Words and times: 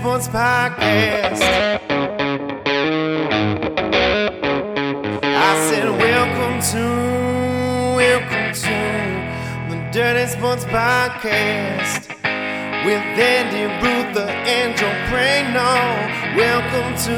Sports 0.00 0.28
Podcast. 0.28 1.42
I 5.22 5.68
said, 5.68 5.90
Welcome 5.90 6.62
to, 6.72 6.84
welcome 7.98 8.54
to 8.54 8.78
the 9.68 9.90
Dirty 9.92 10.26
Sports 10.30 10.64
Podcast 10.64 12.08
with 12.86 13.04
Andy. 13.20 13.66
Welcome 16.34 16.96
to, 16.96 17.16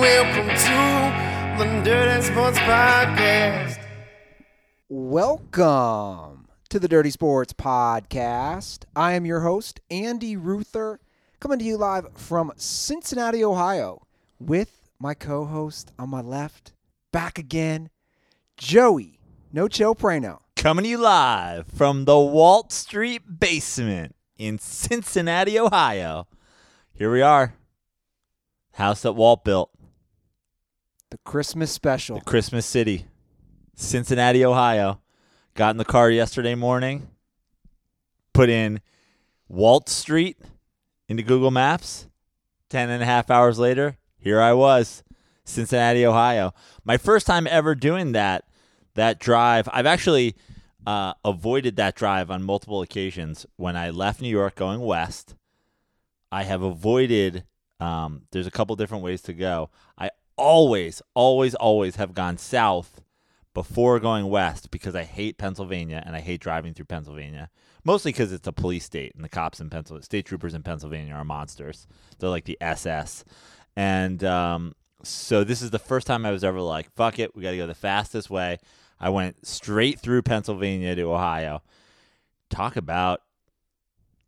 welcome 0.00 0.48
to 0.56 1.58
the 1.58 1.82
Dirty 1.82 2.22
Sports 2.22 2.58
Podcast. 2.58 3.80
Welcome 4.88 6.46
to 6.68 6.78
the 6.78 6.86
Dirty 6.86 7.10
Sports 7.10 7.52
Podcast. 7.52 8.84
I 8.94 9.14
am 9.14 9.26
your 9.26 9.40
host, 9.40 9.80
Andy 9.90 10.36
Ruther, 10.36 11.00
coming 11.44 11.58
to 11.58 11.64
you 11.66 11.76
live 11.76 12.06
from 12.14 12.50
Cincinnati, 12.56 13.44
Ohio, 13.44 14.06
with 14.40 14.88
my 14.98 15.12
co 15.12 15.44
host 15.44 15.92
on 15.98 16.08
my 16.08 16.22
left, 16.22 16.72
back 17.12 17.38
again, 17.38 17.90
Joey 18.56 19.20
No 19.52 19.68
Chill 19.68 19.94
Prano. 19.94 20.38
Coming 20.56 20.84
to 20.84 20.88
you 20.88 20.96
live 20.96 21.66
from 21.66 22.06
the 22.06 22.18
Walt 22.18 22.72
Street 22.72 23.38
basement 23.38 24.16
in 24.38 24.58
Cincinnati, 24.58 25.58
Ohio. 25.58 26.26
Here 26.94 27.12
we 27.12 27.20
are. 27.20 27.52
House 28.72 29.02
that 29.02 29.12
Walt 29.12 29.44
built. 29.44 29.70
The 31.10 31.18
Christmas 31.26 31.70
special. 31.70 32.20
The 32.20 32.24
Christmas 32.24 32.64
City. 32.64 33.04
Cincinnati, 33.74 34.42
Ohio. 34.46 35.02
Got 35.52 35.72
in 35.72 35.76
the 35.76 35.84
car 35.84 36.08
yesterday 36.08 36.54
morning, 36.54 37.06
put 38.32 38.48
in 38.48 38.80
Walt 39.46 39.90
Street 39.90 40.38
into 41.08 41.22
Google 41.22 41.50
Maps. 41.50 42.08
Ten 42.70 42.90
and 42.90 43.02
a 43.02 43.06
half 43.06 43.30
hours 43.30 43.58
later, 43.58 43.98
here 44.18 44.40
I 44.40 44.52
was, 44.52 45.04
Cincinnati, 45.44 46.04
Ohio. 46.04 46.54
My 46.84 46.96
first 46.96 47.26
time 47.26 47.46
ever 47.48 47.74
doing 47.74 48.12
that 48.12 48.44
that 48.94 49.18
drive. 49.18 49.68
I've 49.72 49.86
actually 49.86 50.34
uh, 50.86 51.14
avoided 51.24 51.76
that 51.76 51.94
drive 51.94 52.30
on 52.30 52.42
multiple 52.42 52.82
occasions. 52.82 53.46
When 53.56 53.76
I 53.76 53.90
left 53.90 54.20
New 54.20 54.28
York 54.28 54.54
going 54.54 54.80
west, 54.80 55.34
I 56.32 56.44
have 56.44 56.62
avoided. 56.62 57.44
Um, 57.80 58.22
there's 58.30 58.46
a 58.46 58.52
couple 58.52 58.76
different 58.76 59.04
ways 59.04 59.22
to 59.22 59.32
go. 59.32 59.70
I 59.98 60.10
always, 60.36 61.02
always, 61.14 61.54
always 61.54 61.96
have 61.96 62.14
gone 62.14 62.38
south 62.38 63.02
before 63.52 64.00
going 64.00 64.28
west 64.28 64.70
because 64.70 64.94
I 64.94 65.04
hate 65.04 65.38
Pennsylvania 65.38 66.02
and 66.04 66.16
I 66.16 66.20
hate 66.20 66.40
driving 66.40 66.74
through 66.74 66.86
Pennsylvania. 66.86 67.50
Mostly 67.84 68.12
because 68.12 68.32
it's 68.32 68.46
a 68.46 68.52
police 68.52 68.84
state 68.84 69.14
and 69.14 69.22
the 69.22 69.28
cops 69.28 69.60
in 69.60 69.68
Pennsylvania, 69.68 70.04
state 70.04 70.24
troopers 70.24 70.54
in 70.54 70.62
Pennsylvania 70.62 71.14
are 71.14 71.24
monsters. 71.24 71.86
They're 72.18 72.30
like 72.30 72.46
the 72.46 72.58
SS. 72.60 73.24
And 73.76 74.24
um, 74.24 74.74
so 75.02 75.44
this 75.44 75.60
is 75.60 75.70
the 75.70 75.78
first 75.78 76.06
time 76.06 76.24
I 76.24 76.30
was 76.30 76.44
ever 76.44 76.60
like, 76.60 76.90
fuck 76.94 77.18
it, 77.18 77.36
we 77.36 77.42
got 77.42 77.50
to 77.50 77.56
go 77.56 77.66
the 77.66 77.74
fastest 77.74 78.30
way. 78.30 78.58
I 78.98 79.10
went 79.10 79.46
straight 79.46 80.00
through 80.00 80.22
Pennsylvania 80.22 80.94
to 80.94 81.12
Ohio. 81.12 81.62
Talk 82.48 82.76
about 82.76 83.20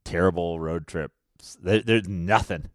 terrible 0.04 0.60
road 0.60 0.86
trips. 0.86 1.56
There, 1.62 1.80
there's 1.80 2.08
nothing. 2.08 2.70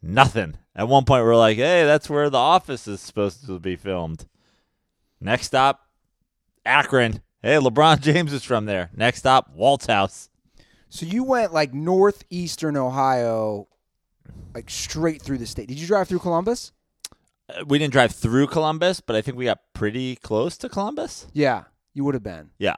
Nothing. 0.00 0.56
At 0.74 0.88
one 0.88 1.04
point, 1.04 1.24
we're 1.24 1.36
like, 1.36 1.58
hey, 1.58 1.84
that's 1.84 2.08
where 2.08 2.30
the 2.30 2.38
office 2.38 2.88
is 2.88 3.00
supposed 3.00 3.46
to 3.46 3.58
be 3.58 3.76
filmed. 3.76 4.26
Next 5.20 5.46
stop, 5.46 5.86
Akron. 6.64 7.20
Hey, 7.42 7.56
LeBron 7.56 8.00
James 8.02 8.32
is 8.32 8.44
from 8.44 8.66
there. 8.66 8.90
Next 8.94 9.18
stop, 9.18 9.50
Walt's 9.54 9.86
house. 9.86 10.30
So 10.88 11.06
you 11.06 11.24
went 11.24 11.52
like 11.52 11.74
northeastern 11.74 12.76
Ohio, 12.76 13.66
like 14.54 14.70
straight 14.70 15.20
through 15.22 15.38
the 15.38 15.46
state. 15.46 15.66
Did 15.68 15.80
you 15.80 15.86
drive 15.86 16.08
through 16.08 16.20
Columbus? 16.20 16.72
Uh, 17.48 17.64
We 17.66 17.78
didn't 17.78 17.92
drive 17.92 18.12
through 18.12 18.46
Columbus, 18.48 19.00
but 19.00 19.16
I 19.16 19.22
think 19.22 19.36
we 19.36 19.46
got 19.46 19.60
pretty 19.72 20.16
close 20.16 20.56
to 20.58 20.68
Columbus. 20.68 21.26
Yeah, 21.32 21.64
you 21.94 22.04
would 22.04 22.14
have 22.14 22.22
been. 22.22 22.50
Yeah. 22.58 22.76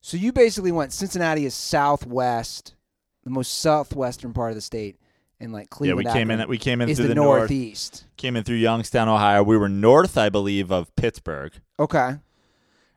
So 0.00 0.16
you 0.16 0.32
basically 0.32 0.72
went 0.72 0.92
Cincinnati 0.92 1.46
is 1.46 1.54
southwest, 1.54 2.74
the 3.22 3.30
most 3.30 3.60
southwestern 3.60 4.32
part 4.32 4.50
of 4.50 4.54
the 4.54 4.60
state, 4.60 4.98
and 5.40 5.52
like 5.52 5.70
Cleveland. 5.70 6.04
Yeah, 6.04 6.12
we 6.12 6.18
came 6.18 6.30
in 6.30 6.40
Akron 6.40 6.50
we 6.50 6.58
came 6.58 6.80
in 6.80 6.88
is 6.88 6.98
through 6.98 7.04
the, 7.04 7.14
the, 7.14 7.14
north. 7.14 7.40
northeast. 7.42 8.06
Came 8.16 8.36
in 8.36 8.44
through 8.44 8.56
Youngstown, 8.56 9.08
Ohio. 9.08 9.42
We 9.42 9.56
were 9.56 9.68
north, 9.68 10.18
I 10.18 10.28
believe, 10.28 10.70
of 10.72 10.94
Pittsburgh. 10.96 11.52
Okay. 11.78 12.16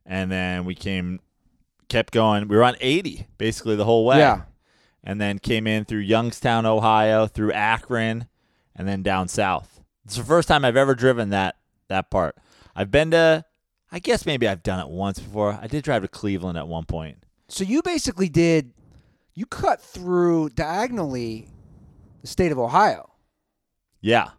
And 0.07 0.31
then 0.31 0.65
we 0.65 0.73
came 0.73 1.19
kept 1.89 2.13
going. 2.13 2.47
We 2.47 2.55
were 2.55 2.63
on 2.63 2.75
80 2.79 3.27
basically 3.37 3.75
the 3.75 3.85
whole 3.85 4.05
way. 4.05 4.19
Yeah. 4.19 4.43
And 5.03 5.21
then 5.21 5.37
came 5.39 5.67
in 5.67 5.85
through 5.85 5.99
Youngstown, 5.99 6.65
Ohio, 6.65 7.27
through 7.27 7.51
Akron, 7.51 8.27
and 8.75 8.87
then 8.87 9.03
down 9.03 9.27
south. 9.27 9.81
It's 10.05 10.15
the 10.15 10.23
first 10.23 10.47
time 10.47 10.65
I've 10.65 10.75
ever 10.75 10.95
driven 10.95 11.29
that 11.29 11.57
that 11.89 12.09
part. 12.09 12.37
I've 12.75 12.91
been 12.91 13.11
to 13.11 13.45
I 13.91 13.99
guess 13.99 14.25
maybe 14.25 14.47
I've 14.47 14.63
done 14.63 14.79
it 14.79 14.89
once 14.89 15.19
before. 15.19 15.57
I 15.61 15.67
did 15.67 15.83
drive 15.83 16.01
to 16.01 16.07
Cleveland 16.07 16.57
at 16.57 16.67
one 16.67 16.85
point. 16.85 17.17
So 17.47 17.63
you 17.63 17.81
basically 17.81 18.27
did, 18.27 18.73
you 19.33 19.45
cut 19.45 19.81
through 19.81 20.49
diagonally 20.49 21.47
the 22.21 22.27
state 22.27 22.51
of 22.51 22.59
Ohio. 22.59 23.11
Yeah. 24.01 24.31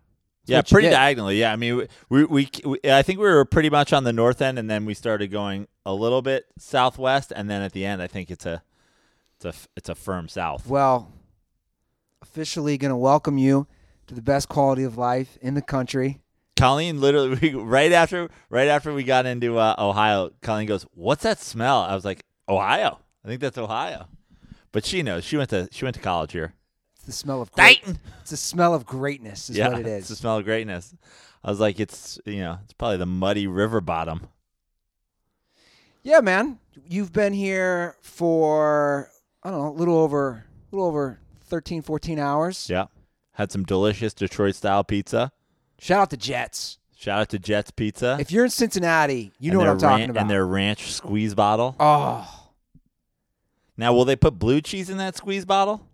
Yeah, 0.48 0.62
pretty 0.62 0.91
diagonally. 0.91 1.38
Yeah, 1.38 1.53
I 1.53 1.56
mean, 1.56 1.86
we, 2.09 2.25
we 2.25 2.48
we 2.64 2.78
I 2.84 3.03
think 3.03 3.19
we 3.19 3.26
were 3.26 3.44
pretty 3.44 3.70
much 3.70 3.92
on 3.92 4.04
the 4.04 4.12
north 4.12 4.41
end, 4.41 4.59
and 4.59 4.70
then 4.70 4.84
we 4.84 4.94
started 4.94 5.28
going 5.28 5.69
a 5.84 5.92
little 5.94 6.22
bit 6.22 6.47
southwest, 6.59 7.32
and 7.34 7.48
then 7.50 7.62
at 7.62 7.72
the 7.72 7.84
end, 7.84 8.03
I 8.03 8.06
think 8.06 8.31
it's 8.31 8.47
a 8.47 8.62
it's 9.36 9.44
a 9.44 9.69
it's 9.76 9.88
a 9.88 9.94
firm 9.94 10.28
south. 10.28 10.66
Well, 10.66 11.12
officially 12.22 12.78
going 12.78 12.91
to 12.91 12.97
welcome 12.97 13.38
you 13.38 13.66
to 14.06 14.14
the 14.14 14.22
best 14.22 14.48
quality 14.48 14.84
of 14.84 14.97
life 14.98 15.38
in 15.41 15.54
the 15.54 15.62
country. 15.62 16.20
Colleen 16.56 17.00
literally 17.00 17.36
we, 17.42 17.54
right 17.54 17.92
after 17.92 18.28
right 18.50 18.69
after 18.69 18.92
we 18.92 19.04
got 19.04 19.26
into 19.26 19.59
uh, 19.59 19.75
Ohio, 19.78 20.30
Colleen 20.42 20.66
goes, 20.66 20.84
"What's 20.94 21.22
that 21.22 21.38
smell?" 21.38 21.80
I 21.80 21.94
was 21.94 22.04
like, 22.04 22.25
"Ohio." 22.48 22.98
I 23.25 23.28
think 23.28 23.41
that's 23.41 23.59
Ohio, 23.59 24.06
but 24.72 24.84
she 24.84 25.03
knows. 25.03 25.25
She 25.25 25.36
went 25.36 25.50
to 25.50 25.69
she 25.70 25.84
went 25.84 25.94
to 25.97 26.03
college 26.03 26.32
here. 26.32 26.54
The 27.09 27.15
smell 27.15 27.41
of 27.41 27.51
great, 27.53 27.81
Dayton. 27.81 27.99
It's 28.21 28.31
the 28.31 28.37
smell 28.37 28.75
of 28.75 28.85
greatness 28.85 29.49
is 29.49 29.57
yeah, 29.57 29.71
what 29.71 29.81
it 29.81 29.87
it's 29.87 30.09
the 30.09 30.17
smell 30.17 30.37
of 30.37 30.45
greatness. 30.45 30.95
I 31.43 31.49
was 31.49 31.59
like, 31.59 31.81
it's 31.81 32.21
you 32.27 32.41
know, 32.41 32.59
it's 32.65 32.75
probably 32.75 32.99
the 32.99 33.07
muddy 33.07 33.47
river 33.47 33.81
bottom. 33.81 34.27
Yeah, 36.03 36.21
man. 36.21 36.59
You've 36.87 37.11
been 37.11 37.33
here 37.33 37.97
for 38.03 39.09
I 39.43 39.51
don't 39.51 39.59
know, 39.59 39.69
a 39.71 39.79
little 39.79 39.97
over 39.97 40.45
a 40.71 40.77
little 40.77 40.87
over 40.87 41.19
13 41.45 41.81
14 41.81 42.19
hours. 42.19 42.69
Yeah, 42.69 42.89
had 43.33 43.51
some 43.51 43.65
delicious 43.65 44.13
Detroit 44.13 44.55
style 44.55 44.85
pizza. 44.85 45.33
Shout 45.79 46.03
out 46.03 46.11
to 46.11 46.19
Jets. 46.19 46.77
Shout 46.95 47.21
out 47.21 47.29
to 47.31 47.39
Jets 47.39 47.71
Pizza. 47.71 48.19
If 48.21 48.33
you're 48.33 48.45
in 48.45 48.51
Cincinnati, 48.51 49.33
you 49.39 49.53
and 49.53 49.55
know 49.55 49.59
what 49.61 49.69
I'm 49.69 49.79
talking 49.79 50.11
about. 50.11 50.21
And 50.21 50.31
their 50.31 50.45
ranch 50.45 50.93
squeeze 50.93 51.35
bottle. 51.35 51.75
oh, 51.81 52.51
Now, 53.79 53.95
will 53.95 54.05
they 54.05 54.17
put 54.17 54.39
blue 54.39 54.61
cheese 54.61 54.91
in 54.91 54.99
that 54.99 55.17
squeeze 55.17 55.45
bottle? 55.47 55.88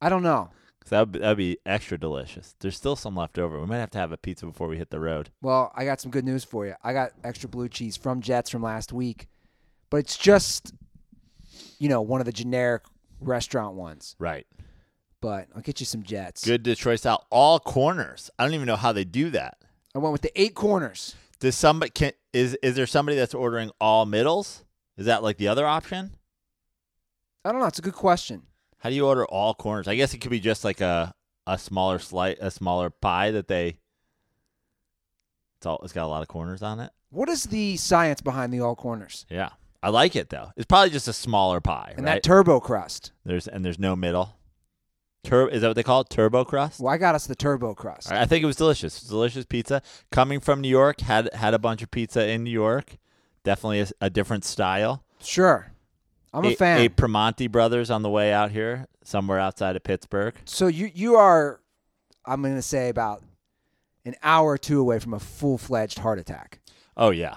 I 0.00 0.08
don't 0.08 0.22
know. 0.22 0.50
Because 0.78 0.90
that 0.90 1.00
would 1.00 1.22
that'd 1.22 1.38
be 1.38 1.58
extra 1.66 1.98
delicious. 1.98 2.54
There's 2.60 2.76
still 2.76 2.96
some 2.96 3.16
left 3.16 3.38
over. 3.38 3.60
We 3.60 3.66
might 3.66 3.78
have 3.78 3.90
to 3.90 3.98
have 3.98 4.12
a 4.12 4.16
pizza 4.16 4.46
before 4.46 4.68
we 4.68 4.76
hit 4.76 4.90
the 4.90 5.00
road. 5.00 5.30
Well, 5.42 5.72
I 5.74 5.84
got 5.84 6.00
some 6.00 6.10
good 6.10 6.24
news 6.24 6.44
for 6.44 6.66
you. 6.66 6.74
I 6.82 6.92
got 6.92 7.12
extra 7.24 7.48
blue 7.48 7.68
cheese 7.68 7.96
from 7.96 8.20
Jets 8.20 8.50
from 8.50 8.62
last 8.62 8.92
week, 8.92 9.26
but 9.90 9.98
it's 9.98 10.16
just, 10.16 10.74
you 11.78 11.88
know, 11.88 12.02
one 12.02 12.20
of 12.20 12.26
the 12.26 12.32
generic 12.32 12.82
restaurant 13.20 13.74
ones. 13.74 14.14
Right. 14.18 14.46
But 15.20 15.48
I'll 15.56 15.62
get 15.62 15.80
you 15.80 15.86
some 15.86 16.02
Jets. 16.02 16.44
Good 16.44 16.62
Detroit 16.62 17.00
style. 17.00 17.26
All 17.30 17.58
corners. 17.58 18.30
I 18.38 18.44
don't 18.44 18.54
even 18.54 18.66
know 18.66 18.76
how 18.76 18.92
they 18.92 19.04
do 19.04 19.30
that. 19.30 19.58
I 19.94 19.98
went 19.98 20.12
with 20.12 20.22
the 20.22 20.40
eight 20.40 20.54
corners. 20.54 21.16
Does 21.40 21.56
somebody 21.56 21.90
can 21.90 22.12
is 22.32 22.56
is 22.62 22.76
there 22.76 22.86
somebody 22.86 23.16
that's 23.16 23.34
ordering 23.34 23.70
all 23.80 24.06
middles? 24.06 24.64
Is 24.96 25.06
that 25.06 25.22
like 25.22 25.38
the 25.38 25.48
other 25.48 25.66
option? 25.66 26.12
I 27.44 27.52
don't 27.52 27.60
know. 27.60 27.66
It's 27.66 27.78
a 27.78 27.82
good 27.82 27.94
question. 27.94 28.42
How 28.78 28.90
do 28.90 28.96
you 28.96 29.06
order 29.06 29.24
all 29.26 29.54
corners? 29.54 29.88
I 29.88 29.96
guess 29.96 30.14
it 30.14 30.18
could 30.18 30.30
be 30.30 30.40
just 30.40 30.64
like 30.64 30.80
a 30.80 31.14
a 31.46 31.58
smaller 31.58 31.98
slice, 31.98 32.36
a 32.40 32.50
smaller 32.50 32.90
pie 32.90 33.30
that 33.32 33.48
they. 33.48 33.78
It's 35.58 35.66
all. 35.66 35.80
It's 35.82 35.92
got 35.92 36.04
a 36.04 36.08
lot 36.08 36.22
of 36.22 36.28
corners 36.28 36.62
on 36.62 36.80
it. 36.80 36.90
What 37.10 37.28
is 37.28 37.44
the 37.44 37.76
science 37.76 38.20
behind 38.20 38.52
the 38.52 38.60
all 38.60 38.74
corners 38.74 39.26
Yeah, 39.30 39.50
I 39.82 39.90
like 39.90 40.16
it 40.16 40.28
though. 40.28 40.50
It's 40.56 40.66
probably 40.66 40.90
just 40.90 41.08
a 41.08 41.12
smaller 41.12 41.60
pie, 41.60 41.94
and 41.96 42.04
right? 42.04 42.14
that 42.14 42.22
turbo 42.22 42.60
crust? 42.60 43.12
there's 43.24 43.48
and 43.48 43.64
there's 43.64 43.78
no 43.78 43.96
middle. 43.96 44.36
Tur- 45.24 45.48
is 45.48 45.62
that 45.62 45.68
what 45.68 45.74
they 45.76 45.82
call 45.82 46.02
it? 46.02 46.10
Turbo 46.10 46.44
crust. 46.44 46.78
Well, 46.78 46.92
I 46.92 46.98
got 46.98 47.14
us 47.16 47.26
the 47.26 47.34
turbo 47.34 47.74
crust. 47.74 48.12
I 48.12 48.22
I 48.22 48.26
think 48.26 48.42
it 48.44 48.46
was 48.46 48.56
delicious. 48.56 49.00
Delicious 49.00 49.44
pizza 49.44 49.82
coming 50.12 50.40
from 50.40 50.60
New 50.60 50.68
York. 50.68 51.00
Had 51.00 51.32
had 51.34 51.54
a 51.54 51.58
bunch 51.58 51.82
of 51.82 51.90
pizza 51.90 52.28
in 52.28 52.44
New 52.44 52.50
York. 52.50 52.96
Definitely 53.42 53.80
a, 53.80 53.88
a 54.02 54.10
different 54.10 54.44
style. 54.44 55.04
Sure, 55.22 55.72
I'm 56.36 56.44
a 56.44 56.48
Ate- 56.48 56.58
fan. 56.58 56.78
ate 56.80 56.96
Primanti 56.96 57.50
brothers 57.50 57.90
on 57.90 58.02
the 58.02 58.10
way 58.10 58.32
out 58.32 58.50
here, 58.52 58.86
somewhere 59.02 59.38
outside 59.40 59.74
of 59.76 59.82
Pittsburgh. 59.82 60.34
So 60.44 60.66
you 60.66 60.90
you 60.94 61.16
are, 61.16 61.60
I'm 62.24 62.42
going 62.42 62.54
to 62.56 62.62
say 62.62 62.88
about 62.90 63.22
an 64.04 64.14
hour 64.22 64.50
or 64.52 64.58
two 64.58 64.78
away 64.80 64.98
from 64.98 65.14
a 65.14 65.18
full 65.20 65.58
fledged 65.58 65.98
heart 65.98 66.18
attack. 66.18 66.60
Oh 66.96 67.10
yeah, 67.10 67.36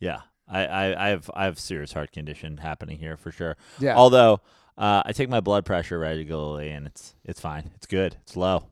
yeah. 0.00 0.22
I, 0.48 0.66
I, 0.66 1.06
I 1.06 1.08
have 1.10 1.30
I 1.34 1.44
have 1.44 1.58
serious 1.58 1.92
heart 1.92 2.10
condition 2.12 2.56
happening 2.58 2.98
here 2.98 3.16
for 3.16 3.30
sure. 3.30 3.56
Yeah. 3.78 3.96
Although 3.96 4.40
Uh, 4.76 5.02
I 5.04 5.12
take 5.12 5.28
my 5.28 5.40
blood 5.40 5.64
pressure 5.66 5.98
regularly, 5.98 6.70
and 6.70 6.86
it's 6.86 7.14
it's 7.24 7.40
fine. 7.40 7.70
It's 7.76 7.86
good. 7.86 8.16
It's 8.22 8.36
low. 8.36 8.64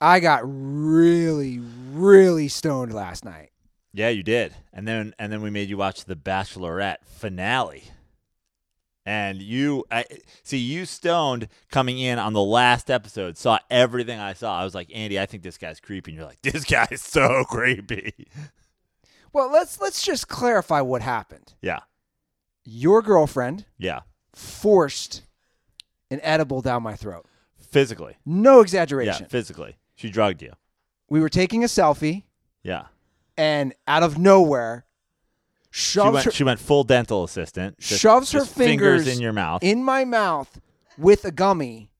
I 0.00 0.18
got 0.20 0.42
really, 0.44 1.60
really 1.92 2.48
stoned 2.48 2.92
last 2.92 3.24
night. 3.24 3.50
Yeah, 3.92 4.08
you 4.10 4.22
did. 4.22 4.54
And 4.72 4.86
then 4.86 5.14
and 5.18 5.32
then 5.32 5.40
we 5.42 5.50
made 5.50 5.68
you 5.68 5.76
watch 5.76 6.04
the 6.04 6.16
Bachelorette 6.16 6.98
finale. 7.04 7.84
And 9.08 9.40
you 9.40 9.84
I, 9.90 10.04
see 10.42 10.58
you 10.58 10.84
stoned 10.84 11.48
coming 11.70 11.98
in 11.98 12.18
on 12.18 12.34
the 12.34 12.42
last 12.42 12.90
episode, 12.90 13.38
saw 13.38 13.58
everything 13.70 14.20
I 14.20 14.34
saw. 14.34 14.60
I 14.60 14.64
was 14.64 14.74
like, 14.74 14.90
"Andy, 14.94 15.18
I 15.18 15.24
think 15.24 15.42
this 15.42 15.56
guy's 15.56 15.80
creepy." 15.80 16.10
And 16.10 16.18
you're 16.18 16.26
like, 16.26 16.42
"This 16.42 16.64
guy's 16.64 17.00
so 17.00 17.42
creepy." 17.48 18.28
Well, 19.32 19.50
let's 19.50 19.80
let's 19.80 20.02
just 20.02 20.28
clarify 20.28 20.82
what 20.82 21.00
happened. 21.00 21.54
Yeah. 21.62 21.80
Your 22.64 23.00
girlfriend 23.00 23.64
Yeah. 23.78 24.00
forced 24.34 25.22
an 26.10 26.20
edible 26.22 26.60
down 26.60 26.82
my 26.82 26.94
throat. 26.94 27.24
Physically. 27.56 28.16
No 28.26 28.60
exaggeration. 28.60 29.06
Yeah, 29.06 29.12
exaggeration. 29.12 29.30
physically. 29.30 29.76
She 29.94 30.10
drugged 30.10 30.42
you. 30.42 30.52
we 31.08 31.20
were 31.20 31.30
taking 31.30 31.64
a 31.64 31.66
selfie, 31.66 32.24
Yeah. 32.62 32.88
and 33.38 33.74
out 33.86 34.02
of 34.02 34.18
nowhere, 34.18 34.84
She 35.78 36.00
went 36.00 36.24
her 36.24 36.30
she 36.32 36.44
went 36.44 36.58
full 36.60 36.82
dental 36.84 37.22
assistant. 37.24 37.78
Just- 37.78 38.00
shoves 38.00 38.32
her 38.32 38.40
fingers, 38.44 39.02
fingers 39.04 39.08
in 39.08 39.20
your 39.22 39.32
mouth. 39.32 39.62
in 39.62 39.82
my 39.84 40.04
mouth 40.04 40.60
with 40.98 41.24
a 41.24 41.30
gummy. 41.30 41.90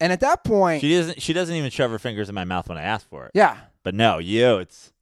And 0.00 0.12
at 0.12 0.20
that 0.20 0.44
point, 0.44 0.80
she 0.82 0.94
doesn't 0.96 1.22
she 1.22 1.32
doesn't 1.32 1.54
even 1.54 1.70
shove 1.70 1.90
her 1.90 1.98
fingers 1.98 2.28
in 2.28 2.34
my 2.34 2.44
mouth 2.44 2.68
when 2.68 2.76
I 2.78 2.82
ask 2.82 3.08
for 3.08 3.26
it. 3.26 3.30
yeah, 3.34 3.56
But 3.82 3.94
no, 3.94 4.18
you 4.18 4.58
it's 4.58 4.92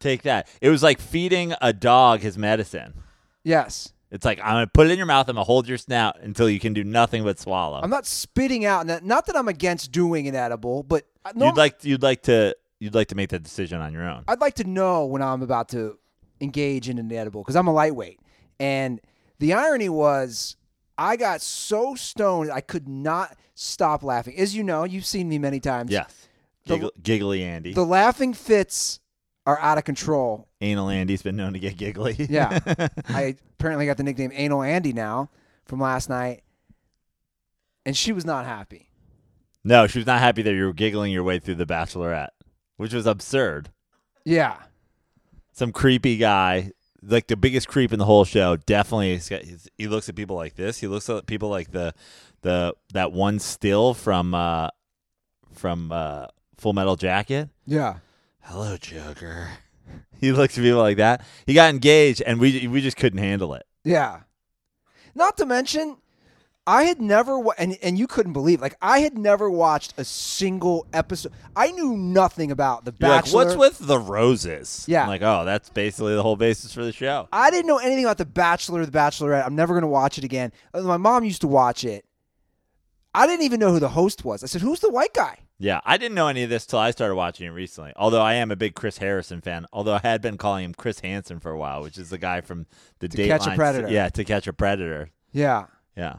take 0.00 0.22
that. 0.22 0.48
It 0.60 0.70
was 0.70 0.82
like 0.82 1.00
feeding 1.00 1.54
a 1.60 1.72
dog 1.72 2.20
his 2.20 2.36
medicine. 2.36 2.94
yes. 3.44 3.92
It's 4.08 4.24
like 4.24 4.38
I'm 4.38 4.54
gonna 4.54 4.66
put 4.68 4.86
it 4.86 4.92
in 4.92 4.98
your 4.98 5.06
mouth. 5.06 5.28
I'm 5.28 5.34
gonna 5.34 5.44
hold 5.44 5.66
your 5.68 5.78
snout 5.78 6.20
until 6.22 6.48
you 6.48 6.60
can 6.60 6.72
do 6.72 6.84
nothing 6.84 7.24
but 7.24 7.40
swallow. 7.40 7.80
I'm 7.82 7.90
not 7.90 8.06
spitting 8.06 8.64
out. 8.64 8.86
Not 9.04 9.26
that 9.26 9.36
I'm 9.36 9.48
against 9.48 9.90
doing 9.90 10.28
an 10.28 10.34
edible, 10.36 10.84
but 10.84 11.04
no, 11.34 11.46
you'd 11.46 11.56
like 11.56 11.84
you'd 11.84 12.02
like 12.04 12.22
to 12.22 12.56
you'd 12.78 12.94
like 12.94 13.08
to 13.08 13.16
make 13.16 13.30
that 13.30 13.42
decision 13.42 13.80
on 13.80 13.92
your 13.92 14.08
own. 14.08 14.22
I'd 14.28 14.40
like 14.40 14.54
to 14.54 14.64
know 14.64 15.06
when 15.06 15.22
I'm 15.22 15.42
about 15.42 15.68
to 15.70 15.98
engage 16.40 16.88
in 16.88 16.98
an 16.98 17.10
edible 17.12 17.42
because 17.42 17.56
I'm 17.56 17.66
a 17.68 17.72
lightweight. 17.72 18.20
And 18.60 19.00
the 19.38 19.52
irony 19.54 19.88
was, 19.88 20.56
I 20.98 21.16
got 21.16 21.40
so 21.42 21.94
stoned 21.94 22.50
I 22.50 22.60
could 22.60 22.88
not 22.88 23.36
stop 23.54 24.02
laughing. 24.02 24.38
As 24.38 24.54
you 24.56 24.62
know, 24.62 24.84
you've 24.84 25.06
seen 25.06 25.28
me 25.28 25.38
many 25.38 25.60
times. 25.60 25.90
yes, 25.90 26.28
The- 26.66 26.90
giggly 27.02 27.42
Andy. 27.42 27.72
The 27.74 27.84
laughing 27.84 28.32
fits 28.34 29.00
are 29.46 29.58
out 29.60 29.78
of 29.78 29.84
control. 29.84 30.48
Anal 30.60 30.88
Andy's 30.90 31.22
been 31.22 31.36
known 31.36 31.52
to 31.52 31.58
get 31.58 31.76
giggly. 31.76 32.16
Yeah. 32.28 32.58
I 33.08 33.36
apparently 33.58 33.86
got 33.86 33.96
the 33.96 34.02
nickname 34.02 34.32
Anal 34.34 34.62
Andy 34.62 34.92
now 34.92 35.30
from 35.66 35.80
last 35.80 36.08
night. 36.08 36.42
And 37.84 37.96
she 37.96 38.12
was 38.12 38.24
not 38.24 38.44
happy. 38.46 38.88
no, 39.62 39.86
she 39.86 39.98
was 40.00 40.06
not 40.06 40.18
happy 40.18 40.42
that 40.42 40.52
you 40.54 40.64
were 40.66 40.72
giggling 40.72 41.12
your 41.12 41.22
way 41.22 41.38
through 41.38 41.54
the 41.56 41.66
Bachelorette, 41.66 42.30
which 42.76 42.92
was 42.92 43.06
absurd. 43.06 43.70
Yeah. 44.24 44.56
Some 45.56 45.72
creepy 45.72 46.18
guy, 46.18 46.72
like 47.02 47.28
the 47.28 47.36
biggest 47.36 47.66
creep 47.66 47.92
in 47.92 47.98
the 47.98 48.04
whole 48.04 48.24
show. 48.26 48.56
Definitely, 48.56 49.14
he's 49.14 49.28
got, 49.28 49.42
he 49.78 49.88
looks 49.88 50.08
at 50.08 50.14
people 50.14 50.36
like 50.36 50.54
this. 50.54 50.78
He 50.78 50.86
looks 50.86 51.08
at 51.08 51.26
people 51.26 51.48
like 51.48 51.72
the 51.72 51.94
the 52.42 52.74
that 52.92 53.12
one 53.12 53.38
still 53.38 53.94
from 53.94 54.34
uh 54.34 54.68
from 55.54 55.90
uh 55.92 56.26
Full 56.58 56.74
Metal 56.74 56.96
Jacket. 56.96 57.48
Yeah. 57.66 57.96
Hello, 58.40 58.76
Joker. 58.76 59.48
He 60.18 60.32
looks 60.32 60.56
at 60.56 60.64
people 60.64 60.80
like 60.80 60.96
that. 60.96 61.24
He 61.46 61.52
got 61.52 61.68
engaged, 61.70 62.22
and 62.22 62.40
we 62.40 62.66
we 62.66 62.80
just 62.80 62.96
couldn't 62.96 63.18
handle 63.18 63.52
it. 63.54 63.66
Yeah. 63.84 64.20
Not 65.14 65.36
to 65.36 65.46
mention, 65.46 65.98
I 66.68 66.82
had 66.84 67.00
never 67.00 67.38
wa- 67.38 67.54
and 67.58 67.78
and 67.82 67.96
you 67.98 68.06
couldn't 68.08 68.32
believe 68.32 68.60
like 68.60 68.74
I 68.82 68.98
had 68.98 69.16
never 69.16 69.48
watched 69.48 69.94
a 69.98 70.04
single 70.04 70.86
episode. 70.92 71.32
I 71.54 71.70
knew 71.70 71.96
nothing 71.96 72.50
about 72.50 72.84
the 72.84 72.92
You're 72.98 73.08
like, 73.08 73.24
Bachelor. 73.24 73.44
what's 73.44 73.56
with 73.56 73.86
the 73.86 73.98
roses? 74.00 74.84
Yeah. 74.88 75.02
I'm 75.02 75.08
like, 75.08 75.22
oh, 75.22 75.44
that's 75.44 75.70
basically 75.70 76.14
the 76.16 76.22
whole 76.22 76.34
basis 76.36 76.72
for 76.74 76.84
the 76.84 76.92
show. 76.92 77.28
I 77.32 77.50
didn't 77.50 77.66
know 77.68 77.78
anything 77.78 78.04
about 78.04 78.18
the 78.18 78.24
Bachelor 78.26 78.80
or 78.80 78.86
the 78.86 78.90
Bachelorette. 78.92 79.46
I'm 79.46 79.54
never 79.54 79.74
gonna 79.74 79.86
watch 79.86 80.18
it 80.18 80.24
again. 80.24 80.52
Uh, 80.74 80.82
My 80.82 80.96
mom 80.96 81.22
used 81.24 81.42
to 81.42 81.48
watch 81.48 81.84
it. 81.84 82.04
I 83.14 83.26
didn't 83.26 83.44
even 83.44 83.60
know 83.60 83.70
who 83.72 83.78
the 83.80 83.88
host 83.90 84.24
was. 84.24 84.42
I 84.42 84.46
said, 84.46 84.60
"Who's 84.60 84.80
the 84.80 84.90
white 84.90 85.14
guy?" 85.14 85.38
Yeah, 85.58 85.80
I 85.86 85.96
didn't 85.96 86.16
know 86.16 86.28
any 86.28 86.42
of 86.42 86.50
this 86.50 86.66
till 86.66 86.78
I 86.80 86.90
started 86.90 87.14
watching 87.14 87.46
it 87.46 87.50
recently. 87.50 87.92
Although 87.96 88.20
I 88.20 88.34
am 88.34 88.50
a 88.50 88.56
big 88.56 88.74
Chris 88.74 88.98
Harrison 88.98 89.40
fan. 89.40 89.64
Although 89.72 89.94
I 89.94 90.00
had 90.02 90.20
been 90.20 90.36
calling 90.36 90.64
him 90.66 90.74
Chris 90.74 91.00
Hansen 91.00 91.40
for 91.40 91.50
a 91.50 91.56
while, 91.56 91.82
which 91.82 91.96
is 91.96 92.10
the 92.10 92.18
guy 92.18 92.42
from 92.42 92.66
the 92.98 93.08
To 93.08 93.26
Catch 93.26 93.46
a 93.46 93.50
Dateline- 93.50 93.56
Predator. 93.56 93.88
Yeah, 93.88 94.08
to 94.10 94.24
catch 94.24 94.46
a 94.46 94.52
predator. 94.52 95.08
Yeah. 95.32 95.66
Yeah. 95.96 96.16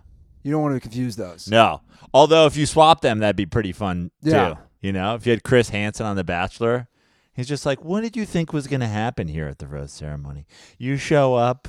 You 0.48 0.54
don't 0.54 0.62
want 0.62 0.76
to 0.76 0.80
confuse 0.80 1.18
those. 1.18 1.50
No. 1.50 1.82
Although 2.14 2.46
if 2.46 2.56
you 2.56 2.66
swap 2.66 3.02
them, 3.02 3.20
that'd 3.20 3.36
be 3.36 3.46
pretty 3.46 3.74
fun 3.74 4.12
Yeah. 4.22 4.50
too. 4.54 4.58
You 4.80 4.94
know, 4.94 5.14
if 5.16 5.26
you 5.26 5.32
had 5.32 5.44
Chris 5.44 5.70
Hansen 5.70 6.06
on 6.06 6.16
The 6.16 6.24
Bachelor, 6.24 6.88
he's 7.34 7.50
just 7.50 7.66
like, 7.66 7.84
what 7.84 8.00
did 8.00 8.16
you 8.16 8.26
think 8.26 8.54
was 8.54 8.66
going 8.68 8.80
to 8.80 8.88
happen 8.88 9.28
here 9.28 9.48
at 9.50 9.60
the 9.60 9.68
rose 9.68 9.92
ceremony? 9.92 10.46
You 10.78 10.96
show 10.96 11.36
up 11.36 11.68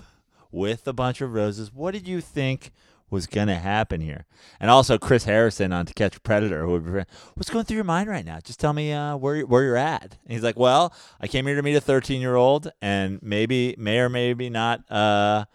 with 0.53 0.87
a 0.87 0.93
bunch 0.93 1.21
of 1.21 1.33
roses. 1.33 1.73
What 1.75 1.91
did 1.93 2.07
you 2.07 2.21
think 2.21 2.71
was 3.11 3.27
going 3.27 3.49
to 3.49 3.57
happen 3.57 4.01
here? 4.01 4.27
And 4.61 4.71
also 4.71 4.97
Chris 4.97 5.25
Harrison 5.25 5.73
on 5.73 5.85
To 5.87 5.95
Catch 5.95 6.17
a 6.17 6.21
Predator, 6.21 6.65
who 6.65 6.71
would 6.73 6.85
be, 6.85 7.03
what's 7.35 7.51
going 7.51 7.65
through 7.65 7.75
your 7.77 7.85
mind 7.85 8.09
right 8.09 8.25
now? 8.25 8.39
Just 8.45 8.61
tell 8.61 8.73
me 8.75 8.93
uh, 8.93 9.17
where 9.17 9.41
where 9.41 9.65
you're 9.65 9.77
at. 9.77 10.17
And 10.25 10.33
he's 10.33 10.45
like, 10.45 10.57
well, 10.57 10.95
I 11.21 11.27
came 11.27 11.47
here 11.49 11.57
to 11.57 11.63
meet 11.63 11.75
a 11.75 11.81
13 11.81 12.21
year 12.21 12.37
old, 12.37 12.71
and 12.81 13.19
maybe 13.23 13.75
may 13.77 13.99
or 13.99 14.09
maybe 14.09 14.51
not, 14.51 14.89
uh, 14.93 15.47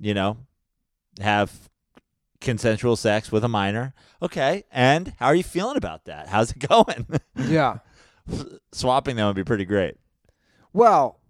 you 0.00 0.14
know, 0.14 0.38
have 1.20 1.52
consensual 2.46 2.96
sex 2.96 3.30
with 3.30 3.44
a 3.44 3.48
minor. 3.48 3.92
Okay. 4.22 4.64
And 4.72 5.12
how 5.18 5.26
are 5.26 5.34
you 5.34 5.42
feeling 5.42 5.76
about 5.76 6.06
that? 6.06 6.28
How's 6.28 6.52
it 6.52 6.58
going? 6.68 7.06
Yeah. 7.36 7.78
Swapping 8.72 9.16
them 9.16 9.26
would 9.26 9.36
be 9.36 9.44
pretty 9.44 9.66
great. 9.66 9.96
Well, 10.72 11.20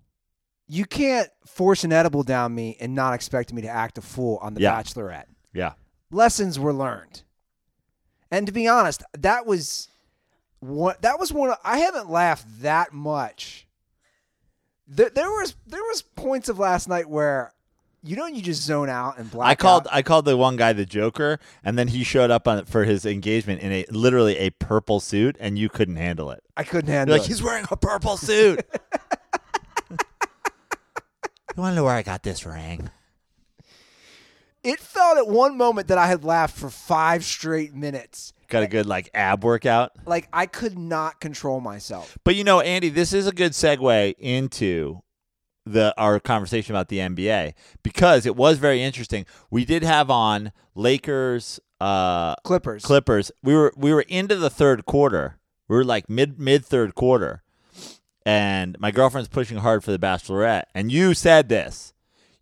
you 0.69 0.85
can't 0.85 1.29
force 1.47 1.83
an 1.85 1.93
edible 1.93 2.23
down 2.23 2.55
me 2.55 2.77
and 2.81 2.95
not 2.95 3.15
expect 3.15 3.53
me 3.53 3.63
to 3.63 3.69
act 3.69 3.99
a 3.99 4.03
fool 4.03 4.39
on 4.43 4.55
the 4.55 4.61
Yeah. 4.61 4.75
Bachelorette. 4.81 5.27
Yeah. 5.53 5.73
lessons 6.11 6.59
were 6.59 6.73
learned. 6.73 7.23
And 8.31 8.47
to 8.47 8.53
be 8.53 8.67
honest, 8.69 9.03
that 9.19 9.47
was 9.47 9.89
one. 10.61 10.97
That 11.01 11.19
was 11.19 11.33
one. 11.33 11.51
Of, 11.51 11.59
I 11.65 11.79
haven't 11.79 12.11
laughed 12.11 12.45
that 12.63 12.93
much. 12.93 13.67
There, 14.89 15.11
there 15.11 15.31
was 15.31 15.55
there 15.67 15.83
was 15.83 16.03
points 16.03 16.49
of 16.49 16.59
last 16.59 16.89
night 16.89 17.09
where, 17.09 17.53
you 18.07 18.15
know, 18.15 18.27
you 18.27 18.41
just 18.41 18.63
zone 18.63 18.89
out 18.89 19.19
and 19.19 19.31
black. 19.31 19.49
I 19.49 19.55
called 19.57 19.87
out. 19.89 19.95
I 19.95 20.03
called 20.03 20.25
the 20.25 20.37
one 20.37 20.57
guy 20.57 20.73
the 20.73 20.87
Joker, 20.87 21.39
and 21.65 21.77
then 21.79 21.89
he 21.89 22.05
showed 22.05 22.31
up 22.31 22.47
on 22.47 22.65
for 22.65 22.85
his 22.85 23.05
engagement 23.05 23.61
in 23.61 23.73
a 23.73 23.85
literally 23.91 24.37
a 24.39 24.51
purple 24.51 25.01
suit, 25.01 25.37
and 25.41 25.59
you 25.59 25.69
couldn't 25.69 25.97
handle 25.97 26.31
it. 26.31 26.43
I 26.57 26.63
couldn't 26.63 26.89
You're 26.89 26.99
handle 26.99 27.17
like, 27.17 27.25
it. 27.25 27.29
he's 27.29 27.43
wearing 27.43 27.67
a 27.71 27.77
purple 27.77 28.17
suit. 28.17 28.65
you 29.91 29.99
want 31.57 31.73
to 31.73 31.75
know 31.75 31.85
where 31.85 31.95
I 31.95 32.03
got 32.03 32.23
this 32.23 32.47
ring? 32.47 32.91
It 34.63 34.81
felt 34.81 35.19
at 35.19 35.29
one 35.29 35.57
moment 35.57 35.89
that 35.89 35.99
I 35.99 36.07
had 36.07 36.25
laughed 36.25 36.57
for 36.57 36.71
five 36.71 37.25
straight 37.25 37.75
minutes. 37.75 38.33
Got 38.49 38.63
a 38.63 38.69
good 38.69 38.87
like 38.87 39.11
ab 39.15 39.45
workout. 39.45 39.93
Like 40.07 40.29
I 40.33 40.47
could 40.47 40.79
not 40.79 41.21
control 41.21 41.61
myself. 41.61 42.17
But 42.25 42.37
you 42.37 42.45
know, 42.45 42.61
Andy, 42.61 42.89
this 42.89 43.13
is 43.13 43.27
a 43.27 43.33
good 43.33 43.53
segue 43.53 44.15
into 44.19 45.03
the 45.67 45.93
our 45.99 46.21
conversation 46.21 46.75
about 46.75 46.89
the 46.89 46.99
NBA 46.99 47.53
because 47.83 48.25
it 48.25 48.37
was 48.37 48.59
very 48.59 48.83
interesting. 48.83 49.27
We 49.51 49.65
did 49.65 49.83
have 49.83 50.11
on 50.11 50.53
Lakers 50.75 51.61
uh 51.81 52.37
Clippers. 52.37 52.85
Clippers. 52.85 53.33
We 53.43 53.55
were 53.55 53.73
we 53.77 53.93
were 53.93 54.03
into 54.09 54.37
the 54.37 54.49
third 54.49 54.87
quarter. 54.87 55.39
We 55.69 55.77
were 55.77 55.85
like 55.85 56.09
mid 56.09 56.39
mid 56.39 56.65
third 56.65 56.95
quarter. 56.95 57.43
And 58.25 58.77
my 58.81 58.91
girlfriend's 58.91 59.29
pushing 59.29 59.59
hard 59.59 59.85
for 59.85 59.93
the 59.93 59.99
bachelorette. 59.99 60.65
And 60.75 60.91
you 60.91 61.15
said 61.15 61.49
this. 61.49 61.93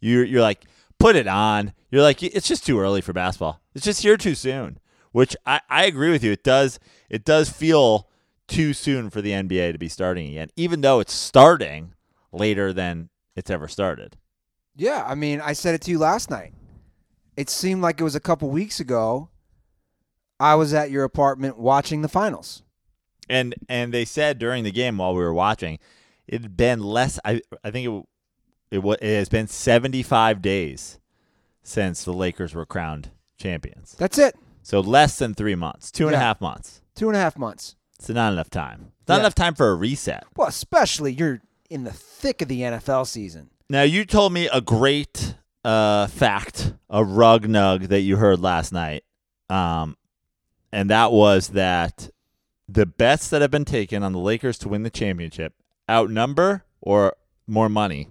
You're 0.01 0.25
you're 0.25 0.43
like, 0.43 0.65
put 0.99 1.17
it 1.17 1.27
on. 1.27 1.73
You're 1.91 2.03
like, 2.03 2.23
it's 2.23 2.49
just 2.49 2.67
too 2.67 2.79
early 2.79 3.01
for 3.01 3.13
basketball. 3.13 3.61
It's 3.75 3.85
just 3.85 4.03
here 4.03 4.17
too 4.17 4.35
soon. 4.35 4.79
Which 5.13 5.37
I, 5.47 5.61
I 5.71 5.85
agree 5.85 6.11
with 6.11 6.25
you. 6.25 6.33
It 6.33 6.45
does 6.45 6.79
it 7.09 7.25
does 7.25 7.49
feel 7.49 8.09
too 8.47 8.75
soon 8.75 9.09
for 9.09 9.23
the 9.23 9.31
NBA 9.31 9.73
to 9.73 9.79
be 9.79 9.89
starting 9.89 10.29
again, 10.29 10.51
even 10.57 10.83
though 10.83 11.01
it's 11.01 11.15
starting 11.15 11.95
later 12.33 12.73
than 12.73 13.09
it's 13.37 13.51
ever 13.51 13.69
started. 13.69 14.17
Yeah, 14.77 15.05
I 15.07 15.15
mean, 15.15 15.41
I 15.41 15.53
said 15.53 15.75
it 15.75 15.81
to 15.83 15.91
you 15.91 15.99
last 15.99 16.31
night. 16.31 16.53
It 17.37 17.49
seemed 17.51 17.83
like 17.83 18.01
it 18.01 18.05
was 18.05 18.15
a 18.15 18.21
couple 18.21 18.49
weeks 18.51 18.81
ago. 18.81 19.29
I 20.41 20.55
was 20.57 20.75
at 20.75 20.91
your 20.91 21.05
apartment 21.05 21.59
watching 21.59 22.03
the 22.03 22.09
finals. 22.09 22.63
And 23.29 23.55
and 23.69 23.93
they 23.95 24.05
said 24.05 24.39
during 24.39 24.65
the 24.65 24.71
game 24.73 24.99
while 24.99 25.15
we 25.15 25.23
were 25.23 25.33
watching, 25.33 25.79
it 26.27 26.43
had 26.43 26.57
been 26.57 26.83
less. 26.83 27.19
I 27.25 27.41
I 27.63 27.71
think 27.71 27.89
it 28.71 28.79
it, 28.79 28.85
it 29.01 29.17
has 29.17 29.29
been 29.29 29.47
75 29.47 30.43
days 30.43 30.99
since 31.63 32.05
the 32.05 32.13
Lakers 32.13 32.55
were 32.55 32.67
crowned 32.67 33.11
champions. 33.39 33.95
That's 33.99 34.19
it. 34.19 34.37
So 34.63 34.81
less 34.81 35.19
than 35.19 35.35
three 35.35 35.55
months, 35.55 35.91
two 35.91 36.07
and 36.07 36.15
a 36.15 36.19
half 36.19 36.41
months. 36.41 36.83
Two 36.95 37.09
and 37.09 37.17
a 37.17 37.21
half 37.21 37.39
months. 37.39 37.77
It's 37.99 38.09
not 38.09 38.33
enough 38.33 38.51
time. 38.51 38.93
It's 39.01 39.09
Not 39.09 39.17
Yeah. 39.17 39.21
enough 39.21 39.35
time 39.35 39.55
for 39.55 39.71
a 39.71 39.75
reset. 39.75 40.25
Well, 40.37 40.49
especially 40.49 41.13
you're 41.13 41.41
in 41.71 41.85
the 41.85 41.93
thick 41.93 42.43
of 42.43 42.49
the 42.49 42.61
NFL 42.61 43.07
season. 43.07 43.51
Now 43.69 43.83
you 43.83 44.05
told 44.05 44.33
me 44.33 44.49
a 44.53 44.61
great 44.61 45.35
uh, 45.65 46.07
fact, 46.09 46.75
a 46.91 47.05
rug 47.05 47.47
nug 47.47 47.89
that 47.89 48.01
you 48.01 48.17
heard 48.17 48.41
last 48.41 48.73
night, 48.73 49.05
um, 49.49 49.97
and 50.73 50.91
that 50.91 51.13
was 51.13 51.49
that 51.49 52.11
the 52.69 52.87
bets 52.87 53.29
that 53.29 53.43
have 53.43 53.51
been 53.51 53.65
taken 53.65 54.03
on 54.03 54.13
the 54.13 54.19
Lakers 54.19 54.59
to 54.59 54.69
win 54.69 54.83
the 54.83 54.91
championship 54.91 55.55
outnumber 55.89 56.65
or 56.81 57.15
more 57.47 57.69
money 57.69 58.09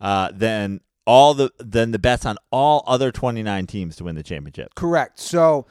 uh, 0.00 0.30
than 0.32 0.80
all 1.06 1.34
the 1.34 1.50
than 1.58 1.90
the 1.90 1.98
bets 1.98 2.24
on 2.26 2.36
all 2.50 2.84
other 2.86 3.10
29 3.10 3.66
teams 3.66 3.96
to 3.96 4.04
win 4.04 4.14
the 4.14 4.22
championship. 4.22 4.74
Correct. 4.74 5.18
So 5.18 5.66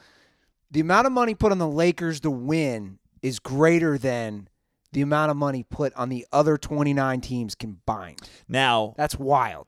the 0.70 0.80
amount 0.80 1.06
of 1.06 1.12
money 1.12 1.34
put 1.34 1.52
on 1.52 1.58
the 1.58 1.68
Lakers 1.68 2.20
to 2.20 2.30
win 2.30 2.98
is 3.22 3.38
greater 3.38 3.98
than 3.98 4.48
the 4.92 5.00
amount 5.00 5.30
of 5.30 5.36
money 5.36 5.64
put 5.68 5.92
on 5.94 6.08
the 6.08 6.26
other 6.32 6.56
29 6.56 7.20
teams 7.20 7.54
combined. 7.54 8.20
Now, 8.48 8.94
That's 8.96 9.18
wild. 9.18 9.66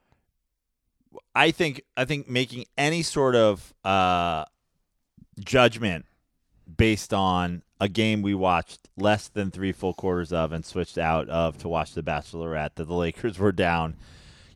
I 1.34 1.50
think 1.50 1.82
I 1.96 2.04
think 2.04 2.28
making 2.28 2.64
any 2.78 3.02
sort 3.02 3.34
of 3.34 3.74
uh, 3.84 4.44
judgment 5.40 6.06
based 6.76 7.12
on 7.12 7.62
a 7.80 7.88
game 7.88 8.22
we 8.22 8.34
watched 8.34 8.88
less 8.96 9.28
than 9.28 9.50
three 9.50 9.72
full 9.72 9.94
quarters 9.94 10.32
of 10.32 10.52
and 10.52 10.64
switched 10.64 10.96
out 10.98 11.28
of 11.28 11.58
to 11.58 11.68
watch 11.68 11.94
the 11.94 12.02
Bachelorette 12.02 12.76
that 12.76 12.84
the 12.86 12.94
Lakers 12.94 13.38
were 13.38 13.52
down, 13.52 13.96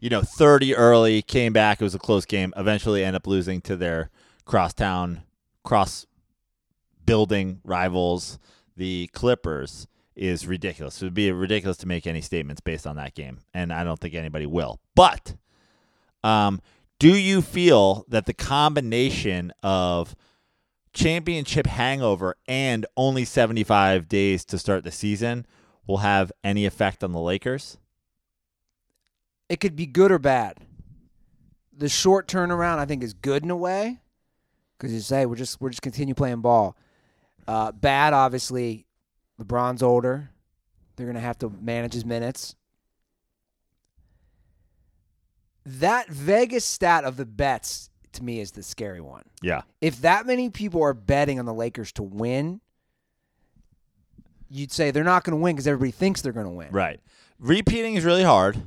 you 0.01 0.09
know, 0.09 0.23
thirty 0.23 0.75
early, 0.75 1.23
came 1.23 1.53
back. 1.53 1.81
It 1.81 1.85
was 1.85 1.95
a 1.95 1.99
close 1.99 2.25
game. 2.25 2.53
Eventually, 2.57 3.05
end 3.05 3.17
up 3.17 3.27
losing 3.27 3.61
to 3.63 3.77
their 3.77 4.11
crosstown 4.45 5.23
cross 5.65 6.07
building 7.07 7.61
rivals, 7.65 8.39
the 8.77 9.09
Clippers. 9.13 9.87
Is 10.19 10.49
ridiculous. 10.49 11.01
It 11.01 11.07
would 11.07 11.15
be 11.15 11.31
ridiculous 11.31 11.77
to 11.77 11.87
make 11.87 12.05
any 12.05 12.21
statements 12.21 12.61
based 12.61 12.89
on 12.89 12.97
that 12.97 13.15
game, 13.15 13.39
and 13.55 13.73
I 13.73 13.85
don't 13.85 14.01
think 14.01 14.15
anybody 14.15 14.47
will. 14.47 14.81
But 14.97 15.37
um, 16.25 16.61
do 16.99 17.17
you 17.17 17.41
feel 17.41 18.05
that 18.09 18.27
the 18.27 18.35
combination 18.35 19.53
of 19.63 20.17
championship 20.93 21.69
hangover 21.69 22.35
and 22.49 22.85
only 22.97 23.25
75 23.25 24.09
days 24.09 24.45
to 24.47 24.59
start 24.59 24.83
the 24.83 24.91
season 24.91 25.47
will 25.87 25.99
have 25.99 26.33
any 26.43 26.67
effect 26.67 27.05
on 27.05 27.13
the 27.13 27.21
Lakers? 27.21 27.79
It 29.49 29.61
could 29.61 29.77
be 29.77 29.87
good 29.87 30.11
or 30.11 30.19
bad. 30.19 30.59
The 31.77 31.89
short 31.89 32.27
turnaround, 32.27 32.79
I 32.79 32.87
think, 32.87 33.05
is 33.05 33.15
good 33.15 33.45
in 33.45 33.51
a 33.51 33.57
way 33.57 34.01
because 34.77 34.93
you 34.93 34.99
say 34.99 35.27
we're 35.27 35.37
just 35.37 35.61
we're 35.61 35.71
just 35.71 35.83
continue 35.83 36.15
playing 36.15 36.41
ball. 36.41 36.77
Uh, 37.47 37.71
bad, 37.71 38.13
obviously. 38.13 38.85
LeBron's 39.41 39.83
older. 39.83 40.31
They're 40.97 41.07
gonna 41.07 41.21
have 41.21 41.39
to 41.39 41.51
manage 41.51 41.93
his 41.95 42.05
minutes. 42.05 42.55
That 45.65 46.09
Vegas 46.09 46.65
stat 46.65 47.05
of 47.05 47.17
the 47.17 47.27
bets 47.27 47.91
to 48.15 48.25
me 48.25 48.41
is 48.41 48.53
the 48.53 48.63
scary 48.63 49.01
one. 49.01 49.25
Yeah. 49.43 49.63
If 49.81 50.01
that 50.01 50.27
many 50.27 50.49
people 50.51 50.83
are 50.83 50.95
betting 50.95 51.39
on 51.39 51.45
the 51.45 51.53
Lakers 51.55 51.93
to 51.93 52.03
win, 52.03 52.61
you'd 54.49 54.73
say 54.73 54.91
they're 54.91 55.05
not 55.05 55.25
going 55.25 55.37
to 55.39 55.43
win 55.43 55.55
because 55.55 55.67
everybody 55.67 55.91
thinks 55.91 56.23
they're 56.23 56.33
going 56.33 56.47
to 56.47 56.53
win. 56.53 56.69
Right. 56.71 57.01
Repeating 57.39 57.97
is 57.97 58.05
really 58.05 58.25
hard. 58.25 58.63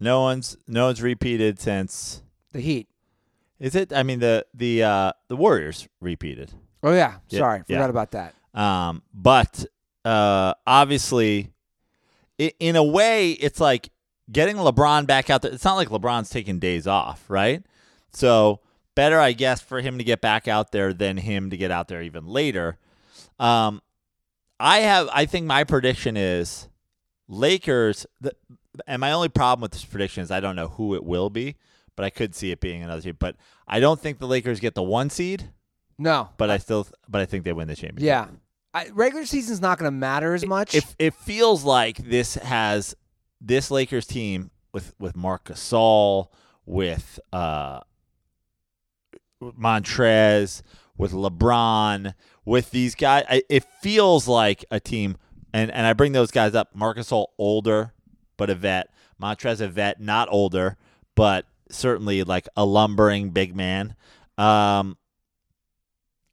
No 0.00 0.20
one's 0.22 0.56
no 0.66 0.86
one's 0.86 1.00
repeated 1.00 1.60
since 1.60 2.22
The 2.52 2.60
Heat. 2.60 2.88
is 3.60 3.76
it? 3.76 3.92
I 3.92 4.02
mean 4.02 4.18
the 4.18 4.44
the 4.52 4.82
uh 4.82 5.12
the 5.28 5.36
Warriors 5.36 5.88
repeated. 6.00 6.52
Oh 6.82 6.92
yeah, 6.92 7.18
Yeah, 7.28 7.38
sorry, 7.38 7.62
yeah. 7.68 7.76
forgot 7.78 7.90
about 7.90 8.10
that. 8.10 8.34
Um, 8.52 9.02
but 9.14 9.64
uh, 10.04 10.54
obviously, 10.66 11.50
i 12.40 12.52
in 12.58 12.76
a 12.76 12.84
way, 12.84 13.32
it's 13.32 13.60
like 13.60 13.90
getting 14.30 14.56
LeBron 14.56 15.06
back 15.06 15.30
out 15.30 15.42
there. 15.42 15.52
It's 15.52 15.64
not 15.64 15.74
like 15.76 15.88
LeBron's 15.88 16.30
taking 16.30 16.58
days 16.58 16.86
off, 16.86 17.24
right? 17.28 17.62
So 18.12 18.60
better, 18.94 19.18
I 19.18 19.32
guess, 19.32 19.60
for 19.60 19.80
him 19.80 19.98
to 19.98 20.04
get 20.04 20.20
back 20.20 20.48
out 20.48 20.72
there 20.72 20.92
than 20.92 21.16
him 21.16 21.50
to 21.50 21.56
get 21.56 21.70
out 21.70 21.88
there 21.88 22.02
even 22.02 22.26
later. 22.26 22.78
Um, 23.38 23.80
I 24.60 24.78
have, 24.80 25.08
I 25.12 25.26
think 25.26 25.46
my 25.46 25.64
prediction 25.64 26.16
is 26.16 26.68
Lakers. 27.28 28.06
The, 28.20 28.34
and 28.86 29.00
my 29.00 29.12
only 29.12 29.28
problem 29.28 29.62
with 29.62 29.72
this 29.72 29.84
prediction 29.84 30.22
is 30.22 30.30
I 30.30 30.40
don't 30.40 30.56
know 30.56 30.68
who 30.68 30.94
it 30.94 31.04
will 31.04 31.30
be, 31.30 31.56
but 31.96 32.04
I 32.04 32.10
could 32.10 32.34
see 32.34 32.50
it 32.50 32.60
being 32.60 32.82
another 32.82 33.02
team. 33.02 33.16
But 33.18 33.36
I 33.66 33.80
don't 33.80 34.00
think 34.00 34.18
the 34.18 34.26
Lakers 34.26 34.60
get 34.60 34.74
the 34.74 34.82
one 34.82 35.10
seed. 35.10 35.50
No, 35.98 36.30
But 36.36 36.50
I 36.50 36.56
still, 36.58 36.86
but 37.08 37.20
I 37.20 37.26
think 37.26 37.44
they 37.44 37.52
win 37.52 37.68
the 37.68 37.76
championship. 37.76 38.02
yeah, 38.04 38.26
I, 38.74 38.88
regular 38.92 39.26
season's 39.26 39.60
not 39.60 39.78
going 39.78 39.90
to 39.90 39.96
matter 39.96 40.34
as 40.34 40.46
much. 40.46 40.74
If 40.74 40.94
it 40.98 41.14
feels 41.14 41.64
like 41.64 41.98
this 41.98 42.34
has 42.34 42.94
this 43.40 43.70
Lakers 43.70 44.06
team 44.06 44.50
with 44.72 44.94
with 44.98 45.14
Marc 45.14 45.44
Gasol, 45.44 46.28
with 46.64 47.20
uh, 47.32 47.80
Montrezl, 49.42 50.62
with 50.96 51.12
LeBron, 51.12 52.14
with 52.44 52.70
these 52.70 52.94
guys, 52.94 53.24
I, 53.28 53.42
it 53.48 53.64
feels 53.82 54.26
like 54.26 54.64
a 54.70 54.80
team. 54.80 55.16
And 55.52 55.70
and 55.70 55.86
I 55.86 55.92
bring 55.92 56.12
those 56.12 56.30
guys 56.30 56.54
up. 56.54 56.74
Marc 56.74 56.96
Gasol 56.96 57.26
older, 57.36 57.92
but 58.38 58.48
a 58.48 58.54
vet. 58.54 58.88
Montrezl 59.20 59.60
a 59.60 59.68
vet, 59.68 60.00
not 60.00 60.28
older, 60.30 60.78
but 61.14 61.46
certainly 61.70 62.22
like 62.24 62.48
a 62.56 62.64
lumbering 62.64 63.30
big 63.30 63.54
man. 63.54 63.94
Um, 64.38 64.96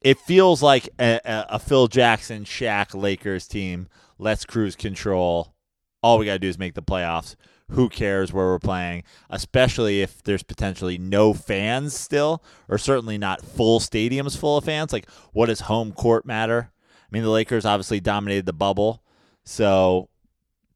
it 0.01 0.17
feels 0.19 0.63
like 0.63 0.89
a, 0.99 1.19
a, 1.25 1.59
Phil 1.59 1.87
Jackson, 1.87 2.45
Shaq 2.45 2.99
Lakers 2.99 3.47
team. 3.47 3.87
Let's 4.17 4.45
cruise 4.45 4.75
control. 4.75 5.53
All 6.01 6.17
we 6.17 6.25
got 6.25 6.33
to 6.33 6.39
do 6.39 6.47
is 6.47 6.57
make 6.57 6.73
the 6.73 6.81
playoffs. 6.81 7.35
Who 7.71 7.89
cares 7.89 8.33
where 8.33 8.47
we're 8.47 8.59
playing? 8.59 9.03
Especially 9.29 10.01
if 10.01 10.23
there's 10.23 10.41
potentially 10.41 10.97
no 10.97 11.33
fans 11.33 11.95
still, 11.95 12.43
or 12.67 12.77
certainly 12.77 13.17
not 13.17 13.45
full 13.45 13.79
stadiums 13.79 14.37
full 14.37 14.57
of 14.57 14.65
fans. 14.65 14.91
Like, 14.91 15.09
what 15.33 15.47
does 15.47 15.61
home 15.61 15.91
court 15.91 16.25
matter? 16.25 16.71
I 16.71 17.07
mean, 17.11 17.23
the 17.23 17.29
Lakers 17.29 17.65
obviously 17.65 17.99
dominated 17.99 18.45
the 18.45 18.53
bubble. 18.53 19.03
So, 19.43 20.09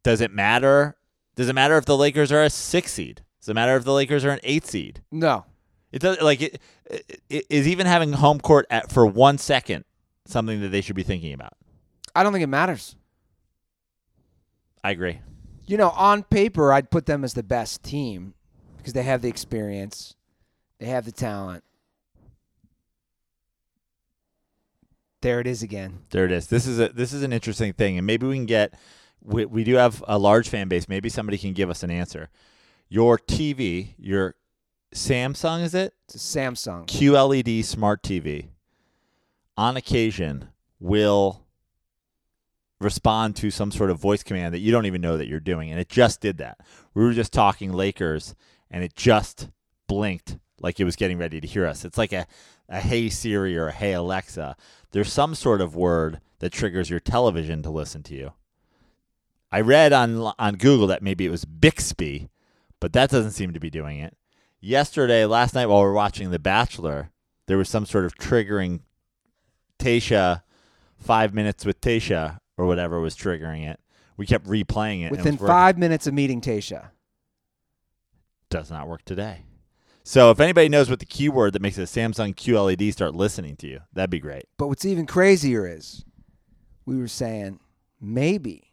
does 0.04 0.22
it 0.22 0.32
matter? 0.32 0.98
Does 1.36 1.50
it 1.50 1.54
matter 1.54 1.78
if 1.78 1.86
the 1.86 1.98
Lakers 1.98 2.32
are 2.32 2.44
a 2.44 2.50
six 2.50 2.94
seed? 2.94 3.22
Does 3.40 3.50
it 3.50 3.54
matter 3.56 3.76
if 3.76 3.84
the 3.84 3.94
Lakers 3.94 4.24
are 4.26 4.32
an 4.32 4.40
eight 4.44 4.66
seed? 4.66 5.02
no, 5.12 5.46
It 5.94 6.02
does 6.02 6.20
like 6.22 6.42
it, 6.42 6.60
it 7.30 7.46
is 7.52 7.68
even 7.68 7.86
having 7.86 8.14
home 8.14 8.40
court 8.40 8.66
at 8.72 8.92
for 8.92 9.06
one 9.06 9.38
second 9.38 9.86
something 10.26 10.60
that 10.62 10.70
they 10.70 10.82
should 10.82 10.96
be 10.96 11.04
thinking 11.04 11.34
about. 11.34 11.54
I 12.16 12.24
don't 12.24 12.34
think 12.34 12.44
it 12.44 12.48
matters. 12.48 12.96
I 14.84 14.90
agree. 14.90 15.20
You 15.68 15.78
know, 15.78 15.92
on 15.92 16.24
paper, 16.24 16.74
I'd 16.74 16.90
put 16.90 17.06
them 17.06 17.24
as 17.24 17.36
the 17.36 17.44
best 17.44 17.84
team 17.84 18.34
because 18.78 18.94
they 18.94 19.04
have 19.04 19.22
the 19.22 19.30
experience, 19.30 20.16
they 20.80 20.88
have 20.88 21.06
the 21.06 21.12
talent. 21.12 21.64
There 25.22 25.40
it 25.40 25.46
is 25.46 25.62
again. 25.62 26.00
There 26.10 26.26
it 26.26 26.32
is. 26.32 26.48
This 26.48 26.66
is 26.66 26.80
a 26.80 26.90
this 26.90 27.14
is 27.14 27.22
an 27.22 27.32
interesting 27.32 27.72
thing, 27.72 28.00
and 28.00 28.08
maybe 28.08 28.26
we 28.26 28.36
can 28.36 28.48
get. 28.48 28.74
We, 29.22 29.46
we 29.46 29.64
do 29.64 29.76
have 29.76 30.04
a 30.06 30.18
large 30.18 30.50
fan 30.50 30.68
base. 30.68 30.90
Maybe 30.90 31.08
somebody 31.08 31.38
can 31.38 31.54
give 31.54 31.70
us 31.70 31.82
an 31.84 31.92
answer. 31.92 32.30
Your 32.90 33.18
TV, 33.18 33.94
your 33.98 34.36
Samsung, 34.94 35.64
is 35.64 35.74
it 35.74 35.94
It's 36.06 36.16
a 36.16 36.18
Samsung. 36.18 36.86
QLED 36.88 37.64
smart 37.66 38.04
TV? 38.04 38.50
On 39.56 39.78
occasion, 39.78 40.50
will 40.80 41.44
respond 42.80 43.36
to 43.38 43.50
some 43.50 43.72
sort 43.72 43.90
of 43.90 44.00
voice 44.00 44.24
command 44.24 44.54
that 44.54 44.60
you 44.60 44.72
don't 44.72 44.86
even 44.86 45.02
know 45.02 45.18
that 45.18 45.28
you're 45.28 45.40
doing, 45.40 45.72
and 45.72 45.80
it 45.80 45.90
just 45.90 46.22
did 46.22 46.38
that. 46.38 46.60
We 46.94 47.04
were 47.04 47.14
just 47.14 47.32
talking 47.34 47.72
Lakers, 47.72 48.36
and 48.70 48.84
it 48.84 48.96
just 48.96 49.50
blinked 49.88 50.38
like 50.60 50.80
it 50.80 50.86
was 50.86 50.96
getting 50.96 51.18
ready 51.18 51.40
to 51.42 51.48
hear 51.48 51.66
us. 51.66 51.86
It's 51.86 51.98
like 51.98 52.14
a, 52.14 52.26
a 52.70 52.80
Hey 52.80 53.10
Siri 53.10 53.58
or 53.58 53.68
a 53.68 53.72
Hey 53.72 53.94
Alexa. 53.94 54.56
There's 54.92 55.12
some 55.12 55.36
sort 55.36 55.62
of 55.62 55.76
word 55.76 56.20
that 56.40 56.52
triggers 56.52 56.90
your 56.90 57.00
television 57.00 57.64
to 57.64 57.70
listen 57.70 58.04
to 58.04 58.16
you. 58.16 58.34
I 59.52 59.62
read 59.62 59.94
on 59.94 60.34
on 60.40 60.56
Google 60.56 60.88
that 60.88 61.04
maybe 61.04 61.26
it 61.26 61.32
was 61.32 61.46
Bixby, 61.46 62.30
but 62.80 62.94
that 62.94 63.10
doesn't 63.10 63.32
seem 63.32 63.54
to 63.54 63.60
be 63.60 63.70
doing 63.70 64.00
it. 64.00 64.18
Yesterday, 64.66 65.26
last 65.26 65.56
night 65.56 65.66
while 65.66 65.82
we 65.82 65.88
were 65.88 65.94
watching 65.94 66.32
The 66.32 66.40
Bachelor, 66.40 67.12
there 67.48 67.58
was 67.58 67.68
some 67.68 67.86
sort 67.86 68.06
of 68.06 68.16
triggering 68.16 68.80
Tasha, 69.78 70.44
five 70.96 71.34
minutes 71.34 71.66
with 71.66 71.82
Tasha 71.82 72.40
or 72.58 72.66
whatever 72.66 73.02
was 73.02 73.14
triggering 73.14 73.70
it. 73.70 73.82
We 74.16 74.26
kept 74.26 74.46
replaying 74.46 75.02
it. 75.02 75.08
and 75.08 75.16
it 75.16 75.18
Within 75.18 75.38
five 75.38 75.78
minutes 75.78 76.08
of 76.08 76.14
meeting 76.14 76.40
Tasha. 76.40 76.92
does 78.50 78.72
not 78.72 78.88
work 78.88 79.04
today. 79.04 79.44
So 80.04 80.32
if 80.32 80.40
anybody 80.40 80.70
knows 80.70 80.90
what 80.90 81.00
the 81.00 81.06
keyword 81.06 81.52
that 81.52 81.62
makes 81.62 81.78
a 81.78 81.82
Samsung 81.82 82.34
QLED 82.34 82.94
start 82.94 83.14
listening 83.16 83.58
to 83.58 83.68
you, 83.68 83.82
that'd 83.92 84.10
be 84.10 84.22
great. 84.22 84.46
But 84.58 84.70
what's 84.70 84.86
even 84.86 85.06
crazier 85.06 85.68
is 85.68 86.06
we 86.86 86.96
were 86.96 87.10
saying 87.10 87.60
maybe 88.00 88.72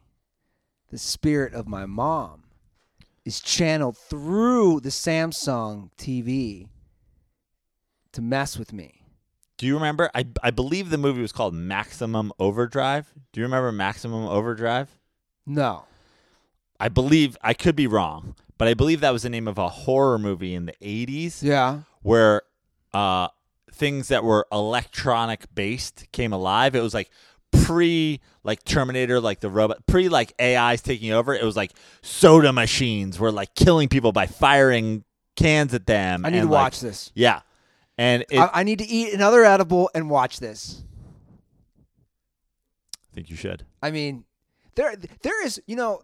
the 0.89 0.97
spirit 0.97 1.53
of 1.53 1.67
my 1.67 1.85
mom 1.85 2.40
is 3.25 3.39
channeled 3.39 3.97
through 3.97 4.79
the 4.81 4.89
Samsung 4.89 5.89
TV 5.97 6.67
to 8.13 8.21
mess 8.21 8.57
with 8.57 8.73
me. 8.73 9.03
Do 9.57 9.67
you 9.67 9.75
remember? 9.75 10.09
I 10.15 10.25
I 10.41 10.49
believe 10.51 10.89
the 10.89 10.97
movie 10.97 11.21
was 11.21 11.31
called 11.31 11.53
Maximum 11.53 12.31
Overdrive. 12.39 13.13
Do 13.31 13.39
you 13.41 13.45
remember 13.45 13.71
Maximum 13.71 14.25
Overdrive? 14.25 14.89
No. 15.45 15.83
I 16.79 16.89
believe 16.89 17.37
I 17.43 17.53
could 17.53 17.75
be 17.75 17.85
wrong, 17.85 18.33
but 18.57 18.67
I 18.67 18.73
believe 18.73 19.01
that 19.01 19.13
was 19.13 19.21
the 19.21 19.29
name 19.29 19.47
of 19.47 19.59
a 19.59 19.69
horror 19.69 20.17
movie 20.17 20.55
in 20.55 20.65
the 20.65 20.73
80s 20.81 21.43
Yeah. 21.43 21.81
where 22.01 22.41
uh, 22.91 23.27
things 23.71 24.07
that 24.07 24.23
were 24.23 24.47
electronic 24.51 25.45
based 25.53 26.07
came 26.11 26.33
alive. 26.33 26.73
It 26.75 26.81
was 26.81 26.95
like 26.95 27.11
pre 27.51 28.19
like 28.43 28.63
Terminator, 28.63 29.19
like 29.19 29.39
the 29.39 29.49
robot, 29.49 29.85
pre 29.85 30.09
like 30.09 30.33
AIs 30.41 30.81
taking 30.81 31.11
over. 31.11 31.33
It 31.33 31.43
was 31.43 31.55
like 31.55 31.71
soda 32.01 32.51
machines 32.53 33.19
were 33.19 33.31
like 33.31 33.53
killing 33.55 33.87
people 33.87 34.11
by 34.11 34.27
firing 34.27 35.03
cans 35.35 35.73
at 35.73 35.85
them. 35.85 36.25
I 36.25 36.29
need 36.29 36.39
and, 36.39 36.47
to 36.47 36.53
like- 36.53 36.63
watch 36.63 36.79
this. 36.79 37.11
Yeah, 37.15 37.41
and 37.97 38.25
it, 38.29 38.39
I, 38.39 38.49
I 38.53 38.63
need 38.63 38.79
to 38.79 38.85
eat 38.85 39.13
another 39.13 39.43
edible 39.43 39.89
and 39.93 40.09
watch 40.09 40.39
this. 40.39 40.83
I 43.11 43.15
think 43.15 43.29
you 43.29 43.35
should. 43.35 43.65
I 43.81 43.91
mean, 43.91 44.25
there 44.75 44.95
there 45.21 45.45
is, 45.45 45.61
you 45.67 45.75
know, 45.75 46.01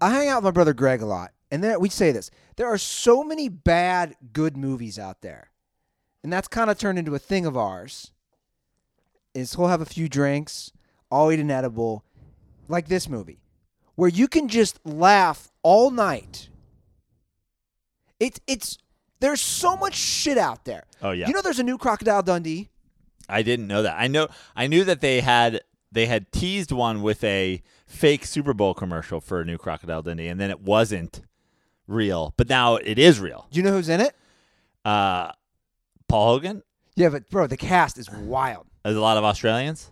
I 0.00 0.10
hang 0.10 0.28
out 0.28 0.38
with 0.38 0.44
my 0.44 0.50
brother 0.52 0.74
Greg 0.74 1.02
a 1.02 1.06
lot, 1.06 1.32
and 1.50 1.62
there 1.62 1.78
we 1.78 1.88
say 1.88 2.12
this. 2.12 2.30
There 2.56 2.66
are 2.66 2.78
so 2.78 3.22
many 3.22 3.48
bad 3.48 4.16
good 4.32 4.56
movies 4.56 4.98
out 4.98 5.22
there. 5.22 5.50
And 6.22 6.32
that's 6.32 6.48
kind 6.48 6.70
of 6.70 6.78
turned 6.78 6.98
into 6.98 7.14
a 7.14 7.18
thing 7.18 7.46
of 7.46 7.56
ours. 7.56 8.10
Is 9.38 9.54
he'll 9.54 9.68
have 9.68 9.80
a 9.80 9.86
few 9.86 10.08
drinks, 10.08 10.72
I'll 11.10 11.30
eat 11.32 11.40
an 11.40 11.50
edible, 11.50 12.04
like 12.68 12.88
this 12.88 13.08
movie, 13.08 13.40
where 13.94 14.08
you 14.08 14.28
can 14.28 14.48
just 14.48 14.78
laugh 14.84 15.50
all 15.62 15.90
night. 15.90 16.48
It's 18.20 18.40
it's 18.46 18.78
there's 19.20 19.40
so 19.40 19.76
much 19.76 19.94
shit 19.94 20.38
out 20.38 20.64
there. 20.64 20.84
Oh 21.02 21.12
yeah, 21.12 21.28
You 21.28 21.34
know 21.34 21.42
there's 21.42 21.58
a 21.58 21.64
new 21.64 21.78
Crocodile 21.78 22.22
Dundee? 22.22 22.68
I 23.28 23.42
didn't 23.42 23.66
know 23.66 23.82
that. 23.82 23.96
I 23.98 24.06
know. 24.08 24.28
I 24.56 24.66
knew 24.66 24.84
that 24.84 25.00
they 25.00 25.20
had 25.20 25.60
they 25.92 26.06
had 26.06 26.32
teased 26.32 26.72
one 26.72 27.02
with 27.02 27.22
a 27.24 27.62
fake 27.86 28.24
Super 28.24 28.52
Bowl 28.54 28.74
commercial 28.74 29.20
for 29.20 29.40
a 29.40 29.44
new 29.44 29.58
Crocodile 29.58 30.02
Dundee, 30.02 30.28
and 30.28 30.40
then 30.40 30.50
it 30.50 30.60
wasn't 30.60 31.22
real, 31.86 32.34
but 32.36 32.48
now 32.48 32.76
it 32.76 32.98
is 32.98 33.20
real. 33.20 33.46
Do 33.50 33.58
you 33.58 33.64
know 33.64 33.72
who's 33.72 33.88
in 33.88 34.00
it? 34.00 34.14
Uh, 34.84 35.32
Paul 36.08 36.34
Hogan. 36.34 36.62
Yeah, 36.96 37.10
but 37.10 37.30
bro, 37.30 37.46
the 37.46 37.56
cast 37.56 37.98
is 37.98 38.10
wild. 38.10 38.66
There's 38.88 38.96
a 38.96 39.02
lot 39.02 39.18
of 39.18 39.24
Australians. 39.24 39.90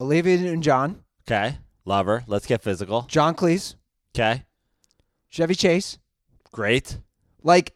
Olivia 0.00 0.38
Newton-John, 0.38 1.02
Okay, 1.28 1.58
lover. 1.84 2.24
Let's 2.26 2.46
get 2.46 2.62
physical. 2.62 3.02
John 3.02 3.34
Cleese, 3.34 3.74
Okay, 4.16 4.44
Chevy 5.28 5.54
Chase, 5.54 5.98
great. 6.50 7.00
like 7.42 7.74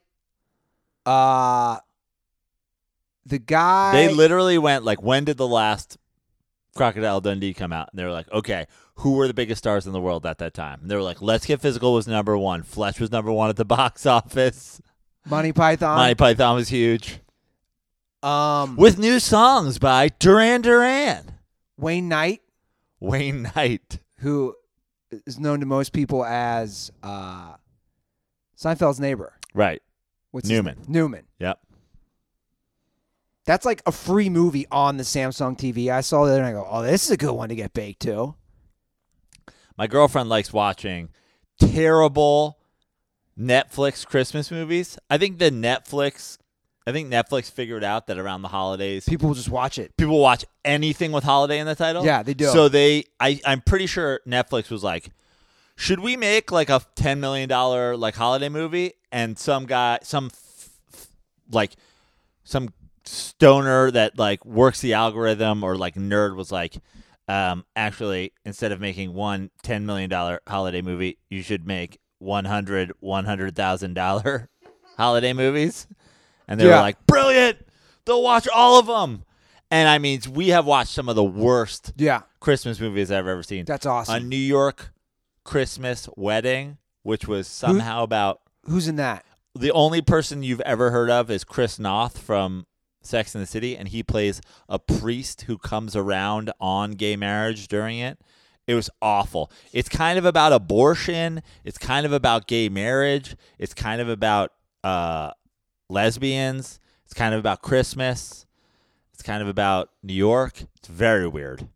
uh 1.04 1.76
the 3.26 3.38
guy 3.40 3.92
They 3.92 4.14
literally 4.14 4.56
went 4.56 4.84
like, 4.84 5.02
when 5.02 5.24
did 5.24 5.36
the 5.36 5.46
last 5.46 5.98
Crocodile 6.74 7.20
Dundee 7.20 7.52
come 7.52 7.70
out? 7.74 7.90
And 7.92 7.98
they 7.98 8.04
were 8.04 8.10
like, 8.10 8.32
okay, 8.32 8.64
who 8.94 9.16
were 9.16 9.28
the 9.28 9.34
biggest 9.34 9.58
stars 9.58 9.86
in 9.86 9.92
the 9.92 10.00
world 10.00 10.24
at 10.24 10.38
that 10.38 10.54
time? 10.54 10.78
And 10.80 10.90
they 10.90 10.94
were 10.96 11.02
like, 11.02 11.20
Let's 11.20 11.44
Get 11.44 11.60
Physical 11.60 11.92
was 11.92 12.08
number 12.08 12.38
one. 12.38 12.62
Fletch 12.62 12.98
was 13.00 13.12
number 13.12 13.30
one 13.30 13.50
at 13.50 13.56
the 13.56 13.64
box 13.66 14.06
office. 14.06 14.80
Monty 15.26 15.52
Python. 15.52 15.98
Monty 15.98 16.14
Python 16.14 16.54
was 16.56 16.70
huge. 16.70 17.18
Um 18.22 18.76
With 18.76 18.98
new 18.98 19.18
songs 19.20 19.78
by 19.78 20.08
Duran 20.18 20.62
Duran. 20.62 21.32
Wayne 21.76 22.08
Knight, 22.08 22.42
Wayne 23.00 23.42
Knight. 23.56 23.98
who 24.18 24.54
is 25.26 25.38
known 25.38 25.60
to 25.60 25.66
most 25.66 25.92
people 25.92 26.24
as 26.24 26.90
uh 27.02 27.54
Seinfeld's 28.56 29.00
neighbor. 29.00 29.32
Right. 29.54 29.82
What's 30.30 30.48
Newman. 30.48 30.78
Newman. 30.88 31.24
Yep. 31.40 31.58
That's 33.44 33.66
like 33.66 33.82
a 33.86 33.92
free 33.92 34.30
movie 34.30 34.66
on 34.70 34.96
the 34.98 35.02
Samsung 35.02 35.58
TV. 35.58 35.88
I 35.90 36.00
saw 36.00 36.24
that 36.26 36.36
and 36.36 36.46
I 36.46 36.52
go, 36.52 36.66
"Oh, 36.68 36.82
this 36.82 37.04
is 37.04 37.10
a 37.10 37.16
good 37.16 37.32
one 37.32 37.48
to 37.48 37.56
get 37.56 37.72
baked 37.74 38.02
to." 38.02 38.36
My 39.76 39.86
girlfriend 39.88 40.28
likes 40.28 40.52
watching 40.52 41.08
terrible 41.58 42.58
Netflix 43.38 44.06
Christmas 44.06 44.50
movies. 44.50 44.96
I 45.10 45.18
think 45.18 45.38
the 45.38 45.50
Netflix 45.50 46.38
I 46.86 46.92
think 46.92 47.10
Netflix 47.12 47.50
figured 47.50 47.84
out 47.84 48.06
that 48.08 48.18
around 48.18 48.42
the 48.42 48.48
holidays 48.48 49.04
People 49.04 49.28
will 49.28 49.34
just 49.36 49.48
watch 49.48 49.78
it. 49.78 49.96
people 49.96 50.18
watch 50.18 50.44
anything 50.64 51.12
with 51.12 51.24
holiday 51.24 51.58
in 51.58 51.66
the 51.66 51.74
title. 51.74 52.04
Yeah, 52.04 52.22
they 52.22 52.34
do. 52.34 52.46
So 52.46 52.68
they 52.68 53.04
I 53.20 53.40
I'm 53.46 53.60
pretty 53.60 53.86
sure 53.86 54.20
Netflix 54.26 54.70
was 54.70 54.82
like 54.82 55.10
should 55.76 56.00
we 56.00 56.16
make 56.16 56.52
like 56.52 56.68
a 56.70 56.82
10 56.96 57.20
million 57.20 57.48
dollar 57.48 57.96
like 57.96 58.14
holiday 58.14 58.48
movie 58.48 58.92
and 59.10 59.38
some 59.38 59.66
guy 59.66 59.98
some 60.02 60.26
f- 60.26 60.68
f- 60.92 61.06
like 61.50 61.72
some 62.44 62.68
stoner 63.04 63.90
that 63.90 64.18
like 64.18 64.44
works 64.44 64.80
the 64.80 64.94
algorithm 64.94 65.64
or 65.64 65.76
like 65.76 65.94
nerd 65.94 66.36
was 66.36 66.52
like 66.52 66.76
um 67.28 67.64
actually 67.74 68.32
instead 68.44 68.70
of 68.72 68.80
making 68.80 69.12
one 69.14 69.50
10 69.62 69.86
million 69.86 70.10
dollar 70.10 70.40
holiday 70.46 70.82
movie 70.82 71.18
you 71.30 71.42
should 71.42 71.66
make 71.66 71.98
100 72.18 72.92
100,000 73.00 73.94
dollar 73.94 74.48
holiday 74.96 75.32
movies 75.32 75.86
and 76.48 76.60
they 76.60 76.64
Yeah. 76.66 76.76
were 76.76 76.80
like 76.82 77.06
brilliant 77.06 77.58
they'll 78.04 78.22
watch 78.22 78.48
all 78.54 78.78
of 78.78 78.86
them 78.86 79.24
and 79.70 79.88
I 79.88 79.98
mean 79.98 80.20
we 80.32 80.48
have 80.48 80.66
watched 80.66 80.92
some 80.92 81.08
of 81.08 81.16
the 81.16 81.24
worst 81.24 81.92
Yeah, 81.96 82.22
Christmas 82.40 82.80
movies 82.80 83.10
I've 83.10 83.26
ever 83.26 83.42
seen 83.42 83.64
that's 83.64 83.86
awesome. 83.86 84.14
a. 84.14 84.20
New 84.20 84.36
York 84.36 84.92
Christmas 85.44 86.08
wedding 86.16 86.78
which 87.02 87.26
was 87.26 87.46
somehow 87.48 88.02
about 88.04 88.40
Who's 88.66 88.86
in 88.88 88.96
that? 88.96 89.24
the 89.54 89.72
only 89.72 90.00
person 90.00 90.42
you've 90.42 90.60
ever 90.60 90.90
heard 90.90 91.10
of 91.10 91.30
is 91.30 91.44
Chris 91.44 91.78
Noth 91.78 92.18
from 92.18 92.66
Sex 93.04 93.34
and 93.34 93.42
the 93.42 93.46
City, 93.48 93.76
and 93.76 93.88
he 93.88 94.02
plays 94.04 94.40
a 94.68 94.78
priest 94.78 95.42
who 95.42 95.58
comes 95.58 95.96
around 95.96 96.52
on 96.60 96.92
gay 96.92 97.16
marriage 97.16 97.66
during 97.66 97.98
it. 97.98 98.16
It 98.68 98.76
was 98.76 98.88
awful. 99.02 99.50
It's 99.72 99.88
kind 99.88 100.16
of 100.20 100.24
about 100.24 100.52
abortion. 100.52 101.42
It's 101.64 101.76
kind 101.78 102.06
of 102.06 102.12
about 102.12 102.46
gay 102.46 102.68
marriage. 102.68 103.34
It's 103.58 103.74
kind 103.74 104.00
of 104.00 104.08
about 104.08 104.52
uh, 104.84 105.32
lesbians. 105.88 106.80
It's 107.04 107.14
kind 107.14 107.34
of 107.34 107.40
about 107.40 107.62
Christmas. 107.62 108.46
It's 109.12 109.22
kind 109.22 109.42
of 109.42 109.48
about 109.48 109.90
New 110.02 110.14
York. 110.14 110.62
It's 110.76 110.88
very 110.88 111.28
weird. 111.28 111.68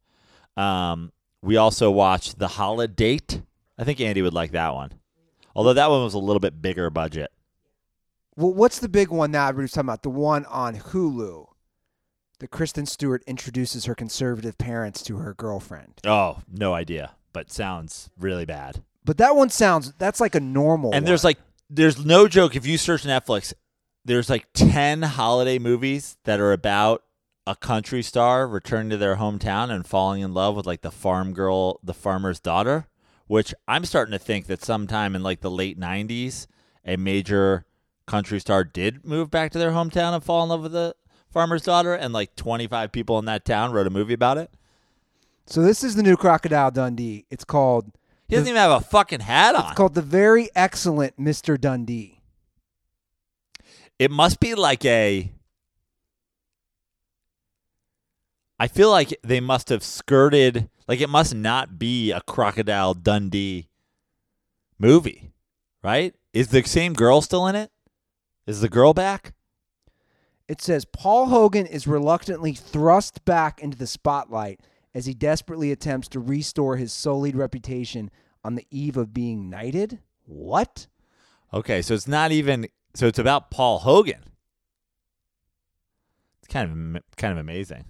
Um, 0.57 1.13
we 1.43 1.57
also 1.57 1.91
watched 1.91 2.39
The 2.39 2.49
Holiday. 2.49 3.19
I 3.79 3.85
think 3.85 4.01
Andy 4.01 4.23
would 4.23 4.35
like 4.35 4.53
that 4.53 4.75
one. 4.75 4.95
Although 5.55 5.75
that 5.75 5.91
one 5.91 6.03
was 6.03 6.15
a 6.15 6.19
little 6.19 6.41
bit 6.41 6.61
bigger 6.61 6.91
budget. 6.91 7.31
Well, 8.37 8.53
what's 8.53 8.79
the 8.79 8.89
big 8.89 9.09
one 9.09 9.31
now 9.31 9.49
everybody's 9.49 9.73
talking 9.73 9.89
about? 9.89 10.03
The 10.03 10.11
one 10.11 10.45
on 10.47 10.77
Hulu. 10.77 11.47
That 12.39 12.51
Kristen 12.51 12.85
Stewart 12.85 13.23
introduces 13.27 13.87
her 13.87 13.95
conservative 13.95 14.59
parents 14.59 15.03
to 15.05 15.17
her 15.17 15.33
girlfriend. 15.33 15.95
Oh, 16.05 16.43
no 16.53 16.75
idea, 16.75 17.13
but 17.33 17.51
sounds 17.51 18.11
really 18.19 18.45
bad. 18.45 18.83
But 19.07 19.17
that 19.17 19.35
one 19.35 19.49
sounds 19.49 19.93
that's 19.99 20.21
like 20.21 20.35
a 20.35 20.41
normal 20.41 20.93
And 20.93 21.07
there's 21.07 21.25
like, 21.25 21.39
there's 21.71 22.05
no 22.05 22.29
joke. 22.29 22.55
If 22.55 22.67
you 22.67 22.77
search 22.77 23.05
Netflix, 23.05 23.55
there's 24.07 24.31
like 24.31 24.47
10 24.55 25.03
holiday 25.03 25.59
movies 25.59 26.17
that 26.25 26.41
are 26.41 26.53
about 26.53 27.03
a 27.47 27.57
country 27.57 28.03
star 28.03 28.47
returning 28.47 28.91
to 28.91 28.97
their 28.97 29.17
hometown 29.17 29.71
and 29.71 29.87
falling 29.87 30.23
in 30.23 30.33
love 30.33 30.57
with 30.57 30.67
like 30.67 30.83
the 30.83 30.91
farm 30.91 31.33
girl, 31.33 31.81
the 31.83 31.95
farmer's 31.95 32.41
daughter, 32.41 32.87
which 33.27 33.53
I'm 33.67 33.85
starting 33.85 34.13
to 34.13 34.19
think 34.19 34.47
that 34.47 34.65
sometime 34.65 35.15
in 35.15 35.23
like 35.23 35.41
the 35.41 35.51
late 35.51 35.79
90s, 35.79 36.47
a 36.85 36.97
major 36.97 37.67
country 38.07 38.39
star 38.41 38.63
did 38.65 39.05
move 39.05 39.31
back 39.31 39.51
to 39.53 39.59
their 39.59 39.73
hometown 39.73 40.15
and 40.15 40.23
fall 40.23 40.43
in 40.45 40.49
love 40.49 40.63
with 40.63 40.73
the 40.73 40.95
farmer's 41.29 41.63
daughter. 41.63 41.93
And 41.95 42.13
like 42.13 42.37
25 42.37 42.93
people 42.93 43.19
in 43.19 43.25
that 43.25 43.45
town 43.45 43.73
wrote 43.73 43.87
a 43.87 43.91
movie 43.91 44.15
about 44.15 44.39
it. 44.39 44.51
So 45.47 45.63
this 45.63 45.83
is 45.85 45.97
the 45.97 46.03
new 46.03 46.17
Crocodile 46.17 46.71
Dundee. 46.71 47.27
It's 47.31 47.45
called 47.45 47.93
He 48.29 48.35
doesn't 48.37 48.49
even 48.49 48.61
have 48.61 48.83
a 48.83 48.85
fucking 48.85 49.21
hat 49.21 49.55
on. 49.55 49.67
it's 49.67 49.75
called 49.75 49.95
the 49.95 50.03
very 50.03 50.49
excellent 50.55 51.17
Mr. 51.19 51.61
Dundee. 51.61 52.16
It 53.99 54.11
must 54.11 54.41
be 54.41 54.55
like 54.55 54.85
a. 54.85 55.33
I 58.59 58.69
feel 58.69 58.91
like 58.91 59.19
they 59.23 59.41
must 59.41 59.69
have 59.69 59.83
skirted. 59.83 60.69
Like 60.89 61.01
it 61.01 61.09
must 61.09 61.35
not 61.35 61.79
be 61.79 62.13
a 62.13 62.21
Crocodile 62.21 62.95
Dundee 62.95 63.69
movie, 64.79 65.33
right? 65.83 66.15
Is 66.33 66.49
the 66.49 66.63
same 66.63 66.93
girl 66.93 67.21
still 67.21 67.47
in 67.47 67.55
it? 67.55 67.71
Is 68.47 68.61
the 68.61 68.69
girl 68.69 68.95
back? 68.95 69.35
It 70.49 70.61
says 70.61 70.85
Paul 70.85 71.27
Hogan 71.27 71.67
is 71.67 71.89
reluctantly 71.89 72.53
thrust 72.53 73.25
back 73.25 73.61
into 73.61 73.77
the 73.77 73.87
spotlight 73.87 74.61
as 74.95 75.07
he 75.07 75.15
desperately 75.15 75.73
attempts 75.73 76.09
to 76.09 76.21
restore 76.21 76.77
his 76.77 76.93
sullied 76.93 77.35
reputation 77.35 78.11
on 78.45 78.55
the 78.55 78.67
eve 78.71 78.97
of 78.97 79.13
being 79.13 79.51
knighted. 79.51 79.99
What? 80.25 80.87
Okay, 81.53 81.83
so 81.83 81.95
it's 81.95 82.07
not 82.07 82.31
even. 82.31 82.69
So 82.97 83.07
it's 83.07 83.19
about 83.19 83.51
Paul 83.51 83.79
Hogan. 83.81 84.23
It's 86.39 86.49
kind 86.49 86.97
of 86.97 87.03
kind 87.19 87.33
of 87.33 87.39
amazing. 87.39 87.85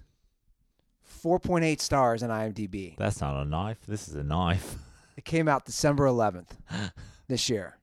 4.8 1.24 1.80
stars 1.80 2.24
on 2.24 2.30
IMDb. 2.30 2.96
That's 2.96 3.20
not 3.20 3.40
a 3.40 3.44
knife. 3.44 3.78
This 3.86 4.08
is 4.08 4.16
a 4.16 4.24
knife. 4.24 4.74
It 5.16 5.24
came 5.24 5.46
out 5.46 5.64
December 5.64 6.06
11th 6.06 6.48
this 7.28 7.48
year. 7.48 7.78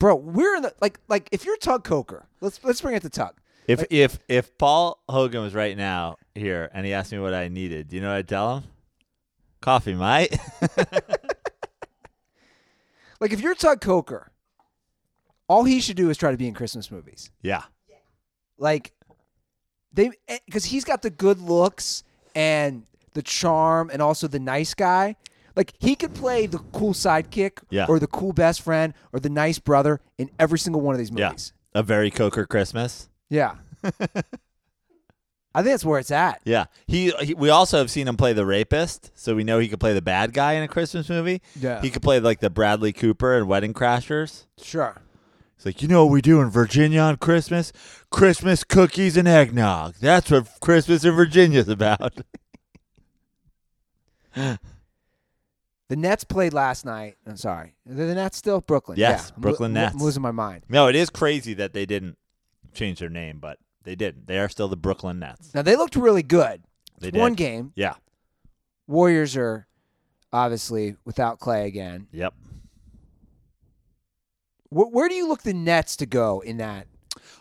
Bro, 0.00 0.16
we're 0.16 0.56
in 0.56 0.62
the 0.62 0.74
like 0.80 0.98
like 1.08 1.28
if 1.30 1.44
you're 1.44 1.56
Tug 1.58 1.84
Coker, 1.84 2.26
let's 2.40 2.58
let's 2.64 2.80
bring 2.80 2.96
it 2.96 3.02
to 3.02 3.08
Tug. 3.10 3.36
If 3.68 3.78
Like- 3.80 3.88
if 3.92 4.18
if 4.28 4.58
Paul 4.58 5.00
Hogan 5.08 5.42
was 5.42 5.54
right 5.54 5.76
now 5.76 6.16
here 6.34 6.68
and 6.74 6.84
he 6.84 6.92
asked 6.92 7.12
me 7.12 7.20
what 7.20 7.34
I 7.34 7.46
needed, 7.46 7.86
do 7.88 7.94
you 7.96 8.02
know 8.02 8.08
what 8.08 8.16
I'd 8.16 8.28
tell 8.28 8.56
him? 8.58 8.64
Coffee, 9.60 9.94
mate. 9.94 10.36
Like 13.20 13.32
if 13.34 13.42
you're 13.42 13.54
Tug 13.54 13.82
Coker, 13.82 14.29
all 15.50 15.64
he 15.64 15.80
should 15.80 15.96
do 15.96 16.10
is 16.10 16.16
try 16.16 16.30
to 16.30 16.36
be 16.36 16.46
in 16.46 16.54
Christmas 16.54 16.92
movies. 16.92 17.28
Yeah. 17.42 17.62
Like 18.56 18.92
they 19.92 20.10
eh, 20.28 20.38
because 20.46 20.64
he's 20.66 20.84
got 20.84 21.02
the 21.02 21.10
good 21.10 21.40
looks 21.40 22.04
and 22.36 22.84
the 23.14 23.22
charm 23.22 23.90
and 23.92 24.00
also 24.00 24.28
the 24.28 24.38
nice 24.38 24.74
guy. 24.74 25.16
Like 25.56 25.74
he 25.80 25.96
could 25.96 26.14
play 26.14 26.46
the 26.46 26.58
cool 26.72 26.92
sidekick 26.92 27.58
Yeah. 27.68 27.86
or 27.88 27.98
the 27.98 28.06
cool 28.06 28.32
best 28.32 28.62
friend 28.62 28.94
or 29.12 29.18
the 29.18 29.28
nice 29.28 29.58
brother 29.58 30.00
in 30.18 30.30
every 30.38 30.58
single 30.60 30.80
one 30.82 30.94
of 30.94 31.00
these 31.00 31.10
Yeah. 31.10 31.30
movies. 31.30 31.52
A 31.74 31.82
very 31.82 32.12
Coker 32.12 32.46
Christmas. 32.46 33.08
Yeah. 33.28 33.56
I 35.52 35.62
think 35.62 35.72
that's 35.72 35.84
where 35.84 35.98
it's 35.98 36.12
at. 36.12 36.40
Yeah. 36.44 36.66
He, 36.86 37.10
he 37.22 37.34
we 37.34 37.50
also 37.50 37.78
have 37.78 37.90
seen 37.90 38.06
him 38.06 38.16
play 38.16 38.32
the 38.34 38.46
rapist, 38.46 39.10
so 39.16 39.34
we 39.34 39.42
know 39.42 39.58
he 39.58 39.66
could 39.66 39.80
play 39.80 39.94
the 39.94 40.02
bad 40.02 40.32
guy 40.32 40.52
in 40.52 40.62
a 40.62 40.68
Christmas 40.68 41.08
movie. 41.08 41.42
Yeah. 41.58 41.80
He 41.80 41.90
could 41.90 42.02
play 42.02 42.20
like 42.20 42.38
the 42.38 42.50
Bradley 42.50 42.92
Cooper 42.92 43.36
and 43.36 43.48
Wedding 43.48 43.74
Crashers. 43.74 44.46
Sure. 44.62 44.96
It's 45.60 45.66
like, 45.66 45.82
you 45.82 45.88
know 45.88 46.06
what 46.06 46.12
we 46.12 46.22
do 46.22 46.40
in 46.40 46.48
Virginia 46.48 47.00
on 47.00 47.18
Christmas? 47.18 47.70
Christmas 48.08 48.64
cookies 48.64 49.18
and 49.18 49.28
eggnog. 49.28 49.94
That's 50.00 50.30
what 50.30 50.48
Christmas 50.62 51.04
in 51.04 51.14
Virginia's 51.14 51.68
about. 51.68 52.14
The 55.88 55.96
Nets 55.96 56.22
played 56.22 56.54
last 56.54 56.86
night. 56.86 57.16
I'm 57.26 57.36
sorry. 57.36 57.74
The 57.84 58.04
the 58.04 58.14
Nets 58.14 58.36
still 58.36 58.60
Brooklyn. 58.60 58.96
Yes, 58.96 59.32
yeah. 59.34 59.40
Brooklyn 59.40 59.72
Nets. 59.72 59.94
I'm 59.96 60.00
losing 60.00 60.22
my 60.22 60.30
mind. 60.30 60.62
no, 60.68 60.86
it 60.86 60.94
is 60.94 61.10
crazy 61.10 61.52
that 61.54 61.72
they 61.72 61.84
didn't 61.84 62.16
change 62.72 63.00
their 63.00 63.08
name, 63.08 63.40
but 63.40 63.58
they 63.82 63.96
didn't. 63.96 64.28
They 64.28 64.38
are 64.38 64.48
still 64.48 64.68
the 64.68 64.76
Brooklyn 64.76 65.18
Nets. 65.18 65.52
Now 65.52 65.62
they 65.62 65.74
looked 65.74 65.96
really 65.96 66.22
good. 66.22 66.62
They 67.00 67.08
It's 67.08 67.14
did. 67.14 67.20
One 67.20 67.34
game. 67.34 67.72
Yeah. 67.74 67.94
Warriors 68.86 69.36
are 69.36 69.66
obviously 70.32 70.94
without 71.04 71.40
Clay 71.40 71.66
again. 71.66 72.06
Yep. 72.12 72.34
Where, 74.70 74.86
where 74.86 75.08
do 75.08 75.14
you 75.14 75.28
look 75.28 75.42
the 75.42 75.52
Nets 75.54 75.96
to 75.96 76.06
go 76.06 76.40
in 76.40 76.56
that? 76.58 76.86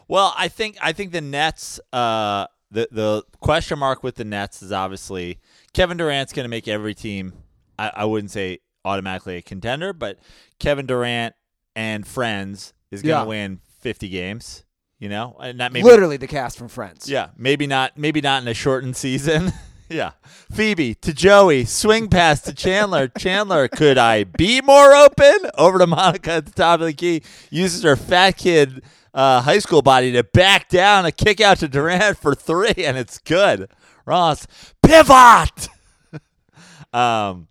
Well, 0.08 0.34
I 0.38 0.48
think 0.48 0.78
I 0.82 0.92
think 0.94 1.12
the 1.12 1.22
Nets. 1.22 1.80
Uh, 1.94 2.48
the 2.72 2.88
the 2.92 3.24
question 3.40 3.80
mark 3.80 4.04
with 4.04 4.16
the 4.16 4.24
Nets 4.26 4.62
is 4.62 4.72
obviously 4.72 5.40
Kevin 5.74 5.98
Durant's 5.98 6.34
going 6.34 6.44
to 6.44 6.50
make 6.50 6.68
every 6.68 6.94
team. 6.94 7.34
I, 7.80 7.92
I 7.98 8.06
wouldn't 8.06 8.32
say 8.32 8.60
automatically 8.86 9.38
a 9.38 9.42
contender, 9.42 9.94
but 9.94 10.20
Kevin 10.60 10.86
Durant 10.86 11.34
and 11.76 12.06
friends 12.06 12.74
is 12.92 13.02
going 13.02 13.16
to 13.16 13.22
Yeah. 13.22 13.28
win 13.28 13.60
fifty 13.80 14.10
games. 14.10 14.66
You 15.00 15.08
know, 15.08 15.38
and 15.40 15.62
that 15.62 15.72
maybe 15.72 15.86
Literally 15.86 16.18
the 16.18 16.28
cast 16.28 16.58
from 16.58 16.68
Friends. 16.68 17.08
yeah, 17.10 17.30
maybe 17.38 17.66
not 17.68 17.98
maybe 17.98 18.20
not 18.20 18.42
in 18.42 18.48
a 18.50 18.54
shortened 18.54 18.98
season. 18.98 19.54
Yeah, 19.90 20.12
Phoebe 20.52 20.96
to 20.96 21.14
Joey, 21.14 21.66
swing 21.66 22.08
pass 22.08 22.42
to 22.42 22.54
Chandler. 22.54 23.08
Chandler, 23.08 23.68
could 23.68 23.98
I 23.98 24.24
be 24.24 24.62
more 24.62 24.94
open? 24.94 25.50
Over 25.58 25.80
to 25.80 25.88
Monica 25.88 26.32
at 26.34 26.46
the 26.46 26.52
top 26.52 26.80
of 26.80 26.86
the 26.86 26.94
key, 26.94 27.24
uses 27.50 27.84
her 27.84 27.96
fat 27.96 28.38
kid 28.38 28.84
uh, 29.14 29.42
high 29.42 29.60
school 29.60 29.82
body 29.82 30.12
to 30.14 30.24
back 30.24 30.70
down 30.70 31.06
a 31.06 31.12
kick 31.12 31.42
out 31.42 31.58
to 31.60 31.68
Durant 31.68 32.18
for 32.18 32.36
three, 32.36 32.74
and 32.78 32.98
it's 32.98 33.18
good. 33.20 33.70
Ross 34.06 34.48
pivot. 34.82 35.70
um, 36.94 37.48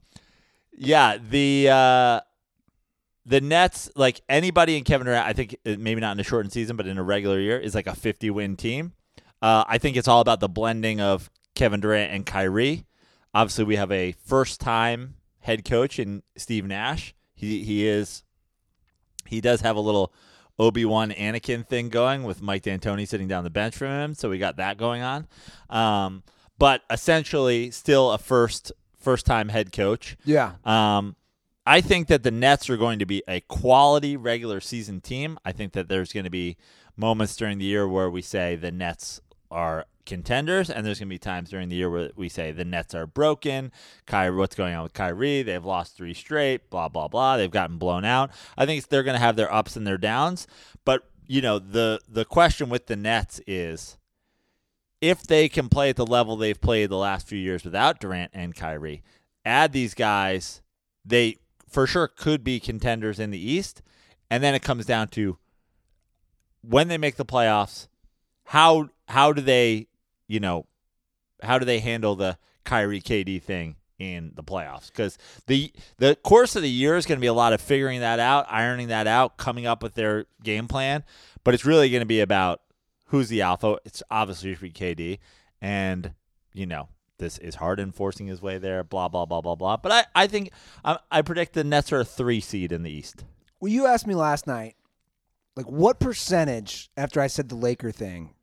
yeah, 0.77 1.19
the 1.19 1.69
uh, 1.71 2.21
the 3.27 3.41
Nets, 3.41 3.91
like 3.97 4.21
anybody 4.29 4.77
in 4.77 4.85
Kevin 4.85 5.07
Durant, 5.07 5.27
I 5.27 5.33
think 5.33 5.57
uh, 5.67 5.77
maybe 5.79 6.01
not 6.01 6.13
in 6.13 6.21
a 6.21 6.25
shortened 6.25 6.53
season, 6.53 6.77
but 6.77 6.87
in 6.87 6.99
a 6.99 7.03
regular 7.03 7.39
year, 7.39 7.59
is 7.59 7.75
like 7.75 7.87
a 7.87 7.95
50 7.95 8.31
win 8.31 8.57
team. 8.57 8.93
Uh, 9.41 9.65
I 9.69 9.79
think 9.79 9.97
it's 9.97 10.09
all 10.09 10.21
about 10.21 10.41
the 10.41 10.49
blending 10.49 11.01
of 11.01 11.31
Kevin 11.59 11.81
Durant 11.81 12.13
and 12.13 12.25
Kyrie. 12.25 12.87
Obviously, 13.35 13.65
we 13.65 13.77
have 13.77 13.91
a 13.91 14.13
first 14.25 14.61
time 14.61 15.17
head 15.41 15.65
coach 15.65 15.99
in 15.99 16.23
Steve 16.37 16.65
Nash. 16.65 17.15
He 17.35 17.65
he 17.65 17.87
is 17.87 18.23
he 19.27 19.41
does 19.41 19.61
have 19.61 19.77
a 19.77 19.81
little 19.81 20.13
Obi 20.59 20.85
Wan 20.85 21.11
Anakin 21.11 21.67
thing 21.67 21.89
going 21.89 22.23
with 22.23 22.41
Mike 22.41 22.63
D'Antoni 22.63 23.07
sitting 23.07 23.29
down 23.29 23.45
the 23.45 23.51
bench 23.51 23.77
from 23.77 23.89
him, 23.89 24.15
so 24.15 24.31
we 24.31 24.39
got 24.39 24.57
that 24.57 24.79
going 24.79 25.03
on. 25.03 25.27
Um, 25.69 26.23
but 26.59 26.83
essentially, 26.91 27.73
still 27.73 28.13
a 28.13 28.19
first 28.19 28.71
first 28.97 29.27
time 29.27 29.49
head 29.49 29.73
coach. 29.73 30.17
Yeah. 30.25 30.53
Um, 30.65 31.17
I 31.67 31.81
think 31.81 32.07
that 32.07 32.23
the 32.23 32.31
Nets 32.31 32.71
are 32.71 32.77
going 32.77 33.01
to 33.01 33.07
be 33.07 33.23
a 33.29 33.41
quality 33.41 34.17
regular 34.17 34.61
season 34.61 35.01
team. 35.01 35.39
I 35.45 35.53
think 35.53 35.73
that 35.73 35.89
there's 35.89 36.13
going 36.13 36.25
to 36.25 36.31
be 36.31 36.57
moments 36.97 37.37
during 37.37 37.59
the 37.59 37.67
year 37.67 37.87
where 37.87 38.09
we 38.09 38.23
say 38.23 38.55
the 38.57 38.71
Nets 38.71 39.21
are 39.51 39.87
contenders, 40.09 40.69
and 40.71 40.85
there's 40.85 40.99
going 40.99 41.09
to 41.09 41.15
be 41.15 41.19
times 41.19 41.51
during 41.51 41.69
the 41.69 41.77
year 41.77 41.89
where 41.89 42.11
we 42.17 42.29
say 42.29 42.51
the 42.51 42.65
Nets 42.65 42.95
are 42.95 43.07
broken. 43.07 43.71
Kyrie, 44.07 44.37
what's 44.37 44.57
going 44.57 44.75
on 44.75 44.83
with 44.83 44.95
Kyrie? 44.95 45.43
They've 45.43 45.65
lost 45.65 45.97
three 45.97 46.15
straight. 46.15 46.69
Blah 46.71 46.89
blah 46.89 47.07
blah. 47.07 47.37
They've 47.37 47.51
gotten 47.51 47.79
blown 47.79 48.05
out. 48.05 48.31
I 48.57 48.67
think 48.67 48.89
they're 48.89 49.05
going 49.05 49.15
to 49.15 49.21
have 49.21 49.37
their 49.37 49.53
ups 49.53 49.77
and 49.77 49.87
their 49.87 49.99
downs. 49.99 50.49
But 50.85 51.05
you 51.29 51.41
know 51.41 51.61
the 51.61 52.01
the 52.09 52.25
question 52.25 52.69
with 52.69 52.87
the 52.87 52.97
Nets 52.97 53.41
is 53.47 53.97
if 55.01 55.23
they 55.23 55.49
can 55.49 55.69
play 55.69 55.91
at 55.91 55.97
the 55.97 56.07
level 56.07 56.37
they've 56.37 56.61
played 56.61 56.91
the 56.91 56.97
last 56.97 57.29
few 57.29 57.39
years 57.39 57.63
without 57.63 58.01
Durant 58.01 58.33
and 58.35 58.57
Kyrie, 58.57 59.03
add 59.45 59.73
these 59.73 59.95
guys, 59.95 60.63
they 61.05 61.37
for 61.69 61.87
sure 61.87 62.09
could 62.09 62.43
be 62.43 62.59
contenders 62.59 63.21
in 63.21 63.31
the 63.31 63.39
East. 63.39 63.83
And 64.31 64.43
then 64.43 64.55
it 64.55 64.63
comes 64.63 64.87
down 64.87 65.09
to 65.09 65.39
when 66.63 66.89
they 66.89 66.99
make 66.99 67.17
the 67.17 67.25
playoffs, 67.25 67.89
how 68.45 68.91
how 69.09 69.33
do 69.33 69.41
they, 69.41 69.87
you 70.29 70.39
know, 70.39 70.67
how 71.43 71.59
do 71.59 71.65
they 71.65 71.81
handle 71.81 72.15
the 72.15 72.39
Kyrie 72.65 73.01
KD 73.01 73.43
thing 73.43 73.77
in 73.99 74.33
the 74.37 74.45
playoffs? 74.45 74.89
Because 74.89 75.19
the 75.47 75.73
the 75.97 76.17
course 76.17 76.55
of 76.55 76.63
the 76.63 76.71
year 76.71 76.97
is 76.97 77.07
going 77.07 77.19
to 77.19 77.21
be 77.21 77.27
a 77.27 77.33
lot 77.33 77.53
of 77.53 77.61
figuring 77.61 78.01
that 78.01 78.21
out, 78.21 78.47
ironing 78.49 78.89
that 78.89 79.07
out, 79.07 79.37
coming 79.37 79.67
up 79.67 79.83
with 79.83 79.95
their 79.95 80.27
game 80.43 80.69
plan. 80.69 81.03
But 81.43 81.55
it's 81.55 81.65
really 81.65 81.91
going 81.91 82.01
to 82.03 82.07
be 82.07 82.21
about 82.21 82.61
who's 83.07 83.29
the 83.29 83.43
alpha. 83.43 83.79
It's 83.85 84.03
obviously 84.11 84.55
should 84.55 84.61
be 84.61 84.71
KD, 84.71 85.19
and 85.61 86.15
you 86.53 86.67
know 86.67 86.89
this 87.19 87.39
is 87.39 87.57
Harden 87.57 87.91
forcing 87.91 88.27
his 88.27 88.43
way 88.43 88.59
there. 88.59 88.85
Blah 88.85 89.09
blah 89.09 89.27
blah 89.27 89.41
blah 89.41 89.55
blah. 89.55 89.77
But 89.77 89.93
I 89.93 90.05
I 90.15 90.27
think 90.27 90.53
I, 90.85 90.99
I 91.11 91.23
predict 91.23 91.55
the 91.55 91.65
Nets 91.65 91.93
are 91.93 92.01
a 92.01 92.05
three 92.05 92.41
seed 92.41 92.73
in 92.73 92.83
the 92.83 92.91
East. 92.91 93.25
Well, 93.61 93.73
you 93.73 93.87
asked 93.87 94.07
me 94.07 94.15
last 94.15 94.47
night, 94.47 94.77
like, 95.57 95.67
what 95.67 95.99
percentage 95.99 96.91
after 96.97 97.21
I 97.21 97.27
said 97.27 97.49
the 97.49 97.57
Laker 97.57 97.91
thing, 97.91 98.35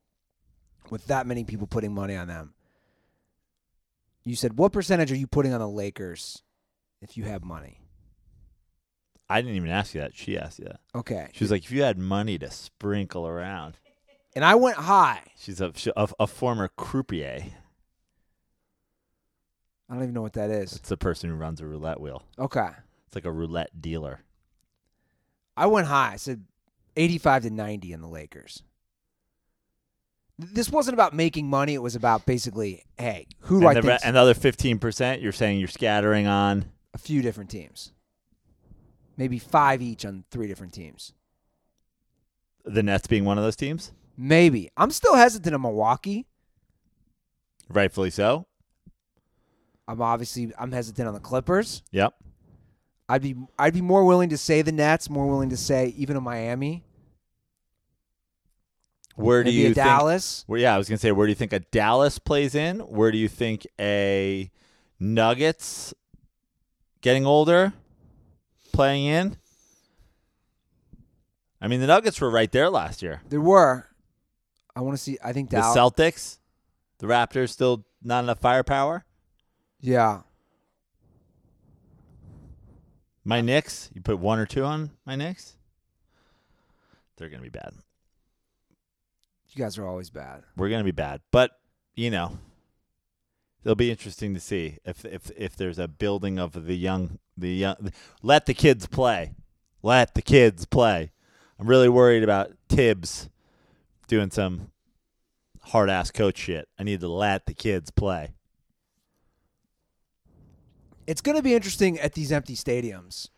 with 0.89 1.07
that 1.07 1.27
many 1.27 1.43
people 1.43 1.67
putting 1.67 1.93
money 1.93 2.15
on 2.15 2.27
them? 2.27 2.53
You 4.23 4.35
said, 4.35 4.57
what 4.57 4.71
percentage 4.71 5.11
are 5.11 5.17
you 5.17 5.27
putting 5.27 5.53
on 5.53 5.59
the 5.59 5.69
Lakers 5.69 6.41
if 7.01 7.15
you 7.15 7.25
have 7.25 7.43
money? 7.43 7.79
I 9.29 9.41
didn't 9.41 9.55
even 9.55 9.69
ask 9.69 9.93
you 9.93 10.01
that. 10.01 10.15
She 10.15 10.37
asked 10.37 10.59
you 10.59 10.65
that. 10.65 10.79
Okay. 10.93 11.29
She 11.33 11.43
was 11.43 11.51
like, 11.51 11.63
if 11.63 11.71
you 11.71 11.83
had 11.83 11.97
money 11.97 12.37
to 12.39 12.49
sprinkle 12.49 13.27
around. 13.27 13.77
And 14.35 14.43
I 14.43 14.55
went 14.55 14.77
high. 14.77 15.21
She's 15.37 15.61
a, 15.61 15.71
a, 15.95 16.09
a 16.21 16.27
former 16.27 16.69
croupier. 16.77 17.45
I 19.89 19.93
don't 19.93 20.03
even 20.03 20.13
know 20.13 20.21
what 20.21 20.33
that 20.33 20.49
is. 20.49 20.73
It's 20.73 20.89
the 20.89 20.97
person 20.97 21.29
who 21.29 21.35
runs 21.35 21.61
a 21.61 21.65
roulette 21.65 22.01
wheel. 22.01 22.23
Okay. 22.37 22.69
It's 23.07 23.15
like 23.15 23.25
a 23.25 23.31
roulette 23.31 23.81
dealer. 23.81 24.21
I 25.55 25.67
went 25.67 25.87
high. 25.87 26.13
I 26.13 26.15
said 26.17 26.43
85 26.95 27.43
to 27.43 27.49
90 27.49 27.93
in 27.93 28.01
the 28.01 28.07
Lakers. 28.07 28.63
This 30.37 30.69
wasn't 30.69 30.93
about 30.95 31.13
making 31.13 31.49
money. 31.49 31.73
It 31.73 31.81
was 31.81 31.95
about 31.95 32.25
basically, 32.25 32.83
hey, 32.97 33.27
who 33.39 33.61
do 33.61 33.67
I 33.67 33.73
And 33.73 33.77
the, 33.83 33.87
think? 33.87 34.01
and 34.03 34.15
the 34.15 34.19
other 34.19 34.33
15%, 34.33 35.21
you're 35.21 35.31
saying 35.31 35.59
you're 35.59 35.67
scattering 35.69 36.27
on. 36.27 36.65
a 36.93 36.97
few 36.97 37.21
different 37.21 37.49
teams. 37.49 37.93
Maybe 39.17 39.39
five 39.39 39.81
each 39.81 40.05
on 40.05 40.25
three 40.31 40.47
different 40.47 40.73
teams. 40.73 41.13
The 42.65 42.83
Nets 42.83 43.07
being 43.07 43.23
one 43.23 43.37
of 43.37 43.43
those 43.45 43.55
teams? 43.55 43.93
Maybe. 44.17 44.69
I'm 44.75 44.91
still 44.91 45.15
hesitant 45.15 45.55
on 45.55 45.61
Milwaukee. 45.61 46.25
Rightfully 47.69 48.09
so. 48.09 48.45
I'm 49.87 50.01
obviously 50.01 50.51
I'm 50.57 50.71
hesitant 50.71 51.07
on 51.07 51.13
the 51.13 51.19
Clippers. 51.19 51.83
Yep. 51.91 52.13
I'd 53.07 53.21
be 53.21 53.35
I'd 53.59 53.73
be 53.73 53.81
more 53.81 54.03
willing 54.03 54.29
to 54.29 54.37
say 54.37 54.61
the 54.63 54.71
Nets, 54.71 55.09
more 55.09 55.27
willing 55.27 55.49
to 55.49 55.57
say 55.57 55.93
even 55.97 56.17
a 56.17 56.21
Miami. 56.21 56.83
Where 59.15 59.43
do 59.43 59.51
you 59.51 59.65
think? 59.65 59.75
Dallas. 59.75 60.43
Well, 60.47 60.59
yeah, 60.59 60.75
I 60.75 60.77
was 60.77 60.89
gonna 60.89 60.97
say, 60.97 61.11
where 61.11 61.25
do 61.25 61.31
you 61.31 61.35
think 61.35 61.53
a 61.53 61.59
Dallas 61.59 62.19
plays 62.19 62.53
in? 62.55 62.79
Where 62.79 63.11
do 63.11 63.17
you 63.17 63.27
think 63.29 63.65
a 63.79 64.51
Nuggets 64.99 65.93
getting 67.01 67.25
older 67.25 67.73
playing 68.73 69.05
in? 69.05 69.37
I 71.61 71.67
mean, 71.67 71.79
the 71.79 71.87
Nuggets 71.87 72.19
were 72.19 72.29
right 72.29 72.51
there 72.51 72.69
last 72.69 73.01
year. 73.01 73.21
There 73.29 73.41
were. 73.41 73.87
I 74.75 74.81
want 74.81 74.97
to 74.97 75.01
see. 75.01 75.17
I 75.23 75.31
think 75.31 75.49
The 75.49 75.57
Celtics, 75.57 76.39
the 76.99 77.07
Raptors, 77.07 77.49
still 77.49 77.85
not 78.03 78.23
enough 78.25 78.39
firepower. 78.39 79.05
yeah. 79.79 80.21
My 83.27 83.41
Knicks, 83.41 83.89
you 83.95 84.01
put 84.01 84.19
one 84.19 84.37
or 84.37 84.45
two 84.45 84.63
on 84.63 84.91
my 85.03 85.15
Knicks. 85.15 85.57
They're 87.17 87.29
gonna 87.29 87.41
be 87.41 87.49
bad. 87.49 87.73
You 89.55 89.63
guys 89.63 89.77
are 89.77 89.87
always 89.87 90.09
bad. 90.09 90.43
We're 90.57 90.69
gonna 90.69 90.83
be 90.83 90.91
bad, 90.91 91.21
but 91.31 91.51
you 91.95 92.11
know, 92.11 92.37
it'll 93.63 93.75
be 93.75 93.89
interesting 93.89 94.33
to 94.33 94.39
see 94.39 94.79
if 94.83 95.05
if 95.05 95.31
if 95.37 95.55
there's 95.55 95.79
a 95.79 95.87
building 95.87 96.37
of 96.37 96.65
the 96.65 96.75
young 96.75 97.19
the 97.37 97.53
young. 97.53 97.91
Let 98.21 98.45
the 98.47 98.53
kids 98.53 98.85
play. 98.85 99.33
let 99.81 100.13
the 100.13 100.21
kids 100.21 100.65
play. 100.65 101.11
I'm 101.57 101.67
really 101.67 101.87
worried 101.87 102.23
about 102.23 102.51
Thibs 102.67 103.29
doing 104.07 104.29
some 104.29 104.71
hard 105.61 105.89
ass 105.89 106.11
coach 106.11 106.37
shit. 106.37 106.67
I 106.77 106.83
need 106.83 106.99
to 106.99 107.07
let 107.07 107.45
the 107.45 107.53
kids 107.53 107.91
play. 107.91 108.33
It's 111.07 111.21
going 111.21 111.37
to 111.37 111.43
be 111.43 111.53
interesting 111.53 111.99
at 111.99 112.13
these 112.13 112.31
empty 112.31 112.55
stadiums 112.55 113.29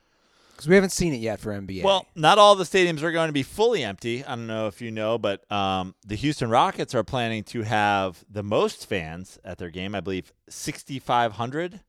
because 0.58 0.68
we 0.68 0.74
haven't 0.74 0.90
seen 0.90 1.14
it 1.14 1.18
yet 1.18 1.40
for 1.40 1.52
NBA. 1.52 1.84
Well, 1.84 2.08
not 2.16 2.40
all 2.40 2.56
the 2.56 2.64
stadiums 2.64 3.04
are 3.04 3.12
going 3.12 3.30
to 3.30 3.34
be 3.34 3.44
fully 3.44 3.84
empty. 3.84 4.26
I 4.26 4.30
don't 4.30 4.48
know 4.48 4.66
if 4.66 4.82
you 4.82 4.90
know, 4.90 5.20
but 5.20 5.50
um, 5.52 5.94
the 6.04 6.16
Houston 6.16 6.50
Rockets 6.50 6.96
are 6.96 7.04
planning 7.04 7.44
to 7.46 7.62
have 7.62 8.26
the 8.28 8.42
most 8.42 8.88
fans 8.90 9.38
at 9.46 9.60
their 9.60 9.70
game. 9.70 9.94
I 9.94 10.00
believe 10.00 10.34
6,500 10.50 11.82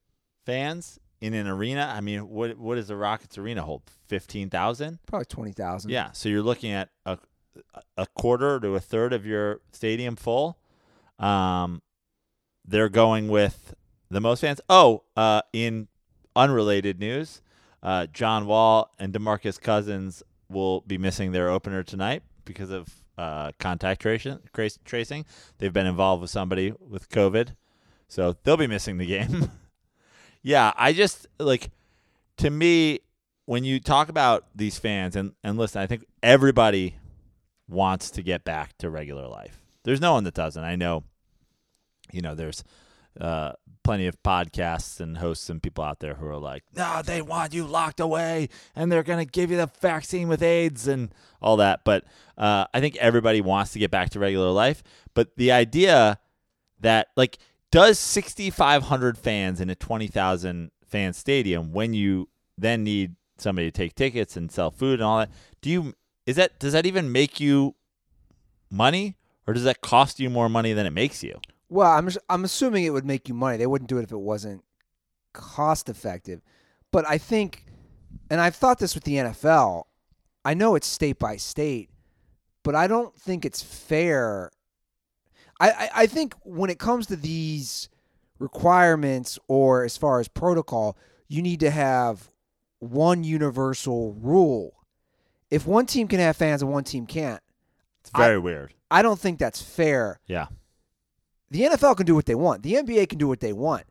fans 0.45 0.99
in 1.23 1.33
an 1.33 1.49
arena. 1.49 1.91
I 1.95 2.03
mean, 2.03 2.29
what 2.29 2.59
what 2.59 2.75
does 2.75 2.89
the 2.89 2.97
Rockets 2.97 3.39
arena 3.39 3.63
hold? 3.63 3.83
15,000? 4.09 4.99
probably 5.07 5.27
twenty 5.27 5.53
thousand. 5.53 5.91
Yeah, 5.91 6.13
so 6.13 6.29
you're 6.29 6.43
looking 6.43 6.73
at 6.73 6.91
a 7.07 7.19
a 7.97 8.07
quarter 8.07 8.61
to 8.61 8.75
a 8.75 8.81
third 8.81 9.13
of 9.13 9.27
your 9.27 9.61
stadium 9.73 10.15
full. 10.15 10.59
Um, 11.19 11.83
they're 12.67 12.89
going 12.89 13.29
with 13.29 13.75
the 14.11 14.21
most 14.21 14.41
fans. 14.41 14.61
Oh, 14.69 15.05
uh, 15.17 15.43
in 15.53 15.89
unrelated 16.37 17.01
news, 17.01 17.41
uh, 17.83 18.07
John 18.07 18.47
Wall 18.47 18.93
and 18.99 19.13
DeMarcus 19.13 19.61
Cousins 19.61 20.23
will 20.49 20.81
be 20.83 20.99
missing 20.99 21.33
their 21.33 21.49
opener 21.49 21.83
tonight 21.83 22.23
because 22.45 22.71
of 22.71 22.89
uh, 23.17 23.53
contact 23.59 24.01
tracing. 24.03 24.39
Tracing. 24.85 25.25
They've 25.59 25.73
been 25.73 25.87
involved 25.87 26.23
with 26.23 26.31
somebody 26.31 26.73
with 26.81 27.09
COVID, 27.11 27.55
so 28.09 28.37
they'll 28.43 28.57
be 28.57 28.67
missing 28.67 28.99
the 28.99 29.07
game. 29.07 29.51
yeah, 30.43 30.73
I 30.77 30.93
just 30.93 31.27
like 31.39 31.71
to 32.39 32.51
me 32.51 33.01
when 33.45 33.65
you 33.65 33.81
talk 33.81 34.09
about 34.09 34.47
these 34.55 34.79
fans 34.79 35.17
and 35.17 35.33
and 35.43 35.59
listen, 35.59 35.83
I 35.83 35.87
think 35.87 36.05
everybody 36.23 36.97
wants 37.69 38.11
to 38.13 38.23
get 38.23 38.45
back 38.45 38.77
to 38.79 38.89
regular 38.89 39.27
life. 39.27 39.61
There's 39.85 40.01
no 40.01 40.13
one 40.15 40.25
that 40.25 40.35
doesn't. 40.35 40.63
I 40.63 40.77
know, 40.77 41.05
you 42.13 42.21
know, 42.21 42.35
there's 42.35 42.65
uh, 43.21 43.53
plenty 43.83 44.07
of 44.07 44.23
podcasts 44.23 45.01
and 45.01 45.19
hosts 45.19 45.49
and 45.49 45.63
people 45.63 45.83
out 45.83 46.01
there 46.01 46.15
who 46.15 46.27
are 46.27 46.37
like, 46.37 46.63
no, 46.77 47.01
they 47.03 47.23
want 47.23 47.55
you 47.55 47.65
locked 47.65 48.01
away 48.01 48.49
and 48.77 48.93
they're 48.93 49.03
going 49.03 49.25
to 49.25 49.31
give 49.31 49.51
you 49.51 49.57
the 49.57 49.71
vaccine 49.81 50.29
with 50.29 50.43
AIDS 50.43 50.87
and 50.87 51.15
all 51.41 51.57
that. 51.57 51.81
But 51.85 52.05
uh, 52.37 52.67
I 52.75 52.81
think 52.81 52.97
everybody 52.97 53.41
wants 53.41 53.73
to 53.73 53.79
get 53.79 53.91
back 53.91 54.11
to 54.11 54.19
regular 54.19 54.51
life. 54.51 54.83
But 55.15 55.37
the 55.37 55.53
idea 55.53 56.19
that, 56.81 57.09
like, 57.17 57.39
does 57.71 57.99
6,500 57.99 59.19
fans 59.19 59.61
in 59.61 59.71
a 59.71 59.75
20,000 59.75 60.71
fan 60.87 61.13
stadium 61.13 61.73
when 61.73 61.95
you 61.95 62.29
then 62.57 62.85
need 62.85 63.17
somebody 63.39 63.71
to 63.71 63.77
take 63.77 63.95
tickets 63.95 64.37
and 64.37 64.51
sell 64.51 64.71
food 64.71 64.95
and 64.95 65.03
all 65.03 65.19
that, 65.19 65.31
do 65.61 65.71
you 65.71 65.95
is 66.27 66.37
that 66.37 66.59
does 66.59 66.75
that 66.75 66.85
even 66.85 67.11
make 67.11 67.41
you 67.41 67.75
money 68.71 69.17
or 69.47 69.55
does 69.55 69.65
that 69.65 69.81
cost 69.81 70.21
you 70.21 70.29
more 70.29 70.49
money 70.49 70.75
than 70.75 70.85
it 70.85 70.93
makes 70.93 71.23
you? 71.23 71.41
Well, 71.69 71.91
I'm 71.91 72.09
I'm 72.29 72.45
assuming 72.45 72.85
it 72.85 72.91
would 72.91 73.05
make 73.05 73.29
you 73.29 73.35
money. 73.35 73.57
They 73.57 73.67
wouldn't 73.67 73.89
do 73.89 73.99
it 73.99 74.05
if 74.05 74.13
it 74.13 74.19
wasn't 74.19 74.65
cost 75.33 75.89
effective. 75.89 76.41
But 76.91 77.07
I 77.09 77.19
think, 77.19 77.67
and 78.31 78.41
I've 78.41 78.57
thought 78.57 78.79
this 78.79 78.95
with 78.95 79.05
the 79.05 79.15
NFL. 79.17 79.85
I 80.45 80.55
know 80.55 80.75
it's 80.75 80.87
state 80.87 81.19
by 81.19 81.37
state, 81.37 81.91
but 82.63 82.75
I 82.75 82.87
don't 82.87 83.15
think 83.19 83.45
it's 83.45 83.63
fair. 83.63 84.51
I, 85.61 85.71
I, 85.71 85.91
I 85.95 86.07
think 86.07 86.35
when 86.43 86.71
it 86.71 86.79
comes 86.79 87.07
to 87.09 87.17
these 87.17 87.89
requirements 88.39 89.39
or 89.49 89.85
as 89.85 89.97
far 89.97 90.21
as 90.21 90.29
protocol, 90.29 90.97
you 91.27 91.43
need 91.43 91.61
to 91.61 91.71
have 91.71 92.31
one 92.79 93.25
universal 93.25 94.15
rule. 94.15 94.75
If 95.51 95.67
one 95.67 95.87
team 95.87 96.09
can 96.09 96.21
have 96.21 96.37
fans 96.37 96.63
and 96.63 96.71
one 96.71 96.85
team 96.85 97.07
can't, 97.07 97.43
It's 98.01 98.11
very 98.11 98.39
weird. 98.39 98.75
I 98.91 99.03
don't 99.03 99.19
think 99.19 99.39
that's 99.39 99.61
fair. 99.61 100.21
Yeah. 100.27 100.47
The 101.51 101.63
NFL 101.63 101.97
can 101.97 102.07
do 102.07 102.15
what 102.15 102.27
they 102.27 102.35
want. 102.35 102.63
The 102.63 102.75
NBA 102.75 103.09
can 103.09 103.19
do 103.19 103.29
what 103.29 103.41
they 103.41 103.53
want. 103.53 103.85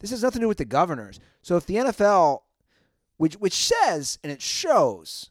This 0.00 0.10
has 0.10 0.22
nothing 0.22 0.40
to 0.40 0.44
do 0.44 0.48
with 0.48 0.58
the 0.58 0.64
governors. 0.64 1.20
So 1.42 1.56
if 1.56 1.66
the 1.66 1.76
NFL, 1.76 2.40
which 3.16 3.34
which 3.36 3.54
says 3.54 4.18
and 4.22 4.32
it 4.32 4.42
shows, 4.42 5.30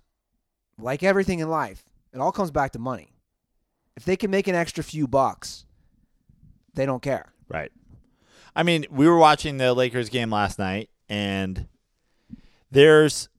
like 0.80 1.04
everything 1.04 1.40
in 1.40 1.50
life, 1.50 1.84
it 2.14 2.20
all 2.20 2.32
comes 2.32 2.52
back 2.52 2.72
to 2.72 2.80
money. 2.80 3.14
If 3.96 4.06
they 4.06 4.16
can 4.16 4.32
make 4.32 4.48
an 4.48 4.56
extra 4.56 4.84
few 4.84 5.08
bucks, 5.08 5.66
they 6.74 6.86
don't 6.86 7.02
care. 7.02 7.34
Right. 7.48 7.72
I 8.56 8.64
mean, 8.64 8.86
we 8.90 9.08
were 9.08 9.18
watching 9.18 9.58
the 9.58 9.74
Lakers 9.74 10.10
game 10.10 10.32
last 10.32 10.58
night, 10.60 10.90
and 11.10 11.68
there's. 12.72 13.30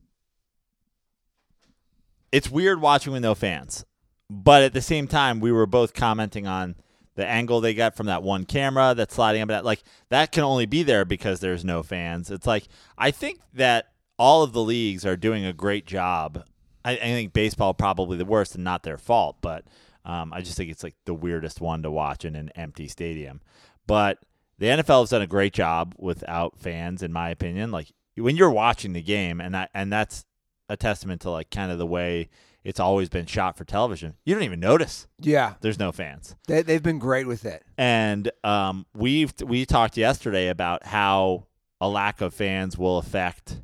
It's 2.31 2.49
weird 2.49 2.81
watching 2.81 3.13
with 3.13 3.21
no 3.21 3.33
fans, 3.33 3.85
but 4.29 4.61
at 4.61 4.73
the 4.73 4.81
same 4.81 5.07
time, 5.07 5.39
we 5.39 5.53
were 5.53 5.65
both 5.65 5.93
commenting 5.93 6.45
on 6.45 6.75
the 7.15 7.25
angle 7.25 7.61
they 7.61 7.73
got 7.73 7.95
from 7.95 8.07
that 8.07 8.23
one 8.23 8.45
camera 8.45 8.93
that's 8.95 9.15
sliding 9.15 9.41
up. 9.41 9.49
That 9.49 9.65
like 9.65 9.83
that 10.09 10.31
can 10.31 10.43
only 10.43 10.65
be 10.65 10.83
there 10.83 11.05
because 11.05 11.39
there's 11.39 11.65
no 11.65 11.83
fans. 11.83 12.29
It's 12.29 12.47
like 12.47 12.67
I 12.97 13.11
think 13.11 13.39
that 13.53 13.87
all 14.17 14.43
of 14.43 14.53
the 14.53 14.63
leagues 14.63 15.05
are 15.05 15.17
doing 15.17 15.45
a 15.45 15.53
great 15.53 15.85
job. 15.85 16.45
I, 16.83 16.91
I 16.91 16.97
think 16.97 17.33
baseball 17.33 17.73
probably 17.73 18.17
the 18.17 18.25
worst 18.25 18.55
and 18.55 18.63
not 18.63 18.83
their 18.83 18.97
fault, 18.97 19.37
but 19.41 19.65
um, 20.05 20.31
I 20.33 20.41
just 20.41 20.55
think 20.55 20.69
it's 20.69 20.83
like 20.83 20.95
the 21.05 21.13
weirdest 21.13 21.59
one 21.59 21.81
to 21.83 21.91
watch 21.91 22.25
in 22.25 22.35
an 22.35 22.51
empty 22.55 22.87
stadium. 22.87 23.41
But 23.87 24.19
the 24.59 24.67
NFL 24.67 25.01
has 25.01 25.09
done 25.09 25.21
a 25.21 25.27
great 25.27 25.53
job 25.53 25.95
without 25.97 26.59
fans, 26.59 27.01
in 27.01 27.11
my 27.11 27.29
opinion. 27.29 27.71
Like 27.71 27.91
when 28.15 28.37
you're 28.37 28.51
watching 28.51 28.93
the 28.93 29.01
game, 29.01 29.41
and 29.41 29.53
that 29.55 29.71
and 29.73 29.91
that's 29.91 30.25
a 30.69 30.77
testament 30.77 31.21
to 31.21 31.29
like 31.29 31.49
kind 31.49 31.71
of 31.71 31.77
the 31.77 31.85
way 31.85 32.29
it's 32.65 32.79
always 32.79 33.07
been 33.07 33.27
shot 33.27 33.55
for 33.55 33.63
television. 33.63 34.15
You 34.25 34.33
don't 34.33 34.43
even 34.43 34.59
notice 34.59 35.07
Yeah, 35.19 35.53
there's 35.61 35.79
no 35.79 35.91
fans. 35.93 36.35
they, 36.47 36.63
they've 36.63 36.83
been 36.83 36.99
great 36.99 37.27
with 37.27 37.45
it. 37.45 37.63
And 37.77 38.29
um, 38.43 38.85
we've 38.93 39.33
we 39.43 39.65
talked 39.65 39.95
yesterday 39.95 40.49
about 40.49 40.85
how 40.85 41.45
a 41.79 41.87
lack 41.87 42.19
of 42.21 42.33
fans 42.33 42.77
will 42.77 42.97
affect 42.97 43.61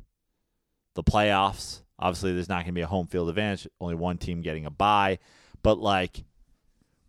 the 0.94 1.02
playoffs. 1.02 1.82
Obviously, 1.98 2.32
there's 2.32 2.48
not 2.48 2.58
going 2.58 2.66
to 2.66 2.72
be 2.72 2.80
a 2.80 2.86
home 2.86 3.06
field 3.06 3.28
advantage. 3.28 3.68
Only 3.80 3.96
one 3.96 4.18
team 4.18 4.40
getting 4.40 4.66
a 4.66 4.70
bye, 4.70 5.18
but 5.62 5.78
like 5.78 6.24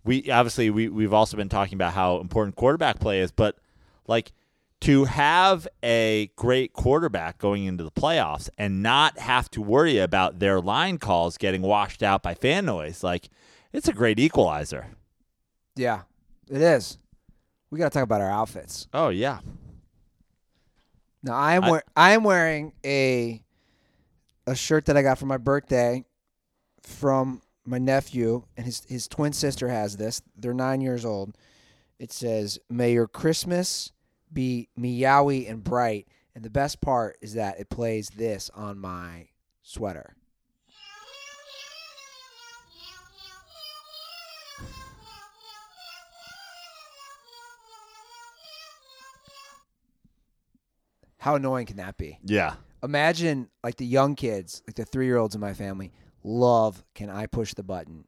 we 0.03 0.29
obviously 0.31 0.69
we 0.71 0.89
we've 0.89 1.13
also 1.13 1.37
been 1.37 1.49
talking 1.49 1.75
about 1.75 1.93
how 1.93 2.19
important 2.19 2.55
quarterback 2.55 2.99
play 2.99 3.19
is, 3.21 3.31
but 3.31 3.57
like 4.07 4.31
to 4.83 5.05
have 5.05 5.67
a 5.81 6.29
great 6.35 6.73
quarterback 6.73 7.37
going 7.37 7.63
into 7.65 7.83
the 7.83 7.91
playoffs 7.91 8.49
and 8.57 8.83
not 8.83 9.17
have 9.19 9.49
to 9.51 9.61
worry 9.61 9.97
about 9.97 10.39
their 10.39 10.59
line 10.59 10.97
calls 10.97 11.37
getting 11.37 11.61
washed 11.61 12.03
out 12.03 12.21
by 12.21 12.33
fan 12.33 12.65
noise, 12.65 13.01
like 13.03 13.29
it's 13.71 13.87
a 13.87 13.93
great 13.93 14.19
equalizer. 14.19 14.87
Yeah, 15.75 16.01
it 16.49 16.61
is. 16.61 16.97
We 17.69 17.79
got 17.79 17.91
to 17.91 17.97
talk 17.97 18.03
about 18.03 18.21
our 18.21 18.29
outfits. 18.29 18.87
Oh 18.93 19.09
yeah. 19.09 19.39
Now 21.23 21.33
I 21.35 21.53
am 21.55 21.63
I- 21.63 21.81
I 21.95 22.11
am 22.11 22.23
wearing 22.23 22.73
a 22.85 23.41
a 24.45 24.55
shirt 24.55 24.85
that 24.85 24.97
I 24.97 25.01
got 25.01 25.17
for 25.17 25.25
my 25.25 25.37
birthday 25.37 26.03
from 26.81 27.41
my 27.65 27.77
nephew 27.77 28.43
and 28.57 28.65
his 28.65 28.83
his 28.89 29.07
twin 29.07 29.31
sister 29.31 29.69
has 29.69 29.95
this. 29.95 30.21
They're 30.35 30.53
9 30.53 30.81
years 30.81 31.05
old. 31.05 31.37
It 31.97 32.11
says, 32.11 32.59
"May 32.69 32.91
your 32.91 33.07
Christmas 33.07 33.93
be 34.33 34.69
meowy 34.79 35.49
and 35.49 35.63
bright." 35.63 36.07
And 36.35 36.43
the 36.43 36.49
best 36.49 36.81
part 36.81 37.17
is 37.21 37.35
that 37.35 37.59
it 37.59 37.69
plays 37.69 38.09
this 38.09 38.49
on 38.55 38.79
my 38.79 39.27
sweater. 39.61 40.15
How 51.23 51.35
annoying 51.35 51.67
can 51.67 51.77
that 51.77 51.95
be? 51.95 52.19
Yeah. 52.25 52.55
imagine 52.83 53.47
like 53.63 53.77
the 53.77 53.85
young 53.85 54.15
kids, 54.15 54.61
like 54.67 54.75
the 54.75 54.83
three 54.83 55.05
year 55.05 55.15
olds 55.15 55.35
in 55.35 55.39
my 55.39 55.53
family, 55.53 55.93
love 56.21 56.83
can 56.93 57.09
I 57.09 57.27
push 57.27 57.53
the 57.53 57.63
button 57.63 58.05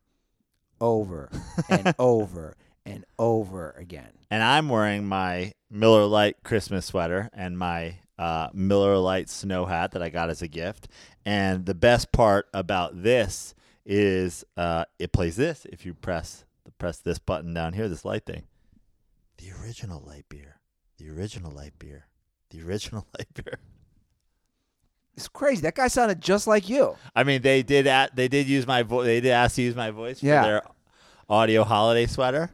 over 0.82 1.32
and 1.70 1.96
over 2.00 2.58
and 2.86 3.06
over 3.18 3.72
again. 3.72 4.12
And 4.30 4.44
I'm 4.44 4.70
wearing 4.70 5.08
my 5.08 5.54
Miller 5.70 6.06
Lite 6.06 6.44
Christmas 6.44 6.86
sweater 6.86 7.30
and 7.34 7.58
my 7.58 8.00
uh, 8.18 8.50
Miller 8.54 8.98
Lite 8.98 9.30
snow 9.30 9.66
hat 9.66 9.92
that 9.92 10.02
I 10.02 10.10
got 10.10 10.30
as 10.30 10.42
a 10.42 10.48
gift. 10.48 10.88
And 11.26 11.66
the 11.66 11.74
best 11.74 12.12
part 12.12 12.48
about 12.54 13.02
this 13.04 13.56
is 13.86 14.44
uh, 14.58 14.86
it 15.00 15.12
plays 15.12 15.36
this 15.36 15.66
if 15.72 15.86
you 15.86 15.94
press 15.94 16.46
press 16.78 16.98
this 16.98 17.20
button 17.20 17.54
down 17.54 17.74
here, 17.74 17.88
this 17.88 18.06
light 18.06 18.26
thing. 18.26 18.44
The 19.38 19.52
original 19.62 20.04
light 20.06 20.26
beer. 20.30 20.60
The 20.98 21.10
original 21.10 21.52
light 21.52 21.74
beer. 21.80 22.08
The 22.50 22.62
original 22.64 23.06
light 23.18 23.28
beer. 23.34 23.60
It's 25.16 25.28
crazy. 25.30 25.62
That 25.62 25.76
guy 25.76 25.88
sounded 25.88 26.22
just 26.22 26.46
like 26.46 26.68
you. 26.68 26.96
I 27.16 27.24
mean, 27.24 27.42
they 27.42 27.64
did 27.64 27.88
at, 27.88 28.16
they 28.16 28.28
did 28.28 28.48
use 28.48 28.68
my 28.68 28.84
voice. 28.84 29.06
They 29.06 29.22
did 29.22 29.32
ask 29.32 29.56
to 29.56 29.62
use 29.62 29.76
my 29.76 29.92
voice 29.92 30.20
for 30.20 30.26
their 30.26 30.62
audio 31.30 31.64
holiday 31.64 32.06
sweater. 32.06 32.52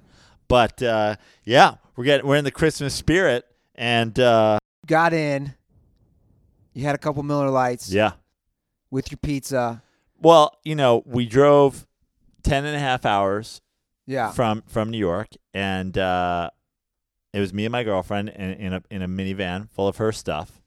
But 0.51 0.83
uh, 0.83 1.15
yeah, 1.45 1.75
we're 1.95 2.03
getting 2.03 2.27
we're 2.27 2.35
in 2.35 2.43
the 2.43 2.51
Christmas 2.51 2.93
spirit, 2.93 3.45
and 3.73 4.19
uh, 4.19 4.59
Got 4.85 5.13
in. 5.13 5.53
You 6.73 6.83
had 6.83 6.93
a 6.93 6.97
couple 6.97 7.23
Miller 7.23 7.49
Lights 7.49 7.89
yeah, 7.89 8.11
with 8.89 9.09
your 9.11 9.17
pizza. 9.17 9.81
Well, 10.19 10.57
you 10.65 10.75
know, 10.75 11.03
we 11.05 11.25
drove 11.25 11.87
10 12.43 12.65
and 12.65 12.75
a 12.75 12.79
half 12.79 13.05
hours 13.05 13.61
Yeah. 14.05 14.31
from 14.31 14.63
from 14.67 14.89
New 14.91 14.97
York, 14.97 15.29
and 15.53 15.97
uh, 15.97 16.49
it 17.31 17.39
was 17.39 17.53
me 17.53 17.63
and 17.63 17.71
my 17.71 17.83
girlfriend 17.83 18.27
in, 18.27 18.51
in 18.51 18.73
a 18.73 18.83
in 18.89 19.01
a 19.01 19.07
minivan 19.07 19.69
full 19.69 19.87
of 19.87 19.95
her 19.97 20.11
stuff. 20.11 20.61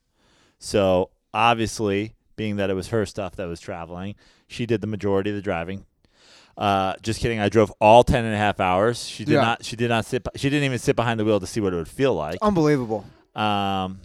So 0.57 1.11
obviously, 1.31 2.15
being 2.35 2.55
that 2.55 2.71
it 2.71 2.73
was 2.73 2.87
her 2.87 3.05
stuff 3.05 3.35
that 3.35 3.45
was 3.47 3.59
traveling, 3.59 4.15
she 4.47 4.65
did 4.65 4.81
the 4.81 4.87
majority 4.87 5.29
of 5.29 5.35
the 5.35 5.43
driving. 5.43 5.85
Uh, 6.57 6.93
just 7.01 7.19
kidding. 7.19 7.39
I 7.39 7.49
drove 7.49 7.71
all 7.81 8.03
10 8.03 8.23
and 8.23 8.33
a 8.33 8.37
half 8.37 8.59
hours. 8.59 9.05
She 9.07 9.25
did 9.25 9.33
Yeah. 9.33 9.41
not. 9.41 9.65
She 9.65 9.75
did 9.75 9.89
not 9.89 10.05
sit. 10.05 10.25
She 10.35 10.49
didn't 10.49 10.63
even 10.63 10.79
sit 10.79 10.95
behind 10.95 11.19
the 11.19 11.25
wheel 11.25 11.39
to 11.39 11.47
see 11.47 11.59
what 11.59 11.73
it 11.73 11.75
would 11.75 11.87
feel 11.87 12.13
like. 12.13 12.37
Unbelievable. 12.41 13.05
Um, 13.35 13.99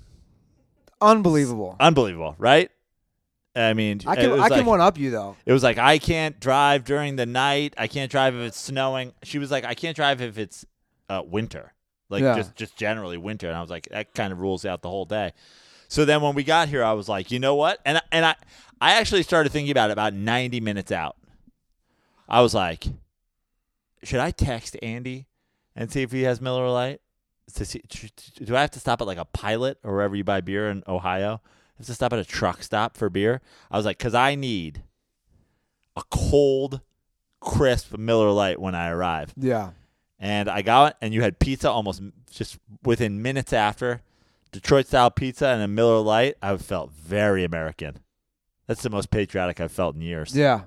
Unbelievable. 1.01 1.77
unbelievable, 1.81 2.35
right? 2.39 2.71
I 3.57 3.73
mean, 3.73 4.01
I 4.07 4.13
it 4.15 4.17
can 4.17 4.31
was 4.33 4.41
I 4.41 4.49
can 4.49 4.59
like- 4.59 4.67
one 4.67 4.81
up 4.81 4.99
you 4.99 5.11
though. 5.11 5.37
It 5.47 5.53
was 5.53 5.63
like 5.63 5.79
I 5.79 5.99
can't 5.99 6.39
drive 6.39 6.85
during 6.85 7.17
the 7.17 7.27
night. 7.27 7.75
I 7.79 7.87
can't 7.89 8.11
drive 8.11 8.35
if 8.35 8.43
it's 8.43 8.61
snowing. 8.61 9.13
She 9.23 9.39
was 9.39 9.51
like, 9.51 9.65
I 9.65 9.75
can't 9.75 9.97
drive 9.97 10.21
if 10.21 10.39
it's 10.39 10.65
uh, 11.09 11.23
winter, 11.27 11.73
like 12.11 12.23
Yeah. 12.23 12.37
just 12.37 12.55
just 12.55 12.77
generally 12.77 13.17
winter. 13.17 13.49
And 13.49 13.57
I 13.57 13.61
was 13.61 13.71
like, 13.71 13.89
that 13.91 14.15
kind 14.15 14.33
of 14.33 14.41
rules 14.41 14.65
out 14.65 14.83
the 14.83 14.89
whole 14.91 15.05
day. 15.05 15.33
So 15.89 16.05
then 16.05 16.21
when 16.21 16.35
we 16.37 16.45
got 16.45 16.69
here, 16.69 16.85
I 16.85 16.93
was 16.93 17.09
like, 17.09 17.31
you 17.33 17.39
know 17.41 17.57
what? 17.57 17.81
And 17.85 17.99
I- 17.99 18.03
and 18.13 18.25
I 18.25 18.35
I 18.81 18.93
actually 18.95 19.23
started 19.25 19.51
thinking 19.53 19.73
about 19.73 19.91
it 19.91 19.95
about 19.95 20.13
ninety 20.15 20.61
minutes 20.61 20.93
out. 20.93 21.17
I 22.31 22.41
was 22.41 22.55
like, 22.55 22.85
should 24.03 24.21
I 24.21 24.31
text 24.31 24.77
Andy 24.83 25.27
and 25.75 25.91
see 25.91 26.03
if 26.03 26.13
he 26.13 26.23
has 26.23 26.41
Miller 26.41 26.69
Lite? 26.71 27.01
To 27.55 27.65
see, 27.65 27.83
do 28.45 28.55
I 28.55 28.61
have 28.61 28.71
to 28.71 28.81
stop 28.81 29.01
at 29.01 29.09
like 29.09 29.19
a 29.19 29.25
Pilot 29.25 29.79
or 29.83 29.93
wherever 29.93 30.15
you 30.15 30.23
buy 30.23 30.41
beer 30.41 30.71
in 30.71 30.85
Ohio? 30.87 31.41
I 31.45 31.79
have 31.79 31.87
to 31.87 31.95
stop 31.95 32.13
at 32.13 32.21
a 32.21 32.25
truck 32.25 32.63
stop 32.63 32.97
for 32.97 33.11
beer. 33.11 33.41
I 33.71 33.77
was 33.77 33.85
like, 33.85 33.99
because 33.99 34.15
I 34.15 34.37
need 34.37 34.83
a 35.97 36.03
cold, 36.11 36.81
crisp 37.41 37.97
Miller 37.99 38.31
Lite 38.31 38.61
when 38.61 38.77
I 38.77 38.91
arrive. 38.91 39.35
Yeah. 39.37 39.71
And 40.21 40.49
I 40.49 40.63
got 40.63 40.93
it, 40.93 40.97
and 41.01 41.13
you 41.13 41.23
had 41.23 41.41
pizza 41.41 41.69
almost 41.71 42.03
just 42.31 42.59
within 42.85 43.21
minutes 43.23 43.53
after. 43.53 44.03
Detroit 44.53 44.87
style 44.87 45.11
pizza 45.11 45.49
and 45.49 45.63
a 45.63 45.69
Miller 45.69 45.99
Lite. 45.99 46.37
I 46.41 46.57
felt 46.59 46.93
very 46.93 47.43
American. 47.43 47.99
That's 48.67 48.83
the 48.83 48.91
most 48.91 49.11
patriotic 49.11 49.61
I've 49.61 49.73
felt 49.73 49.97
in 49.97 50.03
years. 50.03 50.37
Yeah. 50.37 50.63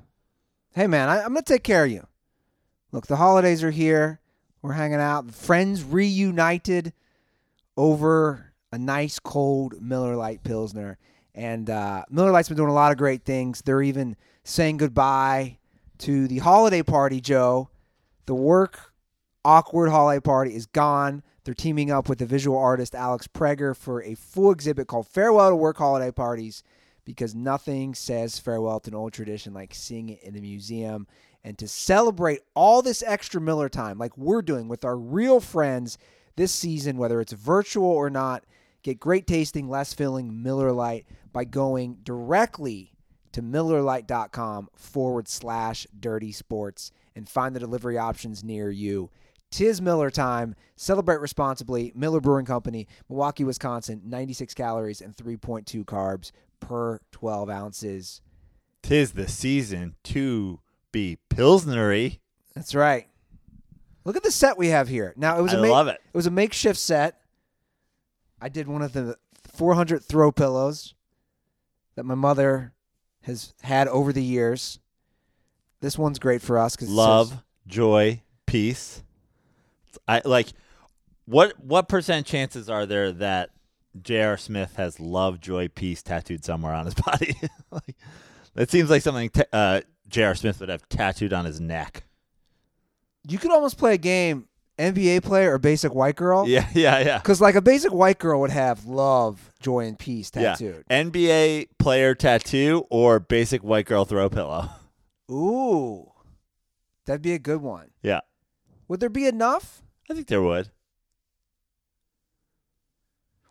Hey 0.76 0.88
man, 0.88 1.08
I, 1.08 1.22
I'm 1.22 1.28
gonna 1.28 1.44
take 1.44 1.64
care 1.64 1.86
of 1.86 1.92
you. 1.92 2.08
Look, 2.92 3.06
the 3.06 3.18
holidays 3.18 3.64
are 3.64 3.70
here. 3.70 4.20
We're 4.64 4.74
hanging 4.74 5.00
out. 5.00 5.32
Friends 5.32 5.84
reunited 5.84 6.94
over 7.78 8.54
a 8.72 8.80
nice 8.80 9.20
cold 9.20 9.80
Miller 9.80 10.16
Lite 10.16 10.44
Pilsner. 10.44 10.98
And 11.36 11.70
uh, 11.70 12.06
Miller 12.10 12.32
Lite's 12.32 12.48
been 12.48 12.58
doing 12.58 12.72
a 12.72 12.74
lot 12.74 12.92
of 12.92 12.98
great 12.98 13.24
things. 13.24 13.62
They're 13.62 13.84
even 13.84 14.16
saying 14.44 14.78
goodbye 14.78 15.60
to 16.00 16.28
the 16.28 16.40
holiday 16.40 16.82
party, 16.82 17.22
Joe. 17.22 17.70
The 18.26 18.34
work 18.34 18.94
awkward 19.46 19.92
holiday 19.92 20.22
party 20.22 20.56
is 20.56 20.66
gone. 20.66 21.22
They're 21.44 21.54
teaming 21.54 21.92
up 21.92 22.10
with 22.10 22.18
the 22.18 22.26
visual 22.26 22.58
artist 22.58 22.96
Alex 22.96 23.28
Prager 23.28 23.78
for 23.78 24.02
a 24.02 24.16
full 24.16 24.50
exhibit 24.50 24.88
called 24.88 25.08
Farewell 25.08 25.52
to 25.52 25.56
Work 25.56 25.78
Holiday 25.78 26.10
Parties 26.10 26.64
because 27.06 27.36
nothing 27.36 27.94
says 27.94 28.40
farewell 28.40 28.80
to 28.82 28.92
an 28.92 28.96
old 28.96 29.14
tradition 29.14 29.54
like 29.54 29.74
seeing 29.74 30.10
it 30.10 30.24
in 30.24 30.38
a 30.38 30.42
museum. 30.42 31.08
And 31.44 31.58
to 31.58 31.68
celebrate 31.68 32.42
all 32.56 32.82
this 32.82 33.04
extra 33.06 33.42
Miller 33.42 33.70
time, 33.70 33.98
like 33.98 34.18
we're 34.18 34.42
doing 34.42 34.68
with 34.68 34.86
our 34.86 34.98
real 34.98 35.40
friends 35.40 35.98
this 36.36 36.52
season, 36.52 36.98
whether 36.98 37.20
it's 37.20 37.34
virtual 37.34 37.90
or 37.90 38.10
not, 38.10 38.46
get 38.82 39.00
great 39.00 39.28
tasting, 39.28 39.70
less 39.70 39.94
filling 39.94 40.42
Miller 40.42 40.72
Lite 40.72 41.06
by 41.32 41.44
going 41.44 41.98
directly 42.04 42.94
to 43.34 43.42
MillerLite.com 43.42 44.70
forward 44.76 45.28
slash 45.28 45.86
dirty 46.00 46.32
sports 46.32 46.92
and 47.16 47.28
find 47.28 47.56
the 47.56 47.60
delivery 47.60 47.98
options 47.98 48.44
near 48.44 48.70
you. 48.70 49.10
Tis 49.54 49.80
Miller 49.82 50.10
time. 50.10 50.56
Celebrate 50.76 51.20
responsibly. 51.20 51.92
Miller 51.94 52.20
Brewing 52.20 52.46
Company, 52.46 52.88
Milwaukee, 53.08 53.44
Wisconsin. 53.44 54.02
96 54.04 54.54
calories 54.56 55.00
and 55.00 55.16
3.2 55.16 55.86
carbs 55.86 56.32
per 56.68 57.00
12 57.12 57.50
ounces. 57.50 58.22
Tis 58.82 59.12
the 59.14 59.28
season 59.28 59.96
to 60.04 60.60
be 60.92 61.18
Pilsnery. 61.30 62.20
That's 62.54 62.76
right. 62.76 63.08
Look 64.06 64.18
at 64.18 64.24
the 64.24 64.32
set 64.32 64.58
we 64.58 64.68
have 64.68 64.88
here. 64.90 65.14
Now 65.16 65.40
it 65.40 65.42
was 65.42 65.54
I 65.54 65.58
a 65.58 65.62
ma- 65.62 65.68
love 65.70 65.88
it. 65.88 66.02
It 66.14 66.18
was 66.18 66.28
a 66.28 66.32
makeshift 66.32 66.80
set. 66.80 67.20
I 68.42 68.50
did 68.50 68.68
one 68.68 68.82
of 68.82 68.92
the 68.94 69.18
400 69.54 70.04
throw 70.04 70.32
pillows 70.32 70.94
that 71.96 72.04
my 72.04 72.16
mother 72.16 72.74
has 73.22 73.54
had 73.62 73.88
over 73.88 74.12
the 74.12 74.24
years. 74.24 74.80
This 75.80 75.98
one's 75.98 76.20
great 76.20 76.42
for 76.42 76.58
us 76.58 76.76
because 76.76 76.90
Love, 76.90 77.44
joy, 77.68 78.22
peace. 78.46 79.04
I 80.08 80.22
like 80.26 80.48
what 81.26 81.60
what 81.64 81.88
percent 81.88 82.26
chances 82.26 82.70
are 82.70 82.86
there 82.86 83.12
that 83.14 83.52
J.R. 84.02 84.38
Smith 84.38 84.76
has 84.78 85.00
love, 85.00 85.40
joy, 85.40 85.68
peace 85.68 86.02
tattooed 86.02 86.44
somewhere 86.44 86.74
on 86.74 86.86
his 86.86 86.94
body? 87.06 87.36
like, 87.72 87.96
that 88.56 88.70
seems 88.72 88.90
like 88.90 89.02
something 89.02 89.30
ta- 89.30 89.44
uh, 89.54 89.82
J.R. 90.08 90.36
Smith 90.36 90.60
would 90.60 90.70
have 90.70 90.88
tattooed 90.90 91.34
on 91.34 91.46
his 91.46 91.60
neck. 91.60 92.04
you 93.28 93.38
could 93.38 93.52
almost 93.52 93.78
play 93.78 93.94
a 93.94 93.98
game 93.98 94.48
NBA 94.80 95.22
player 95.24 95.54
or 95.54 95.60
basic 95.60 95.94
white 95.94 96.16
girl. 96.16 96.48
Yeah, 96.48 96.68
yeah, 96.74 97.00
yeah. 97.00 97.18
Because 97.20 97.40
like 97.40 97.54
a 97.56 97.62
basic 97.62 97.94
white 97.94 98.18
girl 98.18 98.40
would 98.42 98.50
have 98.50 98.86
love, 98.86 99.52
joy, 99.62 99.86
and 99.86 99.98
peace 100.00 100.32
tattooed. 100.32 100.84
Yeah. 100.90 101.04
NBA 101.04 101.68
player 101.78 102.16
tattoo 102.16 102.86
or 102.90 103.20
basic 103.20 103.64
white 103.64 103.86
girl 103.86 104.06
throw 104.06 104.30
pillow. 104.30 104.70
Ooh, 105.32 106.12
that'd 107.06 107.22
be 107.22 107.34
a 107.34 107.40
good 107.40 107.62
one. 107.62 107.92
Yeah. 108.02 108.22
Would 108.88 109.00
there 109.00 109.10
be 109.10 109.28
enough? 109.28 109.82
I 110.10 110.14
think 110.16 110.28
there 110.28 110.42
would. 110.42 110.70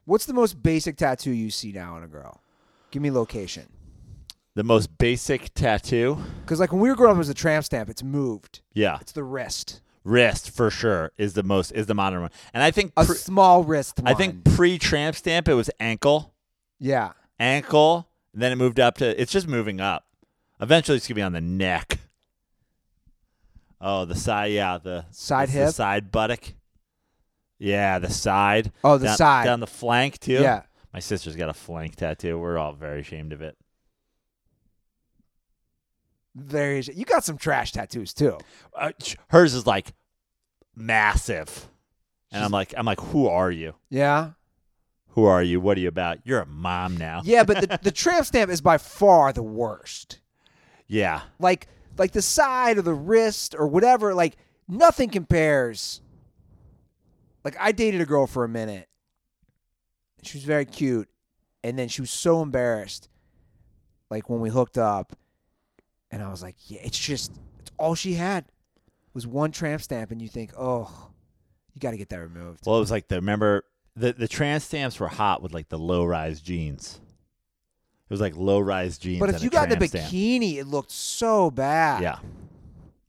What's 0.04 0.26
the 0.26 0.34
most 0.34 0.62
basic 0.62 0.96
tattoo 0.96 1.30
you 1.32 1.50
see 1.50 1.72
now 1.72 1.94
on 1.96 2.02
a 2.02 2.08
girl? 2.08 2.42
Give 2.90 3.02
me 3.02 3.10
location. 3.10 3.68
The 4.54 4.64
most 4.64 4.98
basic 4.98 5.54
tattoo. 5.54 6.18
Because 6.42 6.60
like 6.60 6.72
when 6.72 6.80
we 6.80 6.88
were 6.90 6.96
growing 6.96 7.12
up, 7.12 7.16
it 7.16 7.18
was 7.18 7.28
a 7.28 7.34
tramp 7.34 7.64
stamp. 7.64 7.88
It's 7.88 8.02
moved. 8.02 8.60
Yeah. 8.74 8.98
It's 9.00 9.12
the 9.12 9.24
wrist. 9.24 9.80
Wrist 10.04 10.50
for 10.50 10.68
sure 10.68 11.12
is 11.16 11.34
the 11.34 11.42
most 11.44 11.70
is 11.72 11.86
the 11.86 11.94
modern 11.94 12.22
one. 12.22 12.30
And 12.52 12.62
I 12.62 12.70
think 12.72 12.92
A 12.96 13.04
pre- 13.04 13.14
small 13.14 13.62
wrist. 13.64 14.00
I 14.04 14.14
think 14.14 14.44
pre 14.44 14.76
tramp 14.78 15.14
stamp 15.16 15.48
it 15.48 15.54
was 15.54 15.70
ankle. 15.78 16.34
Yeah. 16.80 17.12
ankle, 17.38 18.08
then 18.34 18.50
it 18.52 18.56
moved 18.56 18.80
up 18.80 18.96
to. 18.98 19.20
It's 19.20 19.30
just 19.30 19.46
moving 19.46 19.80
up. 19.80 20.04
Eventually, 20.60 20.96
it's 20.96 21.06
gonna 21.06 21.14
be 21.16 21.22
on 21.22 21.32
the 21.32 21.40
neck. 21.40 22.00
Oh, 23.80 24.04
the 24.04 24.14
side, 24.14 24.52
yeah, 24.52 24.78
the 24.78 25.06
Side 25.10 25.44
it's 25.44 25.52
the 25.52 25.58
hip? 25.66 25.70
side 25.74 26.12
buttock. 26.12 26.54
Yeah, 27.62 28.01
the 28.01 28.11
side. 28.11 28.72
Oh, 28.83 28.98
the 28.98 29.07
down, 29.07 29.16
side. 29.16 29.44
down 29.44 29.61
the 29.61 29.68
flank 29.68 30.18
too. 30.18 30.33
Yeah. 30.33 30.62
my 30.92 30.98
sister's 30.98 31.37
got 31.37 31.48
a 31.48 31.55
flank 31.55 31.94
tattoo. 31.94 32.37
We're 32.37 32.59
all 32.59 32.72
very 32.72 33.01
ashamed 33.01 33.33
of 33.33 33.40
it. 33.40 33.57
There 36.35 36.72
is. 36.77 36.88
You 36.88 37.05
got 37.05 37.22
some 37.22 37.38
trash 37.38 37.70
tattoos 37.70 38.12
too. 38.12 38.38
Uh, 38.77 38.90
hers 39.29 39.55
is 39.55 39.64
like 39.64 39.92
massive, 40.75 41.68
and 42.33 42.42
I'm 42.42 42.51
like, 42.51 42.75
I'm 42.77 42.87
like, 42.87 43.01
who 43.01 43.29
are 43.29 43.51
you? 43.51 43.75
Yeah. 43.90 44.31
Who 45.11 45.25
are 45.25 45.42
you? 45.42 45.61
What 45.61 45.77
are 45.77 45.81
you 45.81 45.88
about? 45.88 46.18
You're 46.25 46.40
a 46.40 46.46
mom 46.46 46.96
now. 46.96 47.20
Yeah, 47.22 47.44
but 47.44 47.61
the, 47.61 47.79
the 47.83 47.92
tramp 47.92 48.27
stamp 48.27 48.51
is 48.51 48.61
by 48.61 48.79
far 48.79 49.33
the 49.33 49.42
worst. 49.42 50.18
Yeah. 50.88 51.20
Like 51.38 51.68
like 51.96 52.11
the 52.11 52.22
side 52.22 52.79
or 52.79 52.83
the 52.83 52.94
wrist 52.94 53.54
or 53.56 53.69
whatever. 53.69 54.15
Like 54.15 54.37
nothing 54.67 55.10
compares. 55.10 56.02
Like 57.44 57.56
I 57.58 57.72
dated 57.72 58.00
a 58.00 58.06
girl 58.06 58.26
for 58.26 58.44
a 58.44 58.48
minute. 58.48 58.88
She 60.22 60.38
was 60.38 60.44
very 60.44 60.64
cute, 60.64 61.08
and 61.64 61.78
then 61.78 61.88
she 61.88 62.00
was 62.00 62.10
so 62.10 62.42
embarrassed. 62.42 63.08
Like 64.10 64.30
when 64.30 64.40
we 64.40 64.50
hooked 64.50 64.78
up, 64.78 65.16
and 66.10 66.22
I 66.22 66.30
was 66.30 66.42
like, 66.42 66.56
"Yeah, 66.66 66.80
it's 66.84 66.98
just 66.98 67.32
it's 67.60 67.70
all 67.78 67.94
she 67.94 68.14
had 68.14 68.44
was 69.14 69.26
one 69.26 69.50
tramp 69.50 69.82
stamp," 69.82 70.10
and 70.10 70.22
you 70.22 70.28
think, 70.28 70.52
"Oh, 70.56 71.10
you 71.74 71.80
got 71.80 71.92
to 71.92 71.96
get 71.96 72.10
that 72.10 72.20
removed." 72.20 72.60
Well, 72.66 72.76
it 72.76 72.80
was 72.80 72.90
like 72.90 73.08
the 73.08 73.16
remember 73.16 73.64
the 73.96 74.12
the 74.12 74.28
trans 74.28 74.64
stamps 74.64 75.00
were 75.00 75.08
hot 75.08 75.42
with 75.42 75.52
like 75.52 75.68
the 75.68 75.78
low 75.78 76.04
rise 76.04 76.40
jeans. 76.40 77.00
It 78.08 78.12
was 78.12 78.20
like 78.20 78.36
low 78.36 78.60
rise 78.60 78.98
jeans. 78.98 79.20
but 79.20 79.30
if 79.30 79.42
you 79.42 79.50
got 79.50 79.70
the 79.70 79.76
trans 79.76 79.90
stamp. 79.90 80.12
bikini, 80.12 80.58
it 80.58 80.66
looked 80.66 80.90
so 80.90 81.50
bad. 81.50 82.02
yeah. 82.02 82.18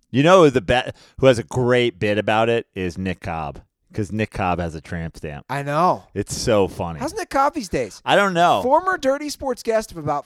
You 0.09 0.23
know 0.23 0.49
the 0.49 0.61
bet 0.61 0.95
who 1.19 1.25
has 1.25 1.39
a 1.39 1.43
great 1.43 1.99
bit 1.99 2.17
about 2.17 2.47
it 2.47 2.67
is 2.75 2.97
Nick 2.97 3.19
Cobb 3.19 3.61
because 3.94 4.12
Nick 4.12 4.32
Cobb 4.32 4.60
has 4.60 4.76
a 4.76 4.82
tramp 4.82 5.16
stamp. 5.18 5.46
I 5.50 5.64
know. 5.64 6.04
It's 6.14 6.36
so 6.36 6.68
funny. 6.68 7.00
How's 7.00 7.14
Nick 7.14 7.30
Cobb 7.30 7.54
these 7.54 7.70
days? 7.70 8.02
I 8.04 8.16
don't 8.16 8.34
know. 8.34 8.62
Former 8.64 8.98
Dirty 8.98 9.30
Sports 9.30 9.64
guest 9.64 9.91
of 9.91 9.98
about 9.98 10.26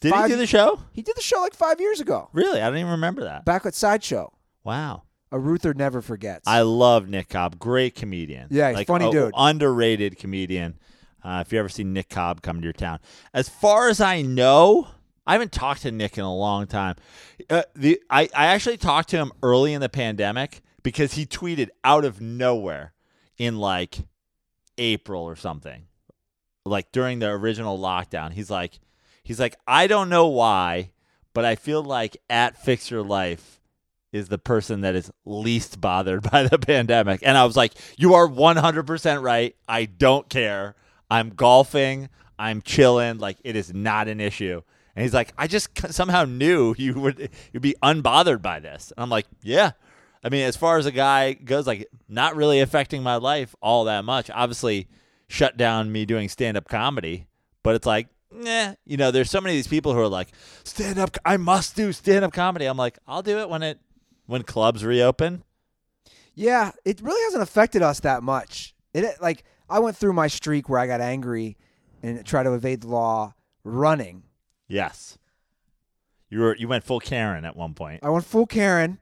Did 0.00 0.12
five- 0.12 0.26
he 0.28 0.34
do 0.34 0.38
the 0.38 0.46
show? 0.46 0.80
He 0.92 1.02
did 1.02 1.16
the 1.16 1.22
show 1.22 1.40
like 1.40 1.54
five 1.54 1.80
years 1.80 2.00
ago, 2.00 2.28
Really? 2.32 2.60
I 2.60 2.68
don't 2.68 2.78
even 2.78 2.90
remember 2.92 3.24
that. 3.24 3.44
back 3.44 3.64
at 3.66 3.74
Sideshow. 3.74 4.32
Wow. 4.64 5.02
A 5.32 5.38
Ruther 5.38 5.72
never 5.74 6.02
forgets. 6.02 6.48
I 6.48 6.62
love 6.62 7.08
Nick 7.08 7.28
Cobb. 7.28 7.58
Great 7.58 7.94
comedian. 7.94 8.48
Yeah, 8.50 8.70
like, 8.70 8.86
funny 8.88 9.08
a- 9.08 9.12
dude. 9.12 9.32
Underrated 9.36 10.18
comedian. 10.18 10.78
Uh, 11.22 11.44
if 11.46 11.52
you 11.52 11.58
ever 11.58 11.68
see 11.68 11.84
Nick 11.84 12.08
Cobb 12.08 12.42
come 12.42 12.58
to 12.60 12.64
your 12.64 12.72
town, 12.72 12.98
as 13.34 13.48
far 13.48 13.88
as 13.88 14.00
I 14.00 14.22
know, 14.22 14.88
I 15.26 15.32
haven't 15.34 15.52
talked 15.52 15.82
to 15.82 15.92
Nick 15.92 16.16
in 16.18 16.24
a 16.24 16.34
long 16.34 16.66
time. 16.66 16.96
Uh, 17.48 17.62
the 17.76 18.00
I, 18.10 18.22
I 18.34 18.46
actually 18.46 18.78
talked 18.78 19.10
to 19.10 19.18
him 19.18 19.30
early 19.42 19.72
in 19.74 19.80
the 19.82 19.88
pandemic 19.90 20.62
because 20.82 21.14
he 21.14 21.26
tweeted 21.26 21.68
out 21.84 22.04
of 22.04 22.20
nowhere 22.20 22.92
in 23.38 23.58
like 23.58 23.98
April 24.78 25.22
or 25.22 25.36
something, 25.36 25.86
like 26.64 26.92
during 26.92 27.18
the 27.18 27.28
original 27.28 27.78
lockdown. 27.78 28.32
He's 28.32 28.50
like, 28.50 28.78
he's 29.22 29.40
like, 29.40 29.56
I 29.66 29.86
don't 29.86 30.08
know 30.08 30.26
why, 30.28 30.90
but 31.34 31.44
I 31.44 31.54
feel 31.54 31.82
like 31.82 32.16
at 32.28 32.62
Fix 32.62 32.90
Your 32.90 33.02
Life 33.02 33.60
is 34.12 34.28
the 34.28 34.38
person 34.38 34.80
that 34.80 34.94
is 34.94 35.10
least 35.24 35.80
bothered 35.80 36.22
by 36.30 36.44
the 36.44 36.58
pandemic. 36.58 37.20
And 37.22 37.36
I 37.36 37.44
was 37.44 37.56
like, 37.56 37.74
you 37.96 38.14
are 38.14 38.26
100% 38.26 39.22
right. 39.22 39.54
I 39.68 39.84
don't 39.84 40.28
care. 40.28 40.74
I'm 41.10 41.30
golfing. 41.30 42.08
I'm 42.38 42.62
chilling. 42.62 43.18
Like 43.18 43.38
it 43.44 43.56
is 43.56 43.72
not 43.74 44.08
an 44.08 44.20
issue. 44.20 44.62
And 44.96 45.02
he's 45.04 45.14
like, 45.14 45.32
I 45.38 45.46
just 45.46 45.92
somehow 45.92 46.24
knew 46.24 46.74
you 46.76 46.94
would 46.94 47.30
you'd 47.52 47.62
be 47.62 47.76
unbothered 47.82 48.42
by 48.42 48.60
this. 48.60 48.92
And 48.96 49.02
I'm 49.02 49.10
like, 49.10 49.26
yeah. 49.42 49.72
I 50.22 50.28
mean, 50.28 50.44
as 50.44 50.56
far 50.56 50.78
as 50.78 50.86
a 50.86 50.92
guy 50.92 51.32
goes, 51.32 51.66
like 51.66 51.88
not 52.08 52.36
really 52.36 52.60
affecting 52.60 53.02
my 53.02 53.16
life 53.16 53.54
all 53.62 53.84
that 53.84 54.04
much. 54.04 54.30
Obviously, 54.30 54.88
shut 55.28 55.56
down 55.56 55.90
me 55.92 56.04
doing 56.04 56.28
stand 56.28 56.56
up 56.56 56.68
comedy, 56.68 57.26
but 57.62 57.74
it's 57.74 57.86
like, 57.86 58.08
nah. 58.30 58.74
You 58.84 58.96
know, 58.96 59.10
there's 59.10 59.30
so 59.30 59.40
many 59.40 59.54
of 59.54 59.58
these 59.58 59.68
people 59.68 59.94
who 59.94 60.00
are 60.00 60.08
like, 60.08 60.28
stand 60.64 60.98
up. 60.98 61.16
I 61.24 61.36
must 61.36 61.74
do 61.76 61.92
stand 61.92 62.24
up 62.24 62.32
comedy. 62.32 62.66
I'm 62.66 62.76
like, 62.76 62.98
I'll 63.06 63.22
do 63.22 63.38
it 63.38 63.48
when 63.48 63.62
it 63.62 63.78
when 64.26 64.42
clubs 64.42 64.84
reopen. 64.84 65.42
Yeah, 66.34 66.72
it 66.84 67.00
really 67.00 67.22
hasn't 67.24 67.42
affected 67.42 67.82
us 67.82 68.00
that 68.00 68.22
much. 68.22 68.74
It 68.92 69.20
like 69.20 69.44
I 69.68 69.78
went 69.78 69.96
through 69.96 70.12
my 70.12 70.26
streak 70.26 70.68
where 70.68 70.78
I 70.78 70.86
got 70.86 71.00
angry 71.00 71.56
and 72.02 72.24
tried 72.24 72.44
to 72.44 72.52
evade 72.52 72.82
the 72.82 72.88
law 72.88 73.34
running. 73.64 74.24
Yes. 74.68 75.18
You 76.28 76.40
were 76.40 76.56
you 76.56 76.68
went 76.68 76.84
full 76.84 77.00
Karen 77.00 77.44
at 77.44 77.56
one 77.56 77.74
point. 77.74 78.04
I 78.04 78.10
went 78.10 78.24
full 78.24 78.46
Karen. 78.46 78.98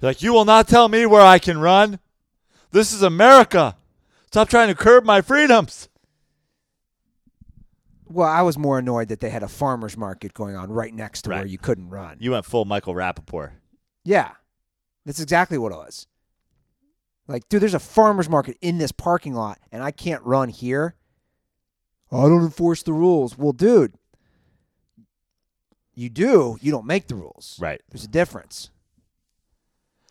You're 0.00 0.10
like, 0.10 0.22
you 0.22 0.32
will 0.32 0.44
not 0.44 0.68
tell 0.68 0.88
me 0.88 1.06
where 1.06 1.22
I 1.22 1.38
can 1.38 1.58
run. 1.58 1.98
This 2.72 2.92
is 2.92 3.02
America. 3.02 3.76
Stop 4.26 4.48
trying 4.48 4.68
to 4.68 4.74
curb 4.74 5.04
my 5.04 5.20
freedoms. 5.20 5.88
Well, 8.06 8.28
I 8.28 8.42
was 8.42 8.58
more 8.58 8.78
annoyed 8.78 9.08
that 9.08 9.20
they 9.20 9.30
had 9.30 9.42
a 9.42 9.48
farmers 9.48 9.96
market 9.96 10.34
going 10.34 10.56
on 10.56 10.70
right 10.70 10.92
next 10.92 11.22
to 11.22 11.30
where 11.30 11.46
you 11.46 11.58
couldn't 11.58 11.88
run. 11.88 12.16
You 12.20 12.32
went 12.32 12.44
full 12.44 12.64
Michael 12.64 12.94
Rapaport. 12.94 13.52
Yeah, 14.04 14.32
that's 15.06 15.20
exactly 15.20 15.58
what 15.58 15.72
it 15.72 15.76
was. 15.76 16.06
Like, 17.26 17.48
dude, 17.48 17.62
there's 17.62 17.74
a 17.74 17.78
farmers 17.78 18.28
market 18.28 18.58
in 18.60 18.78
this 18.78 18.92
parking 18.92 19.34
lot, 19.34 19.58
and 19.72 19.82
I 19.82 19.90
can't 19.90 20.22
run 20.22 20.48
here. 20.48 20.94
Oh, 22.12 22.26
I 22.26 22.28
don't 22.28 22.44
enforce 22.44 22.82
the 22.82 22.92
rules. 22.92 23.38
Well, 23.38 23.52
dude, 23.52 23.94
you 25.94 26.10
do. 26.10 26.58
You 26.60 26.70
don't 26.70 26.86
make 26.86 27.08
the 27.08 27.14
rules. 27.14 27.56
Right. 27.60 27.80
There's 27.90 28.04
a 28.04 28.08
difference. 28.08 28.70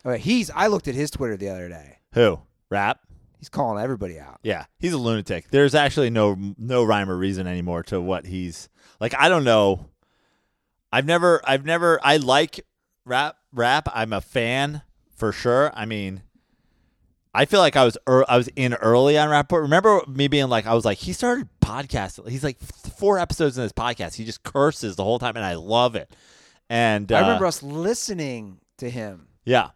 Okay, 0.06 0.18
he's. 0.18 0.50
I 0.50 0.66
looked 0.66 0.88
at 0.88 0.94
his 0.94 1.10
Twitter 1.10 1.36
the 1.36 1.48
other 1.48 1.68
day. 1.68 1.98
Who? 2.14 2.40
Rap? 2.70 3.00
He's 3.38 3.48
calling 3.48 3.82
everybody 3.82 4.18
out. 4.18 4.40
Yeah, 4.42 4.64
he's 4.78 4.92
a 4.92 4.98
lunatic. 4.98 5.50
There's 5.50 5.74
actually 5.74 6.10
no 6.10 6.36
no 6.56 6.84
rhyme 6.84 7.10
or 7.10 7.16
reason 7.16 7.46
anymore 7.46 7.82
to 7.84 8.00
what 8.00 8.26
he's 8.26 8.68
like. 9.00 9.14
I 9.18 9.28
don't 9.28 9.44
know. 9.44 9.90
I've 10.92 11.06
never, 11.06 11.40
I've 11.44 11.64
never. 11.64 12.00
I 12.02 12.18
like 12.18 12.60
rap. 13.04 13.36
Rap. 13.52 13.88
I'm 13.94 14.12
a 14.12 14.20
fan 14.20 14.82
for 15.14 15.32
sure. 15.32 15.72
I 15.74 15.84
mean, 15.84 16.22
I 17.34 17.46
feel 17.46 17.60
like 17.60 17.76
I 17.76 17.84
was 17.84 17.98
ear 18.08 18.24
I 18.28 18.36
was 18.36 18.48
in 18.56 18.74
early 18.74 19.18
on 19.18 19.28
Rapaport. 19.28 19.62
Remember 19.62 20.00
me 20.06 20.28
being 20.28 20.48
like, 20.48 20.66
I 20.66 20.74
was 20.74 20.84
like, 20.84 20.98
he 20.98 21.12
started 21.12 21.48
podcasting. 21.60 22.28
He's 22.28 22.44
like 22.44 22.60
four 22.60 23.18
episodes 23.18 23.58
in 23.58 23.64
this 23.64 23.72
podcast. 23.72 24.14
He 24.14 24.24
just 24.24 24.42
curses 24.42 24.96
the 24.96 25.04
whole 25.04 25.18
time, 25.18 25.36
and 25.36 25.44
I 25.44 25.54
love 25.54 25.96
it. 25.96 26.14
And 26.70 27.10
I 27.10 27.18
uh, 27.18 27.22
remember 27.22 27.46
us 27.46 27.62
listening 27.62 28.60
to 28.78 28.88
him. 28.88 29.28
yeah. 29.44 29.70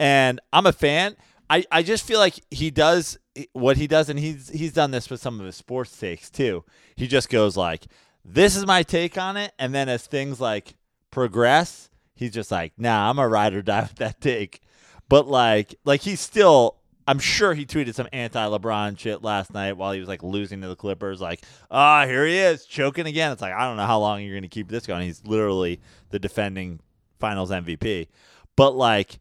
And 0.00 0.40
I'm 0.50 0.66
a 0.66 0.72
fan. 0.72 1.14
I, 1.50 1.64
I 1.70 1.82
just 1.82 2.06
feel 2.06 2.18
like 2.18 2.40
he 2.50 2.70
does 2.70 3.18
what 3.52 3.76
he 3.76 3.86
does, 3.86 4.08
and 4.08 4.18
he's 4.18 4.48
he's 4.48 4.72
done 4.72 4.92
this 4.92 5.10
with 5.10 5.20
some 5.20 5.38
of 5.38 5.46
his 5.46 5.56
sports 5.56 5.96
takes 5.96 6.30
too. 6.30 6.64
He 6.96 7.06
just 7.06 7.28
goes 7.28 7.56
like, 7.56 7.84
"This 8.24 8.56
is 8.56 8.66
my 8.66 8.82
take 8.82 9.18
on 9.18 9.36
it," 9.36 9.52
and 9.58 9.74
then 9.74 9.88
as 9.90 10.06
things 10.06 10.40
like 10.40 10.74
progress, 11.10 11.90
he's 12.14 12.32
just 12.32 12.50
like, 12.50 12.72
"Nah, 12.78 13.10
I'm 13.10 13.18
a 13.18 13.28
ride 13.28 13.52
or 13.52 13.62
die 13.62 13.82
with 13.82 13.96
that 13.96 14.20
take." 14.22 14.60
But 15.08 15.28
like, 15.28 15.74
like 15.84 16.00
he's 16.00 16.20
still. 16.20 16.76
I'm 17.06 17.18
sure 17.18 17.54
he 17.54 17.66
tweeted 17.66 17.94
some 17.94 18.06
anti-LeBron 18.12 18.96
shit 18.96 19.20
last 19.20 19.52
night 19.52 19.72
while 19.72 19.90
he 19.92 19.98
was 19.98 20.08
like 20.08 20.22
losing 20.22 20.60
to 20.60 20.68
the 20.68 20.76
Clippers. 20.76 21.20
Like, 21.20 21.42
ah, 21.68 22.06
here 22.06 22.24
he 22.24 22.38
is 22.38 22.64
choking 22.64 23.06
again. 23.06 23.32
It's 23.32 23.42
like 23.42 23.52
I 23.52 23.66
don't 23.66 23.76
know 23.76 23.86
how 23.86 23.98
long 23.98 24.22
you're 24.22 24.34
going 24.34 24.42
to 24.42 24.48
keep 24.48 24.68
this 24.68 24.86
going. 24.86 25.02
He's 25.02 25.26
literally 25.26 25.80
the 26.10 26.20
defending 26.20 26.78
Finals 27.18 27.50
MVP, 27.50 28.06
but 28.54 28.76
like 28.76 29.18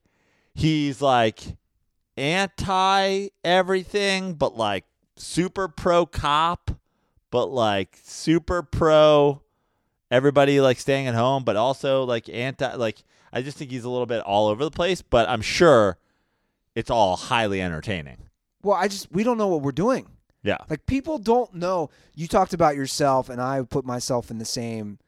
he's 0.60 1.02
like 1.02 1.42
anti 2.18 3.30
everything, 3.44 4.34
but 4.34 4.56
like 4.58 4.86
super 5.16 5.68
pro 5.68 6.06
cop, 6.06 6.72
but 7.32 7.48
like 7.48 7.98
super 8.04 8.62
pro 8.62 9.42
everybody 10.12 10.60
like 10.62 10.80
staying 10.80 11.08
at 11.08 11.16
home, 11.16 11.44
but 11.44 11.56
also 11.56 12.04
like 12.04 12.30
anti 12.30 12.74
like 12.76 13.04
I 13.32 13.42
just 13.42 13.58
think 13.58 13.72
he's 13.72 13.84
a 13.84 13.90
little 13.90 14.06
bit 14.06 14.22
all 14.22 14.48
over 14.48 14.64
the 14.64 14.72
place, 14.72 15.02
but 15.02 15.30
I'm 15.30 15.42
sure 15.42 15.98
it's 16.76 16.90
all 16.90 17.16
highly 17.16 17.62
entertaining. 17.62 18.18
Well, 18.62 18.76
I 18.76 18.88
just 18.88 19.12
we 19.12 19.24
don't 19.24 19.38
know 19.38 19.48
what 19.48 19.62
we're 19.62 19.72
doing. 19.72 20.08
Yeah. 20.44 20.58
Like 20.70 20.86
people 20.86 21.18
don't 21.18 21.54
know. 21.54 21.90
You 22.16 22.28
talked 22.28 22.54
about 22.54 22.76
yourself, 22.76 23.30
and 23.30 23.42
I 23.42 23.62
put 23.62 23.86
myself 23.86 24.32
in 24.32 24.38
the 24.38 24.46
same 24.46 25.00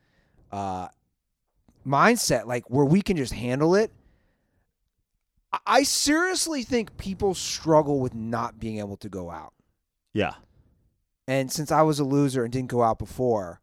uh, 0.51 0.89
mindset, 1.85 2.45
like 2.45 2.69
where 2.69 2.85
we 2.85 3.01
can 3.01 3.17
just 3.17 3.33
handle 3.33 3.75
it. 3.75 3.91
I- 5.65 5.83
seriously 5.83 6.63
think 6.63 6.97
people 6.97 7.33
struggle 7.33 7.99
with 7.99 8.13
not 8.15 8.59
being 8.59 8.79
able 8.79 8.97
to 8.97 9.09
go 9.09 9.29
out. 9.29 9.53
Yeah. 10.13 10.35
And 11.27 11.51
since 11.51 11.71
I 11.71 11.81
was 11.81 11.99
a 11.99 12.03
loser 12.03 12.43
and 12.43 12.51
didn't 12.51 12.69
go 12.69 12.83
out 12.83 12.99
before, 12.99 13.61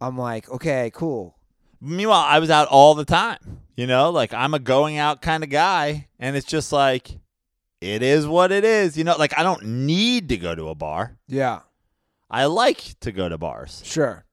I'm 0.00 0.18
like, 0.18 0.50
okay, 0.50 0.90
cool. 0.94 1.36
Meanwhile, 1.80 2.24
I 2.26 2.38
was 2.38 2.50
out 2.50 2.68
all 2.68 2.94
the 2.94 3.04
time. 3.04 3.60
You 3.76 3.86
know, 3.86 4.10
like 4.10 4.32
I'm 4.32 4.54
a 4.54 4.58
going 4.58 4.98
out 4.98 5.20
kind 5.20 5.42
of 5.42 5.50
guy, 5.50 6.08
and 6.18 6.36
it's 6.36 6.46
just 6.46 6.72
like 6.72 7.18
it 7.80 8.02
is 8.02 8.26
what 8.26 8.52
it 8.52 8.64
is. 8.64 8.96
You 8.96 9.04
know, 9.04 9.16
like 9.16 9.36
I 9.38 9.42
don't 9.42 9.64
need 9.64 10.28
to 10.30 10.36
go 10.36 10.54
to 10.54 10.68
a 10.68 10.74
bar. 10.74 11.18
Yeah, 11.26 11.60
I 12.30 12.44
like 12.46 12.98
to 13.00 13.10
go 13.12 13.28
to 13.28 13.36
bars. 13.36 13.82
sure. 13.84 14.24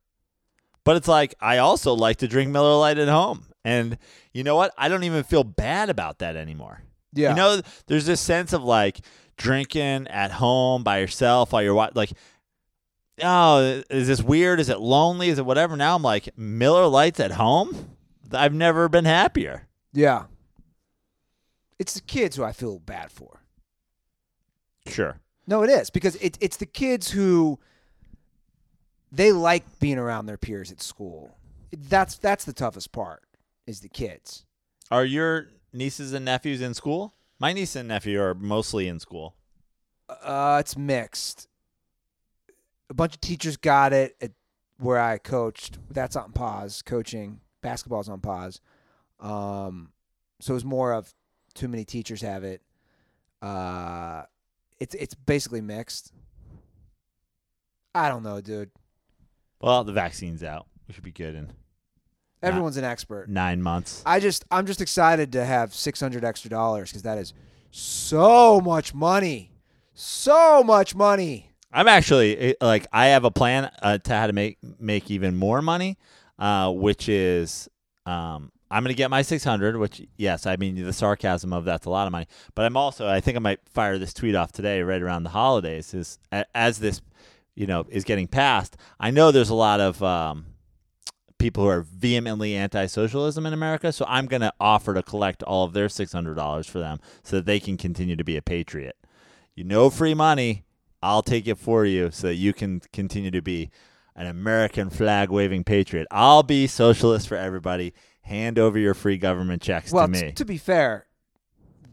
But 0.84 0.98
it's 0.98 1.08
like 1.08 1.36
I 1.40 1.58
also 1.60 1.94
like 1.94 2.18
to 2.18 2.28
drink 2.28 2.52
Miller 2.52 2.76
Lite 2.78 2.98
at 3.00 3.08
home. 3.08 3.46
And 3.64 3.98
you 4.34 4.44
know 4.44 4.56
what? 4.56 4.74
I 4.78 4.88
don't 4.90 5.04
even 5.04 5.24
feel 5.24 5.44
bad 5.44 5.90
about 5.90 6.20
that 6.20 6.36
anymore. 6.36 6.84
Yeah. 7.14 7.32
You 7.32 7.36
know, 7.36 7.62
there's 7.88 8.06
this 8.06 8.22
sense 8.22 8.54
of 8.54 8.64
like 8.64 9.02
drinking 9.38 10.08
at 10.08 10.32
home 10.32 10.84
by 10.84 11.00
yourself 11.00 11.52
while 11.52 11.62
you're 11.62 11.90
like, 11.94 12.14
oh, 13.22 13.84
is 13.90 14.08
this 14.08 14.22
weird? 14.22 14.60
Is 14.60 14.70
it 14.70 14.80
lonely? 14.80 15.30
Is 15.30 15.40
it 15.40 15.46
whatever? 15.46 15.76
Now 15.76 15.96
I'm 15.96 16.04
like, 16.04 16.38
Miller 16.38 16.88
Lites 16.88 17.20
at 17.20 17.32
home? 17.34 17.98
I've 18.32 18.54
never 18.54 18.88
been 18.88 19.06
happier. 19.06 19.68
Yeah. 19.94 20.26
It's 21.78 21.94
the 21.94 22.02
kids 22.02 22.36
who 22.36 22.44
I 22.44 22.54
feel 22.54 22.80
bad 22.80 23.12
for. 23.12 23.42
Sure. 24.88 25.20
No, 25.48 25.64
it 25.64 25.70
is 25.70 25.90
because 25.90 26.16
it, 26.16 26.38
it's 26.40 26.58
the 26.58 26.66
kids 26.66 27.12
who 27.12 27.60
they 29.12 29.32
like 29.32 29.80
being 29.80 29.98
around 29.98 30.26
their 30.26 30.38
peers 30.38 30.72
at 30.72 30.82
school. 30.82 31.38
That's 31.72 32.16
that's 32.16 32.46
the 32.46 32.54
toughest 32.54 32.92
part 32.92 33.24
is 33.72 33.80
the 33.80 33.90
kids. 33.90 34.46
Are 34.92 35.06
your 35.06 35.48
nieces 35.74 36.14
and 36.14 36.26
nephews 36.26 36.62
in 36.62 36.74
school? 36.74 37.14
My 37.40 37.54
niece 37.54 37.76
and 37.76 37.88
nephew 37.88 38.22
are 38.22 38.36
mostly 38.36 38.88
in 38.88 39.00
school. 39.00 39.36
Uh, 40.08 40.58
it's 40.60 40.78
mixed. 40.78 41.48
A 42.90 42.94
bunch 42.94 43.16
of 43.16 43.22
teachers 43.22 43.56
got 43.58 43.94
it 43.94 44.16
at 44.22 44.32
where 44.78 45.00
I 45.00 45.18
coached. 45.18 45.80
That's 45.90 46.16
on 46.16 46.34
pause. 46.34 46.82
Coaching 46.82 47.40
basketball's 47.62 48.10
on 48.10 48.20
pause. 48.20 48.60
Um, 49.20 49.94
so 50.42 50.54
it's 50.56 50.66
more 50.66 50.94
of 50.94 51.14
too 51.54 51.70
many 51.70 51.86
teachers 51.86 52.22
have 52.22 52.44
it. 52.44 52.62
Uh, 53.42 54.24
it's 54.80 54.94
it's 54.96 55.14
basically 55.14 55.62
mixed. 55.62 56.12
I 57.96 58.10
don't 58.10 58.24
know, 58.24 58.42
dude. 58.42 58.72
Well, 59.60 59.84
the 59.84 59.94
vaccine's 59.94 60.44
out. 60.44 60.68
We 60.88 60.94
should 60.94 61.04
be 61.04 61.12
good 61.12 61.36
in 61.36 61.54
Everyone's 62.42 62.78
an 62.78 62.84
expert. 62.84 63.30
nine 63.30 63.62
months. 63.62 64.02
I 64.06 64.20
just 64.20 64.46
I'm 64.52 64.66
just 64.66 64.82
excited 64.82 65.32
to 65.34 65.46
have 65.46 65.74
600 65.74 66.24
extra 66.24 66.50
dollars 66.50 66.90
because 66.90 67.04
that 67.04 67.18
is 67.18 67.34
so 67.70 68.60
much 68.60 68.94
money, 68.94 69.52
so 69.94 70.64
much 70.64 70.96
money. 70.96 71.52
I'm 71.72 71.88
actually 71.88 72.38
eh, 72.38 72.54
like 72.62 72.88
I 72.92 73.08
have 73.08 73.24
a 73.24 73.32
plan 73.32 73.72
uh, 73.82 73.98
to 74.00 74.14
how 74.14 74.28
to 74.28 74.34
make 74.34 74.58
make 74.80 75.10
even 75.12 75.36
more 75.38 75.62
money, 75.62 75.98
uh, 76.40 76.72
which 76.72 77.08
is 77.08 77.70
um, 78.06 78.52
I'm 78.70 78.84
gonna 78.84 78.94
get 78.94 79.10
my 79.10 79.22
600. 79.22 79.78
Which 79.78 80.02
yes, 80.18 80.46
I 80.46 80.56
mean 80.58 80.84
the 80.84 80.94
sarcasm 80.94 81.54
of 81.54 81.64
that's 81.64 81.86
a 81.86 81.90
lot 81.90 82.08
of 82.08 82.12
money, 82.12 82.28
but 82.56 82.66
I'm 82.66 82.76
also 82.76 83.08
I 83.08 83.22
think 83.22 83.38
I 83.38 83.40
might 83.40 83.60
fire 83.70 83.98
this 83.98 84.14
tweet 84.14 84.36
off 84.36 84.52
today 84.52 84.82
right 84.82 85.02
around 85.02 85.24
the 85.24 85.30
holidays. 85.30 85.94
Is 85.94 86.20
as 86.54 86.80
this 86.80 87.02
you 87.56 87.68
know 87.68 87.86
is 87.90 88.04
getting 88.04 88.28
passed, 88.28 88.76
I 89.00 89.12
know 89.12 89.32
there's 89.32 89.50
a 89.50 89.56
lot 89.56 89.80
of 89.80 90.02
um, 90.04 90.48
people 91.42 91.64
who 91.64 91.70
are 91.70 91.82
vehemently 91.82 92.56
anti-socialism 92.56 93.46
in 93.46 93.54
America. 93.54 93.92
So 93.92 94.06
I'm 94.08 94.28
going 94.28 94.42
to 94.42 94.54
offer 94.60 94.94
to 94.94 95.04
collect 95.04 95.44
all 95.44 95.66
of 95.66 95.74
their 95.74 95.90
six 95.90 96.14
hundred 96.14 96.36
dollars 96.36 96.68
for 96.68 96.80
them, 96.80 97.00
so 97.24 97.38
that 97.38 97.46
they 97.46 97.60
can 97.60 97.78
continue 97.78 98.16
to 98.16 98.24
be 98.24 98.38
a 98.38 98.42
patriot. 98.42 98.96
You 99.56 99.64
know, 99.64 99.90
free 99.90 100.14
money. 100.14 100.64
I'll 101.04 101.24
take 101.24 101.48
it 101.48 101.58
for 101.58 101.84
you, 101.84 102.12
so 102.12 102.28
that 102.28 102.36
you 102.36 102.54
can 102.54 102.80
continue 102.94 103.32
to 103.32 103.42
be 103.42 103.72
an 104.16 104.28
American 104.28 104.90
flag 104.90 105.32
waving 105.32 105.64
patriot. 105.64 106.08
I'll 106.12 106.44
be 106.44 106.68
socialist 106.68 107.28
for 107.28 107.38
everybody. 107.38 107.94
Hand 108.22 108.60
over 108.60 108.78
your 108.78 108.94
free 108.94 109.18
government 109.18 109.64
checks 109.64 109.92
well, 109.92 110.08
to 110.08 110.14
t- 110.14 110.26
me. 110.28 110.32
to 110.34 110.46
be 110.46 110.58
fair, 110.58 111.08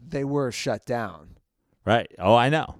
they 0.07 0.23
were 0.23 0.51
shut 0.51 0.85
down. 0.85 1.37
Right. 1.85 2.11
Oh, 2.19 2.35
I 2.35 2.49
know. 2.49 2.75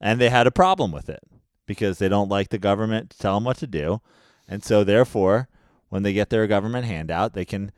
And 0.00 0.20
they 0.20 0.28
had 0.28 0.48
a 0.48 0.50
problem 0.50 0.90
with 0.90 1.08
it 1.08 1.20
because 1.66 1.98
they 1.98 2.08
don't 2.08 2.28
like 2.28 2.48
the 2.48 2.58
government 2.58 3.10
to 3.10 3.18
tell 3.18 3.34
them 3.34 3.44
what 3.44 3.58
to 3.58 3.66
do. 3.68 4.00
And 4.48 4.62
so, 4.62 4.84
therefore, 4.84 5.48
when 5.88 6.02
they 6.02 6.12
get 6.12 6.30
their 6.30 6.46
government 6.46 6.86
handout, 6.86 7.34
they 7.34 7.44
can 7.44 7.72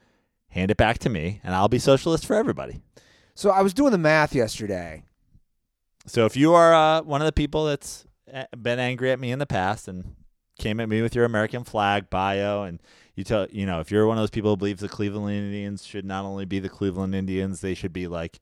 hand 0.49 0.71
it 0.71 0.77
back 0.77 0.99
to 0.99 1.09
me 1.09 1.41
and 1.45 1.55
I'll 1.55 1.69
be 1.69 1.79
socialist 1.79 2.25
for 2.25 2.35
everybody. 2.35 2.81
So 3.35 3.51
I 3.51 3.61
was 3.63 3.75
doing 3.75 3.93
the 3.93 3.99
math 3.99 4.35
yesterday. 4.35 5.05
So, 6.07 6.25
if 6.27 6.37
you 6.37 6.55
are 6.55 6.75
uh, 6.75 7.03
one 7.03 7.21
of 7.21 7.27
the 7.27 7.33
people 7.33 7.67
that's 7.67 8.07
been 8.57 8.79
angry 8.79 9.11
at 9.11 9.21
me 9.21 9.33
in 9.33 9.39
the 9.39 9.47
past 9.47 9.89
and 9.89 10.17
came 10.59 10.81
at 10.81 10.89
me 10.89 11.03
with 11.03 11.15
your 11.15 11.25
American 11.25 11.65
flag 11.65 12.11
bio 12.11 12.65
and 12.65 12.81
you 13.15 13.25
tell 13.25 13.47
you 13.51 13.65
know 13.65 13.81
if 13.81 13.91
you're 13.91 14.07
one 14.07 14.19
of 14.19 14.23
those 14.23 14.31
people 14.31 14.51
who 14.51 14.57
believes 14.57 14.81
the 14.81 14.89
Cleveland 14.89 15.35
Indians 15.35 15.87
should 15.87 16.05
not 16.05 16.25
only 16.25 16.45
be 16.45 16.59
the 16.59 16.69
Cleveland 16.69 17.15
Indians 17.15 17.61
they 17.61 17.75
should 17.75 17.93
be 17.93 18.07
like 18.07 18.41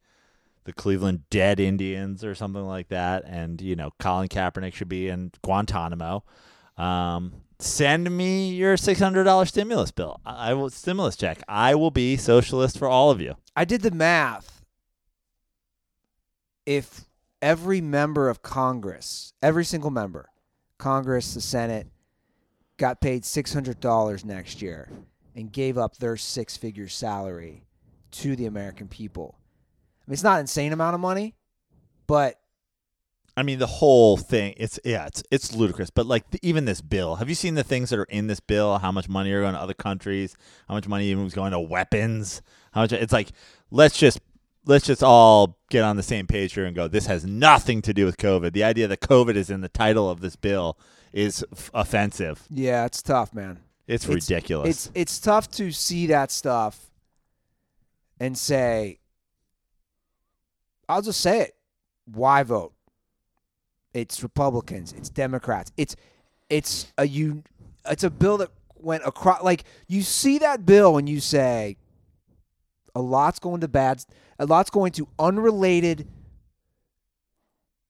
the 0.64 0.72
Cleveland 0.72 1.28
Dead 1.30 1.60
Indians 1.60 2.24
or 2.24 2.34
something 2.34 2.64
like 2.64 2.88
that 2.88 3.24
and 3.26 3.60
you 3.60 3.76
know 3.76 3.90
Colin 3.98 4.28
Kaepernick 4.28 4.74
should 4.74 4.88
be 4.88 5.08
in 5.08 5.30
Guantanamo 5.42 6.24
um, 6.76 7.34
send 7.58 8.16
me 8.16 8.50
your 8.50 8.76
$600 8.76 9.48
stimulus 9.48 9.90
bill 9.90 10.20
I 10.24 10.54
will 10.54 10.70
stimulus 10.70 11.16
check 11.16 11.42
I 11.48 11.74
will 11.74 11.90
be 11.90 12.16
socialist 12.16 12.78
for 12.78 12.88
all 12.88 13.10
of 13.10 13.20
you 13.20 13.36
I 13.56 13.64
did 13.64 13.80
the 13.80 13.90
math. 13.90 14.62
If 16.66 17.06
every 17.40 17.80
member 17.80 18.28
of 18.28 18.42
Congress, 18.42 19.32
every 19.40 19.64
single 19.64 19.90
member, 19.90 20.28
Congress, 20.78 21.32
the 21.32 21.40
Senate, 21.40 21.86
got 22.76 23.00
paid 23.00 23.22
$600 23.22 24.24
next 24.24 24.60
year 24.60 24.90
and 25.34 25.50
gave 25.50 25.78
up 25.78 25.96
their 25.96 26.18
six 26.18 26.56
figure 26.56 26.88
salary 26.88 27.64
to 28.10 28.36
the 28.36 28.44
American 28.44 28.88
people. 28.88 29.38
I 29.38 30.10
mean, 30.10 30.14
it's 30.14 30.22
not 30.22 30.34
an 30.34 30.40
insane 30.40 30.74
amount 30.74 30.94
of 30.94 31.00
money, 31.00 31.34
but 32.06 32.38
I 33.38 33.42
mean, 33.42 33.58
the 33.58 33.66
whole 33.66 34.16
thing. 34.16 34.54
It's 34.56 34.80
yeah, 34.84 35.06
it's 35.06 35.22
it's 35.30 35.54
ludicrous. 35.54 35.90
But 35.90 36.06
like 36.06 36.30
the, 36.30 36.38
even 36.42 36.64
this 36.64 36.80
bill, 36.80 37.16
have 37.16 37.28
you 37.28 37.34
seen 37.34 37.54
the 37.54 37.62
things 37.64 37.90
that 37.90 37.98
are 37.98 38.04
in 38.04 38.28
this 38.28 38.40
bill? 38.40 38.78
How 38.78 38.90
much 38.90 39.08
money 39.08 39.30
are 39.32 39.42
going 39.42 39.52
to 39.54 39.60
other 39.60 39.74
countries? 39.74 40.36
How 40.68 40.74
much 40.74 40.88
money 40.88 41.06
even 41.08 41.24
was 41.24 41.34
going 41.34 41.52
to 41.52 41.60
weapons? 41.60 42.40
How 42.72 42.80
much? 42.82 42.92
It's 42.92 43.12
like 43.12 43.28
let's 43.70 43.98
just 43.98 44.20
let's 44.64 44.86
just 44.86 45.02
all 45.02 45.58
get 45.70 45.84
on 45.84 45.96
the 45.96 46.02
same 46.02 46.26
page 46.26 46.54
here 46.54 46.64
and 46.64 46.74
go. 46.74 46.88
This 46.88 47.06
has 47.06 47.26
nothing 47.26 47.82
to 47.82 47.92
do 47.92 48.06
with 48.06 48.16
COVID. 48.16 48.52
The 48.52 48.64
idea 48.64 48.88
that 48.88 49.00
COVID 49.00 49.34
is 49.36 49.50
in 49.50 49.60
the 49.60 49.68
title 49.68 50.08
of 50.08 50.20
this 50.20 50.34
bill 50.36 50.78
is 51.12 51.44
f- 51.52 51.70
offensive. 51.74 52.42
yeah, 52.50 52.84
it's 52.86 53.02
tough, 53.02 53.34
man. 53.34 53.60
It's, 53.86 54.04
It's- 54.04 54.28
ridiculous. 54.28 54.68
It's 54.68 54.90
it's 54.94 55.18
tough 55.20 55.50
to 55.52 55.70
see 55.72 56.06
that 56.06 56.30
stuff 56.30 56.90
and 58.18 58.36
say, 58.36 58.98
I'll 60.88 61.02
just 61.02 61.20
say 61.20 61.40
it. 61.42 61.56
Why 62.06 62.42
vote? 62.42 62.72
It's 63.96 64.22
Republicans. 64.22 64.92
It's 64.92 65.08
Democrats. 65.08 65.72
It's 65.78 65.96
it's 66.50 66.92
a 66.98 67.06
you. 67.06 67.42
It's 67.88 68.04
a 68.04 68.10
bill 68.10 68.36
that 68.38 68.50
went 68.74 69.06
across. 69.06 69.42
Like 69.42 69.64
you 69.88 70.02
see 70.02 70.36
that 70.38 70.66
bill 70.66 70.98
and 70.98 71.08
you 71.08 71.18
say, 71.18 71.78
a 72.94 73.00
lot's 73.00 73.38
going 73.38 73.62
to 73.62 73.68
bad. 73.68 74.04
A 74.38 74.44
lot's 74.44 74.68
going 74.68 74.92
to 74.92 75.08
unrelated, 75.18 76.06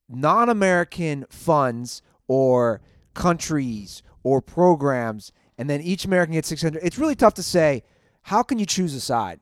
non-American 0.08 1.26
funds 1.28 2.02
or 2.28 2.80
countries 3.14 4.04
or 4.22 4.40
programs, 4.40 5.32
and 5.58 5.68
then 5.68 5.80
each 5.80 6.04
American 6.04 6.34
gets 6.34 6.46
six 6.46 6.62
hundred. 6.62 6.84
It's 6.84 6.98
really 6.98 7.16
tough 7.16 7.34
to 7.34 7.42
say. 7.42 7.82
How 8.22 8.44
can 8.44 8.60
you 8.60 8.66
choose 8.66 8.94
a 8.94 9.00
side? 9.00 9.40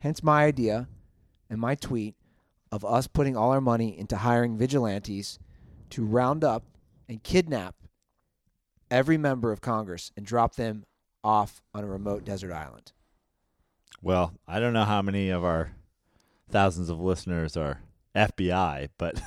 Hence 0.00 0.22
my 0.22 0.44
idea 0.44 0.88
and 1.48 1.58
my 1.58 1.74
tweet 1.74 2.16
of 2.76 2.84
us 2.84 3.08
putting 3.08 3.36
all 3.36 3.50
our 3.50 3.60
money 3.60 3.98
into 3.98 4.18
hiring 4.18 4.56
vigilantes 4.56 5.38
to 5.90 6.04
round 6.04 6.44
up 6.44 6.62
and 7.08 7.22
kidnap 7.24 7.74
every 8.90 9.18
member 9.18 9.50
of 9.50 9.60
Congress 9.60 10.12
and 10.16 10.24
drop 10.24 10.54
them 10.54 10.84
off 11.24 11.60
on 11.74 11.82
a 11.82 11.86
remote 11.88 12.24
desert 12.24 12.52
island. 12.52 12.92
well, 14.02 14.32
I 14.46 14.60
don't 14.60 14.72
know 14.72 14.84
how 14.84 15.02
many 15.02 15.30
of 15.30 15.44
our 15.44 15.72
thousands 16.48 16.88
of 16.88 17.00
listeners 17.00 17.56
are 17.56 17.80
FBI, 18.14 18.90
but 18.98 19.20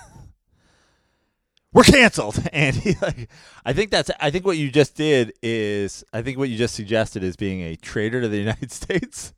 we're 1.74 1.84
canceled. 1.84 2.42
And 2.54 2.78
like, 3.02 3.30
I 3.66 3.74
think 3.74 3.92
that's. 3.92 4.10
I 4.20 4.32
think 4.32 4.46
what 4.46 4.58
you 4.58 4.72
just 4.72 4.96
did 4.96 5.34
is. 5.44 6.04
I 6.14 6.22
think 6.22 6.38
what 6.38 6.50
you 6.50 6.58
just 6.58 6.76
suggested 6.76 7.24
is 7.24 7.36
being 7.36 7.62
a 7.62 7.76
traitor 7.76 8.22
to 8.22 8.28
the 8.28 8.38
United 8.48 8.72
States, 8.72 9.34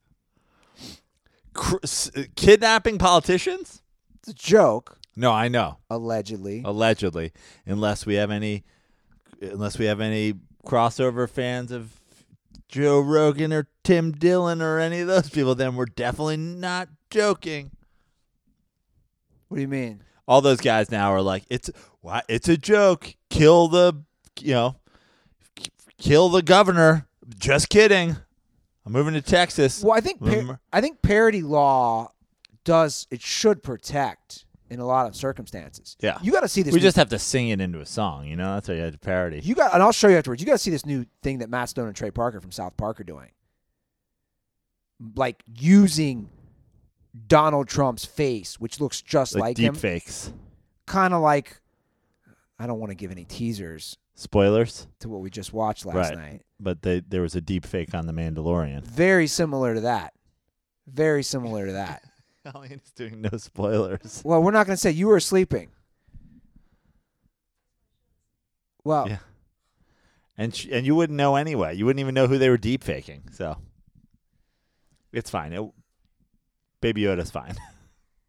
kidnapping 2.36 2.98
politicians. 2.98 3.81
It's 4.22 4.30
a 4.30 4.34
joke, 4.34 4.98
No, 5.16 5.32
I 5.32 5.48
know. 5.48 5.78
allegedly. 5.90 6.62
Allegedly, 6.64 7.32
unless 7.66 8.06
we 8.06 8.16
have 8.16 8.30
any, 8.32 8.64
unless 9.42 9.78
we 9.80 9.86
have 9.86 10.00
any 10.00 10.36
crossover 10.66 11.28
fans 11.30 11.72
of 11.72 12.00
Joe 12.68 13.00
Rogan 13.02 13.52
or 13.52 13.68
Tim 13.84 14.12
Dillon 14.12 14.62
or 14.62 14.80
any 14.80 15.00
of 15.02 15.08
those 15.08 15.30
people, 15.30 15.56
then 15.56 15.76
we're 15.76 15.86
definitely 15.86 16.38
not 16.38 16.88
joking. 17.10 17.72
What 19.48 19.56
do 19.58 19.62
you 19.62 19.68
mean? 19.68 20.04
all 20.28 20.40
those 20.40 20.62
guys 20.62 20.90
now 20.90 21.12
are 21.12 21.22
like, 21.22 21.44
it's 21.50 21.70
why 22.00 22.22
it's 22.30 22.48
a 22.48 22.56
joke. 22.56 23.16
Kill 23.30 23.68
the, 23.68 24.02
you 24.40 24.54
know, 24.54 24.76
k- 25.58 25.66
kill 25.98 26.30
the 26.30 26.42
governor. 26.42 27.06
Just 27.38 27.68
kidding. 27.68 28.16
I'm 28.86 28.94
moving 28.94 29.14
to 29.16 29.22
Texas. 29.22 29.84
Well, 29.84 29.92
I 29.98 30.00
think 30.00 30.20
par- 30.22 30.30
Remember- 30.30 30.60
I 30.72 30.80
think 30.80 31.02
parity 31.02 31.42
law 31.42 32.14
does 32.64 33.08
it 33.12 33.22
should 33.22 33.64
protect 33.64 34.46
in 34.70 34.80
a 34.80 34.86
lot 34.86 35.06
of 35.08 35.16
circumstances. 35.16 35.98
Yeah. 36.00 36.18
You 36.22 36.32
got 36.32 36.42
to 36.42 36.48
see 36.48 36.62
this. 36.62 36.74
We 36.74 36.80
new- 36.80 36.84
just 36.84 36.96
have 36.98 37.10
to 37.10 37.20
sing 37.20 37.50
it 37.50 37.60
into 37.60 37.80
a 37.82 37.86
song, 37.86 38.26
you 38.28 38.36
know. 38.36 38.54
That's 38.54 38.68
how 38.68 38.74
you 38.74 38.82
had 38.82 38.94
to 38.94 39.00
parody. 39.00 39.40
You 39.44 39.54
got, 39.56 39.74
and 39.74 39.84
I'll 39.84 39.92
show 39.92 40.08
you 40.08 40.16
afterwards. 40.18 40.42
You 40.42 40.46
got 40.46 40.54
to 40.54 40.58
see 40.60 40.72
this 40.72 40.86
new 40.86 41.06
thing 41.24 41.40
that 41.40 41.50
Matt 41.50 41.70
Stone 41.70 41.88
and 41.88 41.96
Trey 41.96 42.12
Parker 42.12 42.40
from 42.40 42.52
South 42.52 42.78
Park 42.78 43.00
are 43.02 43.04
doing, 43.04 43.32
like 45.16 45.44
using 45.60 46.30
Donald 47.28 47.68
Trump's 47.68 48.06
face, 48.06 48.60
which 48.60 48.80
looks 48.80 49.02
just 49.02 49.34
like 49.36 49.42
like, 49.42 49.56
deep 49.58 49.66
him, 49.68 49.76
fakes, 49.76 50.32
kind 50.86 51.14
of 51.14 51.22
like. 51.22 51.60
I 52.60 52.68
don't 52.68 52.80
want 52.80 52.92
to 52.92 52.96
give 52.96 53.10
any 53.12 53.26
teasers 53.26 53.98
spoilers, 54.14 54.86
to 55.00 55.10
what 55.10 55.20
we 55.22 55.32
just 55.32 55.52
watched 55.52 55.84
last 55.84 56.10
Right. 56.12 56.18
night. 56.18 56.42
but 56.60 56.84
they, 56.84 57.00
there 57.00 57.24
was 57.24 57.36
a 57.36 57.42
deep 57.42 57.66
fake 57.66 57.96
on 57.96 58.06
the 58.06 58.14
Mandalorian. 58.14 58.84
Very 58.84 59.26
similar 59.26 59.74
to 59.74 59.82
that. 59.82 60.14
Very 60.86 61.24
similar 61.24 61.66
to 61.66 61.72
that. 61.72 62.04
Elliot's 62.56 62.92
doing 62.92 63.22
no 63.22 63.38
spoilers. 63.38 64.22
Well, 64.26 64.42
we're 64.42 64.52
not 64.52 64.66
going 64.66 64.76
to 64.76 64.82
say 64.82 64.92
you 64.92 65.08
were 65.08 65.20
sleeping. 65.20 65.70
Well, 68.84 69.08
Yeah. 69.08 69.18
And 70.38 70.56
sh- 70.56 70.68
and 70.72 70.86
you 70.88 70.96
wouldn't 70.96 71.18
know 71.18 71.36
anyway. 71.36 71.76
You 71.76 71.86
wouldn't 71.86 72.00
even 72.00 72.16
know 72.16 72.26
who 72.26 72.40
they 72.40 72.50
were 72.50 72.58
deep 72.58 72.84
faking. 72.84 73.24
So 73.32 73.58
it's 75.12 75.30
fine. 75.30 75.54
It, 75.54 75.70
Baby 76.82 77.02
Yoda's 77.02 77.30
fine. 77.30 77.56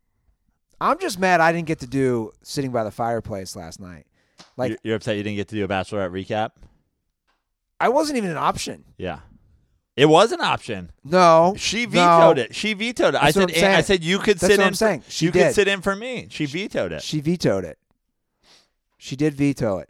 I'm 0.80 0.98
just 0.98 1.18
mad 1.18 1.40
I 1.40 1.52
didn't 1.52 1.68
get 1.68 1.78
to 1.80 1.86
do 1.86 2.32
sitting 2.42 2.70
by 2.70 2.84
the 2.84 2.90
fireplace 2.90 3.56
last 3.56 3.80
night. 3.80 4.06
Like 4.58 4.70
you're, 4.70 4.78
you're 4.82 4.96
upset 4.96 5.16
you 5.16 5.22
didn't 5.22 5.36
get 5.36 5.48
to 5.48 5.54
do 5.54 5.64
a 5.64 5.68
bachelorette 5.68 6.10
recap. 6.10 6.50
I 7.80 7.88
wasn't 7.88 8.18
even 8.18 8.30
an 8.30 8.36
option. 8.36 8.84
Yeah, 8.98 9.20
it 9.96 10.06
was 10.06 10.32
an 10.32 10.40
option. 10.40 10.90
No, 11.04 11.54
She 11.56 11.84
no. 11.86 11.90
vetoed 11.92 12.38
it. 12.38 12.54
She 12.54 12.72
vetoed 12.74 13.14
it. 13.14 13.18
I 13.22 13.26
That's 13.26 13.36
what 13.36 13.50
said. 13.54 13.74
I 13.74 13.80
said 13.82 14.02
you 14.04 14.18
could 14.18 14.38
That's 14.38 14.52
sit 14.52 14.60
in. 14.60 14.66
I'm 14.66 14.74
saying. 14.74 15.04
She 15.08 15.26
you 15.26 15.30
did. 15.32 15.46
could 15.48 15.54
sit 15.54 15.68
in 15.68 15.82
for 15.82 15.94
me. 15.96 16.28
She 16.30 16.46
vetoed 16.46 16.92
it. 16.92 17.02
She 17.02 17.20
vetoed 17.20 17.64
it. 17.64 17.78
She 18.98 19.16
did 19.16 19.34
veto 19.34 19.78
it. 19.78 19.88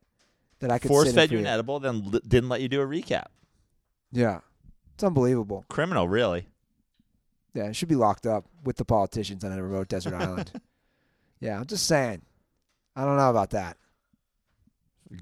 That 0.60 0.70
I 0.70 0.78
could 0.78 0.88
Force 0.88 1.04
sit 1.06 1.10
in 1.10 1.14
fed 1.16 1.30
you 1.32 1.38
an 1.38 1.46
edible, 1.46 1.80
then 1.80 2.10
li- 2.10 2.20
didn't 2.26 2.48
let 2.48 2.60
you 2.60 2.68
do 2.68 2.80
a 2.80 2.86
recap. 2.86 3.26
Yeah, 4.12 4.40
it's 4.94 5.02
unbelievable. 5.04 5.64
Criminal, 5.68 6.08
really. 6.08 6.46
Yeah, 7.52 7.64
it 7.64 7.76
should 7.76 7.88
be 7.88 7.94
locked 7.96 8.26
up 8.26 8.46
with 8.64 8.76
the 8.76 8.84
politicians 8.84 9.44
on 9.44 9.52
a 9.52 9.62
remote 9.62 9.88
desert 9.88 10.14
island. 10.14 10.50
Yeah, 11.40 11.58
I'm 11.58 11.66
just 11.66 11.88
saying. 11.88 12.22
I 12.94 13.04
don't 13.04 13.16
know 13.16 13.28
about 13.28 13.50
that. 13.50 13.76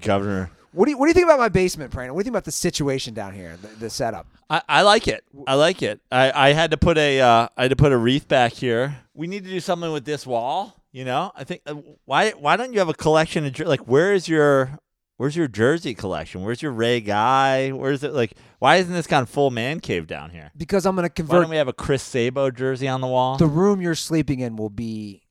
Governor. 0.01 0.51
What 0.73 0.85
do 0.85 0.91
you 0.91 0.97
What 0.97 1.05
do 1.05 1.09
you 1.09 1.13
think 1.13 1.25
about 1.25 1.39
my 1.39 1.49
basement, 1.49 1.91
Prano? 1.91 2.11
What 2.11 2.17
do 2.17 2.17
you 2.19 2.23
think 2.23 2.33
about 2.33 2.45
the 2.45 2.51
situation 2.51 3.13
down 3.13 3.33
here, 3.33 3.57
the, 3.61 3.67
the 3.79 3.89
setup? 3.89 4.27
I, 4.49 4.61
I 4.67 4.81
like 4.83 5.07
it. 5.07 5.23
I 5.47 5.55
like 5.55 5.81
it. 5.81 5.99
I, 6.11 6.49
I 6.49 6.53
had 6.53 6.71
to 6.71 6.77
put 6.77 6.97
a 6.97 7.19
uh, 7.21 7.47
I 7.57 7.63
had 7.63 7.69
to 7.71 7.75
put 7.75 7.91
a 7.91 7.97
wreath 7.97 8.27
back 8.27 8.53
here. 8.53 8.97
We 9.13 9.27
need 9.27 9.43
to 9.43 9.49
do 9.49 9.59
something 9.59 9.91
with 9.91 10.05
this 10.05 10.25
wall. 10.25 10.75
You 10.91 11.05
know, 11.05 11.31
I 11.35 11.43
think 11.43 11.61
uh, 11.65 11.75
why 12.05 12.31
why 12.31 12.57
don't 12.57 12.73
you 12.73 12.79
have 12.79 12.89
a 12.89 12.93
collection 12.93 13.45
of 13.45 13.59
like 13.59 13.81
where 13.81 14.13
is 14.13 14.27
your 14.27 14.79
Where's 15.21 15.35
your 15.35 15.47
jersey 15.47 15.93
collection? 15.93 16.41
Where's 16.41 16.63
your 16.63 16.71
Ray 16.71 16.99
Guy? 16.99 17.69
Where's 17.69 18.03
it 18.03 18.11
like? 18.11 18.33
Why 18.57 18.77
isn't 18.77 18.91
this 18.91 19.05
gone 19.05 19.27
full 19.27 19.51
man 19.51 19.79
cave 19.79 20.07
down 20.07 20.31
here? 20.31 20.49
Because 20.57 20.83
I'm 20.87 20.95
going 20.95 21.07
to 21.07 21.13
convert. 21.13 21.35
Why 21.35 21.41
don't 21.41 21.51
we 21.51 21.57
have 21.57 21.67
a 21.67 21.73
Chris 21.73 22.01
Sabo 22.01 22.49
jersey 22.49 22.87
on 22.87 23.01
the 23.01 23.07
wall? 23.07 23.37
the 23.37 23.45
room 23.45 23.81
you're 23.81 23.93
sleeping 23.93 24.39
in 24.39 24.55
will 24.55 24.71
be 24.71 25.21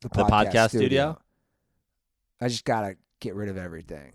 the 0.00 0.08
The 0.08 0.24
podcast, 0.24 0.52
podcast 0.52 0.68
studio. 0.70 0.86
studio? 0.88 1.18
I 2.40 2.48
just 2.48 2.64
got 2.64 2.80
to 2.80 2.96
get 3.20 3.36
rid 3.36 3.48
of 3.48 3.56
everything. 3.56 4.14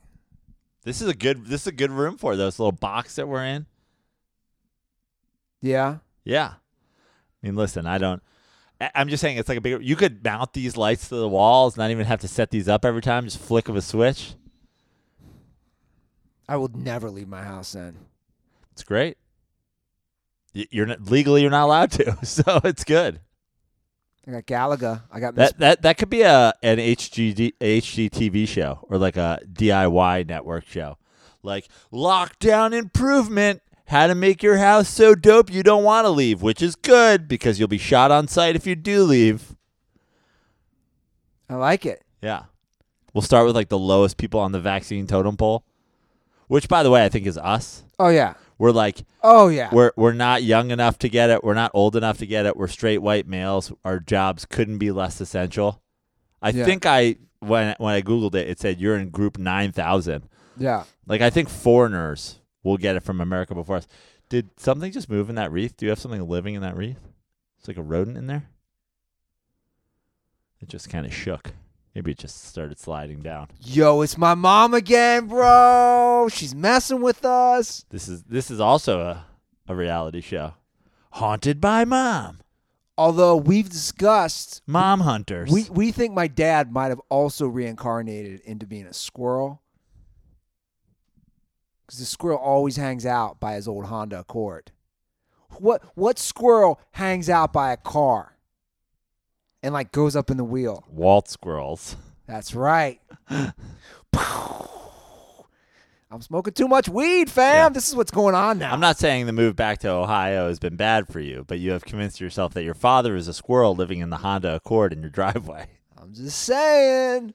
This 0.86 1.01
is 1.01 1.09
a 1.09 1.13
good. 1.13 1.45
This 1.47 1.61
is 1.61 1.67
a 1.67 1.71
good 1.73 1.91
room 1.91 2.17
for 2.17 2.36
this 2.38 2.57
little 2.59 2.71
box 2.71 3.15
that 3.15 3.27
we're 3.27 3.43
in. 3.43 3.65
Yeah. 5.61 5.97
Yeah. 6.23 6.53
I 6.55 7.47
mean, 7.47 7.55
listen, 7.55 7.86
I 7.86 7.97
don't. 7.97 8.23
I- 8.79 8.91
I'm 8.95 9.09
just 9.09 9.19
saying 9.21 9.38
it's 9.38 9.49
like 9.49 9.57
a 9.57 9.61
bigger. 9.61 9.81
You 9.81 9.95
could 9.95 10.23
mount 10.23 10.53
these 10.53 10.77
lights 10.77 11.09
to 11.09 11.15
the 11.15 11.27
walls, 11.29 11.75
not 11.77 11.91
even 11.91 12.05
have 12.05 12.21
to 12.21 12.27
set 12.27 12.51
these 12.51 12.67
up 12.69 12.86
every 12.86 13.01
time. 13.01 13.25
Just 13.25 13.39
flick 13.39 13.67
of 13.67 13.75
a 13.75 13.81
switch. 13.81 14.36
I 16.47 16.57
will 16.57 16.69
never 16.69 17.09
leave 17.09 17.27
my 17.27 17.43
house 17.43 17.71
then. 17.73 17.97
It's 18.71 18.83
great. 18.83 19.17
Y- 20.53 20.67
You're 20.69 20.86
not 20.86 21.09
legally 21.09 21.41
you're 21.41 21.51
not 21.51 21.65
allowed 21.65 21.91
to, 21.91 22.17
so 22.25 22.61
it's 22.63 22.83
good. 22.83 23.19
I 24.28 24.32
got 24.32 24.45
Galaga. 24.45 25.03
I 25.11 25.19
got 25.19 25.36
Miss 25.36 25.51
That 25.51 25.59
that 25.59 25.82
that 25.84 25.97
could 25.97 26.09
be 26.09 26.21
a 26.21 26.53
an 26.63 26.78
HGD 26.78 27.53
HGTV 27.59 28.47
show 28.47 28.80
or 28.89 28.97
like 28.97 29.17
a 29.17 29.39
DIY 29.51 30.28
network 30.28 30.65
show, 30.67 30.97
like 31.43 31.67
lockdown 31.93 32.73
improvement. 32.73 33.61
How 33.88 34.07
to 34.07 34.15
make 34.15 34.41
your 34.41 34.57
house 34.57 34.89
so 34.89 35.13
dope 35.13 35.51
you 35.51 35.61
don't 35.61 35.84
want 35.84 36.05
to 36.05 36.09
leave, 36.09 36.41
which 36.41 36.59
is 36.63 36.76
good 36.76 37.28
because 37.28 37.59
you'll 37.59 37.67
be 37.67 37.78
shot 37.78 38.09
on 38.09 38.28
site 38.28 38.55
if 38.55 38.65
you 38.65 38.76
do 38.76 39.03
leave. 39.03 39.55
I 41.47 41.53
like 41.55 41.86
it. 41.86 42.03
Yeah. 42.19 42.45
We'll 43.13 43.21
start 43.21 43.45
with 43.45 43.55
like 43.55 43.69
the 43.69 43.78
lowest 43.78 44.17
people 44.17 44.39
on 44.39 44.53
the 44.53 44.59
vaccine 44.59 45.05
totem 45.05 45.38
pole, 45.38 45.63
which 46.47 46.67
by 46.67 46.82
the 46.82 46.89
way 46.89 47.05
I 47.05 47.09
think 47.09 47.28
is 47.28 47.38
us. 47.38 47.84
Oh 47.99 48.09
yeah. 48.09 48.34
We're 48.57 48.71
like 48.71 49.03
Oh 49.21 49.47
yeah. 49.49 49.69
we're 49.73 49.91
we're 49.97 50.13
not 50.13 50.43
young 50.43 50.71
enough 50.71 50.97
to 50.99 51.09
get 51.09 51.29
it. 51.29 51.43
We're 51.43 51.53
not 51.55 51.71
old 51.73 51.95
enough 51.95 52.17
to 52.19 52.25
get 52.25 52.45
it. 52.45 52.55
We're 52.55 52.67
straight 52.67 52.99
white 52.99 53.27
males. 53.27 53.71
Our 53.83 53.99
jobs 53.99 54.45
couldn't 54.45 54.77
be 54.77 54.91
less 54.91 55.19
essential. 55.19 55.81
I 56.41 56.49
Yeah. 56.49 56.63
think 56.65 56.85
I 56.85 57.17
when 57.39 57.75
when 57.79 57.93
I 57.93 58.01
googled 58.01 58.35
it, 58.35 58.47
it 58.49 58.59
said 58.59 58.79
you're 58.79 58.97
in 58.97 59.09
group 59.09 59.37
nine 59.37 59.71
thousand. 59.71 60.29
yeah. 60.57 60.85
Like 61.05 61.21
I 61.21 61.29
think 61.29 61.49
foreigners 61.49 62.39
will 62.63 62.77
get 62.77 62.95
it 62.95 63.03
from 63.03 63.19
America 63.21 63.53
before 63.53 63.75
us. 63.77 63.87
Did 64.29 64.49
something 64.57 64.91
just 64.91 65.09
move 65.09 65.29
in 65.29 65.35
that 65.35 65.51
wreath? 65.51 65.75
Do 65.77 65.85
you 65.85 65.89
have 65.91 65.99
something 65.99 66.27
living 66.27 66.55
in 66.55 66.61
that 66.61 66.75
wreath? 66.77 66.99
It's 67.59 67.67
like 67.67 67.77
a 67.77 67.83
rodent 67.83 68.17
in 68.17 68.27
there. 68.27 68.49
It 70.61 70.69
just 70.69 70.89
kind 70.89 71.05
of 71.05 71.13
shook. 71.13 71.51
Maybe 71.95 72.11
it 72.11 72.17
just 72.17 72.43
started 72.43 72.77
sliding 72.77 73.21
down. 73.21 73.47
Yo, 73.61 74.01
it's 74.01 74.17
my 74.17 74.33
mom 74.35 74.73
again, 74.73 75.27
bro. 75.27 76.27
She's 76.29 76.53
messing 76.53 77.01
with 77.01 77.23
us. 77.23 77.85
This 77.89 78.09
is 78.09 78.23
this 78.23 78.51
is 78.51 78.59
also 78.59 78.99
a, 78.99 79.25
a 79.69 79.75
reality 79.75 80.19
show. 80.19 80.55
Haunted 81.11 81.61
by 81.61 81.85
mom. 81.85 82.41
Although 82.97 83.37
we've 83.37 83.69
discussed, 83.69 84.61
Mom 84.67 85.01
hunters. 85.01 85.49
we 85.49 85.67
we 85.71 85.93
think 85.93 86.13
my 86.13 86.27
dad 86.27 86.71
might 86.71 86.87
have 86.89 87.01
also 87.09 87.47
reincarnated 87.47 88.41
into 88.41 88.67
being 88.67 88.85
a 88.85 88.93
squirrel. 88.93 89.61
Because 91.85 91.99
the 91.99 92.05
squirrel 92.05 92.39
always 92.39 92.75
hangs 92.75 93.05
out 93.05 93.39
by 93.39 93.53
his 93.53 93.69
old 93.69 93.85
Honda 93.85 94.19
Accord. 94.19 94.71
What 95.59 95.81
what 95.95 96.19
squirrel 96.19 96.81
hangs 96.91 97.29
out 97.29 97.53
by 97.53 97.71
a 97.71 97.77
car 97.77 98.34
and 99.66 99.74
like 99.74 99.91
goes 99.91 100.16
up 100.16 100.30
in 100.30 100.38
the 100.38 100.43
wheel? 100.43 100.84
Walt 100.89 101.28
squirrels. 101.28 101.95
That's 102.28 102.53
right. 102.53 103.01
I'm 106.11 106.22
smoking 106.22 106.53
too 106.53 106.68
much 106.68 106.88
weed, 106.88 107.32
fam. 107.32 107.55
Yeah. 107.55 107.70
This 107.70 107.89
is 107.89 107.95
what's 107.95 108.11
going 108.11 108.36
on 108.36 108.59
now. 108.59 108.72
I'm 108.72 108.80
not 108.80 108.99
saying 108.99 109.26
the 109.26 109.34
move 109.34 109.55
back 109.55 109.80
to 109.80 109.89
Ohio 109.89 110.47
has 110.47 110.59
been 110.59 110.76
bad 110.76 111.07
for 111.07 111.20
you, 111.20 111.43
but 111.47 111.57
you 111.57 111.72
have 111.72 111.84
convinced 111.84 112.22
yourself 112.22 112.53
that 112.53 112.63
your 112.63 112.76
father 112.76 113.16
is 113.16 113.28
a 113.28 113.34
squirrel 113.34 113.76
living 113.76 113.99
in 113.99 114.11
the 114.11 114.18
Honda 114.18 114.55
Accord 114.55 114.93
in 114.93 115.01
your 115.01 115.09
driveway. 115.09 115.68
I'm 115.99 116.13
just 116.13 116.39
saying. 116.43 117.34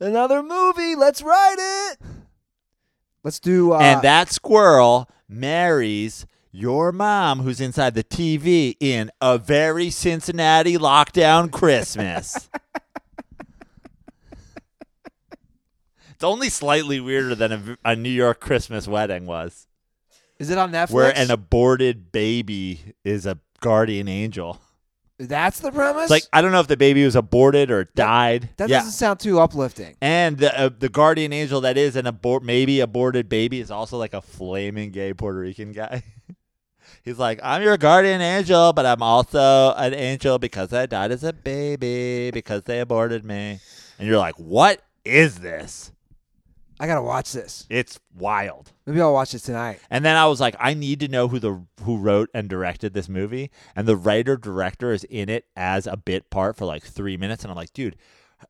Another 0.00 0.42
movie. 0.42 0.96
Let's 0.96 1.22
write 1.22 1.56
it. 1.58 1.98
Let's 3.22 3.38
do. 3.38 3.74
Uh, 3.74 3.78
and 3.78 4.02
that 4.02 4.32
squirrel 4.32 5.08
marries 5.28 6.26
your 6.52 6.92
mom 6.92 7.40
who's 7.40 7.60
inside 7.60 7.94
the 7.94 8.04
TV 8.04 8.76
in 8.78 9.10
a 9.20 9.38
very 9.38 9.88
Cincinnati 9.88 10.76
lockdown 10.76 11.50
Christmas. 11.50 12.50
it's 16.10 16.22
only 16.22 16.50
slightly 16.50 17.00
weirder 17.00 17.34
than 17.34 17.52
a, 17.52 17.78
a 17.92 17.96
New 17.96 18.10
York 18.10 18.38
Christmas 18.38 18.86
wedding 18.86 19.24
was, 19.24 19.66
is 20.38 20.50
it 20.50 20.58
on 20.58 20.70
Netflix? 20.72 20.90
where 20.90 21.16
an 21.16 21.30
aborted 21.30 22.12
baby 22.12 22.94
is 23.02 23.24
a 23.24 23.38
guardian 23.60 24.08
angel. 24.08 24.60
That's 25.18 25.60
the 25.60 25.70
premise. 25.70 26.04
It's 26.04 26.10
like 26.10 26.24
I 26.32 26.42
don't 26.42 26.52
know 26.52 26.60
if 26.60 26.66
the 26.66 26.76
baby 26.76 27.04
was 27.04 27.14
aborted 27.14 27.70
or 27.70 27.84
died. 27.84 28.48
that 28.56 28.68
yeah. 28.68 28.78
doesn't 28.78 28.92
sound 28.92 29.20
too 29.20 29.38
uplifting. 29.38 29.94
And 30.00 30.36
the 30.36 30.58
uh, 30.58 30.70
the 30.76 30.88
guardian 30.88 31.32
angel 31.32 31.60
that 31.60 31.78
is 31.78 31.94
an 31.94 32.08
abort 32.08 32.42
maybe 32.42 32.80
aborted 32.80 33.28
baby 33.28 33.60
is 33.60 33.70
also 33.70 33.98
like 33.98 34.14
a 34.14 34.20
flaming 34.20 34.90
gay 34.90 35.14
Puerto 35.14 35.38
Rican 35.38 35.70
guy. 35.72 36.02
He's 37.02 37.18
like, 37.18 37.40
I'm 37.42 37.62
your 37.62 37.76
guardian 37.76 38.20
angel, 38.20 38.72
but 38.72 38.86
I'm 38.86 39.02
also 39.02 39.74
an 39.76 39.92
angel 39.92 40.38
because 40.38 40.72
I 40.72 40.86
died 40.86 41.10
as 41.10 41.24
a 41.24 41.32
baby 41.32 42.30
because 42.30 42.62
they 42.62 42.78
aborted 42.78 43.24
me. 43.24 43.58
And 43.98 44.08
you're 44.08 44.18
like, 44.18 44.36
what 44.36 44.82
is 45.04 45.40
this? 45.40 45.90
I 46.78 46.86
gotta 46.86 47.02
watch 47.02 47.32
this. 47.32 47.66
It's 47.70 48.00
wild. 48.12 48.72
Maybe 48.86 49.00
I'll 49.00 49.12
watch 49.12 49.34
it 49.34 49.40
tonight. 49.40 49.80
And 49.90 50.04
then 50.04 50.16
I 50.16 50.26
was 50.26 50.40
like, 50.40 50.56
I 50.58 50.74
need 50.74 51.00
to 51.00 51.08
know 51.08 51.28
who 51.28 51.38
the 51.38 51.64
who 51.82 51.96
wrote 51.96 52.28
and 52.34 52.48
directed 52.48 52.92
this 52.92 53.08
movie. 53.08 53.50
And 53.76 53.86
the 53.86 53.96
writer 53.96 54.36
director 54.36 54.92
is 54.92 55.04
in 55.04 55.28
it 55.28 55.46
as 55.56 55.86
a 55.86 55.96
bit 55.96 56.30
part 56.30 56.56
for 56.56 56.64
like 56.64 56.82
three 56.84 57.16
minutes. 57.16 57.44
And 57.44 57.50
I'm 57.50 57.56
like, 57.56 57.72
dude, 57.72 57.96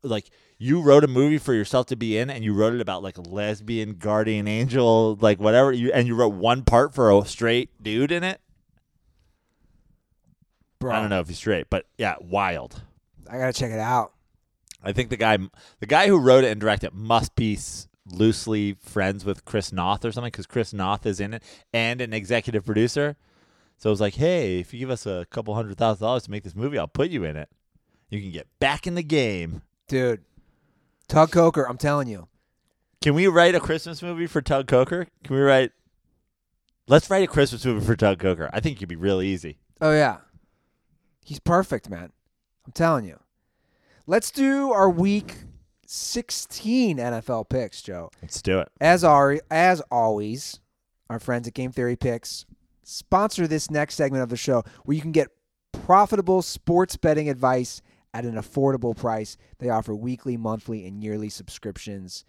like 0.03 0.31
you 0.59 0.81
wrote 0.81 1.05
a 1.05 1.09
movie 1.09 1.39
for 1.39 1.53
yourself 1.53 1.87
to 1.87 1.97
be 1.97 2.17
in, 2.17 2.31
and 2.31 2.45
you 2.45 2.55
wrote 2.55 2.73
it 2.73 2.81
about 2.81 3.03
like 3.03 3.19
a 3.19 3.23
lesbian 3.23 3.95
guardian 3.95 4.47
angel, 4.47 5.19
like 5.21 5.41
whatever. 5.41 5.73
You 5.73 5.93
and 5.93 6.07
you 6.07 6.15
wrote 6.15 6.35
one 6.35 6.63
part 6.63 6.95
for 6.95 7.11
a 7.11 7.25
straight 7.25 7.83
dude 7.83 8.13
in 8.13 8.23
it. 8.23 8.41
Bro, 10.83 10.95
I 10.95 11.01
don't 11.01 11.11
know 11.11 11.21
if 11.21 11.29
he's 11.29 11.39
straight, 11.39 11.69
but 11.71 11.87
yeah, 11.99 12.17
wild. 12.21 12.83
I 13.31 13.39
gotta 13.39 13.53
check 13.53 13.71
it 13.71 13.79
out. 13.79 14.13
I 14.83 14.93
think 14.93 15.11
the 15.11 15.17
guy, 15.17 15.39
the 15.81 15.87
guy 15.87 16.09
who 16.09 16.19
wrote 16.19 16.45
it 16.45 16.51
and 16.51 16.61
directed 16.61 16.89
it, 16.89 16.95
must 16.95 17.35
be 17.37 17.55
s- 17.55 17.89
loosely 18.11 18.75
friends 18.81 19.25
with 19.25 19.45
Chris 19.45 19.73
Noth 19.73 20.05
or 20.05 20.13
something, 20.13 20.31
because 20.31 20.47
Chris 20.47 20.73
Noth 20.73 21.07
is 21.07 21.21
in 21.21 21.35
it 21.35 21.43
and 21.73 22.01
an 22.01 22.13
executive 22.13 22.65
producer. 22.67 23.17
So 23.79 23.91
it 23.91 23.93
was 23.93 24.01
like, 24.01 24.15
hey, 24.15 24.59
if 24.61 24.73
you 24.75 24.81
give 24.81 24.91
us 24.91 25.07
a 25.07 25.27
couple 25.31 25.55
hundred 25.55 25.77
thousand 25.79 26.05
dollars 26.05 26.25
to 26.25 26.31
make 26.31 26.43
this 26.45 26.55
movie, 26.57 26.79
I'll 26.79 26.89
put 26.89 27.11
you 27.11 27.25
in 27.25 27.37
it. 27.37 27.49
You 28.11 28.21
can 28.21 28.31
get 28.31 28.47
back 28.59 28.87
in 28.87 28.95
the 28.95 29.03
game. 29.03 29.63
Dude. 29.89 30.23
Tug 31.09 31.31
Coker, 31.31 31.69
I'm 31.69 31.79
telling 31.79 32.09
you. 32.09 32.29
Can 33.03 33.15
we 33.15 33.27
write 33.27 33.55
a 33.55 33.61
Christmas 33.61 34.03
movie 34.03 34.27
for 34.27 34.41
Tug 34.43 34.67
Coker? 34.69 35.07
Can 35.25 35.35
we 35.37 35.43
write? 35.43 35.73
Let's 36.89 37.09
write 37.11 37.23
a 37.25 37.27
Christmas 37.27 37.65
movie 37.65 37.85
for 37.85 37.97
Tug 37.97 38.19
Coker. 38.19 38.51
I 38.53 38.61
think 38.61 38.79
it'd 38.79 38.89
be 38.89 38.97
real 38.97 39.21
easy. 39.23 39.59
Oh 39.81 39.93
yeah. 39.93 40.19
He's 41.25 41.41
perfect, 41.41 41.89
man. 41.89 42.13
I'm 42.67 42.73
telling 42.73 43.05
you. 43.05 43.19
Let's 44.07 44.31
do 44.31 44.73
our 44.73 44.91
week 44.91 45.37
16 45.87 46.99
NFL 46.99 47.49
picks, 47.49 47.83
Joe. 47.83 48.11
Let's 48.21 48.43
do 48.43 48.59
it. 48.61 48.69
As 48.81 49.05
are 49.05 49.39
as 49.51 49.81
always, 49.91 50.61
our 51.09 51.21
friends 51.21 51.47
at 51.47 51.55
Game 51.55 51.73
Theory 51.73 51.97
Picks 51.97 52.47
sponsor 52.83 53.47
this 53.47 53.71
next 53.71 53.95
segment 53.95 54.23
of 54.23 54.29
the 54.29 54.37
show 54.37 54.65
where 54.85 54.95
you 54.95 55.01
can 55.01 55.13
get 55.13 55.29
profitable 55.73 56.43
sports 56.43 56.97
betting 56.97 57.29
advice 57.29 57.83
at 58.15 58.25
an 58.25 58.35
affordable 58.35 58.97
price. 58.97 59.37
They 59.59 59.71
offer 59.71 59.95
weekly, 59.95 60.37
monthly, 60.37 60.87
and 60.87 61.03
yearly 61.03 61.29
subscriptions. 61.29 62.25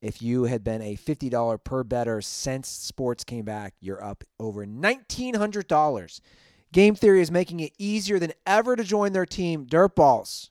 If 0.00 0.20
you 0.20 0.44
had 0.44 0.62
been 0.62 0.82
a 0.82 0.96
$50 0.96 1.64
per 1.64 1.82
better 1.82 2.20
since 2.20 2.68
sports 2.68 3.24
came 3.24 3.44
back, 3.44 3.74
you're 3.80 4.04
up 4.04 4.22
over 4.38 4.64
$1,900. 4.66 6.20
Game 6.74 6.96
Theory 6.96 7.20
is 7.20 7.30
making 7.30 7.60
it 7.60 7.72
easier 7.78 8.18
than 8.18 8.32
ever 8.44 8.74
to 8.74 8.82
join 8.82 9.12
their 9.12 9.24
team, 9.24 9.64
Dirtballs. 9.64 10.50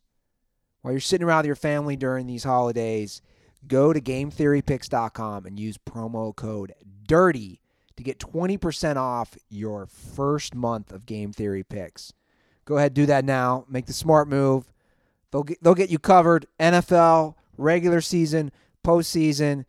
While 0.82 0.94
you're 0.94 1.02
sitting 1.02 1.28
around 1.28 1.40
with 1.40 1.48
your 1.48 1.58
family 1.58 1.98
during 1.98 2.28
these 2.28 2.46
holidays, 2.46 3.22
go 3.68 3.92
to 3.92 4.00
GameTheoryPicks.com 4.00 5.46
and 5.46 5.60
use 5.60 5.78
promo 5.78 6.34
code 6.34 6.74
DIRTY 7.06 7.60
to 7.98 8.04
get 8.04 8.20
20% 8.20 8.96
off 8.96 9.38
your 9.50 9.86
first 9.86 10.56
month 10.56 10.94
of 10.94 11.06
Game 11.06 11.34
Theory 11.34 11.62
Picks. 11.62 12.14
Go 12.64 12.78
ahead, 12.78 12.94
do 12.94 13.06
that 13.06 13.26
now. 13.26 13.66
Make 13.68 13.88
the 13.88 13.94
smart 13.94 14.30
move. 14.30 14.72
They'll 15.32 15.44
get, 15.44 15.62
they'll 15.62 15.76
get 15.76 15.90
you 15.90 16.00
covered. 16.00 16.46
NFL, 16.58 17.36
regular 17.58 18.00
season, 18.00 18.54
postseason, 18.82 19.66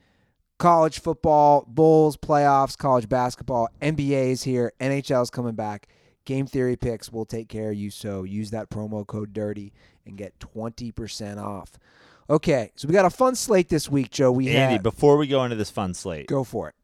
college 0.61 1.01
football, 1.01 1.65
Bulls, 1.67 2.17
playoffs, 2.17 2.79
college 2.79 3.09
basketball, 3.09 3.71
NBA 3.83 4.31
is 4.31 4.45
here, 4.45 4.73
NHL 4.79 5.25
is 5.25 5.31
coming 5.31 5.57
back. 5.57 5.89
Game 6.25 6.47
Theory 6.47 6.77
Picks 6.77 7.12
will 7.12 7.25
take 7.25 7.49
care 7.49 7.70
of 7.70 7.77
you. 7.77 7.91
So 7.91 8.22
use 8.22 8.51
that 8.51 8.70
promo 8.70 9.07
code 9.07 9.33
DIRTY 9.33 9.72
and 10.07 10.16
get 10.16 10.39
20% 10.39 11.43
off. 11.43 11.72
Okay, 12.29 12.72
so 12.75 12.89
we 12.89 12.95
got 12.95 13.05
a 13.05 13.11
fun 13.11 13.35
slate 13.35 13.68
this 13.68 13.91
week, 13.91 14.11
Joe. 14.11 14.33
We 14.33 14.49
Andy, 14.49 14.75
had 14.75 14.83
before 14.83 15.16
we 15.18 15.27
go 15.27 15.45
into 15.45 15.57
this 15.57 15.70
fun 15.70 15.93
slate, 15.93 16.27
go 16.27 16.43
for 16.43 16.68
it. 16.70 16.75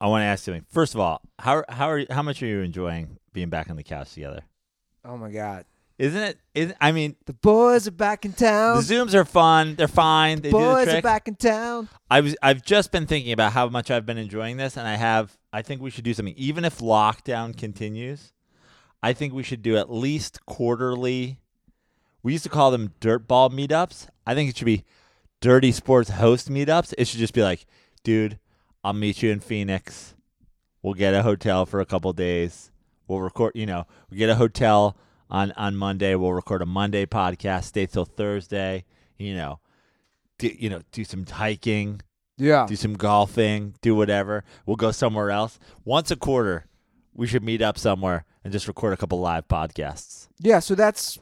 I 0.00 0.06
want 0.06 0.22
to 0.22 0.26
ask 0.26 0.46
you 0.46 0.52
something. 0.52 0.66
First 0.70 0.94
of 0.94 1.00
all, 1.00 1.20
how 1.40 1.64
how 1.68 1.90
are 1.90 2.04
how 2.10 2.22
much 2.22 2.40
are 2.42 2.46
you 2.46 2.60
enjoying 2.60 3.18
being 3.32 3.48
back 3.48 3.68
on 3.70 3.76
the 3.76 3.82
couch 3.82 4.14
together? 4.14 4.42
Oh 5.04 5.16
my 5.16 5.30
God, 5.30 5.64
Isn't 5.98 6.22
it? 6.22 6.38
Isn't, 6.54 6.76
I 6.80 6.92
mean, 6.92 7.16
the 7.26 7.32
boys 7.32 7.88
are 7.88 7.92
back 7.92 8.24
in 8.24 8.32
town. 8.32 8.76
the 8.76 8.82
zooms 8.82 9.14
are 9.14 9.24
fun. 9.24 9.74
They're 9.74 9.88
fine. 9.88 10.40
They 10.42 10.50
do 10.50 10.58
the 10.58 10.62
boys 10.64 10.84
trick. 10.84 10.98
are 10.98 11.02
back 11.02 11.26
in 11.26 11.34
town. 11.34 11.88
I 12.08 12.20
was 12.20 12.36
I've 12.40 12.62
just 12.62 12.92
been 12.92 13.06
thinking 13.06 13.32
about 13.32 13.52
how 13.52 13.68
much 13.68 13.90
I've 13.90 14.06
been 14.06 14.18
enjoying 14.18 14.58
this, 14.58 14.76
and 14.76 14.86
I 14.86 14.94
have. 14.94 15.36
I 15.52 15.62
think 15.62 15.82
we 15.82 15.90
should 15.90 16.04
do 16.04 16.14
something, 16.14 16.34
even 16.36 16.64
if 16.64 16.78
lockdown 16.78 17.56
continues. 17.56 18.32
I 19.02 19.12
think 19.12 19.32
we 19.32 19.42
should 19.42 19.62
do 19.62 19.76
at 19.76 19.90
least 19.90 20.44
quarterly. 20.46 21.38
We 22.22 22.32
used 22.32 22.44
to 22.44 22.50
call 22.50 22.70
them 22.70 22.94
dirt 23.00 23.28
ball 23.28 23.50
meetups. 23.50 24.08
I 24.26 24.34
think 24.34 24.50
it 24.50 24.56
should 24.56 24.64
be 24.66 24.84
dirty 25.40 25.72
sports 25.72 26.10
host 26.10 26.50
meetups. 26.50 26.94
It 26.98 27.06
should 27.06 27.20
just 27.20 27.34
be 27.34 27.42
like, 27.42 27.64
dude, 28.02 28.38
I'll 28.82 28.92
meet 28.92 29.22
you 29.22 29.30
in 29.30 29.40
Phoenix. 29.40 30.14
We'll 30.82 30.94
get 30.94 31.14
a 31.14 31.22
hotel 31.22 31.66
for 31.66 31.80
a 31.80 31.86
couple 31.86 32.12
days. 32.12 32.70
We'll 33.06 33.20
record. 33.20 33.52
You 33.54 33.66
know, 33.66 33.86
we 34.10 34.16
get 34.16 34.30
a 34.30 34.34
hotel 34.34 34.96
on 35.30 35.52
on 35.52 35.76
Monday. 35.76 36.14
We'll 36.14 36.32
record 36.32 36.62
a 36.62 36.66
Monday 36.66 37.06
podcast. 37.06 37.64
Stay 37.64 37.86
till 37.86 38.04
Thursday. 38.04 38.84
You 39.16 39.34
know, 39.34 39.60
do, 40.38 40.48
you 40.48 40.70
know, 40.70 40.82
do 40.92 41.04
some 41.04 41.24
hiking 41.26 42.00
Yeah, 42.36 42.66
do 42.68 42.76
some 42.76 42.94
golfing, 42.94 43.74
do 43.80 43.94
whatever. 43.94 44.44
We'll 44.66 44.76
go 44.76 44.90
somewhere 44.92 45.30
else. 45.30 45.58
Once 45.84 46.10
a 46.10 46.16
quarter, 46.16 46.66
we 47.14 47.26
should 47.26 47.42
meet 47.42 47.62
up 47.62 47.78
somewhere 47.78 48.24
and 48.48 48.52
just 48.54 48.66
record 48.66 48.94
a 48.94 48.96
couple 48.96 49.20
live 49.20 49.46
podcasts. 49.46 50.28
yeah. 50.38 50.58
So 50.58 50.74
that's 50.74 51.18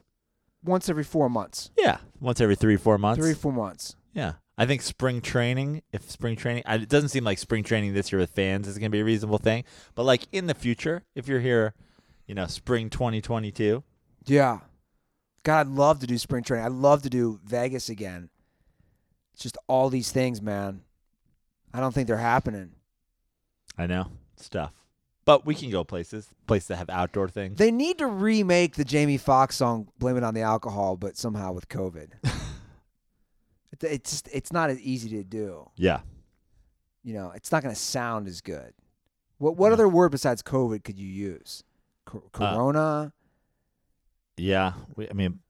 once 0.65 0.89
every 0.89 1.03
four 1.03 1.29
months. 1.29 1.73
Yeah, 1.77 1.99
once 2.21 2.41
every 2.41 2.55
three, 2.55 2.77
four 2.77 2.99
months. 2.99 3.21
Three, 3.21 3.35
four 3.35 3.53
months. 3.53 3.97
Yeah, 4.13 4.35
I 4.57 4.65
think 4.65 4.83
spring 4.83 5.21
training. 5.21 5.83
If 5.93 6.09
spring 6.09 6.37
training, 6.37 6.63
it 6.69 6.89
doesn't 6.89 7.09
seem 7.09 7.25
like 7.25 7.39
spring 7.39 7.65
training 7.65 7.95
this 7.95 8.13
year 8.13 8.21
with 8.21 8.31
fans 8.31 8.69
is 8.69 8.79
going 8.79 8.93
to 8.93 8.95
be 8.95 9.01
a 9.01 9.05
reasonable 9.05 9.39
thing. 9.39 9.65
But 9.97 10.05
like 10.05 10.29
in 10.31 10.47
the 10.47 10.55
future, 10.55 11.03
if 11.17 11.27
you're 11.27 11.41
here, 11.41 11.75
you 12.29 12.37
know, 12.37 12.47
spring 12.47 12.91
2022. 12.91 13.83
Yeah. 14.27 14.61
God, 15.43 15.61
I'd 15.61 15.67
love 15.67 15.99
to 15.99 16.07
do 16.07 16.17
spring 16.17 16.45
training. 16.45 16.65
I'd 16.65 16.71
love 16.73 17.03
to 17.03 17.11
do 17.11 17.41
Vegas 17.45 17.89
again. 17.89 18.31
It's 19.35 19.43
just 19.43 19.59
all 19.67 19.91
these 19.91 20.13
things, 20.13 20.41
man. 20.41 20.83
I 21.75 21.81
don't 21.81 21.93
think 21.93 22.07
they're 22.07 22.17
happening. 22.19 22.71
I 23.77 23.87
know 23.87 24.07
stuff, 24.37 24.73
but 25.27 25.45
we 25.45 25.55
can 25.55 25.69
go 25.71 25.85
places, 25.85 26.29
places 26.47 26.69
that 26.69 26.77
have 26.77 26.89
outdoor 26.89 27.29
things. 27.29 27.59
They 27.59 27.71
need 27.71 27.99
to 27.99 28.07
remake 28.07 28.77
the 28.77 28.85
Jamie 28.85 29.19
Foxx 29.19 29.57
song 29.57 29.89
"Blame 29.99 30.17
It 30.17 30.25
on 30.25 30.33
the 30.33 30.41
Alcohol," 30.41 30.97
but 30.97 31.17
somehow 31.19 31.53
with 31.53 31.69
COVID, 31.69 32.13
it's 33.83 34.11
just 34.11 34.29
it's 34.33 34.53
not 34.53 34.71
as 34.71 34.81
easy 34.81 35.11
to 35.11 35.23
do. 35.25 35.69
yeah, 35.77 36.01
You 37.03 37.13
know, 37.15 37.33
it's 37.35 37.53
not 37.53 37.63
going 37.63 37.75
to 37.75 37.81
sound 37.81 38.27
as 38.29 38.41
good. 38.41 38.73
What 39.39 39.57
what 39.57 39.69
No. 39.69 39.75
other 39.75 39.89
word 39.89 40.11
besides 40.13 40.43
COVID 40.43 40.83
could 40.85 40.99
you 40.99 41.07
use? 41.09 41.63
Co- 42.07 42.25
Uh, 42.33 42.39
corona. 42.39 43.13
Yeah, 44.39 44.73
we, 44.97 45.09
I 45.11 45.13
mean, 45.13 45.41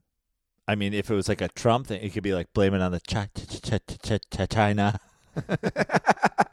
I 0.67 0.75
mean, 0.75 0.95
if 0.95 1.11
it 1.11 1.15
was 1.15 1.29
like 1.29 1.41
a 1.41 1.49
Trump 1.49 1.87
thing, 1.89 2.01
it 2.03 2.13
could 2.13 2.23
be 2.25 2.35
like 2.35 2.53
blame 2.53 2.75
it 2.75 2.81
on 2.81 2.91
the 2.93 3.01
chi- 3.01 3.29
chi- 3.35 3.79
chi- 3.79 3.97
chi- 4.03 4.19
chi- 4.31 4.47
China, 4.47 4.99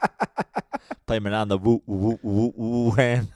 it 1.09 1.33
on 1.33 1.47
the 1.47 1.57
Wu- 1.57 1.81
Wu- 1.85 2.19
Wu- 2.21 2.91
Wuhan. 2.91 3.27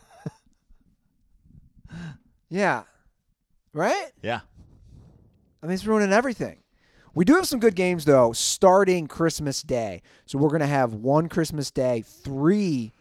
yeah. 2.50 2.84
Right. 3.74 4.12
Yeah, 4.24 4.40
I 5.62 5.68
mean, 5.68 5.74
it's 5.76 5.86
ruining 5.86 6.12
everything. 6.12 6.58
We 7.14 7.26
do 7.26 7.36
have 7.36 7.48
some 7.48 7.60
good 7.60 7.76
games 7.76 8.06
though, 8.06 8.32
starting 8.34 9.08
Christmas 9.08 9.62
Day. 9.62 10.02
So 10.26 10.38
we're 10.40 10.50
gonna 10.50 10.66
have 10.68 10.94
one 10.94 11.30
Christmas 11.30 11.70
Day, 11.70 12.04
three. 12.06 12.92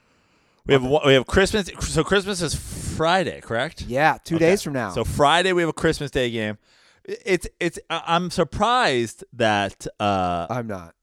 we 0.66 0.74
have 0.74 0.82
one- 0.84 1.06
we 1.06 1.14
have 1.14 1.26
Christmas. 1.26 1.70
So 1.80 2.04
Christmas 2.04 2.42
is 2.42 2.54
Friday, 2.54 3.40
correct? 3.40 3.82
Yeah, 3.82 4.18
two 4.22 4.36
Okay. 4.36 4.46
days 4.50 4.62
from 4.62 4.72
now. 4.74 4.90
So 4.90 5.04
Friday 5.04 5.52
we 5.52 5.62
have 5.62 5.68
a 5.70 5.74
Christmas 5.74 6.10
Day 6.10 6.30
game. 6.30 6.58
It's 7.04 7.46
it's. 7.60 7.78
I'm 7.88 8.30
surprised 8.30 9.24
that 9.34 9.86
uh 10.00 10.46
I'm 10.50 10.66
not. 10.66 10.94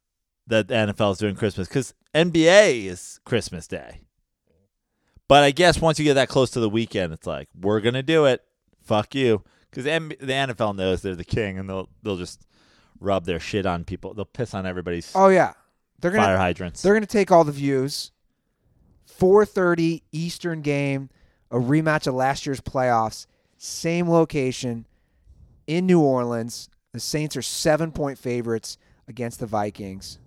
That 0.48 0.68
the 0.68 0.74
NFL 0.74 1.14
is 1.14 1.18
doing 1.18 1.36
Christmas 1.36 1.68
because 1.68 1.94
NBA 2.14 2.86
is 2.86 3.20
Christmas 3.26 3.68
Day. 3.68 4.02
But 5.28 5.44
I 5.44 5.52
guess 5.52 5.80
once 5.80 6.00
you 6.00 6.06
get 6.06 6.16
that 6.16 6.30
close 6.30 6.52
to 6.52 6.60
the 6.60 6.70
weekend, 6.70 7.14
it's 7.14 7.26
like 7.26 7.48
we're 7.60 7.80
gonna 7.80 8.04
do 8.04 8.26
it. 8.26 8.44
Fuck 8.84 9.16
you, 9.16 9.44
because 9.70 9.86
the 9.86 9.90
NFL 10.34 10.76
knows 10.76 11.02
they're 11.02 11.16
the 11.16 11.24
king, 11.24 11.58
and 11.58 11.70
they'll 11.70 11.90
they'll 12.04 12.18
just 12.18 12.46
rub 13.00 13.26
their 13.26 13.40
shit 13.40 13.66
on 13.66 13.84
people. 13.86 14.14
They'll 14.14 14.26
piss 14.26 14.54
on 14.54 14.66
everybody's 14.66 15.12
Oh 15.16 15.30
yeah, 15.30 15.54
they're 16.00 16.12
gonna 16.12 16.24
fire 16.24 16.38
hydrants. 16.38 16.82
they're 16.82 16.94
gonna 16.94 17.06
take 17.06 17.32
all 17.32 17.44
the 17.44 17.52
views. 17.52 18.12
4:30 19.20 20.02
Eastern 20.12 20.62
game, 20.62 21.10
a 21.52 21.58
rematch 21.58 22.08
of 22.08 22.16
last 22.16 22.46
year's 22.46 22.62
playoffs, 22.62 23.26
same 23.58 24.10
location 24.10 24.86
in 25.68 25.86
New 25.86 26.02
Orleans. 26.02 26.70
The 26.92 27.00
Saints 27.00 27.36
are 27.38 27.42
seven 27.42 27.92
point 27.92 28.18
favorites 28.18 28.78
against 29.08 29.40
the 29.40 29.46
Vikings. 29.48 30.20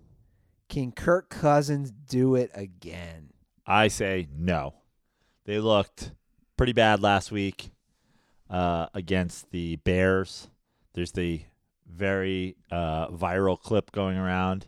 Can 0.68 0.92
Kirk 0.92 1.28
Cousins 1.28 1.90
do 1.90 2.34
it 2.34 2.50
again? 2.54 3.30
I 3.66 3.88
say 3.88 4.28
no. 4.36 4.74
They 5.44 5.58
looked 5.58 6.12
pretty 6.56 6.72
bad 6.72 7.00
last 7.00 7.30
week 7.30 7.70
uh, 8.50 8.86
against 8.94 9.50
the 9.50 9.76
Bears. 9.76 10.48
There's 10.94 11.12
the 11.12 11.42
very 11.86 12.56
uh, 12.70 13.08
viral 13.08 13.60
clip 13.60 13.92
going 13.92 14.16
around 14.16 14.66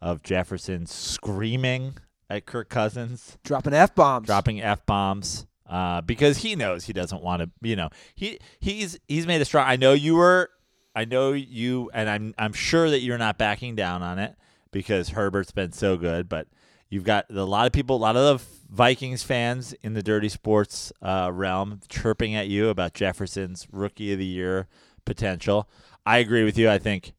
of 0.00 0.22
Jefferson 0.22 0.86
screaming 0.86 1.96
at 2.30 2.46
Kirk 2.46 2.68
Cousins, 2.68 3.38
Dropping 3.44 3.74
f 3.74 3.94
bombs. 3.94 4.26
dropping 4.26 4.62
f 4.62 4.84
bombs. 4.86 5.46
Uh, 5.66 6.02
because 6.02 6.38
he 6.38 6.54
knows 6.56 6.84
he 6.84 6.92
doesn't 6.92 7.22
want 7.22 7.40
to, 7.42 7.50
you 7.62 7.74
know, 7.74 7.88
he 8.14 8.38
he's 8.60 8.98
he's 9.08 9.26
made 9.26 9.40
a 9.40 9.44
strong. 9.46 9.66
I 9.66 9.76
know 9.76 9.94
you 9.94 10.14
were, 10.14 10.50
I 10.94 11.06
know 11.06 11.32
you, 11.32 11.90
and 11.94 12.08
I'm 12.08 12.34
I'm 12.36 12.52
sure 12.52 12.90
that 12.90 13.00
you're 13.00 13.18
not 13.18 13.38
backing 13.38 13.74
down 13.74 14.02
on 14.02 14.18
it 14.18 14.36
because 14.74 15.10
Herbert's 15.10 15.52
been 15.52 15.72
so 15.72 15.96
good. 15.96 16.28
But 16.28 16.48
you've 16.90 17.04
got 17.04 17.30
a 17.30 17.44
lot 17.44 17.66
of 17.66 17.72
people, 17.72 17.96
a 17.96 17.98
lot 17.98 18.16
of 18.16 18.40
the 18.40 18.46
Vikings 18.68 19.22
fans 19.22 19.72
in 19.82 19.94
the 19.94 20.02
dirty 20.02 20.28
sports 20.28 20.92
uh, 21.00 21.30
realm 21.32 21.80
chirping 21.88 22.34
at 22.34 22.48
you 22.48 22.68
about 22.68 22.92
Jefferson's 22.92 23.66
rookie 23.72 24.12
of 24.12 24.18
the 24.18 24.26
year 24.26 24.66
potential. 25.06 25.70
I 26.04 26.18
agree 26.18 26.44
with 26.44 26.58
you. 26.58 26.68
I 26.68 26.78
think 26.78 27.14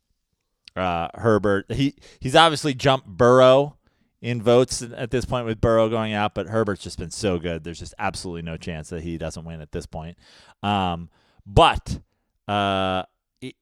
uh, 0.75 1.07
Herbert 1.15 1.71
he 1.71 1.95
he's 2.19 2.35
obviously 2.35 2.73
jumped 2.73 3.07
Burrow 3.07 3.77
in 4.21 4.41
votes 4.41 4.81
at 4.81 5.11
this 5.11 5.23
point 5.23 5.45
with 5.45 5.61
Burrow 5.61 5.87
going 5.87 6.11
out, 6.11 6.35
but 6.35 6.47
Herbert's 6.47 6.83
just 6.83 6.99
been 6.99 7.11
so 7.11 7.39
good. 7.39 7.63
There's 7.63 7.79
just 7.79 7.93
absolutely 7.97 8.41
no 8.41 8.57
chance 8.57 8.89
that 8.89 9.03
he 9.03 9.17
doesn't 9.17 9.45
win 9.45 9.61
at 9.61 9.71
this 9.71 9.85
point. 9.85 10.17
Um, 10.61 11.09
but 11.45 11.99
uh, 12.47 13.03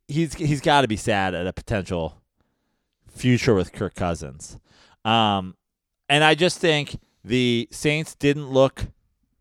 he's 0.07 0.33
he's 0.33 0.61
got 0.61 0.81
to 0.81 0.87
be 0.87 0.97
sad 0.97 1.35
at 1.35 1.45
a 1.45 1.53
potential 1.53 2.22
future 3.13 3.53
with 3.53 3.71
Kirk 3.71 3.95
Cousins. 3.95 4.57
Um, 5.05 5.55
and 6.09 6.23
I 6.23 6.35
just 6.35 6.59
think 6.59 6.99
the 7.23 7.67
Saints 7.71 8.15
didn't 8.15 8.49
look 8.49 8.87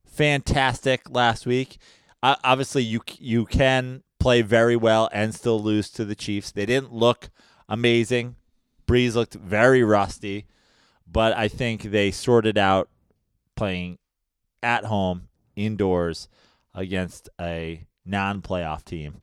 fantastic 0.05 1.11
last 1.11 1.47
week. 1.47 1.79
Uh, 2.23 2.37
obviously, 2.45 2.83
you 2.83 3.01
you 3.19 3.45
can 3.45 4.03
play 4.21 4.43
very 4.43 4.77
well 4.77 5.09
and 5.13 5.35
still 5.35 5.61
lose 5.61 5.91
to 5.91 6.05
the 6.05 6.15
Chiefs. 6.15 6.53
They 6.53 6.67
didn't 6.67 6.93
look 6.93 7.31
amazing. 7.69 8.37
Brees 8.87 9.15
looked 9.15 9.35
very 9.35 9.83
rusty, 9.83 10.47
but 11.11 11.37
I 11.37 11.49
think 11.49 11.83
they 11.83 12.11
sorted 12.11 12.57
out 12.57 12.89
playing 13.57 13.99
at 14.63 14.85
home 14.85 15.29
indoors 15.57 16.29
against 16.75 17.29
a 17.41 17.85
non-playoff 18.05 18.85
team. 18.85 19.21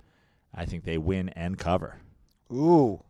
I 0.54 0.66
think 0.66 0.84
they 0.84 0.98
win 0.98 1.30
and 1.30 1.58
cover. 1.58 1.98
Ooh. 2.52 3.04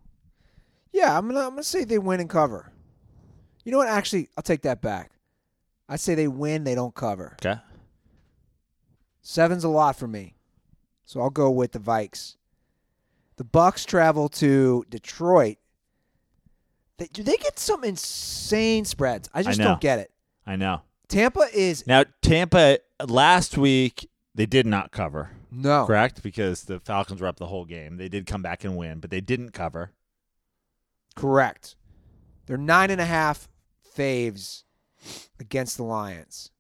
Yeah, 0.91 1.17
I'm 1.17 1.27
gonna 1.27 1.41
I'm 1.41 1.51
gonna 1.51 1.63
say 1.63 1.83
they 1.83 1.99
win 1.99 2.19
and 2.19 2.29
cover. 2.29 2.71
You 3.63 3.71
know 3.71 3.77
what? 3.77 3.87
Actually, 3.87 4.29
I'll 4.35 4.43
take 4.43 4.63
that 4.63 4.81
back. 4.81 5.11
I 5.87 5.95
say 5.95 6.15
they 6.15 6.27
win, 6.27 6.63
they 6.63 6.75
don't 6.75 6.93
cover. 6.93 7.35
Okay. 7.43 7.59
Seven's 9.21 9.63
a 9.63 9.69
lot 9.69 9.95
for 9.95 10.07
me, 10.07 10.35
so 11.05 11.19
I'll 11.21 11.29
go 11.29 11.49
with 11.49 11.71
the 11.71 11.79
Vikes. 11.79 12.35
The 13.37 13.43
Bucks 13.43 13.85
travel 13.85 14.29
to 14.29 14.85
Detroit. 14.89 15.57
They, 16.97 17.07
do 17.07 17.23
they 17.23 17.37
get 17.37 17.57
some 17.57 17.83
insane 17.83 18.85
spreads? 18.85 19.29
I 19.33 19.43
just 19.43 19.59
know. 19.59 19.65
don't 19.65 19.81
get 19.81 19.99
it. 19.99 20.11
I 20.45 20.55
know. 20.55 20.81
Tampa 21.07 21.47
is 21.53 21.85
Now 21.87 22.05
Tampa 22.21 22.79
last 23.07 23.57
week 23.57 24.09
they 24.35 24.45
did 24.45 24.67
not 24.67 24.91
cover, 24.91 25.31
no 25.51 25.85
correct? 25.85 26.21
Because 26.21 26.63
the 26.63 26.79
Falcons 26.79 27.19
were 27.21 27.27
up 27.27 27.37
the 27.37 27.47
whole 27.47 27.65
game. 27.65 27.97
They 27.97 28.09
did 28.09 28.25
come 28.25 28.41
back 28.41 28.63
and 28.63 28.77
win, 28.77 28.99
but 28.99 29.09
they 29.09 29.21
didn't 29.21 29.51
cover. 29.51 29.91
Correct. 31.15 31.75
They're 32.45 32.57
nine 32.57 32.91
and 32.91 33.01
a 33.01 33.05
half 33.05 33.47
faves 33.95 34.63
against 35.39 35.77
the 35.77 35.83
Lions. 35.83 36.51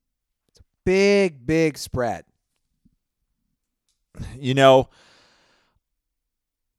It's 0.49 0.59
a 0.59 0.63
big, 0.85 1.45
big 1.45 1.77
spread. 1.77 2.25
You 4.37 4.53
know, 4.53 4.89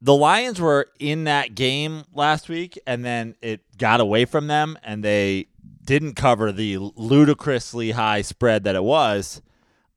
the 0.02 0.14
Lions 0.14 0.60
were 0.60 0.88
in 0.98 1.24
that 1.24 1.54
game 1.54 2.04
last 2.12 2.48
week, 2.48 2.78
and 2.86 3.04
then 3.04 3.34
it 3.42 3.60
got 3.76 4.00
away 4.00 4.24
from 4.24 4.46
them, 4.46 4.78
and 4.82 5.04
they 5.04 5.48
didn't 5.84 6.14
cover 6.14 6.52
the 6.52 6.78
ludicrously 6.78 7.92
high 7.92 8.22
spread 8.22 8.64
that 8.64 8.76
it 8.76 8.84
was. 8.84 9.42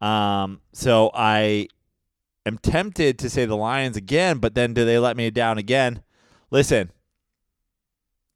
Um, 0.01 0.61
so 0.73 1.11
I 1.13 1.67
am 2.45 2.57
tempted 2.57 3.19
to 3.19 3.29
say 3.29 3.45
the 3.45 3.55
Lions 3.55 3.95
again, 3.95 4.39
but 4.39 4.55
then 4.55 4.73
do 4.73 4.85
they 4.85 4.99
let 4.99 5.15
me 5.15 5.29
down 5.29 5.57
again? 5.57 6.03
Listen, 6.51 6.91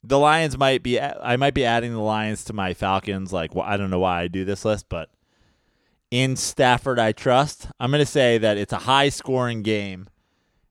the 0.08 0.18
Lions 0.18 0.58
might 0.58 0.84
be. 0.84 1.00
I 1.00 1.36
might 1.36 1.54
be 1.54 1.66
adding 1.66 1.92
the 1.92 2.00
Lions 2.00 2.46
to 2.46 2.54
my 2.54 2.74
Falcons. 2.74 3.34
Like, 3.34 3.54
well, 3.54 3.66
I 3.66 3.78
don't 3.78 3.90
know 3.90 4.00
why 4.00 4.22
I 4.22 4.28
do 4.28 4.46
this 4.46 4.64
list, 4.64 4.88
but 4.90 5.10
in 6.10 6.36
Stafford, 6.38 6.98
I 6.98 7.12
trust. 7.12 7.68
I'm 7.80 7.92
going 7.92 8.00
to 8.00 8.06
say 8.06 8.38
that 8.38 8.58
it's 8.58 8.74
a 8.74 8.78
high 8.78 9.10
scoring 9.10 9.64
game, 9.64 10.08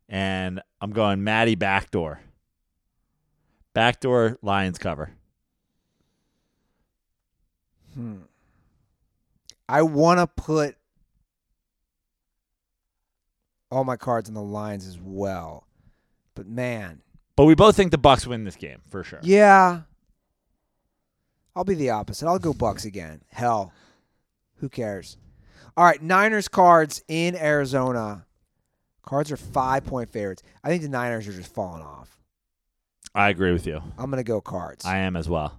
and 0.09 0.63
I'm 0.81 0.91
going 0.91 1.23
Matty 1.23 1.55
backdoor. 1.55 2.21
Backdoor 3.75 4.39
Lions 4.41 4.79
cover. 4.79 5.11
Hmm. 7.95 8.21
I 9.69 9.83
want 9.83 10.21
to 10.21 10.27
put 10.27 10.77
all 13.71 13.85
my 13.85 13.97
cards 13.97 14.31
on 14.31 14.35
the 14.35 14.43
Lions 14.43 14.87
as 14.87 14.99
well. 14.99 15.67
But 16.35 16.47
man, 16.47 17.03
But 17.37 17.45
we 17.45 17.55
both 17.55 17.77
think 17.77 17.91
the 17.91 17.99
Bucks 17.99 18.27
win 18.27 18.45
this 18.45 18.57
game 18.57 18.81
for 18.89 19.05
sure. 19.05 19.21
yeah. 19.23 19.83
I'll 21.55 21.65
be 21.65 21.75
the 21.75 21.89
opposite. 21.91 22.27
I'll 22.27 22.39
go 22.39 22.53
Bucks 22.53 22.85
again. 22.85 23.23
Hell. 23.31 23.73
Who 24.57 24.69
cares? 24.69 25.17
All 25.75 25.85
right, 25.87 26.03
Niners 26.03 26.49
cards 26.49 27.03
in 27.09 27.35
Arizona. 27.35 28.27
Cards 29.03 29.33
are 29.33 29.39
5-point 29.39 30.11
favorites. 30.11 30.43
I 30.63 30.69
think 30.69 30.83
the 30.83 30.91
Niners 30.91 31.27
are 31.29 31.33
just 31.33 31.55
falling 31.55 31.83
off. 31.83 32.21
I 33.15 33.31
agree 33.31 33.53
with 33.53 33.67
you. 33.67 33.81
I'm 33.97 34.11
going 34.11 34.23
to 34.23 34.27
go 34.29 34.43
cards. 34.43 34.85
I 34.85 34.99
am 34.99 35.17
as 35.17 35.31
well. 35.31 35.59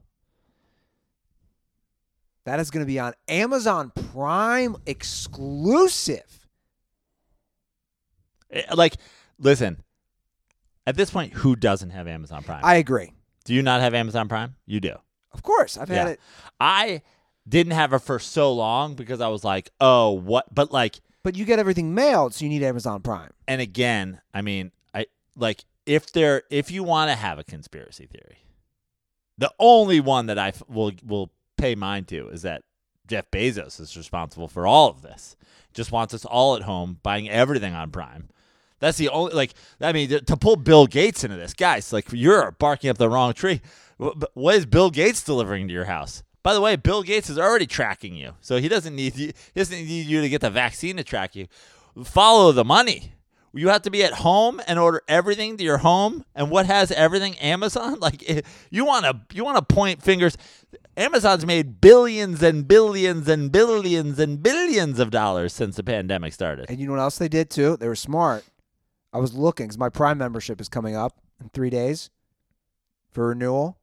that 2.46 2.60
is 2.60 2.70
going 2.70 2.86
to 2.86 2.88
be 2.88 3.00
on 3.00 3.14
Amazon 3.28 3.92
Prime 4.14 4.76
exclusive. 4.86 6.48
Eh, 8.52 8.64
Like, 8.76 8.98
listen. 9.40 9.78
At 10.88 10.96
this 10.96 11.12
point, 11.12 11.34
who 11.34 11.56
doesn't 11.56 11.92
have 11.92 12.08
Amazon 12.08 12.42
Prime? 12.44 12.62
I 12.64 12.76
agree. 12.76 13.12
do 13.46 13.54
you 13.54 13.62
not 13.62 13.80
have 13.82 13.94
Amazon 13.94 14.28
Prime? 14.28 14.56
You 14.66 14.80
do. 14.80 14.96
Of 15.34 15.42
course, 15.44 15.78
I've 15.78 15.88
had 15.90 16.08
Yeah. 16.08 16.14
it. 16.14 16.20
I 16.60 17.02
didn't 17.48 17.74
have 17.74 17.94
it 17.94 18.00
for 18.00 18.18
so 18.20 18.52
long 18.52 18.96
because 18.96 19.22
I 19.22 19.28
was 19.30 19.44
like, 19.46 19.70
oh, 19.80 20.12
what? 20.12 20.54
But 20.54 20.72
like, 20.72 21.00
But 21.24 21.36
you 21.38 21.46
get 21.46 21.60
everything 21.60 21.94
mailed, 21.94 22.34
so 22.34 22.44
you 22.46 22.50
need 22.50 22.64
Amazon 22.64 23.02
Prime. 23.02 23.32
and 23.48 23.62
again, 23.62 24.20
I 24.34 24.42
mean, 24.42 24.72
I 24.94 25.06
like 25.36 25.64
if 25.86 26.12
there 26.12 26.44
if 26.50 26.72
you 26.72 26.84
want 26.84 27.10
to 27.12 27.16
have 27.16 27.38
a 27.40 27.44
conspiracy 27.44 28.06
theory, 28.08 28.40
the 29.38 29.52
only 29.60 30.00
one 30.00 30.26
that 30.28 30.40
I 30.40 30.50
f- 30.50 30.64
will 30.68 30.92
will 31.06 31.32
pay 31.58 31.76
mine 31.76 32.06
to 32.06 32.28
is 32.30 32.42
that 32.44 32.64
Jeff 33.08 33.30
Bezos 33.32 33.80
is 33.80 33.96
responsible 33.96 34.48
for 34.50 34.66
all 34.68 34.90
of 34.90 35.02
this. 35.02 35.36
Just 35.74 35.92
wants 35.92 36.14
us 36.14 36.26
all 36.26 36.56
at 36.58 36.64
home 36.64 37.00
buying 37.04 37.30
everything 37.30 37.74
on 37.74 37.92
Prime. 37.92 38.30
That's 38.80 38.98
the 38.98 39.10
only 39.10 39.34
like 39.34 39.54
I 39.82 39.92
mean 39.92 40.10
to 40.10 40.38
pull 40.38 40.56
Bill 40.56 40.88
Gates 40.88 41.24
into 41.24 41.38
this, 41.38 41.54
guys. 41.54 41.92
Like 41.92 42.12
you're 42.12 42.52
barking 42.52 42.90
up 42.90 42.98
the 42.98 43.10
wrong 43.10 43.34
tree. 43.34 43.62
What 43.98 44.56
is 44.56 44.66
Bill 44.66 44.92
Gates 44.92 45.24
delivering 45.24 45.68
to 45.68 45.74
your 45.74 45.86
house? 45.86 46.24
By 46.44 46.54
the 46.54 46.62
way, 46.62 46.76
Bill 46.76 47.04
Gates 47.04 47.30
is 47.30 47.40
already 47.40 47.66
tracking 47.66 48.16
you, 48.16 48.36
so 48.42 48.58
he 48.58 48.70
doesn't 48.70 48.96
need 48.96 49.16
you. 49.16 49.34
He 49.54 49.60
doesn't 49.60 49.76
need 49.76 50.06
you 50.06 50.22
to 50.22 50.30
get 50.30 50.42
the 50.42 50.50
vaccine 50.50 50.98
to 50.98 51.04
track 51.04 51.36
you. 51.36 51.48
Follow 52.04 52.52
the 52.52 52.64
money. 52.64 53.14
You 53.54 53.70
have 53.70 53.82
to 53.84 53.90
be 53.90 54.04
at 54.04 54.14
home 54.14 54.62
and 54.68 54.78
order 54.78 55.02
everything 55.08 55.58
to 55.58 55.64
your 55.64 55.80
home. 55.80 56.24
And 56.36 56.52
what 56.52 56.68
has 56.68 56.92
everything? 56.92 57.36
Amazon. 57.40 57.98
Like 58.08 58.24
eh, 58.30 58.42
you 58.70 58.86
want 58.86 59.06
to 59.06 59.20
you 59.36 59.44
want 59.44 59.58
to 59.58 59.74
point 59.76 60.04
fingers. 60.04 60.38
Amazon's 60.96 61.46
made 61.46 61.82
billions 61.82 62.44
and 62.44 62.68
billions 62.68 63.28
and 63.28 63.52
billions 63.52 64.20
and 64.20 64.42
billions 64.42 65.00
of 65.00 65.10
dollars 65.10 65.54
since 65.54 65.76
the 65.76 65.84
pandemic 65.84 66.34
started. 66.34 66.68
And 66.70 66.80
you 66.80 66.86
know 66.86 66.94
what 66.94 67.02
else 67.02 67.18
they 67.18 67.28
did 67.28 67.50
too? 67.50 67.76
They 67.78 67.88
were 67.88 67.96
smart. 67.96 68.44
I 69.18 69.20
was 69.20 69.34
looking 69.34 69.66
because 69.66 69.80
my 69.80 69.90
Prime 69.90 70.20
membership 70.20 70.62
is 70.62 70.70
coming 70.70 70.96
up 70.96 71.20
in 71.42 71.50
three 71.50 71.72
days 71.72 72.12
for 73.10 73.30
renewal. 73.30 73.80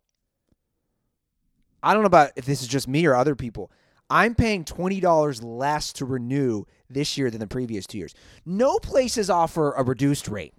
I 1.82 1.92
don't 1.92 2.04
know 2.04 2.06
about 2.06 2.30
if 2.36 2.46
this 2.46 2.62
is 2.62 2.68
just 2.68 2.86
me 2.86 3.04
or 3.04 3.16
other 3.16 3.34
people. 3.34 3.72
I'm 4.08 4.36
paying 4.36 4.64
twenty 4.64 5.00
dollars 5.00 5.42
less 5.42 5.92
to 5.94 6.04
renew 6.04 6.66
this 6.88 7.18
year 7.18 7.32
than 7.32 7.40
the 7.40 7.48
previous 7.48 7.84
two 7.84 7.98
years. 7.98 8.14
No 8.46 8.78
places 8.78 9.28
offer 9.28 9.72
a 9.72 9.82
reduced 9.82 10.28
rate, 10.28 10.54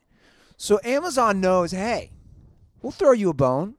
so 0.57 0.77
Amazon 0.83 1.39
knows. 1.39 1.71
Hey, 1.71 2.11
we'll 2.81 2.91
throw 2.91 3.13
you 3.13 3.29
a 3.29 3.33
bone. 3.33 3.75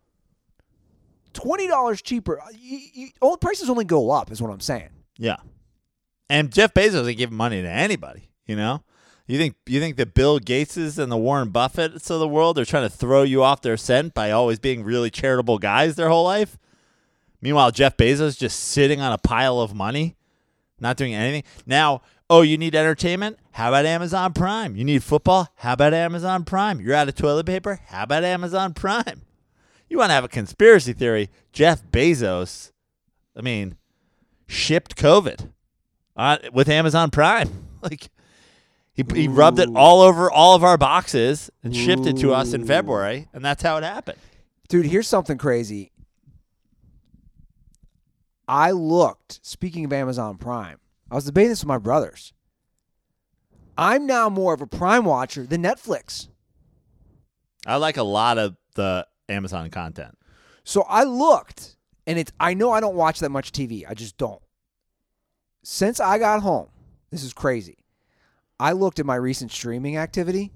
Twenty 1.35 1.69
dollars 1.69 2.01
cheaper. 2.01 2.41
Uh, 2.41 2.47
you, 2.59 2.81
you, 2.95 3.09
all 3.21 3.37
prices 3.37 3.69
only 3.69 3.85
go 3.85 4.11
up, 4.11 4.33
is 4.33 4.41
what 4.41 4.51
I'm 4.51 4.61
saying. 4.61 4.89
Yeah. 5.19 5.37
And 6.31 6.51
Jeff 6.51 6.73
Bezos 6.73 7.07
ain't 7.07 7.19
giving 7.19 7.37
money 7.37 7.61
to 7.61 7.69
anybody, 7.69 8.31
you 8.47 8.57
know? 8.57 8.83
You 9.27 9.39
think 9.39 9.57
you 9.67 9.81
think 9.81 9.97
the 9.97 10.07
Bill 10.07 10.39
Gateses 10.39 10.99
and 10.99 11.11
the 11.11 11.17
Warren 11.17 11.51
Buffetts 11.51 12.11
of 12.11 12.21
the 12.21 12.29
world 12.29 12.59
are 12.59 12.65
trying 12.65 12.89
to 12.89 12.95
throw 12.95 13.23
you 13.23 13.43
off 13.43 13.61
their 13.61 13.77
scent 13.77 14.15
by 14.15 14.31
always 14.31 14.61
being 14.61 14.85
really 14.85 15.11
charitable 15.11 15.59
guys 15.59 15.97
their 15.97 16.09
whole 16.09 16.25
life? 16.25 16.57
Meanwhile, 17.41 17.73
Jeff 17.73 17.97
Bezos 17.97 18.39
just 18.39 18.59
sitting 18.61 19.01
on 19.01 19.13
a 19.13 19.19
pile 19.19 19.61
of 19.61 19.75
money, 19.75 20.17
not 20.81 20.97
doing 20.97 21.15
anything. 21.15 21.43
Now, 21.67 22.03
oh, 22.31 22.43
you 22.43 22.57
need 22.57 22.75
entertainment? 22.75 23.39
How 23.53 23.69
about 23.69 23.85
Amazon 23.85 24.33
Prime? 24.33 24.77
You 24.77 24.85
need 24.85 25.03
football? 25.03 25.49
How 25.57 25.73
about 25.73 25.93
Amazon 25.93 26.45
Prime? 26.45 26.81
You're 26.81 26.95
out 26.95 27.09
of 27.09 27.15
toilet 27.15 27.47
paper? 27.47 27.81
How 27.87 28.05
about 28.05 28.25
Amazon 28.25 28.75
Prime? 28.75 29.23
You 29.89 29.99
want 29.99 30.11
to 30.11 30.15
have 30.15 30.25
a 30.25 30.29
conspiracy 30.29 30.93
theory? 30.93 31.31
Jeff 31.53 31.83
Bezos, 31.91 32.73
I 33.37 33.43
mean, 33.43 33.77
shipped 34.47 34.97
COVID 34.97 35.51
uh, 36.17 36.39
with 36.53 36.69
Amazon 36.69 37.11
Prime. 37.11 37.51
like 37.83 38.09
he, 38.97 39.05
he 39.15 39.29
rubbed 39.29 39.59
it 39.59 39.69
all 39.77 40.01
over 40.01 40.31
all 40.31 40.55
of 40.55 40.65
our 40.65 40.79
boxes 40.79 41.51
and 41.63 41.77
shipped 41.77 42.07
it 42.07 42.17
to 42.19 42.33
us 42.33 42.55
in 42.55 42.65
February, 42.65 43.29
and 43.35 43.45
that's 43.45 43.63
how 43.63 43.77
it 43.77 43.85
happened. 43.85 44.17
Dude, 44.69 44.87
here's 44.87 45.07
something 45.07 45.37
crazy. 45.37 45.93
I 48.49 48.71
looked, 48.71 49.41
speaking 49.43 49.85
of 49.85 49.93
Amazon 49.93 50.39
Prime, 50.39 50.79
I 51.11 51.15
was 51.15 51.27
debating 51.27 51.51
this 51.51 51.61
with 51.61 51.69
my 51.69 51.77
brothers. 51.77 52.33
I'm 53.77 54.07
now 54.07 54.31
more 54.31 54.55
of 54.55 54.63
a 54.63 54.67
Prime 54.67 55.05
watcher 55.05 55.45
than 55.45 55.63
Netflix. 55.63 56.29
I 57.67 57.77
like 57.77 57.99
a 57.99 58.03
lot 58.03 58.39
of 58.39 58.57
the 58.77 59.07
Amazon 59.29 59.69
content. 59.69 60.17
So 60.65 60.87
I 60.89 61.05
looked, 61.05 61.77
and 62.07 62.19
it's 62.19 62.33
I 62.41 62.55
know 62.55 62.73
I 62.73 62.81
don't 62.81 62.97
watch 62.97 63.19
that 63.21 63.31
much 63.31 63.53
TV. 63.53 63.85
I 63.87 63.93
just 63.93 64.17
don't. 64.17 64.41
Since 65.63 66.01
I 66.01 66.19
got 66.19 66.43
home, 66.43 66.69
this 67.11 67.23
is 67.23 67.35
crazy. 67.35 67.77
I 68.59 68.73
looked 68.73 68.99
at 68.99 69.07
my 69.07 69.17
recent 69.17 69.53
streaming 69.53 69.97
activity. 69.97 70.53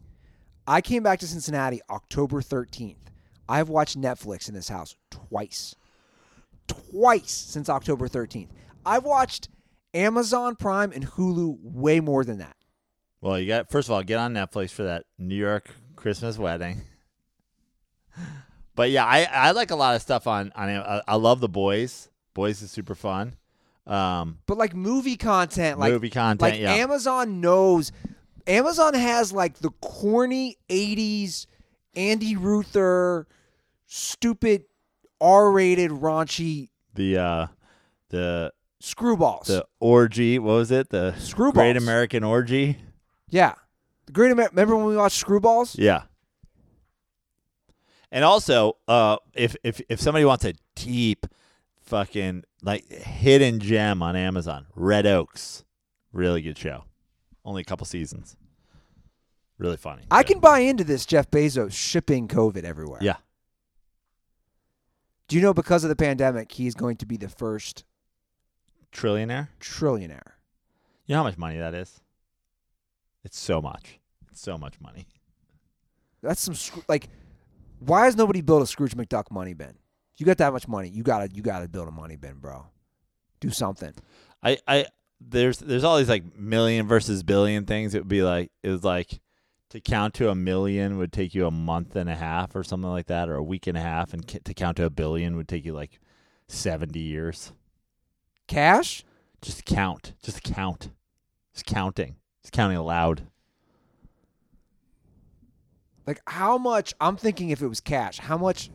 I 0.66 0.80
came 0.80 1.02
back 1.02 1.18
to 1.20 1.26
Cincinnati 1.26 1.80
October 1.90 2.40
13th. 2.40 2.96
I've 3.48 3.68
watched 3.68 3.98
Netflix 3.98 4.48
in 4.48 4.54
this 4.54 4.68
house 4.68 4.94
twice. 5.10 5.74
Twice 6.68 7.32
since 7.32 7.68
October 7.68 8.08
13th. 8.08 8.48
I've 8.86 9.04
watched 9.04 9.48
Amazon 9.92 10.56
Prime 10.56 10.92
and 10.92 11.06
Hulu 11.06 11.58
way 11.60 12.00
more 12.00 12.24
than 12.24 12.38
that. 12.38 12.56
Well, 13.20 13.38
you 13.38 13.48
got 13.48 13.70
first 13.70 13.88
of 13.88 13.92
all, 13.92 14.02
get 14.02 14.18
on 14.18 14.32
Netflix 14.34 14.70
for 14.70 14.84
that 14.84 15.04
New 15.18 15.34
York 15.34 15.70
Christmas 15.96 16.38
wedding. 16.38 16.82
But 18.76 18.90
yeah, 18.90 19.04
I, 19.04 19.24
I 19.30 19.50
like 19.50 19.70
a 19.70 19.76
lot 19.76 19.94
of 19.94 20.00
stuff 20.00 20.26
on 20.26 20.52
on. 20.54 20.70
I, 20.70 21.02
I 21.06 21.16
love 21.16 21.40
the 21.40 21.50
boys. 21.50 22.08
Boys 22.32 22.62
is 22.62 22.70
super 22.70 22.94
fun. 22.94 23.36
Um, 23.90 24.38
But 24.46 24.56
like 24.56 24.74
movie 24.74 25.16
content, 25.16 25.78
like 25.78 25.92
movie 25.92 26.10
content. 26.10 26.40
Like 26.42 26.60
yeah, 26.60 26.72
Amazon 26.74 27.40
knows 27.40 27.90
Amazon 28.46 28.94
has 28.94 29.32
like 29.32 29.58
the 29.58 29.70
corny 29.82 30.56
80s 30.68 31.46
Andy 31.96 32.36
Ruther 32.36 33.26
stupid 33.86 34.62
R-rated 35.20 35.90
raunchy 35.90 36.68
the 36.94 37.18
uh, 37.18 37.46
the 38.10 38.52
screwballs. 38.82 39.46
the 39.46 39.66
orgy. 39.80 40.38
What 40.38 40.52
was 40.54 40.70
it? 40.70 40.88
The 40.90 41.14
Screwballs. 41.18 41.54
Great 41.54 41.76
American 41.76 42.22
Orgy. 42.24 42.78
yeah. 43.28 43.54
The 44.06 44.12
Great 44.12 44.30
Amer- 44.30 44.48
remember 44.50 44.76
when 44.76 44.86
we 44.86 44.96
watched 44.96 45.24
Screwballs? 45.24 45.76
Yeah. 45.78 46.02
And 48.12 48.24
also, 48.24 48.76
uh, 48.88 49.16
if 49.34 49.54
if 49.62 49.80
if 49.88 50.00
somebody 50.00 50.24
wants 50.24 50.44
a 50.44 50.54
deep, 50.74 51.26
fucking 51.90 52.44
like 52.62 52.90
hidden 52.90 53.58
gem 53.58 54.02
on 54.02 54.16
Amazon, 54.16 54.66
Red 54.74 55.06
Oaks, 55.06 55.64
really 56.12 56.40
good 56.40 56.56
show. 56.56 56.84
Only 57.44 57.62
a 57.62 57.64
couple 57.64 57.84
seasons. 57.84 58.36
Really 59.58 59.76
funny. 59.76 60.02
I 60.10 60.22
can 60.22 60.38
buy 60.38 60.60
into 60.60 60.84
this 60.84 61.04
Jeff 61.04 61.30
Bezos 61.30 61.72
shipping 61.72 62.28
COVID 62.28 62.64
everywhere. 62.64 63.00
Yeah. 63.02 63.16
Do 65.28 65.36
you 65.36 65.42
know 65.42 65.52
because 65.52 65.84
of 65.84 65.90
the 65.90 65.96
pandemic, 65.96 66.50
he's 66.52 66.74
going 66.74 66.96
to 66.96 67.06
be 67.06 67.16
the 67.16 67.28
first 67.28 67.84
Trillionaire. 68.92 69.48
trillionaire? 69.60 70.32
You 71.06 71.14
know 71.14 71.18
how 71.18 71.24
much 71.24 71.38
money 71.38 71.58
that 71.58 71.74
is? 71.74 72.00
It's 73.24 73.38
so 73.38 73.60
much. 73.60 73.98
It's 74.30 74.40
so 74.40 74.56
much 74.56 74.80
money. 74.80 75.06
That's 76.22 76.40
some 76.40 76.82
like. 76.88 77.08
Why 77.80 78.04
has 78.04 78.16
nobody 78.16 78.40
built 78.42 78.62
a 78.62 78.66
Scrooge 78.66 78.94
McDuck 78.94 79.30
money 79.30 79.54
bin? 79.54 79.74
You 80.20 80.26
got 80.26 80.36
that 80.36 80.52
much 80.52 80.68
money, 80.68 80.90
you 80.90 81.02
gotta 81.02 81.30
you 81.32 81.40
gotta 81.40 81.66
build 81.66 81.88
a 81.88 81.90
money 81.90 82.16
bin, 82.16 82.34
bro. 82.34 82.66
Do 83.40 83.48
something. 83.48 83.94
I, 84.42 84.58
I 84.68 84.84
there's 85.18 85.60
there's 85.60 85.82
all 85.82 85.96
these 85.96 86.10
like 86.10 86.36
million 86.36 86.86
versus 86.86 87.22
billion 87.22 87.64
things. 87.64 87.94
It 87.94 88.00
would 88.00 88.08
be 88.08 88.22
like 88.22 88.50
it 88.62 88.68
was 88.68 88.84
like 88.84 89.18
to 89.70 89.80
count 89.80 90.12
to 90.14 90.28
a 90.28 90.34
million 90.34 90.98
would 90.98 91.10
take 91.10 91.34
you 91.34 91.46
a 91.46 91.50
month 91.50 91.96
and 91.96 92.10
a 92.10 92.14
half 92.14 92.54
or 92.54 92.62
something 92.62 92.90
like 92.90 93.06
that, 93.06 93.30
or 93.30 93.36
a 93.36 93.42
week 93.42 93.66
and 93.66 93.78
a 93.78 93.80
half, 93.80 94.12
and 94.12 94.28
to 94.44 94.52
count 94.52 94.76
to 94.76 94.84
a 94.84 94.90
billion 94.90 95.36
would 95.36 95.48
take 95.48 95.64
you 95.64 95.72
like 95.72 95.98
seventy 96.48 97.00
years. 97.00 97.54
Cash? 98.46 99.04
Just 99.40 99.64
count, 99.64 100.12
just 100.22 100.42
count, 100.42 100.90
just 101.54 101.64
counting, 101.64 102.16
just 102.42 102.52
counting 102.52 102.76
aloud. 102.76 103.26
Like 106.06 106.20
how 106.26 106.58
much? 106.58 106.92
I'm 107.00 107.16
thinking 107.16 107.48
if 107.48 107.62
it 107.62 107.68
was 107.68 107.80
cash, 107.80 108.18
how 108.18 108.36
much? 108.36 108.68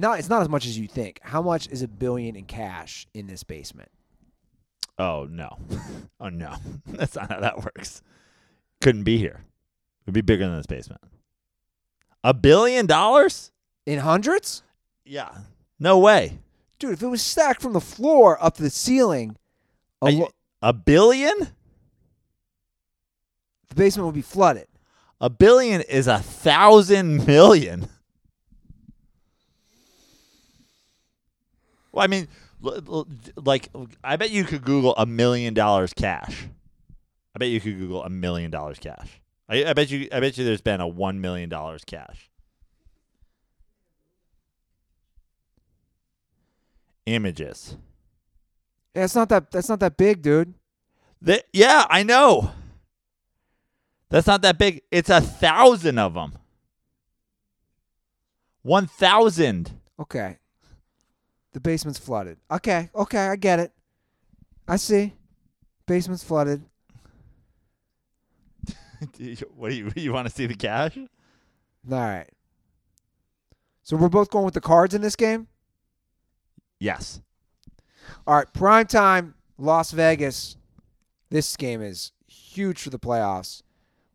No, 0.00 0.12
it's 0.12 0.30
not 0.30 0.40
as 0.40 0.48
much 0.48 0.64
as 0.64 0.78
you 0.78 0.88
think. 0.88 1.20
How 1.22 1.42
much 1.42 1.68
is 1.68 1.82
a 1.82 1.88
billion 1.88 2.34
in 2.34 2.46
cash 2.46 3.06
in 3.12 3.26
this 3.26 3.42
basement? 3.42 3.90
Oh 4.98 5.26
no, 5.30 5.58
oh 6.20 6.30
no, 6.30 6.54
that's 6.86 7.16
not 7.16 7.30
how 7.30 7.40
that 7.40 7.62
works. 7.62 8.00
Couldn't 8.80 9.02
be 9.04 9.18
here. 9.18 9.44
It'd 10.06 10.14
be 10.14 10.22
bigger 10.22 10.46
than 10.46 10.56
this 10.56 10.64
basement. 10.64 11.02
A 12.24 12.32
billion 12.32 12.86
dollars? 12.86 13.52
In 13.84 13.98
hundreds? 13.98 14.62
Yeah. 15.04 15.30
No 15.78 15.98
way. 15.98 16.38
Dude, 16.78 16.92
if 16.92 17.02
it 17.02 17.06
was 17.08 17.20
stacked 17.20 17.60
from 17.60 17.74
the 17.74 17.80
floor 17.80 18.42
up 18.42 18.56
to 18.56 18.62
the 18.62 18.70
ceiling, 18.70 19.36
a 20.00 20.10
you- 20.10 20.28
a 20.62 20.72
billion? 20.72 21.48
the 23.68 23.74
basement 23.74 24.06
would 24.06 24.14
be 24.14 24.22
flooded. 24.22 24.66
A 25.20 25.28
billion 25.28 25.82
is 25.82 26.06
a 26.06 26.20
thousand 26.20 27.26
million. 27.26 27.86
Well, 31.92 32.04
I 32.04 32.06
mean, 32.06 32.28
like, 33.36 33.68
I 34.04 34.16
bet 34.16 34.30
you 34.30 34.44
could 34.44 34.62
Google 34.62 34.94
a 34.96 35.06
million 35.06 35.54
dollars 35.54 35.92
cash. 35.92 36.46
I 37.34 37.38
bet 37.38 37.48
you 37.48 37.60
could 37.60 37.78
Google 37.78 38.04
a 38.04 38.10
million 38.10 38.50
dollars 38.50 38.78
cash. 38.78 39.20
I, 39.48 39.64
I 39.64 39.72
bet 39.72 39.90
you. 39.90 40.08
I 40.12 40.20
bet 40.20 40.38
you. 40.38 40.44
There's 40.44 40.60
been 40.60 40.80
a 40.80 40.88
one 40.88 41.20
million 41.20 41.48
dollars 41.48 41.84
cash. 41.84 42.30
Images. 47.06 47.76
Yeah, 48.94 49.04
it's 49.04 49.14
not 49.14 49.28
that 49.30 49.50
that's 49.50 49.68
not 49.68 49.80
that 49.80 49.96
big, 49.96 50.22
dude. 50.22 50.54
That, 51.22 51.44
yeah, 51.52 51.86
I 51.90 52.02
know. 52.02 52.52
That's 54.08 54.26
not 54.26 54.42
that 54.42 54.58
big. 54.58 54.82
It's 54.90 55.10
a 55.10 55.20
thousand 55.20 55.98
of 55.98 56.14
them. 56.14 56.38
One 58.62 58.86
thousand. 58.86 59.72
Okay. 59.98 60.38
The 61.52 61.60
basement's 61.60 61.98
flooded. 61.98 62.38
Okay, 62.50 62.90
okay, 62.94 63.26
I 63.28 63.36
get 63.36 63.58
it. 63.58 63.72
I 64.68 64.76
see. 64.76 65.14
Basement's 65.86 66.22
flooded. 66.22 66.62
what 69.56 69.70
do 69.70 69.74
you 69.74 69.92
you 69.96 70.12
want 70.12 70.28
to 70.28 70.34
see 70.34 70.46
the 70.46 70.54
cash? 70.54 70.96
All 70.96 71.06
right. 71.90 72.28
So 73.82 73.96
we're 73.96 74.08
both 74.08 74.30
going 74.30 74.44
with 74.44 74.54
the 74.54 74.60
cards 74.60 74.94
in 74.94 75.02
this 75.02 75.16
game? 75.16 75.48
Yes. 76.78 77.20
All 78.26 78.36
right, 78.36 78.52
prime 78.52 78.86
time, 78.86 79.34
Las 79.58 79.90
Vegas. 79.90 80.56
This 81.30 81.56
game 81.56 81.82
is 81.82 82.12
huge 82.26 82.80
for 82.80 82.90
the 82.90 82.98
playoffs. 82.98 83.62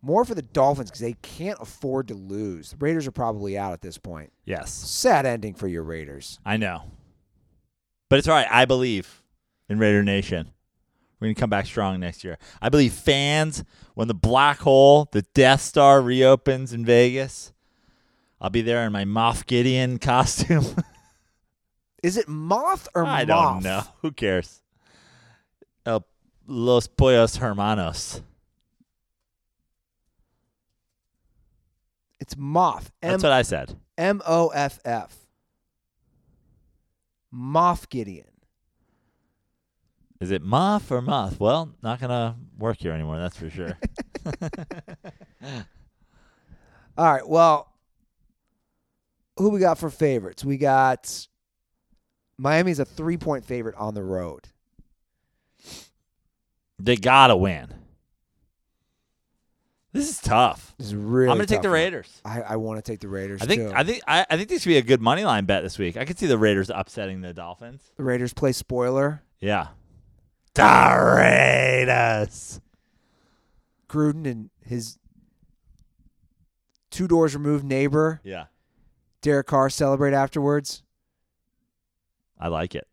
More 0.01 0.23
for 0.23 0.35
the 0.35 0.41
Dolphins 0.41 0.91
because 0.91 1.01
they 1.01 1.15
can't 1.21 1.57
afford 1.59 2.07
to 2.09 2.13
lose. 2.13 2.71
The 2.71 2.77
Raiders 2.77 3.07
are 3.07 3.11
probably 3.11 3.57
out 3.57 3.73
at 3.73 3.81
this 3.81 3.97
point. 3.97 4.31
Yes. 4.45 4.71
Sad 4.71 5.25
ending 5.25 5.55
for 5.55 5.67
your 5.67 5.83
Raiders. 5.83 6.39
I 6.45 6.57
know. 6.57 6.83
But 8.09 8.19
it's 8.19 8.27
all 8.27 8.35
right. 8.35 8.47
I 8.49 8.65
believe 8.65 9.21
in 9.69 9.79
Raider 9.79 10.03
Nation. 10.03 10.51
We're 11.19 11.27
going 11.27 11.35
to 11.35 11.39
come 11.39 11.49
back 11.49 11.65
strong 11.65 11.99
next 11.99 12.23
year. 12.23 12.37
I 12.61 12.69
believe 12.69 12.93
fans, 12.93 13.63
when 13.93 14.07
the 14.07 14.13
black 14.13 14.59
hole, 14.59 15.07
the 15.11 15.21
Death 15.33 15.61
Star 15.61 16.01
reopens 16.01 16.73
in 16.73 16.85
Vegas, 16.85 17.53
I'll 18.39 18.49
be 18.49 18.61
there 18.61 18.85
in 18.85 18.91
my 18.91 19.05
Moff 19.05 19.45
Gideon 19.45 19.97
costume. 19.99 20.65
Is 22.03 22.17
it 22.17 22.27
Moth 22.27 22.87
or 22.93 23.05
I 23.05 23.23
Moth? 23.25 23.63
don't 23.63 23.63
know. 23.63 23.81
Who 24.01 24.11
cares? 24.11 24.61
El 25.85 26.05
Los 26.45 26.87
Pollos 26.87 27.37
Hermanos. 27.37 28.21
It's 32.19 32.35
Moth. 32.37 32.91
M 33.01 33.11
That's 33.11 33.23
what 33.23 33.31
I 33.31 33.41
said. 33.41 33.75
M 33.97 34.21
O 34.27 34.49
F 34.49 34.79
F. 34.85 35.15
Moff 37.35 37.89
Gideon. 37.89 38.27
Is 40.21 40.31
it 40.31 40.43
Moff 40.43 40.89
or 40.91 41.01
Moth? 41.01 41.39
Well, 41.39 41.75
not 41.83 41.99
to 42.09 42.35
work 42.57 42.77
here 42.77 42.93
anymore, 42.93 43.19
that's 43.19 43.37
for 43.37 43.49
sure. 43.49 43.77
All 46.97 47.13
right. 47.13 47.27
Well, 47.27 47.71
who 49.37 49.49
we 49.49 49.59
got 49.59 49.77
for 49.77 49.89
favorites? 49.89 50.45
We 50.45 50.57
got 50.57 51.27
Miami's 52.37 52.79
a 52.79 52.85
three 52.85 53.17
point 53.17 53.45
favorite 53.45 53.75
on 53.75 53.93
the 53.93 54.03
road. 54.03 54.47
they 56.79 56.95
got 56.95 57.27
to 57.27 57.35
win. 57.35 57.73
This 59.95 60.09
is 60.09 60.19
tough. 60.19 60.75
This 60.77 60.87
is 60.87 60.95
really. 60.95 61.31
I'm 61.31 61.37
going 61.37 61.47
to 61.47 61.53
take 61.53 61.59
tough 61.59 61.63
the 61.63 61.69
one. 61.69 61.75
Raiders. 61.75 62.21
I, 62.25 62.41
I 62.41 62.55
want 62.57 62.83
to 62.83 62.91
take 62.91 62.99
the 62.99 63.07
Raiders 63.07 63.41
I 63.41 63.45
think 63.45 63.61
too. 63.61 63.71
I 63.73 63.83
think 63.85 64.03
I, 64.05 64.25
I 64.29 64.35
think 64.35 64.49
this 64.49 64.63
could 64.63 64.69
be 64.69 64.77
a 64.77 64.81
good 64.81 65.01
money 65.01 65.23
line 65.23 65.45
bet 65.45 65.63
this 65.63 65.79
week. 65.79 65.95
I 65.95 66.03
could 66.03 66.19
see 66.19 66.27
the 66.27 66.37
Raiders 66.37 66.69
upsetting 66.69 67.21
the 67.21 67.33
Dolphins. 67.33 67.93
the 67.95 68.03
Raiders 68.03 68.33
play 68.33 68.51
spoiler. 68.51 69.23
Yeah. 69.39 69.67
The 70.53 71.15
Raiders. 71.17 72.59
Gruden 73.87 74.25
and 74.29 74.49
his 74.65 74.99
two 76.91 77.07
doors 77.07 77.33
removed 77.33 77.63
neighbor 77.63 78.19
Yeah. 78.23 78.45
Derek 79.21 79.47
Carr 79.47 79.69
celebrate 79.69 80.13
afterwards. 80.13 80.83
I 82.37 82.49
like 82.49 82.75
it. 82.75 82.87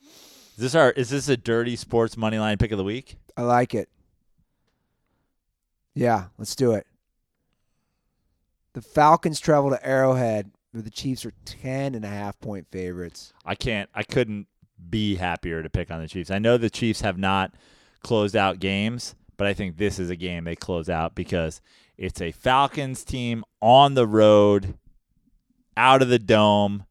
Is 0.00 0.56
this 0.56 0.74
our 0.74 0.92
is 0.92 1.10
this 1.10 1.28
a 1.28 1.36
dirty 1.36 1.76
sports 1.76 2.16
money 2.16 2.38
line 2.38 2.56
pick 2.56 2.72
of 2.72 2.78
the 2.78 2.84
week? 2.84 3.16
I 3.36 3.42
like 3.42 3.74
it. 3.74 3.90
Yeah, 5.94 6.26
let's 6.38 6.56
do 6.56 6.72
it. 6.72 6.86
The 8.72 8.82
Falcons 8.82 9.40
travel 9.40 9.70
to 9.70 9.86
Arrowhead, 9.86 10.50
where 10.70 10.82
the 10.82 10.90
Chiefs 10.90 11.26
are 11.26 11.32
ten 11.44 11.94
and 11.94 12.04
a 12.04 12.08
half 12.08 12.40
point 12.40 12.66
favorites. 12.70 13.32
I 13.44 13.54
can't 13.54 13.90
I 13.94 14.02
couldn't 14.02 14.46
be 14.88 15.16
happier 15.16 15.62
to 15.62 15.70
pick 15.70 15.90
on 15.90 16.00
the 16.00 16.08
Chiefs. 16.08 16.30
I 16.30 16.38
know 16.38 16.56
the 16.56 16.70
Chiefs 16.70 17.02
have 17.02 17.18
not 17.18 17.54
closed 18.02 18.34
out 18.34 18.58
games, 18.58 19.14
but 19.36 19.46
I 19.46 19.54
think 19.54 19.76
this 19.76 19.98
is 19.98 20.10
a 20.10 20.16
game 20.16 20.44
they 20.44 20.56
close 20.56 20.88
out 20.88 21.14
because 21.14 21.60
it's 21.98 22.20
a 22.20 22.32
Falcons 22.32 23.04
team 23.04 23.44
on 23.60 23.94
the 23.94 24.06
road, 24.06 24.78
out 25.76 26.02
of 26.02 26.08
the 26.08 26.18
dome. 26.18 26.84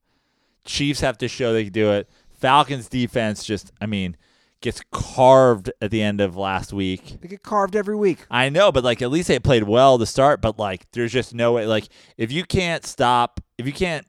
Chiefs 0.63 1.01
have 1.01 1.17
to 1.17 1.27
show 1.27 1.53
they 1.53 1.65
can 1.65 1.73
do 1.73 1.91
it. 1.91 2.09
Falcons 2.29 2.87
defense 2.87 3.43
just, 3.43 3.71
I 3.81 3.87
mean, 3.87 4.15
gets 4.61 4.81
carved 4.91 5.71
at 5.81 5.91
the 5.91 6.01
end 6.01 6.21
of 6.21 6.37
last 6.37 6.71
week. 6.71 7.17
They 7.21 7.27
get 7.27 7.43
carved 7.43 7.75
every 7.75 7.95
week. 7.95 8.25
I 8.29 8.49
know, 8.49 8.71
but 8.71 8.83
like 8.83 9.01
at 9.01 9.11
least 9.11 9.27
they 9.27 9.39
played 9.39 9.63
well 9.63 9.97
to 9.97 10.05
start. 10.05 10.41
But 10.41 10.57
like, 10.57 10.89
there's 10.91 11.11
just 11.11 11.33
no 11.33 11.53
way. 11.53 11.65
Like, 11.65 11.89
if 12.17 12.31
you 12.31 12.45
can't 12.45 12.85
stop, 12.85 13.41
if 13.57 13.65
you 13.65 13.73
can't, 13.73 14.07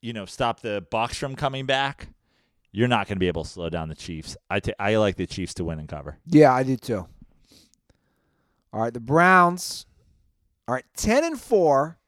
you 0.00 0.12
know, 0.12 0.26
stop 0.26 0.60
the 0.60 0.86
Bucks 0.90 1.16
from 1.16 1.34
coming 1.34 1.66
back, 1.66 2.08
you're 2.72 2.88
not 2.88 3.06
going 3.06 3.16
to 3.16 3.20
be 3.20 3.28
able 3.28 3.44
to 3.44 3.50
slow 3.50 3.68
down 3.70 3.88
the 3.88 3.94
Chiefs. 3.94 4.36
I 4.50 4.60
I 4.78 4.96
like 4.96 5.16
the 5.16 5.26
Chiefs 5.26 5.54
to 5.54 5.64
win 5.64 5.78
and 5.78 5.88
cover. 5.88 6.18
Yeah, 6.26 6.52
I 6.52 6.62
do 6.62 6.76
too. 6.76 7.06
All 8.72 8.80
right, 8.80 8.92
the 8.92 9.00
Browns. 9.00 9.86
All 10.66 10.74
right, 10.74 10.84
ten 10.96 11.24
and 11.24 11.40
four. 11.40 11.98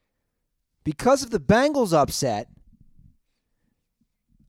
Because 0.85 1.23
of 1.25 1.31
the 1.31 1.41
Bengals 1.41 1.93
upset, 1.93 2.49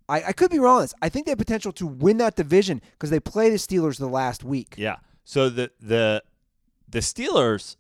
I, 0.09 0.23
I 0.23 0.31
could 0.31 0.51
be 0.51 0.59
wrong 0.59 0.77
on 0.77 0.81
this. 0.83 0.93
I 1.01 1.09
think 1.09 1.25
they 1.25 1.31
have 1.31 1.37
potential 1.37 1.71
to 1.73 1.85
win 1.87 2.17
that 2.17 2.35
division 2.35 2.81
because 2.93 3.09
they 3.09 3.19
play 3.19 3.49
the 3.49 3.57
Steelers 3.57 3.97
the 3.99 4.07
last 4.07 4.43
week. 4.43 4.75
Yeah. 4.77 4.97
So 5.25 5.49
the 5.49 5.71
the 5.81 6.23
the 6.87 6.99
Steelers. 6.99 7.75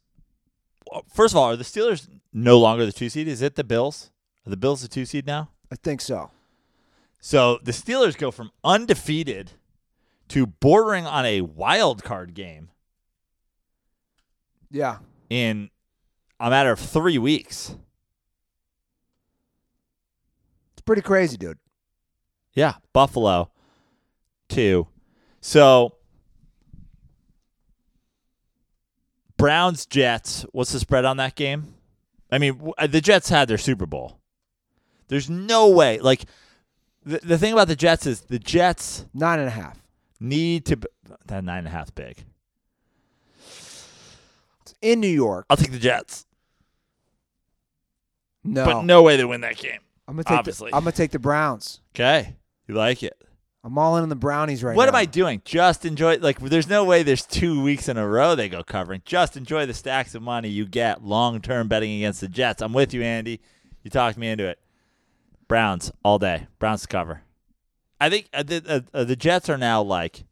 First 1.13 1.33
of 1.33 1.37
all, 1.37 1.45
are 1.45 1.55
the 1.55 1.63
Steelers 1.63 2.07
no 2.33 2.57
longer 2.59 2.85
the 2.85 2.91
two 2.91 3.09
seed? 3.09 3.27
Is 3.27 3.41
it 3.41 3.55
the 3.55 3.63
Bills? 3.63 4.11
Are 4.45 4.49
the 4.49 4.57
Bills 4.57 4.81
the 4.81 4.87
two 4.87 5.05
seed 5.05 5.25
now? 5.27 5.49
I 5.71 5.75
think 5.75 5.99
so. 6.01 6.31
So 7.19 7.59
the 7.63 7.71
Steelers 7.73 8.17
go 8.17 8.31
from 8.31 8.51
undefeated 8.63 9.51
to 10.29 10.45
bordering 10.45 11.05
on 11.05 11.25
a 11.25 11.41
wild 11.41 12.03
card 12.03 12.33
game 12.33 12.69
Yeah. 14.69 14.97
in 15.29 15.69
a 16.39 16.49
matter 16.49 16.71
of 16.71 16.79
three 16.79 17.17
weeks. 17.17 17.75
It's 20.73 20.81
pretty 20.85 21.01
crazy, 21.01 21.37
dude. 21.37 21.57
Yeah, 22.57 22.73
Buffalo, 22.91 23.51
two. 24.49 24.87
So 25.41 25.93
Browns 29.37 29.85
Jets. 29.85 30.43
What's 30.53 30.71
the 30.71 30.79
spread 30.79 31.05
on 31.05 31.17
that 31.17 31.35
game? 31.35 31.75
I 32.31 32.39
mean, 32.39 32.71
uh, 32.79 32.87
the 32.87 32.99
Jets 32.99 33.29
had 33.29 33.47
their 33.47 33.59
Super 33.59 33.85
Bowl. 33.85 34.17
There's 35.07 35.29
no 35.29 35.69
way. 35.69 35.99
Like 35.99 36.25
the 37.05 37.19
the 37.19 37.37
thing 37.37 37.53
about 37.53 37.67
the 37.67 37.75
Jets 37.75 38.07
is 38.07 38.21
the 38.21 38.39
Jets 38.39 39.05
Nine 39.13 39.37
and 39.37 39.47
a 39.47 39.51
half. 39.51 39.77
need 40.19 40.65
to. 40.65 40.79
That 41.27 41.43
nine 41.43 41.59
and 41.59 41.67
a 41.67 41.71
half 41.71 41.93
big. 41.93 42.25
It's 43.39 44.73
in 44.81 44.99
New 44.99 45.07
York. 45.07 45.45
I'll 45.47 45.57
take 45.57 45.71
the 45.71 45.77
Jets, 45.79 46.25
No, 48.43 48.65
but 48.65 48.81
no 48.81 49.03
way 49.03 49.15
they 49.15 49.25
win 49.25 49.41
that 49.41 49.57
game. 49.57 49.79
I'm 50.07 50.15
gonna 50.15 50.23
take. 50.23 50.39
obviously. 50.39 50.71
The, 50.71 50.77
I'm 50.77 50.83
gonna 50.83 50.91
take 50.93 51.11
the 51.11 51.19
Browns. 51.19 51.81
Okay, 51.95 52.35
you 52.67 52.75
like 52.75 53.03
it. 53.03 53.21
I'm 53.63 53.77
all 53.77 53.97
in 53.97 54.03
on 54.03 54.09
the 54.09 54.15
brownies 54.15 54.63
right 54.63 54.71
now. 54.73 54.77
what 54.77 54.85
now. 54.85 54.89
am 54.89 54.95
I 54.95 55.05
doing? 55.05 55.41
Just 55.43 55.83
enjoy. 55.85 56.17
Like, 56.17 56.39
there's 56.39 56.69
no 56.69 56.85
way 56.85 57.03
there's 57.03 57.25
two 57.25 57.61
weeks 57.61 57.89
in 57.89 57.97
a 57.97 58.07
row 58.07 58.33
they 58.35 58.47
go 58.47 58.63
covering. 58.63 59.01
Just 59.03 59.35
enjoy 59.35 59.65
the 59.65 59.73
stacks 59.73 60.15
of 60.15 60.21
money 60.21 60.47
you 60.47 60.65
get 60.65 61.03
long 61.03 61.41
term 61.41 61.67
betting 61.67 61.93
against 61.97 62.21
the 62.21 62.27
Jets. 62.27 62.61
I'm 62.61 62.71
with 62.73 62.93
you, 62.93 63.03
Andy. 63.03 63.41
You 63.83 63.89
talked 63.89 64.17
me 64.17 64.29
into 64.29 64.47
it. 64.47 64.59
Browns 65.47 65.91
all 66.03 66.19
day. 66.19 66.47
Browns 66.59 66.83
to 66.83 66.87
cover. 66.87 67.21
I 67.99 68.09
think 68.09 68.29
uh, 68.33 68.43
the 68.43 68.63
uh, 68.67 68.97
uh, 68.97 69.03
the 69.03 69.15
Jets 69.15 69.49
are 69.49 69.57
now 69.57 69.81
like. 69.81 70.23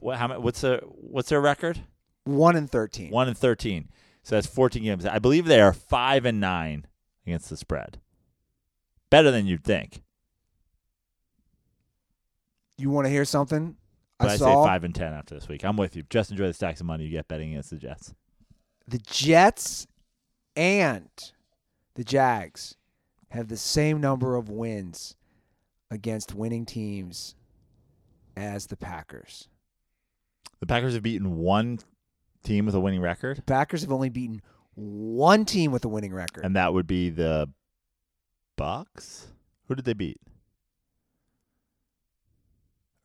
What? 0.00 0.18
How? 0.18 0.28
mu- 0.28 0.40
What's 0.40 0.60
their 0.60 0.78
What's 0.80 1.28
their 1.28 1.40
record? 1.40 1.80
One 2.24 2.56
and 2.56 2.70
thirteen. 2.70 3.10
One 3.10 3.28
and 3.28 3.36
thirteen. 3.38 3.88
So 4.22 4.36
that's 4.36 4.46
14 4.46 4.82
games. 4.82 5.04
I 5.04 5.18
believe 5.18 5.44
they 5.44 5.60
are 5.60 5.74
five 5.74 6.24
and 6.24 6.40
nine 6.40 6.86
against 7.26 7.50
the 7.50 7.58
spread. 7.58 8.00
Better 9.10 9.30
than 9.30 9.46
you'd 9.46 9.64
think. 9.64 10.02
You 12.76 12.90
want 12.90 13.06
to 13.06 13.10
hear 13.10 13.24
something? 13.24 13.76
But 14.18 14.30
I, 14.30 14.32
I 14.34 14.36
say 14.36 14.44
five 14.44 14.84
and 14.84 14.94
ten 14.94 15.12
after 15.12 15.34
this 15.34 15.48
week. 15.48 15.64
I'm 15.64 15.76
with 15.76 15.96
you. 15.96 16.02
Just 16.10 16.30
enjoy 16.30 16.46
the 16.46 16.52
stacks 16.54 16.80
of 16.80 16.86
money 16.86 17.04
you 17.04 17.10
get 17.10 17.28
betting 17.28 17.50
against 17.52 17.70
the 17.70 17.76
Jets. 17.78 18.14
the 18.88 18.98
Jets 18.98 19.86
and 20.56 21.08
the 21.94 22.04
Jags 22.04 22.76
have 23.30 23.48
the 23.48 23.56
same 23.56 24.00
number 24.00 24.36
of 24.36 24.48
wins 24.48 25.16
against 25.90 26.34
winning 26.34 26.64
teams 26.64 27.34
as 28.36 28.66
the 28.66 28.76
Packers. 28.76 29.48
The 30.60 30.66
Packers 30.66 30.94
have 30.94 31.02
beaten 31.02 31.36
one 31.36 31.80
team 32.44 32.66
with 32.66 32.74
a 32.74 32.80
winning 32.80 33.00
record, 33.00 33.38
The 33.38 33.42
Packers 33.42 33.82
have 33.82 33.92
only 33.92 34.08
beaten 34.10 34.42
one 34.74 35.44
team 35.44 35.72
with 35.72 35.84
a 35.84 35.88
winning 35.88 36.12
record. 36.14 36.44
and 36.44 36.54
that 36.56 36.72
would 36.72 36.86
be 36.86 37.10
the 37.10 37.48
Bucks. 38.56 39.28
Who 39.66 39.74
did 39.74 39.84
they 39.84 39.92
beat? 39.94 40.20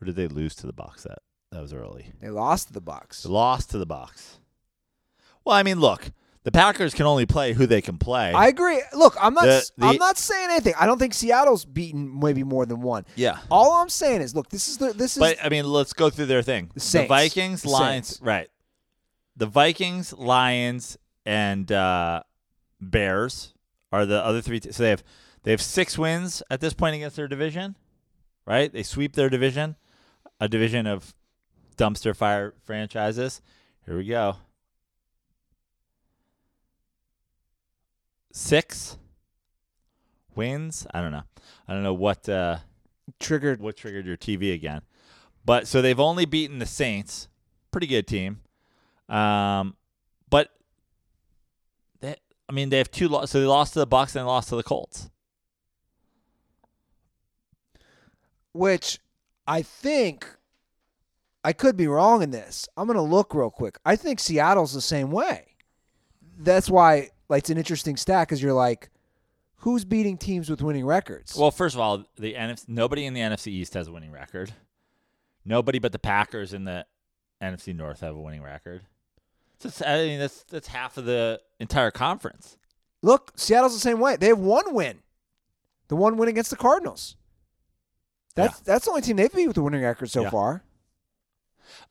Or 0.01 0.05
did 0.05 0.15
they 0.15 0.27
lose 0.27 0.55
to 0.55 0.67
the 0.67 0.73
Bucks 0.73 1.03
That 1.03 1.19
that 1.51 1.61
was 1.61 1.73
early. 1.73 2.13
They 2.21 2.29
lost 2.29 2.67
to 2.67 2.73
the 2.73 2.81
Bucks. 2.81 3.23
They 3.23 3.29
lost 3.29 3.71
to 3.71 3.77
the 3.79 3.85
Bucks. 3.85 4.39
Well, 5.43 5.55
I 5.55 5.63
mean, 5.63 5.79
look, 5.79 6.11
the 6.43 6.51
Packers 6.51 6.93
can 6.93 7.05
only 7.07 7.25
play 7.25 7.53
who 7.53 7.65
they 7.65 7.81
can 7.81 7.97
play. 7.97 8.31
I 8.33 8.47
agree. 8.47 8.81
Look, 8.93 9.15
I'm 9.19 9.33
not. 9.33 9.45
The- 9.45 9.69
the- 9.77 9.85
I'm 9.87 9.95
not 9.97 10.17
saying 10.17 10.49
anything. 10.51 10.73
I 10.79 10.85
don't 10.85 10.99
think 10.99 11.13
Seattle's 11.13 11.65
beaten 11.65 12.19
maybe 12.19 12.43
more 12.43 12.65
than 12.65 12.81
one. 12.81 13.05
yeah. 13.15 13.39
All 13.49 13.73
I'm 13.81 13.89
saying 13.89 14.21
is, 14.21 14.35
look, 14.35 14.49
this 14.49 14.67
is 14.67 14.77
the 14.77 14.93
this 14.93 15.17
is 15.17 15.19
But 15.19 15.37
I 15.43 15.49
mean, 15.49 15.65
let's 15.65 15.93
go 15.93 16.09
through 16.09 16.27
their 16.27 16.41
thing. 16.43 16.69
The, 16.73 16.79
Saints. 16.79 17.09
Vikings, 17.09 17.63
The 17.63 17.69
Lions, 17.69 18.07
Saints. 18.07 18.21
right? 18.21 18.49
The 19.35 19.47
Vikings, 19.47 20.13
Lions, 20.13 20.97
and 21.25 21.71
uh, 21.71 22.23
Bears 22.79 23.53
are 23.91 24.05
the 24.05 24.23
other 24.23 24.41
three. 24.41 24.61
So 24.61 24.83
they 24.83 24.89
have 24.91 25.03
they 25.43 25.51
have 25.51 25.61
six 25.61 25.97
wins 25.97 26.43
at 26.51 26.61
this 26.61 26.73
point 26.73 26.95
against 26.95 27.15
their 27.15 27.27
division, 27.27 27.75
right? 28.45 28.71
They 28.71 28.83
sweep 28.83 29.15
their 29.15 29.29
division, 29.29 29.75
a 30.39 30.47
division 30.47 30.87
of 30.87 31.13
dumpster 31.77 32.15
fire 32.15 32.53
franchises. 32.63 33.41
Here 33.85 33.97
we 33.97 34.05
go. 34.05 34.37
Six 38.31 38.97
wins. 40.35 40.85
I 40.93 41.01
don't 41.01 41.11
know. 41.11 41.23
I 41.67 41.73
don't 41.73 41.83
know 41.83 41.93
what. 41.93 42.27
Uh, 42.29 42.59
triggered. 43.19 43.61
what 43.61 43.75
triggered 43.75 44.05
your 44.05 44.17
TV 44.17 44.53
again. 44.53 44.81
But 45.45 45.67
so 45.67 45.81
they've 45.81 45.99
only 45.99 46.25
beaten 46.25 46.59
the 46.59 46.65
Saints, 46.65 47.27
pretty 47.71 47.87
good 47.87 48.05
team. 48.05 48.41
Um, 49.07 49.75
but 50.29 50.49
they, 52.01 52.15
I 52.47 52.51
mean, 52.53 52.69
they 52.69 52.77
have 52.77 52.91
two. 52.91 53.07
Lo- 53.07 53.25
so 53.25 53.39
they 53.39 53.47
lost 53.47 53.73
to 53.73 53.79
the 53.79 53.87
Bucks 53.87 54.15
and 54.15 54.23
they 54.23 54.27
lost 54.27 54.49
to 54.49 54.55
the 54.55 54.63
Colts. 54.63 55.09
which 58.53 58.99
I 59.49 59.63
think 59.63 60.27
I 61.43 61.53
could 61.53 61.75
be 61.75 61.87
wrong 61.87 62.21
in 62.21 62.29
this. 62.29 62.69
I'm 62.77 62.85
going 62.85 62.97
to 62.97 63.01
look 63.01 63.33
real 63.33 63.49
quick. 63.49 63.79
I 63.83 63.95
think 63.95 64.19
Seattle's 64.19 64.73
the 64.73 64.81
same 64.81 65.09
way. 65.09 65.55
That's 66.37 66.69
why 66.69 67.09
like 67.29 67.39
it's 67.39 67.49
an 67.49 67.57
interesting 67.57 67.97
stat 67.97 68.27
because 68.27 68.43
you're 68.43 68.53
like, 68.53 68.89
who's 69.57 69.83
beating 69.85 70.17
teams 70.17 70.51
with 70.51 70.61
winning 70.61 70.85
records? 70.85 71.35
Well, 71.35 71.49
first 71.49 71.75
of 71.75 71.81
all, 71.81 72.05
the 72.17 72.35
NFC, 72.35 72.69
nobody 72.69 73.05
in 73.05 73.15
the 73.15 73.21
NFC 73.21 73.47
East 73.47 73.73
has 73.73 73.87
a 73.87 73.91
winning 73.91 74.11
record. 74.11 74.53
Nobody 75.43 75.79
but 75.79 75.93
the 75.93 75.99
Packers 75.99 76.53
in 76.53 76.65
the 76.65 76.85
NFC 77.41 77.75
North 77.75 78.01
have 78.01 78.15
a 78.15 78.21
winning 78.21 78.43
record. 78.43 78.83
I 79.83 80.05
mean, 80.05 80.19
that's 80.19 80.43
that's 80.43 80.67
half 80.67 80.97
of 80.97 81.05
the 81.05 81.41
entire 81.59 81.91
conference. 81.91 82.57
look, 83.01 83.31
Seattle's 83.35 83.73
the 83.73 83.79
same 83.79 83.99
way. 83.99 84.15
They 84.15 84.27
have 84.27 84.39
one 84.39 84.75
win, 84.75 84.99
the 85.87 85.95
one 85.95 86.17
win 86.17 86.29
against 86.29 86.51
the 86.51 86.55
Cardinals. 86.55 87.15
That's 88.43 88.59
that's 88.61 88.85
the 88.85 88.91
only 88.91 89.01
team 89.01 89.15
they've 89.17 89.33
beat 89.33 89.47
with 89.47 89.57
a 89.57 89.61
winning 89.61 89.81
record 89.81 90.09
so 90.09 90.23
Yeah. 90.23 90.29
far. 90.29 90.63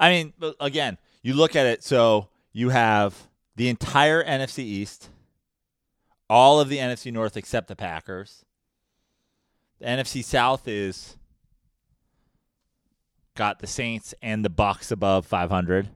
I 0.01 0.11
mean, 0.11 0.33
again, 0.61 0.99
you 1.23 1.35
look 1.35 1.55
at 1.57 1.67
it. 1.67 1.85
So 1.85 2.29
you 2.53 2.71
have 2.71 3.29
the 3.57 3.69
entire 3.69 4.23
NFC 4.25 4.61
East, 4.61 5.11
all 6.29 6.61
of 6.61 6.69
the 6.69 6.79
NFC 6.79 7.13
North 7.13 7.37
except 7.37 7.69
the 7.69 7.77
Packers. 7.77 8.45
The 9.79 9.87
NFC 9.87 10.23
South 10.25 10.67
is 10.67 11.17
got 13.35 13.61
the 13.61 13.67
Saints 13.69 14.15
and 14.21 14.45
the 14.45 14.51
Bucks 14.51 14.91
above 14.91 15.25
500, 15.27 15.89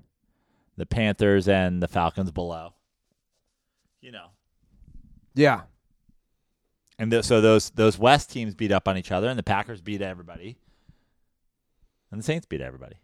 the 0.76 0.86
Panthers 0.86 1.48
and 1.48 1.82
the 1.82 1.88
Falcons 1.88 2.30
below. 2.30 2.74
You 4.00 4.12
know, 4.12 4.28
Yeah. 5.34 5.62
And 7.02 7.10
th- 7.10 7.24
so 7.24 7.40
those 7.40 7.70
those 7.70 7.98
West 7.98 8.30
teams 8.30 8.54
beat 8.54 8.70
up 8.70 8.86
on 8.86 8.96
each 8.96 9.10
other, 9.10 9.28
and 9.28 9.36
the 9.36 9.42
Packers 9.42 9.80
beat 9.80 10.00
everybody, 10.00 10.56
and 12.12 12.20
the 12.20 12.22
Saints 12.22 12.46
beat 12.46 12.60
everybody. 12.60 12.94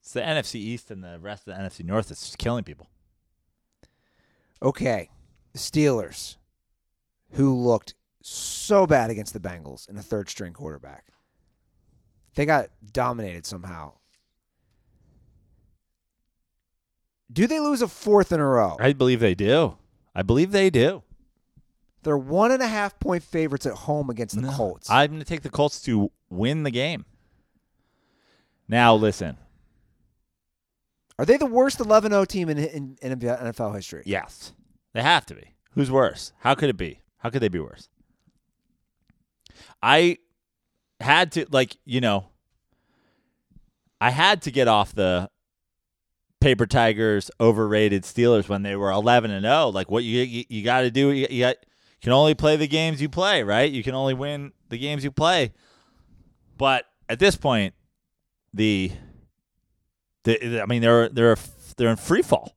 It's 0.00 0.12
the 0.12 0.20
NFC 0.20 0.54
East 0.54 0.92
and 0.92 1.02
the 1.02 1.18
rest 1.18 1.48
of 1.48 1.56
the 1.56 1.60
NFC 1.60 1.84
North 1.84 2.10
that's 2.10 2.22
just 2.22 2.38
killing 2.38 2.62
people. 2.62 2.88
Okay, 4.62 5.10
the 5.52 5.58
Steelers, 5.58 6.36
who 7.32 7.52
looked 7.56 7.94
so 8.22 8.86
bad 8.86 9.10
against 9.10 9.32
the 9.32 9.40
Bengals 9.40 9.88
and 9.88 9.98
a 9.98 10.02
third 10.02 10.30
string 10.30 10.52
quarterback, 10.52 11.06
they 12.36 12.46
got 12.46 12.68
dominated 12.92 13.46
somehow. 13.46 13.94
Do 17.32 17.48
they 17.48 17.58
lose 17.58 17.82
a 17.82 17.88
fourth 17.88 18.30
in 18.30 18.38
a 18.38 18.46
row? 18.46 18.76
I 18.78 18.92
believe 18.92 19.18
they 19.18 19.34
do. 19.34 19.76
I 20.14 20.22
believe 20.22 20.52
they 20.52 20.70
do. 20.70 21.02
They're 22.06 22.16
one 22.16 22.52
and 22.52 22.62
a 22.62 22.68
half 22.68 23.00
point 23.00 23.24
favorites 23.24 23.66
at 23.66 23.72
home 23.72 24.10
against 24.10 24.36
the 24.36 24.42
No. 24.42 24.52
Colts. 24.52 24.88
I'm 24.88 25.10
going 25.10 25.18
to 25.18 25.26
take 25.26 25.42
the 25.42 25.50
Colts 25.50 25.82
to 25.82 26.12
win 26.30 26.62
the 26.62 26.70
game. 26.70 27.04
Now 28.68 28.94
listen. 28.94 29.38
Are 31.18 31.24
they 31.24 31.36
the 31.36 31.46
worst 31.46 31.80
11 31.80 32.12
0 32.12 32.24
team 32.24 32.48
in, 32.48 32.58
in, 32.58 32.96
in 33.02 33.18
NFL 33.18 33.74
history? 33.74 34.04
Yes, 34.06 34.52
they 34.94 35.02
have 35.02 35.26
to 35.26 35.34
be. 35.34 35.56
Who's 35.72 35.90
worse? 35.90 36.30
How 36.38 36.54
could 36.54 36.68
it 36.70 36.76
be? 36.76 37.00
How 37.18 37.30
could 37.30 37.42
they 37.42 37.48
be 37.48 37.58
worse? 37.58 37.88
I 39.82 40.18
had 41.00 41.32
to 41.32 41.46
like 41.50 41.76
you 41.84 42.00
know. 42.00 42.28
I 44.00 44.10
had 44.10 44.42
to 44.42 44.52
get 44.52 44.68
off 44.68 44.94
the 44.94 45.28
paper 46.40 46.66
tigers 46.66 47.32
overrated 47.40 48.04
Steelers 48.04 48.48
when 48.48 48.62
they 48.62 48.76
were 48.76 48.92
11 48.92 49.32
and 49.32 49.42
0. 49.42 49.70
Like 49.70 49.90
what 49.90 50.04
you 50.04 50.22
you, 50.22 50.44
you 50.48 50.62
got 50.62 50.82
to 50.82 50.92
do 50.92 51.10
you, 51.10 51.26
you 51.28 51.40
got 51.40 51.56
you 51.96 52.02
can 52.02 52.12
only 52.12 52.34
play 52.34 52.56
the 52.56 52.68
games 52.68 53.00
you 53.00 53.08
play, 53.08 53.42
right? 53.42 53.70
You 53.70 53.82
can 53.82 53.94
only 53.94 54.14
win 54.14 54.52
the 54.68 54.78
games 54.78 55.02
you 55.04 55.10
play. 55.10 55.52
But 56.58 56.86
at 57.08 57.18
this 57.18 57.36
point, 57.36 57.74
the 58.54 58.92
the 60.24 60.60
I 60.60 60.66
mean 60.66 60.82
they're 60.82 61.08
they're 61.08 61.36
they're 61.76 61.90
in 61.90 61.96
free 61.96 62.22
fall 62.22 62.56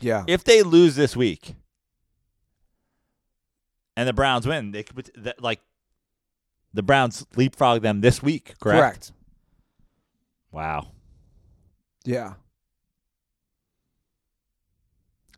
Yeah. 0.00 0.24
if 0.28 0.44
they 0.44 0.62
lose 0.62 0.94
this 0.96 1.16
week 1.16 1.54
and 3.96 4.06
the 4.08 4.12
Browns 4.12 4.46
win, 4.46 4.70
they 4.72 4.82
could 4.82 5.10
that, 5.16 5.42
like 5.42 5.60
the 6.72 6.82
Browns 6.82 7.26
leapfrog 7.36 7.82
them 7.82 8.00
this 8.02 8.22
week, 8.22 8.54
correct? 8.60 8.78
Correct. 8.80 9.12
Wow. 10.52 10.88
Yeah. 12.04 12.34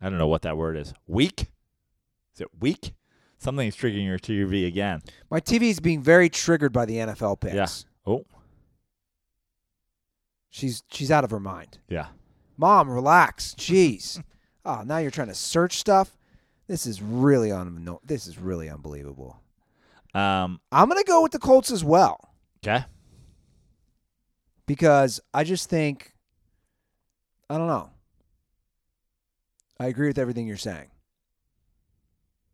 I 0.01 0.09
don't 0.09 0.17
know 0.17 0.27
what 0.27 0.41
that 0.41 0.57
word 0.57 0.75
is. 0.77 0.93
Weak? 1.07 1.47
Is 2.33 2.41
it 2.41 2.47
weak? 2.59 2.93
Something's 3.37 3.75
triggering 3.75 4.05
your 4.05 4.17
TV 4.19 4.65
again. 4.67 5.01
My 5.29 5.39
TV 5.39 5.63
is 5.63 5.79
being 5.79 6.01
very 6.01 6.29
triggered 6.29 6.71
by 6.71 6.85
the 6.85 6.95
NFL 6.97 7.39
picks. 7.41 7.53
Yeah. 7.55 8.11
Oh, 8.13 8.25
She's 10.49 10.83
she's 10.91 11.09
out 11.11 11.23
of 11.23 11.31
her 11.31 11.39
mind. 11.39 11.79
yeah. 11.89 12.07
Mom, 12.57 12.89
relax. 12.89 13.55
Jeez. 13.57 14.21
Oh, 14.63 14.83
now 14.85 14.99
you're 14.99 15.09
trying 15.11 15.27
to 15.29 15.33
search 15.33 15.77
stuff. 15.77 16.15
This 16.67 16.85
is 16.85 17.01
really 17.01 17.51
un- 17.51 17.97
This 18.05 18.27
is 18.27 18.37
really 18.37 18.69
unbelievable. 18.69 19.41
Um, 20.13 20.61
I'm 20.71 20.87
gonna 20.87 21.03
go 21.03 21.23
with 21.23 21.31
the 21.31 21.39
Colts 21.39 21.71
as 21.71 21.83
well 21.83 22.19
okay. 22.65 22.85
because 24.67 25.19
I 25.33 25.43
just 25.43 25.69
think 25.69 26.13
I 27.49 27.57
don't 27.57 27.67
know. 27.67 27.89
I 29.79 29.87
agree 29.87 30.07
with 30.07 30.19
everything 30.19 30.47
you're 30.47 30.55
saying. 30.57 30.87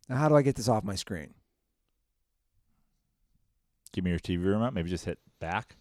Now, 0.09 0.17
how 0.17 0.27
do 0.27 0.35
I 0.35 0.41
get 0.41 0.55
this 0.55 0.67
off 0.67 0.83
my 0.83 0.95
screen? 0.95 1.35
Give 3.93 4.03
me 4.03 4.09
your 4.09 4.19
TV 4.19 4.43
remote. 4.43 4.73
Maybe 4.73 4.89
just 4.89 5.05
hit 5.05 5.19
back. 5.39 5.75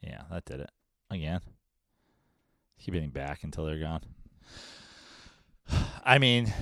Yeah, 0.00 0.22
that 0.30 0.44
did 0.44 0.60
it. 0.60 0.70
Again. 1.10 1.40
Keep 2.80 2.94
hitting 2.94 3.10
back 3.10 3.42
until 3.42 3.64
they're 3.64 3.80
gone. 3.80 4.02
I 6.04 6.18
mean, 6.18 6.52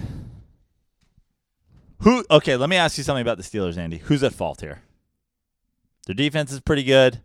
who? 2.01 2.25
Okay, 2.31 2.57
let 2.57 2.71
me 2.71 2.77
ask 2.77 2.97
you 2.97 3.05
something 3.05 3.23
about 3.23 3.37
the 3.37 3.43
Steelers, 3.43 3.77
Andy. 3.77 3.99
Who's 3.99 4.23
at 4.23 4.33
fault 4.33 4.63
here? 4.63 4.83
Their 6.07 6.15
defense 6.15 6.53
is 6.53 6.61
pretty 6.61 6.85
good. 6.85 7.23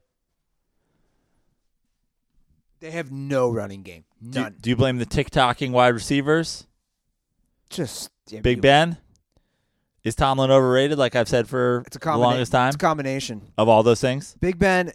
They 2.80 2.92
have 2.92 3.12
no 3.12 3.50
running 3.50 3.84
game. 3.84 4.06
Do, 4.28 4.40
None. 4.42 4.56
do 4.60 4.70
you 4.72 4.76
blame 4.76 4.98
the 4.98 5.06
tick-tocking 5.06 5.72
wide 5.72 5.90
receivers? 5.94 6.66
Just 7.72 8.10
yeah, 8.30 8.42
Big 8.42 8.58
you- 8.58 8.62
Ben? 8.62 8.98
Is 10.04 10.16
Tomlin 10.16 10.50
overrated, 10.50 10.98
like 10.98 11.16
I've 11.16 11.30
said 11.30 11.48
for 11.48 11.84
It's 11.86 11.96
a 11.96 12.00
the 12.00 12.06
combina- 12.06 12.18
longest 12.20 12.52
time? 12.52 12.70
It's 12.70 12.76
a 12.76 12.80
combination. 12.80 13.42
of 13.58 13.70
all 13.70 13.84
those 13.84 14.02
things? 14.02 14.36
Big 14.40 14.58
Ben. 14.58 14.92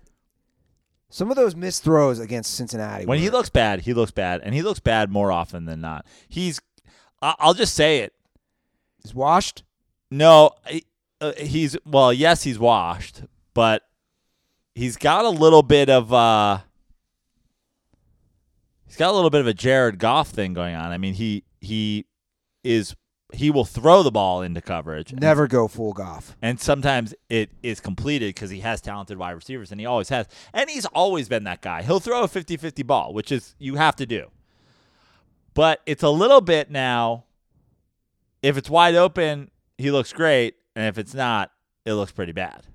Some 1.11 1.31
of 1.31 1.37
those 1.37 1.55
missed 1.55 1.85
throws 1.85 2.19
against 2.19 2.55
Cincinnati. 2.55 3.07
When 3.07 3.21
he 3.21 3.31
looks 3.31 3.49
bad, 3.49 3.83
he 3.83 3.95
looks 3.95 4.11
bad, 4.11 4.41
and 4.43 4.53
he 4.53 4.63
looks 4.63 4.81
bad 4.81 5.09
more 5.09 5.31
often 5.31 5.65
than 5.67 5.81
not. 5.81 6.05
He's, 6.29 6.61
I- 7.23 7.37
I'll 7.39 7.55
just 7.55 7.75
say 7.75 7.99
it. 8.01 8.15
he's 9.01 9.15
washed. 9.15 9.63
No, 10.11 10.51
uh, 11.21 11.33
he's 11.39 11.77
well, 11.87 12.13
yes, 12.13 12.43
he's 12.43 12.59
washed, 12.59 13.23
but 13.55 13.83
he's 14.75 14.97
got 14.97 15.25
a 15.25 15.29
little 15.31 15.63
bit 15.63 15.89
of 15.89 16.13
uh 16.13 16.59
he's 18.87 18.97
got 18.97 19.11
a 19.11 19.15
little 19.15 19.31
bit 19.31 19.41
of 19.41 19.47
a 19.47 19.55
Jared 19.55 19.99
Goff 19.99 20.29
thing 20.29 20.53
going 20.55 20.75
on. 20.75 20.91
I 20.93 20.99
mean, 20.99 21.15
he 21.15 21.45
he 21.61 22.07
is 22.67 22.95
he 23.33 23.51
will 23.51 23.65
throw 23.65 24.03
the 24.03 24.11
ball 24.13 24.41
into 24.43 24.61
coverage. 24.61 25.11
and- 25.13 25.21
Never 25.21 25.47
go 25.49 25.67
full 25.69 25.93
Goff. 25.93 26.37
And 26.41 26.61
sometimes 26.61 27.15
it 27.29 27.51
is 27.63 27.81
completed 27.81 28.29
because 28.35 28.51
he 28.51 28.61
has 28.61 28.81
talented 28.81 29.19
wide 29.19 29.33
receivers, 29.33 29.71
and 29.73 29.81
he 29.81 29.87
always 29.87 30.09
has. 30.11 30.27
And 30.55 30.71
he's 30.71 30.87
always 30.87 31.29
been 31.29 31.45
that 31.45 31.61
guy. 31.61 31.83
He'll 31.83 32.01
throw 32.01 32.23
a 32.23 32.29
50 32.29 32.57
50 32.57 32.83
ball, 32.85 33.13
which 33.13 33.33
is 33.33 33.55
you 33.59 33.75
have 33.77 33.97
to 33.97 34.07
do. 34.07 34.31
But 35.55 35.81
it's 35.87 36.03
a 36.03 36.11
little 36.11 36.41
bit 36.41 36.71
now. 36.71 37.25
If 38.43 38.57
it's 38.57 38.71
wide 38.71 38.95
open, 38.95 39.51
he 39.79 39.91
looks 39.91 40.13
great. 40.13 40.55
And 40.77 40.87
if 40.87 40.99
it's 40.99 41.15
not, 41.15 41.51
it 41.85 41.95
looks 41.95 42.13
pretty 42.13 42.33
bad. 42.33 42.67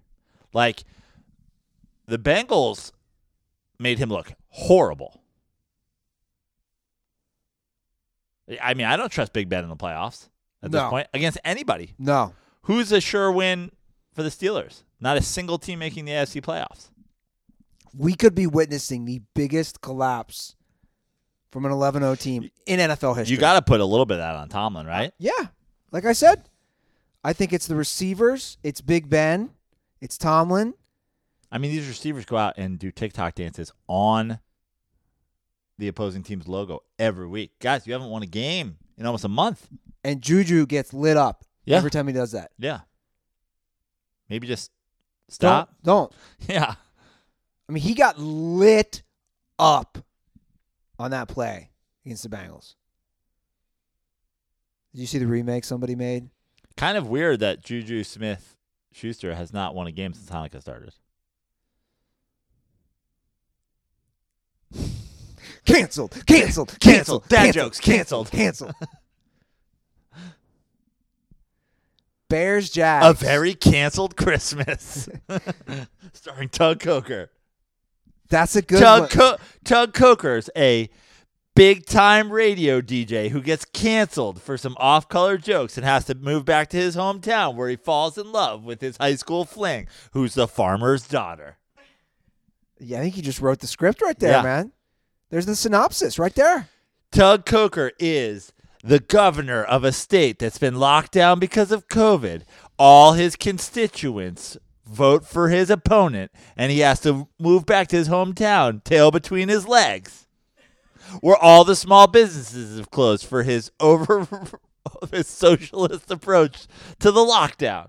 Like 0.53 0.83
the 2.07 2.17
Bengals 2.17 2.91
made 3.79 3.99
him 3.99 4.09
look 4.09 4.33
horrible. 4.49 5.20
I 8.61 8.73
mean, 8.73 8.87
I 8.87 8.97
don't 8.97 9.11
trust 9.11 9.33
Big 9.33 9.49
Ben 9.49 9.63
in 9.63 9.69
the 9.69 9.75
playoffs 9.75 10.29
at 10.63 10.71
this 10.71 10.83
point 10.83 11.07
against 11.13 11.37
anybody. 11.43 11.93
No. 11.97 12.33
Who's 12.63 12.91
a 12.91 13.01
sure 13.01 13.31
win 13.31 13.71
for 14.13 14.23
the 14.23 14.29
Steelers? 14.29 14.83
Not 14.99 15.17
a 15.17 15.21
single 15.21 15.57
team 15.57 15.79
making 15.79 16.05
the 16.05 16.11
AFC 16.11 16.41
playoffs. 16.41 16.89
We 17.97 18.15
could 18.15 18.35
be 18.35 18.47
witnessing 18.47 19.05
the 19.05 19.21
biggest 19.33 19.81
collapse 19.81 20.55
from 21.51 21.65
an 21.65 21.71
11-0 21.71 22.19
team 22.19 22.49
in 22.65 22.79
NFL 22.79 23.17
history. 23.17 23.33
You 23.33 23.39
got 23.39 23.55
to 23.55 23.61
put 23.61 23.81
a 23.81 23.85
little 23.85 24.05
bit 24.05 24.15
of 24.15 24.19
that 24.21 24.35
on 24.35 24.47
Tomlin, 24.47 24.85
uh, 24.85 24.89
right? 24.89 25.13
Yeah. 25.17 25.47
Like 25.91 26.05
I 26.05 26.13
said, 26.13 26.47
I 27.23 27.33
think 27.33 27.51
it's 27.51 27.67
the 27.67 27.75
receivers, 27.75 28.57
it's 28.63 28.81
Big 28.81 29.09
Ben, 29.09 29.51
it's 29.99 30.17
Tomlin. 30.17 30.73
I 31.51 31.57
mean, 31.57 31.71
these 31.71 31.87
receivers 31.87 32.25
go 32.25 32.37
out 32.37 32.53
and 32.57 32.79
do 32.79 32.91
TikTok 32.91 33.35
dances 33.35 33.73
on 33.87 34.39
the 35.81 35.87
opposing 35.87 36.21
team's 36.21 36.47
logo 36.47 36.83
every 36.99 37.27
week. 37.27 37.53
Guys, 37.59 37.87
you 37.87 37.93
haven't 37.93 38.09
won 38.11 38.21
a 38.21 38.27
game 38.27 38.77
in 38.99 39.05
almost 39.07 39.25
a 39.25 39.29
month. 39.29 39.67
And 40.03 40.21
Juju 40.21 40.67
gets 40.67 40.93
lit 40.93 41.17
up 41.17 41.43
Yeah. 41.65 41.77
every 41.77 41.89
time 41.89 42.05
he 42.05 42.13
does 42.13 42.33
that. 42.33 42.51
Yeah. 42.59 42.81
Maybe 44.29 44.45
just 44.47 44.69
stop. 45.27 45.73
Don't. 45.83 46.11
Don't. 46.11 46.49
Yeah. 46.55 46.75
I 47.67 47.71
mean, 47.71 47.81
he 47.81 47.95
got 47.95 48.19
lit 48.19 49.01
up 49.57 49.97
on 50.99 51.11
that 51.11 51.27
play 51.27 51.71
against 52.05 52.21
the 52.23 52.29
Bengals. 52.29 52.75
Did 54.93 55.01
you 55.01 55.07
see 55.07 55.17
the 55.19 55.25
remake 55.27 55.63
somebody 55.63 55.95
made? 55.95 56.29
Kind 56.77 56.97
of 56.97 57.07
weird 57.07 57.39
that 57.39 57.63
Juju 57.63 58.03
Smith 58.03 58.57
Schuster 58.91 59.33
has 59.33 59.51
not 59.51 59.73
won 59.73 59.87
a 59.87 59.91
game 59.91 60.13
since 60.13 60.29
Hanukkah 60.29 60.61
started. 60.61 60.93
Canceled. 65.65 66.25
Canceled. 66.25 66.77
Canceled. 66.79 67.27
Dad 67.27 67.37
canceled, 67.53 67.53
jokes. 67.65 67.79
Canceled. 67.79 68.31
Canceled. 68.31 68.73
Canceled. 68.79 68.89
Bears 72.29 72.69
Jags. 72.69 73.05
A 73.05 73.13
very 73.13 73.53
canceled 73.53 74.15
Christmas. 74.15 75.09
Starring 76.13 76.49
Tug 76.49 76.79
Coker. 76.79 77.29
That's 78.29 78.55
a 78.55 78.61
good 78.61 78.79
Tug, 78.79 79.01
one. 79.01 79.09
Co- 79.09 79.37
Tug 79.65 79.93
Coker's 79.93 80.49
a 80.55 80.89
big 81.55 81.85
time 81.85 82.31
radio 82.31 82.79
DJ 82.79 83.29
who 83.29 83.41
gets 83.41 83.65
canceled 83.65 84.41
for 84.41 84.57
some 84.57 84.75
off 84.79 85.09
color 85.09 85.37
jokes 85.37 85.75
and 85.77 85.85
has 85.85 86.05
to 86.05 86.15
move 86.15 86.45
back 86.45 86.69
to 86.69 86.77
his 86.77 86.95
hometown 86.95 87.55
where 87.55 87.67
he 87.67 87.75
falls 87.75 88.17
in 88.17 88.31
love 88.31 88.63
with 88.63 88.79
his 88.79 88.95
high 88.95 89.15
school 89.15 89.43
fling, 89.43 89.87
who's 90.13 90.33
the 90.33 90.47
farmer's 90.47 91.05
daughter. 91.07 91.57
Yeah, 92.79 92.99
I 92.99 93.01
think 93.01 93.17
you 93.17 93.23
just 93.23 93.41
wrote 93.41 93.59
the 93.59 93.67
script 93.67 94.01
right 94.01 94.17
there, 94.17 94.31
Yeah. 94.37 94.41
man. 94.41 94.71
There's 95.31 95.45
the 95.45 95.55
synopsis 95.55 96.19
right 96.19 96.35
there. 96.35 96.67
Tug 97.11 97.45
Coker 97.45 97.91
is 97.99 98.51
the 98.83 98.99
governor 98.99 99.63
of 99.63 99.85
a 99.85 99.93
state 99.93 100.39
that's 100.39 100.57
been 100.57 100.75
locked 100.75 101.13
down 101.13 101.39
because 101.39 101.71
of 101.71 101.87
COVID. 101.87 102.43
All 102.77 103.13
his 103.13 103.37
constituents 103.37 104.57
vote 104.85 105.25
for 105.25 105.47
his 105.47 105.69
opponent, 105.69 106.31
and 106.57 106.69
he 106.69 106.79
has 106.79 106.99
to 107.01 107.29
move 107.39 107.65
back 107.65 107.87
to 107.87 107.95
his 107.95 108.09
hometown, 108.09 108.83
tail 108.83 109.09
between 109.09 109.47
his 109.47 109.65
legs, 109.65 110.27
where 111.21 111.37
all 111.37 111.63
the 111.63 111.77
small 111.77 112.07
businesses 112.07 112.77
have 112.77 112.91
closed 112.91 113.25
for 113.25 113.43
his 113.43 113.71
over 113.79 114.27
his 115.11 115.27
socialist 115.27 116.11
approach 116.11 116.67
to 116.99 117.09
the 117.09 117.21
lockdown. 117.21 117.87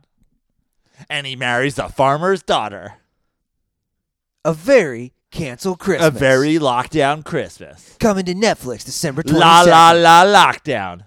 And 1.10 1.26
he 1.26 1.34
marries 1.34 1.78
a 1.78 1.88
farmer's 1.88 2.44
daughter. 2.44 2.94
A 4.44 4.54
very 4.54 5.12
canceled 5.32 5.80
Christmas. 5.80 6.08
A 6.08 6.10
very 6.12 6.54
lockdown 6.54 7.24
Christmas. 7.24 7.96
coming 7.98 8.24
to 8.26 8.34
Netflix 8.34 8.84
December 8.84 9.24
22nd. 9.24 9.40
La 9.40 9.62
la 9.62 9.90
la 9.92 10.24
lockdown. 10.24 11.06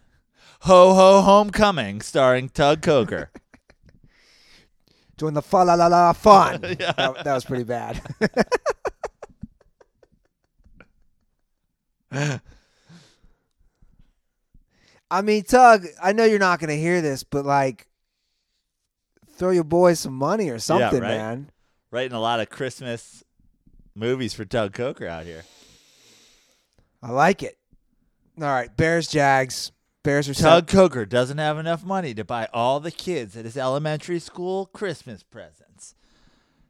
Ho 0.61 0.93
ho 0.93 1.21
homecoming 1.21 2.01
starring 2.01 2.49
Tug 2.49 2.81
Coker. 2.81 3.31
Doing 5.17 5.33
the 5.35 5.41
fa 5.41 5.57
la 5.57 5.75
la 5.75 5.87
la 5.87 6.11
fun. 6.11 6.59
that, 6.61 6.97
that 6.97 7.33
was 7.33 7.45
pretty 7.45 7.63
bad. 7.63 8.01
I 15.11 15.21
mean, 15.21 15.43
Tug, 15.43 15.85
I 16.01 16.13
know 16.13 16.25
you're 16.25 16.39
not 16.39 16.59
going 16.59 16.69
to 16.69 16.77
hear 16.77 17.01
this, 17.01 17.23
but 17.23 17.45
like, 17.45 17.87
throw 19.33 19.51
your 19.51 19.63
boys 19.63 19.99
some 19.99 20.15
money 20.15 20.49
or 20.49 20.59
something, 20.59 21.01
right. 21.01 21.09
man. 21.09 21.51
Writing 21.91 22.13
a 22.13 22.19
lot 22.19 22.39
of 22.39 22.49
Christmas 22.49 23.24
movies 23.95 24.33
for 24.33 24.45
Tug 24.45 24.73
Coker 24.73 25.07
out 25.07 25.25
here. 25.25 25.43
I 27.01 27.11
like 27.11 27.43
it. 27.43 27.57
All 28.37 28.47
right, 28.47 28.75
Bears, 28.75 29.07
Jags. 29.07 29.71
Bears 30.03 30.29
are 30.29 30.33
Tug 30.35 30.67
Coker 30.67 31.05
doesn't 31.05 31.39
have 31.39 31.57
enough 31.57 31.83
money 31.83 32.13
to 32.13 32.23
buy 32.23 32.47
all 32.53 32.79
the 32.79 32.91
kids 32.91 33.35
at 33.35 33.45
his 33.45 33.57
elementary 33.57 34.19
school 34.19 34.67
Christmas 34.67 35.23
presents. 35.23 35.95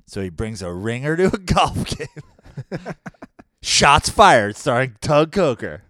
So 0.05 0.21
he 0.21 0.29
brings 0.29 0.61
a 0.61 0.71
ringer 0.71 1.17
to 1.17 1.25
a 1.27 1.37
golf 1.37 1.85
game. 1.85 2.77
Shots 3.61 4.09
fired 4.09 4.55
starring 4.55 4.95
Tug 5.01 5.31
Coker. 5.31 5.81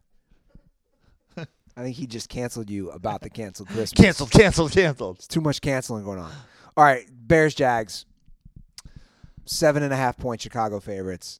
I 1.77 1.83
think 1.83 1.97
he 1.97 2.07
just 2.07 2.29
canceled 2.29 2.69
you 2.69 2.89
about 2.91 3.21
the 3.21 3.29
canceled 3.29 3.67
Christmas. 3.69 3.91
Canceled, 3.91 4.31
canceled, 4.31 4.71
canceled. 4.71 5.17
It's 5.17 5.27
too 5.27 5.41
much 5.41 5.61
canceling 5.61 6.05
going 6.05 6.19
on. 6.19 6.31
All 6.77 6.83
right, 6.83 7.05
Bears 7.11 7.53
Jags. 7.53 8.05
Seven 9.45 9.83
and 9.83 9.93
a 9.93 9.95
half 9.95 10.17
point 10.17 10.41
Chicago 10.41 10.79
favorites. 10.79 11.39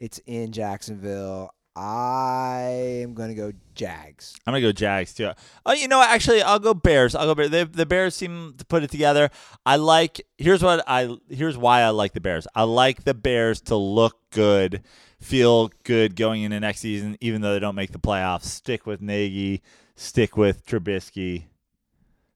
It's 0.00 0.18
in 0.26 0.52
Jacksonville. 0.52 1.54
I 1.74 3.00
am 3.02 3.14
gonna 3.14 3.34
go 3.34 3.52
Jags. 3.74 4.34
I'm 4.46 4.52
gonna 4.52 4.60
go 4.60 4.72
Jags 4.72 5.14
too. 5.14 5.30
Oh, 5.64 5.72
you 5.72 5.88
know, 5.88 5.98
what? 5.98 6.10
actually, 6.10 6.42
I'll 6.42 6.58
go 6.58 6.74
Bears. 6.74 7.14
I'll 7.14 7.26
go 7.26 7.34
Bears. 7.34 7.50
The, 7.50 7.64
the 7.64 7.86
Bears 7.86 8.14
seem 8.14 8.54
to 8.58 8.64
put 8.64 8.82
it 8.82 8.90
together. 8.90 9.30
I 9.64 9.76
like. 9.76 10.20
Here's 10.36 10.62
what 10.62 10.84
I. 10.86 11.16
Here's 11.30 11.56
why 11.56 11.80
I 11.80 11.90
like 11.90 12.12
the 12.12 12.20
Bears. 12.20 12.46
I 12.54 12.64
like 12.64 13.04
the 13.04 13.14
Bears 13.14 13.60
to 13.62 13.76
look 13.76 14.18
good, 14.30 14.82
feel 15.20 15.70
good 15.84 16.14
going 16.14 16.42
into 16.42 16.60
next 16.60 16.80
season, 16.80 17.16
even 17.20 17.40
though 17.40 17.54
they 17.54 17.60
don't 17.60 17.74
make 17.74 17.92
the 17.92 17.98
playoffs. 17.98 18.44
Stick 18.44 18.84
with 18.86 19.00
Nagy. 19.00 19.62
Stick 19.96 20.36
with 20.36 20.66
Trubisky. 20.66 21.44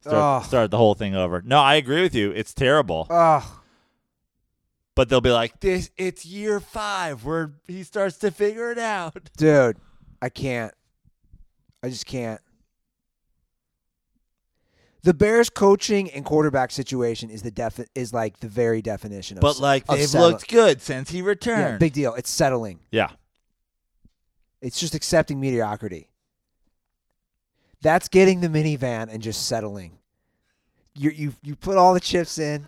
Start, 0.00 0.44
start 0.44 0.70
the 0.70 0.76
whole 0.78 0.94
thing 0.94 1.16
over. 1.16 1.42
No, 1.44 1.58
I 1.58 1.74
agree 1.74 2.00
with 2.00 2.14
you. 2.14 2.30
It's 2.30 2.54
terrible. 2.54 3.06
Oh, 3.10 3.60
But 4.96 5.08
they'll 5.08 5.20
be 5.20 5.30
like, 5.30 5.60
"This, 5.60 5.90
it's 5.96 6.26
year 6.26 6.58
five 6.58 7.24
where 7.24 7.52
he 7.68 7.84
starts 7.84 8.16
to 8.18 8.30
figure 8.32 8.72
it 8.72 8.78
out." 8.78 9.30
dude, 9.36 9.76
I 10.20 10.28
can't. 10.30 10.72
I 11.84 11.88
just 11.90 12.06
can't. 12.06 12.40
The 15.02 15.14
Bears 15.14 15.50
coaching 15.50 16.10
and 16.10 16.24
quarterback 16.24 16.72
situation 16.72 17.30
is 17.30 17.42
the 17.42 17.52
defi- 17.52 17.84
is 17.94 18.12
like 18.12 18.40
the 18.40 18.48
very 18.48 18.82
definition 18.82 19.36
of 19.38 19.42
But 19.42 19.60
like 19.60 19.84
of 19.88 19.98
they've 19.98 20.08
settle- 20.08 20.30
looked 20.30 20.48
good 20.48 20.82
since 20.82 21.10
he 21.10 21.18
yeah, 21.18 21.24
returned. 21.24 21.78
big 21.78 21.92
deal. 21.92 22.14
It's 22.14 22.30
settling. 22.30 22.80
yeah. 22.90 23.10
It's 24.62 24.80
just 24.80 24.94
accepting 24.96 25.38
mediocrity. 25.38 26.08
That's 27.82 28.08
getting 28.08 28.40
the 28.40 28.48
minivan 28.48 29.12
and 29.12 29.22
just 29.22 29.46
settling. 29.46 29.98
You 30.96 31.10
you 31.10 31.34
you 31.42 31.54
put 31.54 31.76
all 31.76 31.92
the 31.94 32.00
chips 32.00 32.38
in. 32.38 32.66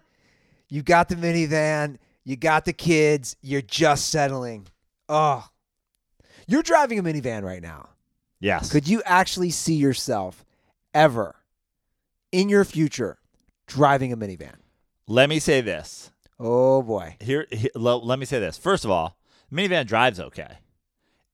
You 0.69 0.83
got 0.83 1.09
the 1.09 1.17
minivan. 1.17 1.97
You 2.25 2.37
got 2.37 2.65
the 2.65 2.73
kids. 2.73 3.37
You're 3.41 3.63
just 3.63 4.11
settling. 4.11 4.67
Oh, 5.09 5.47
you're 6.47 6.63
driving 6.63 6.99
a 6.99 7.03
minivan 7.03 7.43
right 7.43 7.63
now. 7.63 7.91
Yes. 8.41 8.71
Could 8.71 8.87
you 8.89 9.03
actually 9.05 9.51
see 9.51 9.75
yourself 9.75 10.45
ever 10.95 11.35
in 12.33 12.49
your 12.49 12.65
future 12.65 13.19
driving 13.67 14.13
a 14.13 14.17
minivan? 14.17 14.55
Let 15.07 15.29
me 15.29 15.39
say 15.39 15.61
this. 15.61 16.11
Oh 16.39 16.83
boy. 16.83 17.17
Here, 17.21 17.47
he- 17.51 17.71
lo- 17.75 17.99
let 17.99 18.19
me 18.19 18.27
say 18.27 18.39
this. 18.39 18.57
First 18.59 18.85
of 18.85 18.91
all, 18.91 19.17
minivan 19.53 19.87
drives 19.87 20.21
okay. 20.21 20.59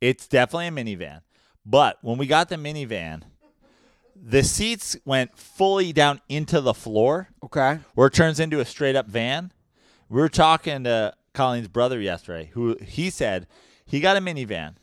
It's 0.01 0.27
definitely 0.29 0.69
a 0.69 0.71
minivan. 0.71 1.21
But 1.67 1.99
when 2.03 2.19
we 2.19 2.27
got 2.27 2.49
the 2.49 2.57
minivan, 2.57 3.23
the 4.15 4.43
seats 4.43 4.97
went 5.05 5.37
fully 5.39 5.93
down 5.93 6.21
into 6.29 6.61
the 6.61 6.75
floor 6.75 7.29
Okay. 7.43 7.81
where 7.95 8.07
it 8.07 8.15
turns 8.15 8.39
into 8.41 8.61
a 8.61 8.65
straight 8.65 8.97
up 8.97 9.07
van. 9.07 9.53
We 10.09 10.21
were 10.21 10.29
talking 10.29 10.85
to 10.85 11.15
Colleen's 11.33 11.69
brother 11.69 12.01
yesterday, 12.01 12.51
who 12.53 12.77
he 12.83 13.11
said 13.11 13.47
he 13.85 14.01
got 14.01 14.17
a 14.17 14.21
minivan. 14.21 14.75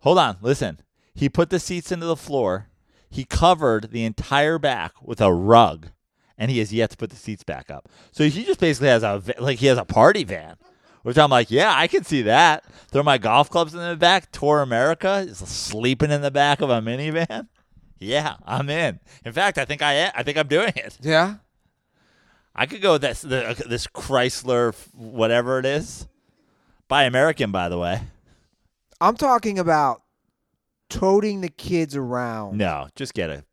Hold 0.00 0.18
on, 0.18 0.36
listen. 0.42 0.80
He 1.14 1.28
put 1.28 1.50
the 1.50 1.60
seats 1.60 1.92
into 1.92 2.06
the 2.06 2.16
floor. 2.16 2.68
He 3.08 3.24
covered 3.24 3.92
the 3.92 4.04
entire 4.04 4.58
back 4.58 4.92
with 5.00 5.20
a 5.20 5.32
rug, 5.32 5.88
and 6.36 6.50
he 6.50 6.58
has 6.58 6.72
yet 6.72 6.90
to 6.90 6.96
put 6.96 7.10
the 7.10 7.16
seats 7.16 7.44
back 7.44 7.70
up. 7.70 7.88
So 8.10 8.24
he 8.24 8.44
just 8.44 8.58
basically 8.58 8.88
has 8.88 9.02
a 9.04 9.22
like 9.38 9.60
he 9.60 9.66
has 9.66 9.78
a 9.78 9.84
party 9.84 10.24
van, 10.24 10.56
which 11.02 11.16
I'm 11.16 11.30
like, 11.30 11.50
yeah, 11.50 11.72
I 11.76 11.86
can 11.86 12.02
see 12.02 12.22
that. 12.22 12.64
Throw 12.90 13.04
my 13.04 13.18
golf 13.18 13.48
clubs 13.48 13.72
in 13.72 13.80
the 13.80 13.96
back. 13.96 14.32
Tour 14.32 14.60
America 14.60 15.24
is 15.28 15.38
sleeping 15.38 16.10
in 16.10 16.22
the 16.22 16.30
back 16.32 16.60
of 16.60 16.70
a 16.70 16.80
minivan. 16.80 17.48
Yeah, 18.00 18.36
I'm 18.44 18.68
in. 18.68 19.00
In 19.24 19.32
fact, 19.32 19.56
I 19.56 19.64
think 19.64 19.80
I 19.80 20.10
I 20.14 20.22
think 20.24 20.36
I'm 20.36 20.48
doing 20.48 20.72
it. 20.76 20.98
Yeah. 21.00 21.36
I 22.54 22.66
could 22.66 22.80
go 22.82 22.92
with 22.92 23.02
this 23.02 23.22
the, 23.22 23.50
uh, 23.50 23.54
this 23.66 23.86
Chrysler 23.88 24.74
whatever 24.94 25.58
it 25.58 25.66
is. 25.66 26.06
Buy 26.88 27.04
American, 27.04 27.50
by 27.50 27.68
the 27.68 27.78
way. 27.78 28.02
I'm 29.00 29.16
talking 29.16 29.58
about 29.58 30.02
toting 30.88 31.40
the 31.40 31.48
kids 31.48 31.96
around 31.96 32.56
No, 32.58 32.88
just 32.94 33.14
get 33.14 33.30
a 33.30 33.44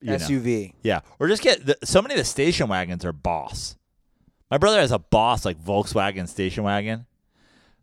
you 0.00 0.10
know. 0.10 0.16
SUV. 0.16 0.74
Yeah, 0.82 1.00
or 1.18 1.28
just 1.28 1.42
get 1.42 1.66
the, 1.66 1.76
so 1.84 2.00
many 2.02 2.14
of 2.14 2.18
the 2.18 2.24
station 2.24 2.68
wagons 2.68 3.04
are 3.04 3.12
Boss. 3.12 3.76
My 4.50 4.58
brother 4.58 4.78
has 4.80 4.92
a 4.92 4.98
Boss 4.98 5.44
like 5.44 5.62
Volkswagen 5.62 6.28
station 6.28 6.64
wagon. 6.64 7.06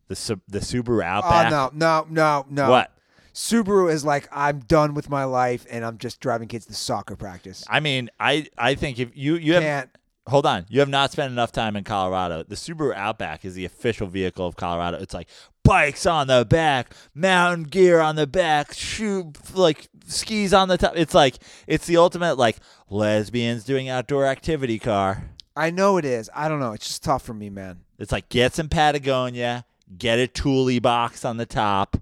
The 0.07 0.39
the 0.47 0.59
Subaru 0.59 1.01
Oh 1.01 1.05
Outback. 1.05 1.51
no, 1.51 1.69
no, 1.73 2.07
no, 2.09 2.45
no. 2.49 2.69
What? 2.69 2.91
Subaru 3.33 3.91
is 3.91 4.03
like 4.03 4.27
I'm 4.31 4.59
done 4.59 4.93
with 4.93 5.09
my 5.09 5.23
life 5.23 5.65
and 5.69 5.85
I'm 5.85 5.97
just 5.97 6.19
driving 6.19 6.47
kids 6.47 6.65
to 6.67 6.73
soccer 6.73 7.15
practice. 7.15 7.63
I 7.69 7.79
mean, 7.79 8.09
I 8.19 8.47
I 8.57 8.75
think 8.75 8.99
if 8.99 9.15
you 9.15 9.35
you 9.35 9.53
have 9.53 9.63
Can't. 9.63 9.89
Hold 10.29 10.45
on, 10.45 10.65
you 10.69 10.79
have 10.79 10.89
not 10.89 11.11
spent 11.11 11.31
enough 11.31 11.51
time 11.51 11.75
in 11.75 11.83
Colorado. 11.83 12.43
The 12.43 12.55
Subaru 12.55 12.95
Outback 12.95 13.43
is 13.43 13.55
the 13.55 13.65
official 13.65 14.07
vehicle 14.07 14.45
of 14.45 14.55
Colorado. 14.55 14.97
It's 14.97 15.13
like 15.13 15.27
bikes 15.63 16.05
on 16.05 16.27
the 16.27 16.45
back, 16.45 16.93
mountain 17.13 17.63
gear 17.63 17.99
on 17.99 18.15
the 18.15 18.27
back, 18.27 18.73
shoe 18.73 19.33
like 19.53 19.89
skis 20.07 20.53
on 20.53 20.67
the 20.67 20.77
top. 20.77 20.93
It's 20.95 21.13
like 21.13 21.35
it's 21.67 21.85
the 21.85 21.97
ultimate 21.97 22.37
like 22.37 22.57
lesbians 22.89 23.63
doing 23.63 23.89
outdoor 23.89 24.25
activity 24.25 24.79
car. 24.79 25.29
I 25.55 25.71
know 25.71 25.97
it 25.97 26.05
is. 26.05 26.29
I 26.33 26.47
don't 26.47 26.59
know. 26.59 26.73
It's 26.73 26.87
just 26.87 27.03
tough 27.03 27.23
for 27.23 27.33
me, 27.33 27.49
man. 27.49 27.81
It's 27.97 28.11
like 28.11 28.29
get 28.29 28.53
some 28.53 28.69
Patagonia, 28.69 29.65
get 29.97 30.19
a 30.19 30.27
Thule 30.27 30.79
box 30.79 31.25
on 31.25 31.37
the 31.37 31.45
top. 31.45 31.97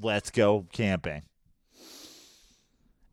Let's 0.00 0.30
go 0.30 0.66
camping. 0.72 1.22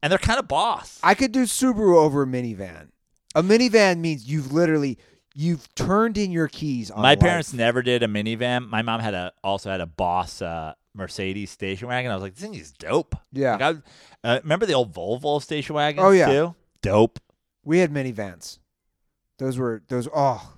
And 0.02 0.12
they're 0.12 0.20
kind 0.20 0.40
of 0.40 0.50
boss. 0.50 1.00
I 1.02 1.14
could 1.14 1.32
do 1.32 1.44
Subaru 1.44 1.96
over 1.96 2.24
a 2.24 2.26
minivan. 2.26 2.90
A 3.36 3.42
minivan 3.44 4.00
means 4.00 4.26
you've 4.30 4.52
literally 4.52 4.98
you've 5.36 5.74
turned 5.76 6.18
in 6.18 6.32
your 6.32 6.48
keys 6.48 6.92
on 6.92 7.02
My 7.02 7.12
life. 7.12 7.20
parents 7.20 7.54
never 7.54 7.82
did 7.82 8.04
a 8.04 8.08
minivan. 8.08 8.70
My 8.70 8.82
mom 8.82 9.00
had 9.00 9.14
a 9.14 9.32
also 9.44 9.72
had 9.72 9.82
a 9.82 9.86
Boss 9.88 10.42
uh, 10.42 10.74
Mercedes 10.94 11.50
station 11.50 11.88
wagon. 11.88 12.12
I 12.12 12.16
was 12.16 12.22
like, 12.22 12.36
this 12.36 12.44
thing 12.44 12.54
is 12.54 12.72
dope. 12.72 13.16
Yeah. 13.32 13.56
Like, 13.58 13.78
I, 14.24 14.28
uh, 14.36 14.40
remember 14.44 14.66
the 14.68 14.74
old 14.74 14.94
Volvo 14.94 15.42
station 15.42 15.76
wagons? 15.76 16.06
Oh, 16.06 16.12
yeah. 16.12 16.28
too? 16.28 16.56
dope. 16.82 17.20
We 17.66 17.80
had 17.80 17.92
minivans. 17.92 18.60
Those 19.40 19.58
were 19.58 19.82
those 19.88 20.08
oh 20.14 20.54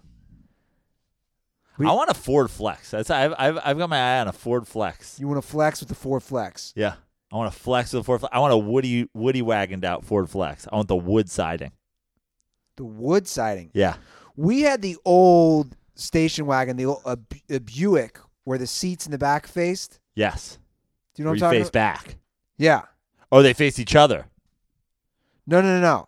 We- 1.78 1.86
I 1.88 1.92
want 1.94 2.10
a 2.10 2.14
Ford 2.14 2.50
Flex. 2.52 2.92
That's 2.92 3.10
I've, 3.10 3.34
I've 3.38 3.60
I've 3.64 3.78
got 3.78 3.90
my 3.90 3.98
eye 4.18 4.20
on 4.22 4.28
a 4.28 4.34
Ford 4.34 4.68
Flex. 4.68 5.18
you 5.20 5.28
want 5.28 5.42
to 5.42 5.48
flex 5.48 5.80
with 5.80 5.90
the 5.90 5.96
Ford 5.96 6.24
Flex. 6.24 6.74
Yeah, 6.76 6.96
I 7.32 7.36
want 7.38 7.54
a 7.54 7.58
Flex 7.58 7.94
with 7.94 8.02
a 8.02 8.04
Ford. 8.04 8.20
Flex. 8.22 8.34
I 8.36 8.40
want 8.40 8.54
a 8.54 8.58
Woody 8.58 9.08
Woody 9.14 9.42
wagoned 9.42 9.86
out 9.86 10.04
Ford 10.04 10.30
Flex. 10.30 10.68
I 10.72 10.76
want 10.76 10.88
the 10.88 10.96
wood 10.96 11.30
siding. 11.30 11.72
The 12.78 12.86
wood 12.86 13.28
siding. 13.28 13.72
Yeah, 13.74 13.96
We 14.36 14.62
had 14.62 14.82
the 14.82 14.98
old 15.06 15.76
station 15.96 16.46
wagon, 16.46 16.76
the 16.78 16.86
old 16.86 17.02
a, 17.06 17.18
a 17.50 17.60
Buick 17.60 18.20
where 18.44 18.58
the 18.58 18.68
seats 18.68 19.06
in 19.06 19.12
the 19.12 19.18
back 19.18 19.48
faced. 19.48 20.00
yes. 20.16 20.58
Do 21.14 21.22
you 21.22 21.24
know 21.26 21.30
Where 21.32 21.36
what 21.36 21.44
I'm 21.44 21.50
talking 21.52 21.60
face 21.62 21.70
about? 21.70 22.06
back. 22.06 22.18
Yeah. 22.58 22.82
Oh, 23.32 23.42
they 23.42 23.54
face 23.54 23.80
each 23.80 23.96
other. 23.96 24.26
No, 25.48 25.62
no, 25.62 25.80
no, 25.80 25.80
no. 25.80 26.08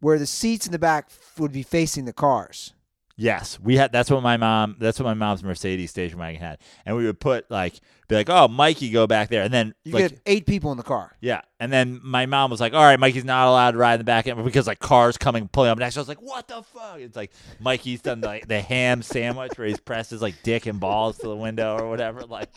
Where 0.00 0.18
the 0.18 0.26
seats 0.26 0.66
in 0.66 0.72
the 0.72 0.78
back 0.80 1.06
f- 1.08 1.38
would 1.38 1.52
be 1.52 1.62
facing 1.62 2.04
the 2.06 2.12
cars. 2.12 2.72
Yes, 3.20 3.60
we 3.60 3.76
had. 3.76 3.92
That's 3.92 4.10
what 4.10 4.22
my 4.22 4.38
mom. 4.38 4.76
That's 4.78 4.98
what 4.98 5.04
my 5.04 5.12
mom's 5.12 5.44
Mercedes 5.44 5.90
station 5.90 6.18
wagon 6.18 6.40
had, 6.40 6.58
and 6.86 6.96
we 6.96 7.04
would 7.04 7.20
put 7.20 7.50
like 7.50 7.78
be 8.08 8.14
like, 8.14 8.30
"Oh, 8.30 8.48
Mikey, 8.48 8.88
go 8.88 9.06
back 9.06 9.28
there," 9.28 9.42
and 9.42 9.52
then 9.52 9.74
You 9.84 9.92
like 9.92 10.08
get 10.08 10.20
eight 10.24 10.46
people 10.46 10.72
in 10.72 10.78
the 10.78 10.82
car. 10.82 11.14
Yeah, 11.20 11.42
and 11.58 11.70
then 11.70 12.00
my 12.02 12.24
mom 12.24 12.50
was 12.50 12.60
like, 12.60 12.72
"All 12.72 12.82
right, 12.82 12.98
Mikey's 12.98 13.26
not 13.26 13.46
allowed 13.46 13.72
to 13.72 13.76
ride 13.76 13.94
in 13.94 13.98
the 13.98 14.04
back 14.04 14.26
end 14.26 14.42
because 14.42 14.66
like 14.66 14.78
cars 14.78 15.18
coming 15.18 15.48
pulling 15.48 15.68
up 15.68 15.76
next." 15.76 15.98
I 15.98 16.00
was 16.00 16.08
like, 16.08 16.22
"What 16.22 16.48
the 16.48 16.62
fuck?" 16.62 16.98
It's 16.98 17.14
like 17.14 17.32
Mikey's 17.58 18.00
done 18.00 18.22
like 18.22 18.48
the 18.48 18.62
ham 18.62 19.02
sandwich 19.02 19.52
where 19.56 19.68
he's 19.68 19.80
pressed 19.80 20.12
his 20.12 20.22
like 20.22 20.42
dick 20.42 20.64
and 20.64 20.80
balls 20.80 21.18
to 21.18 21.28
the 21.28 21.36
window 21.36 21.76
or 21.76 21.90
whatever. 21.90 22.22
Like, 22.22 22.48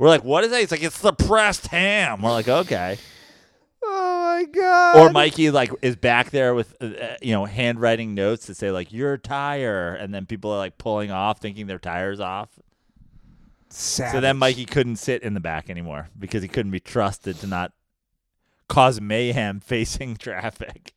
we're 0.00 0.08
like, 0.08 0.24
"What 0.24 0.42
is 0.42 0.50
that?" 0.50 0.58
He's 0.58 0.72
like, 0.72 0.82
"It's 0.82 0.98
the 0.98 1.12
pressed 1.12 1.68
ham." 1.68 2.22
We're 2.22 2.32
like, 2.32 2.48
"Okay." 2.48 2.98
Oh 3.82 4.44
my 4.44 4.44
god. 4.44 4.96
Or 4.96 5.10
Mikey 5.10 5.50
like 5.50 5.70
is 5.82 5.96
back 5.96 6.30
there 6.30 6.54
with 6.54 6.74
uh, 6.80 6.86
uh, 6.86 7.16
you 7.22 7.32
know 7.32 7.44
handwriting 7.44 8.14
notes 8.14 8.46
that 8.46 8.56
say 8.56 8.70
like 8.70 8.92
your 8.92 9.16
tire, 9.16 9.94
and 9.94 10.14
then 10.14 10.26
people 10.26 10.52
are 10.52 10.58
like 10.58 10.78
pulling 10.78 11.10
off 11.10 11.40
thinking 11.40 11.66
their 11.66 11.78
tires 11.78 12.20
off. 12.20 12.58
So 13.70 14.20
then 14.20 14.38
Mikey 14.38 14.64
couldn't 14.64 14.96
sit 14.96 15.22
in 15.22 15.34
the 15.34 15.40
back 15.40 15.68
anymore 15.68 16.08
because 16.18 16.42
he 16.42 16.48
couldn't 16.48 16.72
be 16.72 16.80
trusted 16.80 17.38
to 17.40 17.46
not 17.46 17.72
cause 18.68 19.00
mayhem 19.00 19.60
facing 19.64 20.16
traffic. 20.16 20.94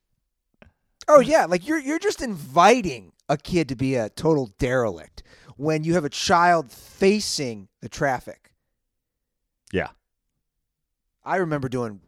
Oh 1.07 1.19
yeah, 1.19 1.45
like 1.45 1.67
you're 1.67 1.79
you're 1.79 1.99
just 1.99 2.21
inviting 2.21 3.11
a 3.27 3.37
kid 3.37 3.69
to 3.69 3.75
be 3.75 3.95
a 3.95 4.09
total 4.09 4.51
derelict 4.57 5.23
when 5.57 5.83
you 5.83 5.93
have 5.93 6.05
a 6.05 6.09
child 6.09 6.71
facing 6.71 7.67
the 7.81 7.89
traffic. 7.89 8.53
Yeah. 9.71 9.89
I 11.23 11.37
remember 11.37 11.69
doing 11.69 12.01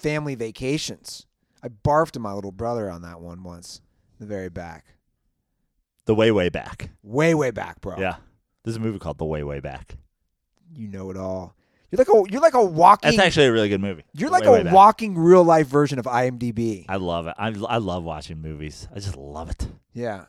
family 0.00 0.34
vacations. 0.34 1.26
I 1.62 1.68
barfed 1.68 2.16
at 2.16 2.22
my 2.22 2.32
little 2.32 2.52
brother 2.52 2.90
on 2.90 3.02
that 3.02 3.20
one 3.20 3.42
once, 3.42 3.80
the 4.18 4.26
very 4.26 4.48
back. 4.48 4.86
The 6.06 6.14
way, 6.14 6.30
way 6.30 6.48
back. 6.48 6.90
Way 7.02 7.34
way 7.34 7.50
back, 7.50 7.80
bro. 7.80 7.96
Yeah. 7.98 8.16
There's 8.64 8.76
a 8.76 8.80
movie 8.80 8.98
called 8.98 9.18
The 9.18 9.24
Way, 9.24 9.42
Way 9.42 9.60
Back. 9.60 9.96
You 10.74 10.88
know 10.88 11.10
it 11.10 11.16
all. 11.16 11.54
You're 11.90 11.98
like 11.98 12.08
a 12.08 12.32
you're 12.32 12.40
like 12.40 12.54
a 12.54 12.64
walking 12.64 13.10
That's 13.10 13.18
actually 13.26 13.46
a 13.46 13.52
really 13.52 13.68
good 13.68 13.80
movie. 13.80 14.04
you're 14.12 14.30
like 14.30 14.44
Way, 14.44 14.50
Way 14.50 14.60
a 14.60 14.64
Back. 14.64 14.72
walking 14.74 15.16
real 15.18 15.42
life 15.42 15.66
version 15.66 15.98
of 15.98 16.04
IMDb. 16.04 16.84
I 16.88 16.96
love 16.96 17.26
it. 17.26 17.34
I, 17.38 17.48
I 17.48 17.78
love 17.78 18.04
watching 18.04 18.40
movies. 18.40 18.86
I 18.92 18.96
just 19.00 19.16
love 19.16 19.50
it. 19.50 19.66
Yeah. 19.92 20.24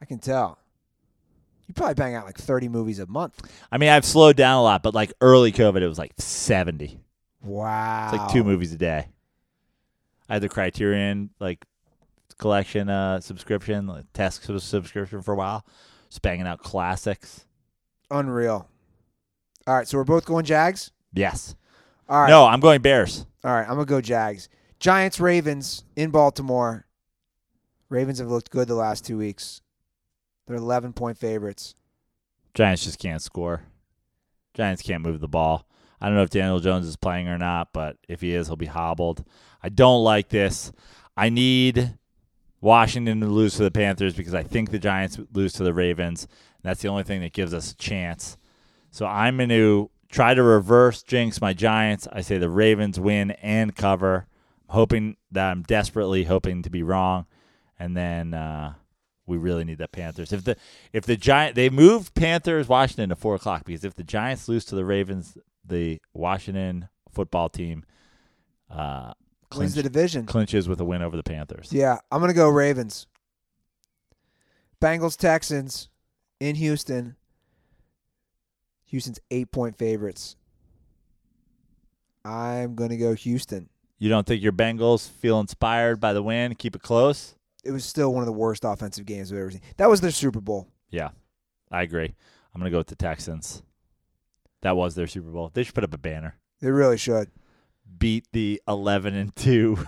I 0.00 0.04
can 0.06 0.18
tell. 0.18 0.58
You 1.66 1.74
probably 1.74 1.94
bang 1.94 2.14
out 2.14 2.24
like 2.26 2.38
30 2.38 2.68
movies 2.68 3.00
a 3.00 3.06
month. 3.06 3.40
I 3.72 3.78
mean, 3.78 3.88
I've 3.88 4.04
slowed 4.04 4.36
down 4.36 4.58
a 4.58 4.62
lot, 4.62 4.82
but 4.82 4.94
like 4.94 5.12
early 5.20 5.52
COVID, 5.52 5.82
it 5.82 5.88
was 5.88 5.98
like 5.98 6.12
70. 6.16 7.00
Wow. 7.46 8.10
It's 8.12 8.18
like 8.18 8.32
two 8.32 8.44
movies 8.44 8.72
a 8.72 8.76
day. 8.76 9.08
I 10.28 10.34
had 10.34 10.42
the 10.42 10.48
Criterion 10.48 11.30
like 11.40 11.64
collection 12.38 12.88
uh, 12.88 13.20
subscription, 13.20 13.86
like 13.86 14.04
test 14.12 14.42
subscription 14.44 15.22
for 15.22 15.32
a 15.32 15.36
while. 15.36 15.64
Just 16.08 16.22
banging 16.22 16.46
out 16.46 16.60
classics. 16.60 17.46
Unreal. 18.10 18.68
All 19.66 19.74
right, 19.74 19.88
so 19.88 19.98
we're 19.98 20.04
both 20.04 20.24
going 20.24 20.44
Jags. 20.44 20.92
Yes. 21.12 21.56
All 22.08 22.20
right. 22.22 22.30
No, 22.30 22.44
I'm 22.46 22.60
going 22.60 22.82
Bears. 22.82 23.26
All 23.42 23.52
right, 23.52 23.62
I'm 23.62 23.74
gonna 23.74 23.84
go 23.84 24.00
Jags. 24.00 24.48
Giants 24.78 25.18
Ravens 25.18 25.84
in 25.96 26.10
Baltimore. 26.10 26.86
Ravens 27.88 28.18
have 28.18 28.28
looked 28.28 28.50
good 28.50 28.68
the 28.68 28.74
last 28.74 29.04
two 29.04 29.18
weeks. 29.18 29.62
They're 30.46 30.56
11 30.56 30.92
point 30.92 31.18
favorites. 31.18 31.74
Giants 32.54 32.84
just 32.84 32.98
can't 32.98 33.22
score. 33.22 33.62
Giants 34.54 34.82
can't 34.82 35.02
move 35.02 35.20
the 35.20 35.28
ball. 35.28 35.65
I 36.00 36.06
don't 36.06 36.16
know 36.16 36.22
if 36.22 36.30
Daniel 36.30 36.60
Jones 36.60 36.86
is 36.86 36.96
playing 36.96 37.28
or 37.28 37.38
not, 37.38 37.72
but 37.72 37.96
if 38.08 38.20
he 38.20 38.34
is, 38.34 38.48
he'll 38.48 38.56
be 38.56 38.66
hobbled. 38.66 39.24
I 39.62 39.68
don't 39.68 40.04
like 40.04 40.28
this. 40.28 40.72
I 41.16 41.30
need 41.30 41.96
Washington 42.60 43.20
to 43.20 43.26
lose 43.26 43.56
to 43.56 43.62
the 43.62 43.70
Panthers 43.70 44.14
because 44.14 44.34
I 44.34 44.42
think 44.42 44.70
the 44.70 44.78
Giants 44.78 45.18
lose 45.32 45.52
to 45.54 45.64
the 45.64 45.72
Ravens. 45.72 46.28
That's 46.62 46.82
the 46.82 46.88
only 46.88 47.04
thing 47.04 47.20
that 47.20 47.32
gives 47.32 47.54
us 47.54 47.72
a 47.72 47.76
chance. 47.76 48.36
So 48.90 49.06
I'm 49.06 49.36
going 49.36 49.48
to 49.50 49.90
try 50.10 50.34
to 50.34 50.42
reverse 50.42 51.02
jinx 51.02 51.40
my 51.40 51.52
Giants. 51.52 52.08
I 52.12 52.20
say 52.20 52.38
the 52.38 52.50
Ravens 52.50 52.98
win 52.98 53.32
and 53.32 53.74
cover. 53.74 54.26
I'm 54.68 54.74
hoping 54.74 55.16
that 55.30 55.50
I'm 55.50 55.62
desperately 55.62 56.24
hoping 56.24 56.62
to 56.62 56.70
be 56.70 56.82
wrong. 56.82 57.26
And 57.78 57.96
then 57.96 58.34
uh, 58.34 58.74
we 59.26 59.36
really 59.36 59.64
need 59.64 59.78
the 59.78 59.88
Panthers. 59.88 60.32
If 60.32 60.44
the 60.44 60.56
if 60.92 61.04
the 61.04 61.16
Giant 61.16 61.54
they 61.54 61.68
moved 61.68 62.14
Panthers 62.14 62.68
Washington 62.68 63.10
to 63.10 63.16
four 63.16 63.34
o'clock 63.34 63.64
because 63.64 63.84
if 63.84 63.94
the 63.94 64.04
Giants 64.04 64.48
lose 64.48 64.64
to 64.66 64.74
the 64.74 64.84
Ravens, 64.84 65.36
the 65.68 66.00
Washington 66.12 66.88
football 67.10 67.48
team 67.48 67.84
uh, 68.70 69.12
Wins 69.56 69.74
the 69.74 69.82
division. 69.82 70.26
clinches 70.26 70.68
with 70.68 70.80
a 70.80 70.84
win 70.84 71.02
over 71.02 71.16
the 71.16 71.22
Panthers. 71.22 71.72
Yeah, 71.72 71.98
I'm 72.10 72.20
gonna 72.20 72.34
go 72.34 72.48
Ravens. 72.48 73.06
Bengals 74.80 75.16
Texans 75.16 75.88
in 76.40 76.56
Houston. 76.56 77.16
Houston's 78.86 79.20
eight 79.30 79.50
point 79.50 79.78
favorites. 79.78 80.36
I'm 82.24 82.74
gonna 82.74 82.96
go 82.96 83.14
Houston. 83.14 83.68
You 83.98 84.08
don't 84.08 84.26
think 84.26 84.42
your 84.42 84.52
Bengals 84.52 85.08
feel 85.08 85.40
inspired 85.40 86.00
by 86.00 86.12
the 86.12 86.22
win? 86.22 86.54
Keep 86.54 86.76
it 86.76 86.82
close. 86.82 87.34
It 87.64 87.70
was 87.70 87.84
still 87.84 88.12
one 88.12 88.22
of 88.22 88.26
the 88.26 88.32
worst 88.32 88.64
offensive 88.64 89.06
games 89.06 89.32
I've 89.32 89.38
ever 89.38 89.50
seen. 89.50 89.62
That 89.78 89.88
was 89.88 90.00
their 90.00 90.10
Super 90.10 90.40
Bowl. 90.40 90.68
Yeah, 90.90 91.10
I 91.70 91.82
agree. 91.82 92.14
I'm 92.54 92.60
gonna 92.60 92.70
go 92.70 92.78
with 92.78 92.88
the 92.88 92.96
Texans. 92.96 93.62
That 94.66 94.76
was 94.76 94.96
their 94.96 95.06
Super 95.06 95.30
Bowl. 95.30 95.52
They 95.54 95.62
should 95.62 95.76
put 95.76 95.84
up 95.84 95.94
a 95.94 95.98
banner. 95.98 96.34
They 96.60 96.72
really 96.72 96.98
should. 96.98 97.30
Beat 98.00 98.26
the 98.32 98.60
11 98.66 99.14
and 99.14 99.36
two 99.36 99.78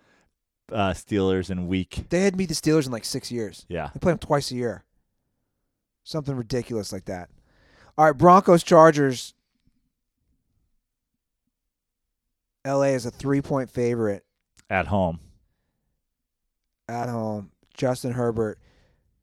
uh, 0.70 0.90
Steelers 0.90 1.48
in 1.48 1.68
week. 1.68 2.04
They 2.10 2.20
had 2.24 2.34
to 2.34 2.36
beat 2.36 2.50
the 2.50 2.54
Steelers 2.54 2.84
in 2.84 2.92
like 2.92 3.06
six 3.06 3.32
years. 3.32 3.64
Yeah, 3.70 3.88
They 3.94 3.98
play 3.98 4.12
them 4.12 4.18
twice 4.18 4.50
a 4.50 4.56
year. 4.56 4.84
Something 6.04 6.36
ridiculous 6.36 6.92
like 6.92 7.06
that. 7.06 7.30
All 7.96 8.04
right, 8.04 8.14
Broncos 8.18 8.62
Chargers. 8.62 9.32
LA 12.66 12.88
is 12.92 13.06
a 13.06 13.10
three 13.10 13.40
point 13.40 13.70
favorite 13.70 14.26
at 14.68 14.88
home. 14.88 15.18
at 16.90 17.08
home. 17.08 17.52
Justin 17.72 18.12
Herbert 18.12 18.58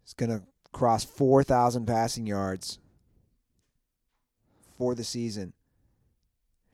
is 0.08 0.16
going 0.16 0.32
to 0.32 0.42
cross 0.72 1.04
4,000 1.04 1.86
passing 1.86 2.26
yards 2.26 2.80
for 4.78 4.96
the 4.96 5.04
season. 5.04 5.54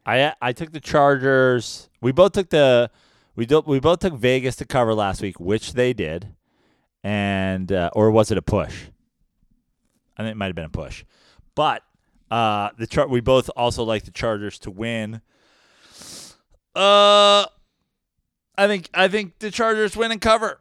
I 0.05 0.33
I 0.41 0.53
took 0.53 0.71
the 0.71 0.79
Chargers. 0.79 1.89
We 2.01 2.11
both 2.11 2.33
took 2.33 2.49
the 2.49 2.91
we 3.35 3.45
do, 3.45 3.63
we 3.65 3.79
both 3.79 3.99
took 3.99 4.13
Vegas 4.13 4.55
to 4.57 4.65
cover 4.65 4.93
last 4.93 5.21
week, 5.21 5.39
which 5.39 5.73
they 5.73 5.93
did, 5.93 6.35
and 7.03 7.71
uh, 7.71 7.89
or 7.93 8.11
was 8.11 8.29
it 8.31 8.37
a 8.37 8.41
push? 8.41 8.85
I 10.17 10.23
think 10.23 10.33
it 10.33 10.37
might 10.37 10.47
have 10.47 10.55
been 10.55 10.65
a 10.65 10.69
push, 10.69 11.03
but 11.55 11.83
uh, 12.29 12.69
the 12.77 12.85
chart 12.85 13.09
we 13.09 13.21
both 13.21 13.49
also 13.55 13.83
like 13.83 14.03
the 14.03 14.11
Chargers 14.11 14.59
to 14.59 14.71
win. 14.71 15.21
Uh, 16.75 17.45
I 18.57 18.67
think 18.67 18.89
I 18.93 19.07
think 19.07 19.39
the 19.39 19.49
Chargers 19.49 19.95
win 19.95 20.11
and 20.11 20.21
cover. 20.21 20.59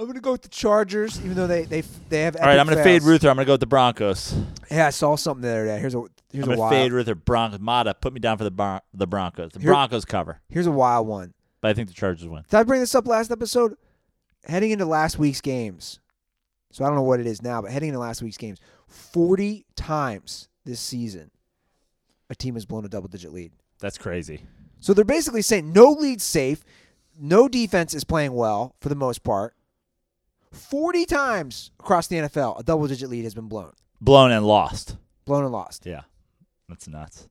I'm 0.00 0.06
going 0.06 0.14
to 0.14 0.22
go 0.22 0.32
with 0.32 0.40
the 0.40 0.48
Chargers, 0.48 1.18
even 1.18 1.34
though 1.34 1.46
they 1.46 1.64
they 1.64 1.82
they 2.08 2.22
have. 2.22 2.34
All 2.36 2.42
right, 2.46 2.58
I'm 2.58 2.64
going 2.64 2.78
to 2.78 2.82
fade. 2.82 3.02
Ruther. 3.02 3.28
I'm 3.28 3.36
going 3.36 3.44
to 3.44 3.48
go 3.48 3.52
with 3.52 3.60
the 3.60 3.66
Broncos. 3.66 4.34
Yeah, 4.70 4.86
I 4.86 4.90
saw 4.90 5.14
something 5.14 5.42
the 5.42 5.48
other 5.50 5.66
day. 5.66 5.78
Here's 5.78 5.94
a 5.94 6.02
here's 6.32 6.46
I'm 6.46 6.52
a 6.54 6.56
wild. 6.56 6.72
fade 6.72 6.92
Ruther. 6.92 7.14
Broncos. 7.14 7.60
Mata, 7.60 7.92
put 7.92 8.14
me 8.14 8.18
down 8.20 8.38
for 8.38 8.44
the 8.44 8.50
Bron- 8.50 8.80
the 8.94 9.06
Broncos. 9.06 9.52
The 9.52 9.60
Here- 9.60 9.70
Broncos 9.70 10.06
cover, 10.06 10.40
Here's 10.48 10.66
a 10.66 10.70
wild 10.72 11.06
one. 11.06 11.34
but 11.60 11.70
I 11.70 11.74
think 11.74 11.88
the 11.88 11.94
Chargers 11.94 12.26
win. 12.26 12.44
Did 12.48 12.56
I 12.56 12.62
bring 12.62 12.80
this 12.80 12.94
up 12.94 13.06
last 13.06 13.30
episode? 13.30 13.74
Heading 14.44 14.70
into 14.70 14.86
last 14.86 15.18
week's 15.18 15.42
games, 15.42 16.00
so 16.72 16.82
I 16.82 16.86
don't 16.88 16.96
know 16.96 17.02
what 17.02 17.20
it 17.20 17.26
is 17.26 17.42
now, 17.42 17.60
but 17.60 17.70
heading 17.70 17.90
into 17.90 18.00
last 18.00 18.22
week's 18.22 18.38
games, 18.38 18.58
40 18.88 19.66
times 19.76 20.48
this 20.64 20.80
season, 20.80 21.30
a 22.30 22.34
team 22.34 22.54
has 22.54 22.64
blown 22.64 22.86
a 22.86 22.88
double 22.88 23.08
digit 23.08 23.34
lead. 23.34 23.52
That's 23.80 23.98
crazy. 23.98 24.40
So 24.78 24.94
they're 24.94 25.04
basically 25.04 25.42
saying 25.42 25.74
no 25.74 25.90
lead's 25.90 26.24
safe, 26.24 26.64
no 27.20 27.48
defense 27.48 27.92
is 27.92 28.02
playing 28.04 28.32
well 28.32 28.74
for 28.80 28.88
the 28.88 28.94
most 28.94 29.22
part. 29.24 29.52
40 30.52 31.06
times 31.06 31.70
across 31.78 32.06
the 32.08 32.16
NFL, 32.16 32.58
a 32.58 32.62
double 32.62 32.86
digit 32.86 33.08
lead 33.10 33.24
has 33.24 33.34
been 33.34 33.48
blown, 33.48 33.72
Blown 34.00 34.32
and 34.32 34.44
lost. 34.46 34.96
blown 35.24 35.44
and 35.44 35.52
lost. 35.52 35.86
Yeah, 35.86 36.02
that's 36.68 36.88
nuts. 36.88 37.28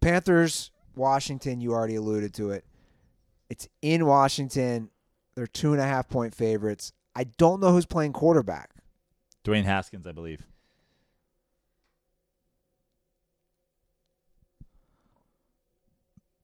Panthers, 0.00 0.70
Washington, 0.94 1.60
you 1.60 1.72
already 1.72 1.94
alluded 1.94 2.34
to 2.34 2.50
it. 2.50 2.64
It's 3.48 3.68
in 3.80 4.04
Washington. 4.06 4.90
They're 5.34 5.46
two 5.46 5.72
and 5.72 5.80
a 5.80 5.86
half 5.86 6.08
point 6.08 6.34
favorites. 6.34 6.92
I 7.14 7.24
don't 7.24 7.60
know 7.60 7.72
who's 7.72 7.86
playing 7.86 8.12
quarterback. 8.12 8.70
Dwayne 9.44 9.64
Haskins, 9.64 10.06
I 10.06 10.12
believe. 10.12 10.42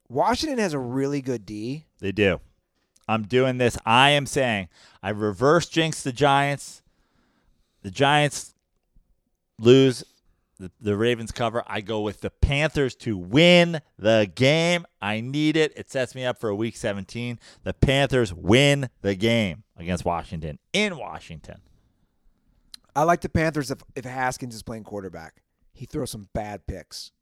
Washington 0.09 0.59
has 0.59 0.73
a 0.73 0.79
really 0.79 1.21
good 1.21 1.45
D. 1.45 1.85
They 2.01 2.13
do. 2.13 2.41
I'm 3.09 3.23
doing 3.23 3.59
this. 3.59 3.79
I 3.87 4.11
am 4.11 4.27
saying 4.27 4.69
I 5.03 5.11
reverse 5.11 5.69
jinx 5.69 6.03
the 6.03 6.13
Giants. 6.13 6.83
The 7.83 7.91
Giants 7.91 8.55
lose. 9.59 10.05
The, 10.61 10.73
the 10.81 10.97
Ravens 10.97 11.31
cover. 11.31 11.63
I 11.69 11.81
go 11.81 12.01
with 12.01 12.21
the 12.21 12.31
Panthers 12.31 12.97
to 12.97 13.17
win 13.17 13.81
the 13.97 14.29
game. 14.35 14.87
I 15.01 15.21
need 15.21 15.57
it. 15.57 15.73
It 15.77 15.89
sets 15.89 16.17
me 16.17 16.25
up 16.25 16.41
for 16.41 16.49
a 16.49 16.57
week 16.57 16.77
17. 16.77 17.39
The 17.63 17.75
Panthers 17.75 18.35
win 18.35 18.91
the 19.01 19.15
game 19.15 19.63
against 19.77 20.05
Washington 20.05 20.59
in 20.73 20.99
Washington. 20.99 21.61
I 22.97 23.05
like 23.05 23.21
the 23.21 23.29
Panthers 23.29 23.71
if, 23.71 23.79
if 23.95 24.05
Haskins 24.05 24.57
is 24.57 24.65
playing 24.65 24.83
quarterback. 24.83 25.43
He 25.73 25.87
throws 25.87 26.11
some 26.11 26.29
bad 26.33 26.67
picks. 26.67 27.13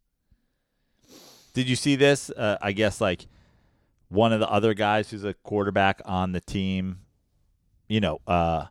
Did 1.52 1.68
you 1.68 1.76
see 1.76 1.94
this? 1.94 2.30
Uh, 2.30 2.56
I 2.62 2.72
guess 2.72 3.02
like 3.02 3.26
one 4.08 4.32
of 4.32 4.40
the 4.40 4.50
other 4.50 4.74
guys 4.74 5.10
who's 5.10 5.24
a 5.24 5.34
quarterback 5.34 6.00
on 6.04 6.32
the 6.32 6.40
team. 6.40 7.00
You 7.88 8.00
know, 8.00 8.20
uh, 8.26 8.66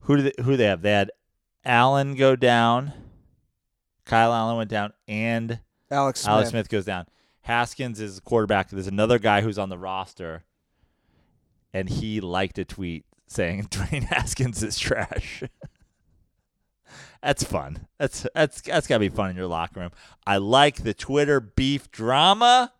who 0.00 0.16
do 0.16 0.22
they, 0.22 0.42
who 0.42 0.56
they 0.56 0.64
have? 0.64 0.82
They 0.82 0.92
had 0.92 1.10
Allen 1.64 2.14
go 2.14 2.36
down. 2.36 2.92
Kyle 4.04 4.32
Allen 4.32 4.56
went 4.56 4.70
down, 4.70 4.92
and 5.06 5.60
Alex 5.90 6.20
Smith. 6.20 6.32
Alex 6.32 6.50
Smith 6.50 6.68
goes 6.68 6.84
down. 6.84 7.06
Haskins 7.42 8.00
is 8.00 8.18
a 8.18 8.20
quarterback. 8.20 8.70
There's 8.70 8.86
another 8.86 9.18
guy 9.18 9.40
who's 9.40 9.58
on 9.58 9.68
the 9.68 9.78
roster, 9.78 10.44
and 11.72 11.88
he 11.88 12.20
liked 12.20 12.58
a 12.58 12.64
tweet 12.64 13.04
saying 13.26 13.64
Dwayne 13.70 14.04
Haskins 14.04 14.62
is 14.62 14.78
trash. 14.78 15.42
that's 17.22 17.44
fun. 17.44 17.86
That's 17.98 18.26
that's 18.34 18.60
that's 18.62 18.86
gotta 18.86 19.00
be 19.00 19.08
fun 19.08 19.30
in 19.30 19.36
your 19.36 19.46
locker 19.46 19.80
room. 19.80 19.90
I 20.26 20.38
like 20.38 20.82
the 20.82 20.94
Twitter 20.94 21.40
beef 21.40 21.90
drama. 21.90 22.72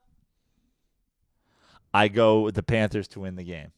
I 1.98 2.06
go 2.06 2.42
with 2.42 2.54
the 2.54 2.62
Panthers 2.62 3.08
to 3.08 3.20
win 3.20 3.34
the 3.34 3.42
game. 3.42 3.72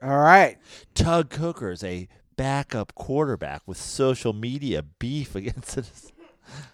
All 0.00 0.18
right. 0.20 0.56
Tug 0.94 1.30
Coker 1.30 1.72
is 1.72 1.82
a 1.82 2.06
backup 2.36 2.94
quarterback 2.94 3.62
with 3.66 3.76
social 3.76 4.32
media 4.32 4.84
beef 5.00 5.34
against 5.34 5.74
his- 5.74 6.12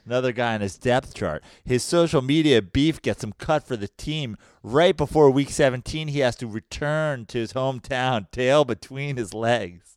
another 0.05 0.33
guy 0.33 0.53
on 0.53 0.61
his 0.61 0.77
depth 0.77 1.15
chart. 1.15 1.43
His 1.65 1.83
social 1.83 2.21
media 2.21 2.61
beef 2.61 3.01
gets 3.01 3.25
him 3.25 3.33
cut 3.39 3.67
for 3.67 3.75
the 3.75 3.89
team 3.89 4.37
right 4.63 4.95
before 4.95 5.31
week 5.31 5.49
17. 5.49 6.09
He 6.09 6.19
has 6.19 6.37
to 6.37 6.47
return 6.47 7.25
to 7.25 7.39
his 7.39 7.55
hometown, 7.55 8.31
tail 8.31 8.67
between 8.67 9.17
his 9.17 9.33
legs, 9.33 9.97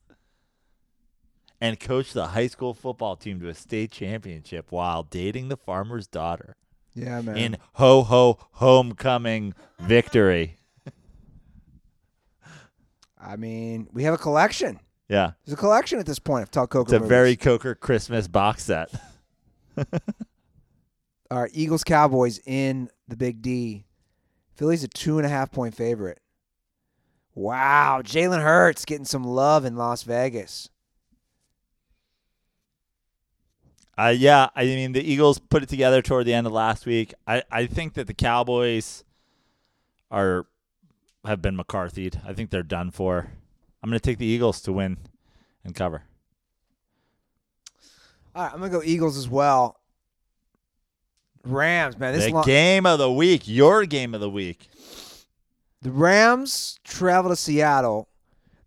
and 1.60 1.78
coach 1.78 2.14
the 2.14 2.28
high 2.28 2.48
school 2.48 2.74
football 2.74 3.18
team 3.18 3.42
to 3.42 3.50
a 3.50 3.54
state 3.54 3.92
championship 3.92 4.72
while 4.72 5.04
dating 5.04 5.50
the 5.50 5.58
farmer's 5.58 6.08
daughter 6.08 6.56
Yeah, 6.94 7.22
man. 7.22 7.38
in 7.38 7.58
ho 7.74 8.04
ho 8.04 8.38
homecoming 8.54 9.54
victory. 9.80 10.58
I 13.20 13.36
mean, 13.36 13.88
we 13.94 14.04
have 14.04 14.14
a 14.14 14.18
collection. 14.18 14.80
Yeah. 15.08 15.32
There's 15.46 15.54
a 15.54 15.58
collection 15.58 16.00
at 16.00 16.06
this 16.06 16.20
point 16.20 16.44
of 16.44 16.52
Tell 16.52 16.68
Coker 16.68 16.88
It's 16.88 16.94
a 16.94 17.00
movies. 17.00 17.10
very 17.10 17.36
Coker 17.36 17.76
Christmas 17.76 18.28
box 18.28 18.64
set. 18.64 18.90
All 21.30 21.42
right, 21.44 21.52
Eagles 21.54 21.84
Cowboys 21.84 22.40
in 22.46 22.90
the 23.08 23.16
Big 23.16 23.42
D. 23.42 23.86
Philly's 24.56 24.84
a 24.84 24.88
two 24.88 25.18
and 25.18 25.26
a 25.26 25.30
half 25.30 25.52
point 25.52 25.76
favorite. 25.76 26.20
Wow, 27.34 28.02
Jalen 28.04 28.42
Hurts 28.44 28.84
getting 28.84 29.06
some 29.06 29.24
love 29.24 29.64
in 29.64 29.78
Las 29.78 30.04
Vegas. 30.04 30.70
Uh, 34.02 34.10
yeah, 34.10 34.50
I 34.56 34.66
mean 34.66 34.94
the 34.94 35.04
Eagles 35.04 35.38
put 35.38 35.62
it 35.62 35.70
together 35.70 36.02
toward 36.02 36.26
the 36.26 36.34
end 36.34 36.48
of 36.48 36.54
last 36.54 36.88
week. 36.88 37.14
I, 37.28 37.44
I 37.52 37.68
think 37.68 37.94
that 37.94 38.08
the 38.08 38.16
Cowboys 38.16 39.04
are 40.10 40.48
have 41.24 41.40
been 41.40 41.56
McCarthy'd. 41.56 42.20
I 42.26 42.34
think 42.34 42.50
they're 42.50 42.64
done 42.64 42.90
for. 42.90 43.32
I'm 43.84 43.90
going 43.92 44.00
to 44.00 44.04
take 44.04 44.18
the 44.18 44.26
Eagles 44.26 44.60
to 44.62 44.74
win 44.74 44.98
and 45.64 45.76
cover. 45.76 46.04
All 48.34 48.44
right, 48.44 48.54
I'm 48.54 48.60
gonna 48.60 48.72
go 48.72 48.82
Eagles 48.82 49.18
as 49.18 49.30
well. 49.30 49.80
Rams, 51.44 52.00
man, 52.00 52.16
this 52.16 52.26
the 52.26 52.32
lo- 52.32 52.44
game 52.44 52.88
of 52.88 52.98
the 52.98 53.12
week, 53.12 53.48
your 53.48 53.86
game 53.86 54.16
of 54.16 54.22
the 54.22 54.30
week. 54.30 54.68
the 55.82 55.92
Rams 55.92 56.80
travel 56.84 57.30
to 57.30 57.36
Seattle. 57.36 58.08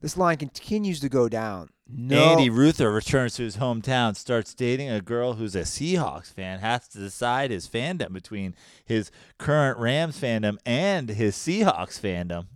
This 0.01 0.17
line 0.17 0.37
continues 0.37 1.01
to 1.01 1.09
go 1.09 1.29
down. 1.29 1.71
No, 1.87 2.33
Andy 2.33 2.49
Ruther 2.49 2.91
returns 2.91 3.35
to 3.37 3.43
his 3.43 3.59
hometown, 3.59 4.17
starts 4.17 4.55
dating 4.55 4.89
a 4.89 5.03
girl 5.03 5.35
who's 5.35 5.55
a 5.55 5.63
Seahawks 5.63 6.33
fan, 6.33 6.61
has 6.61 6.89
to 6.89 6.99
decide 6.99 7.51
his 7.51 7.69
fandom 7.69 8.13
between 8.13 8.55
his 8.85 9.11
current 9.39 9.79
Rams 9.79 10.19
fandom 10.19 10.57
and 10.65 11.11
his 11.11 11.37
Seahawks 11.37 12.01
fandom 12.01 12.47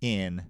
in 0.00 0.44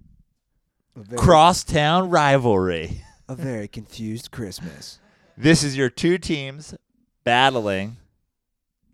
a 0.95 1.01
very, 1.01 1.19
crosstown 1.19 2.11
rivalry. 2.11 3.03
a 3.27 3.35
very 3.35 3.67
confused 3.69 4.31
Christmas. 4.31 4.99
This 5.37 5.63
is 5.63 5.77
your 5.77 5.89
two 5.89 6.19
teams 6.19 6.75
battling 7.25 7.97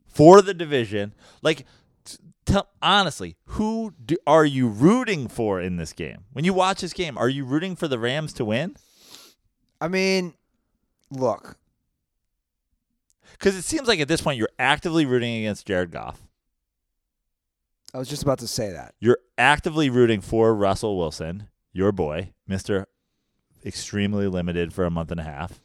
for 0.07 0.41
the 0.41 0.55
division. 0.55 1.15
Like, 1.43 1.67
t- 2.05 2.19
tell 2.45 2.69
honestly, 2.81 3.37
who 3.47 3.93
do, 4.05 4.17
are 4.25 4.45
you 4.45 4.69
rooting 4.69 5.27
for 5.27 5.61
in 5.61 5.79
this 5.79 5.93
game? 5.93 6.25
When 6.33 6.45
you 6.45 6.55
watch 6.55 6.83
this 6.83 6.93
game, 6.93 7.19
are 7.19 7.29
you 7.29 7.45
rooting 7.45 7.75
for 7.75 7.89
the 7.89 7.99
Rams 7.99 8.33
to 8.35 8.45
win? 8.45 8.77
I 9.81 9.89
mean, 9.89 10.35
look, 11.11 11.59
Because 13.39 13.57
it 13.57 13.63
seems 13.63 13.89
like 13.89 14.01
at 14.01 14.09
this 14.09 14.21
point 14.21 14.39
you're 14.39 14.49
actively 14.59 15.05
rooting 15.05 15.37
against 15.37 15.67
Jared 15.67 15.91
Goff. 15.91 16.23
I 17.95 17.99
was 17.99 18.09
just 18.09 18.23
about 18.23 18.39
to 18.41 18.49
say 18.49 18.73
that. 18.73 18.95
You're 19.01 19.19
actively 19.39 19.91
rooting 19.91 20.21
for 20.21 20.55
Russell 20.55 20.99
Wilson, 20.99 21.49
your 21.73 21.93
boy, 21.93 22.33
Mister, 22.47 22.87
extremely 23.65 24.27
limited 24.27 24.73
for 24.73 24.85
a 24.85 24.91
month 24.91 25.11
and 25.11 25.21
a 25.21 25.25
half. 25.25 25.61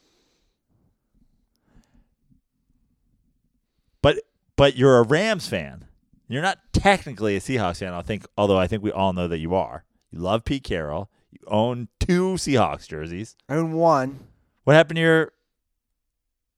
But 4.01 4.19
but 4.55 4.75
you're 4.75 4.97
a 4.97 5.03
Rams 5.03 5.47
fan. 5.47 5.85
You're 6.27 6.41
not 6.41 6.59
technically 6.71 7.35
a 7.35 7.39
Seahawks 7.41 7.79
fan. 7.79 7.93
I 7.93 8.01
think, 8.01 8.25
although 8.37 8.57
I 8.57 8.67
think 8.67 8.83
we 8.83 8.91
all 8.91 9.11
know 9.11 9.27
that 9.27 9.39
you 9.39 9.53
are. 9.53 9.83
You 10.11 10.19
love 10.19 10.45
Pete 10.45 10.63
Carroll. 10.63 11.09
You 11.31 11.39
own 11.47 11.87
two 11.99 12.33
Seahawks 12.33 12.87
jerseys. 12.87 13.35
I 13.49 13.55
own 13.55 13.73
one. 13.73 14.19
What 14.65 14.75
happened 14.75 14.97
to 14.97 15.01
your? 15.01 15.31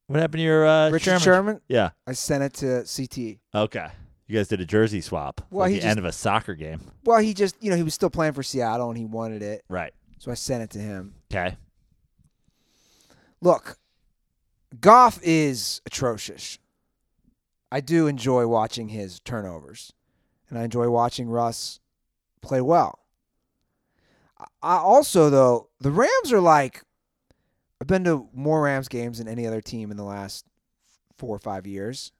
What 0.07 0.19
happened 0.19 0.39
to 0.39 0.43
your 0.43 0.67
uh, 0.67 0.89
Richard 0.89 1.05
Sherman? 1.05 1.21
Sherman. 1.21 1.61
Yeah. 1.67 1.91
I 2.05 2.11
sent 2.13 2.43
it 2.43 2.53
to 2.55 2.83
CT. 2.83 3.37
Okay. 3.55 3.87
You 4.27 4.37
guys 4.37 4.47
did 4.47 4.59
a 4.61 4.65
jersey 4.65 5.01
swap. 5.01 5.41
Well, 5.49 5.67
he 5.67 5.75
the 5.75 5.79
just- 5.81 5.87
end 5.89 5.99
of 5.99 6.05
a 6.05 6.11
soccer 6.11 6.55
game. 6.55 6.81
Well, 7.05 7.19
he 7.19 7.33
just, 7.33 7.55
you 7.63 7.69
know, 7.69 7.75
he 7.75 7.83
was 7.83 7.93
still 7.93 8.09
playing 8.09 8.33
for 8.33 8.43
Seattle 8.43 8.89
and 8.89 8.97
he 8.97 9.05
wanted 9.05 9.41
it, 9.41 9.63
Right. 9.69 9.93
so 10.19 10.31
I 10.31 10.33
sent 10.35 10.63
it 10.63 10.69
to 10.71 10.79
him. 10.79 11.15
Okay. 11.31 11.55
Look, 13.41 13.77
Goff 14.79 15.19
is 15.23 15.81
atrocious. 15.85 16.57
I 17.71 17.81
do 17.81 18.07
enjoy 18.07 18.47
watching 18.47 18.89
his 18.89 19.19
turnovers, 19.19 19.93
and 20.49 20.57
I 20.59 20.63
enjoy 20.63 20.89
watching 20.89 21.27
Russ 21.27 21.79
play 22.41 22.61
well. 22.61 22.99
I- 24.61 24.77
also, 24.77 25.29
though, 25.29 25.69
the 25.79 25.91
Rams 25.91 26.31
are 26.31 26.39
like, 26.41 26.83
I've 27.81 27.87
been 27.87 28.03
to 28.05 28.29
more 28.33 28.61
Rams 28.63 28.87
games 28.87 29.17
than 29.17 29.27
any 29.27 29.45
other 29.45 29.61
team 29.61 29.91
in 29.91 29.97
the 29.97 30.03
last 30.03 30.45
four 31.17 31.35
or 31.35 31.39
five 31.39 31.67
years. 31.67 32.11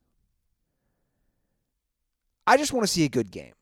I 2.45 2.57
just 2.57 2.73
want 2.73 2.85
to 2.85 2.91
see 2.91 3.05
a 3.05 3.09
good 3.09 3.31
game. 3.31 3.53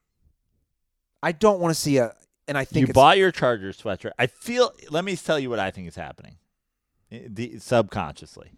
I 1.21 1.31
don't 1.31 1.59
want 1.59 1.73
to 1.73 1.79
see 1.79 1.97
a, 1.97 2.15
and 2.47 2.57
I 2.57 2.65
think 2.65 2.87
you 2.87 2.93
bought 2.93 3.19
your 3.19 3.31
Chargers 3.31 3.79
sweatshirt. 3.79 4.11
I 4.17 4.25
feel. 4.27 4.71
Let 4.89 5.05
me 5.05 5.15
tell 5.15 5.37
you 5.37 5.49
what 5.49 5.59
I 5.59 5.69
think 5.69 5.87
is 5.87 5.95
happening. 5.95 6.37
The, 7.11 7.59
subconsciously, 7.59 8.53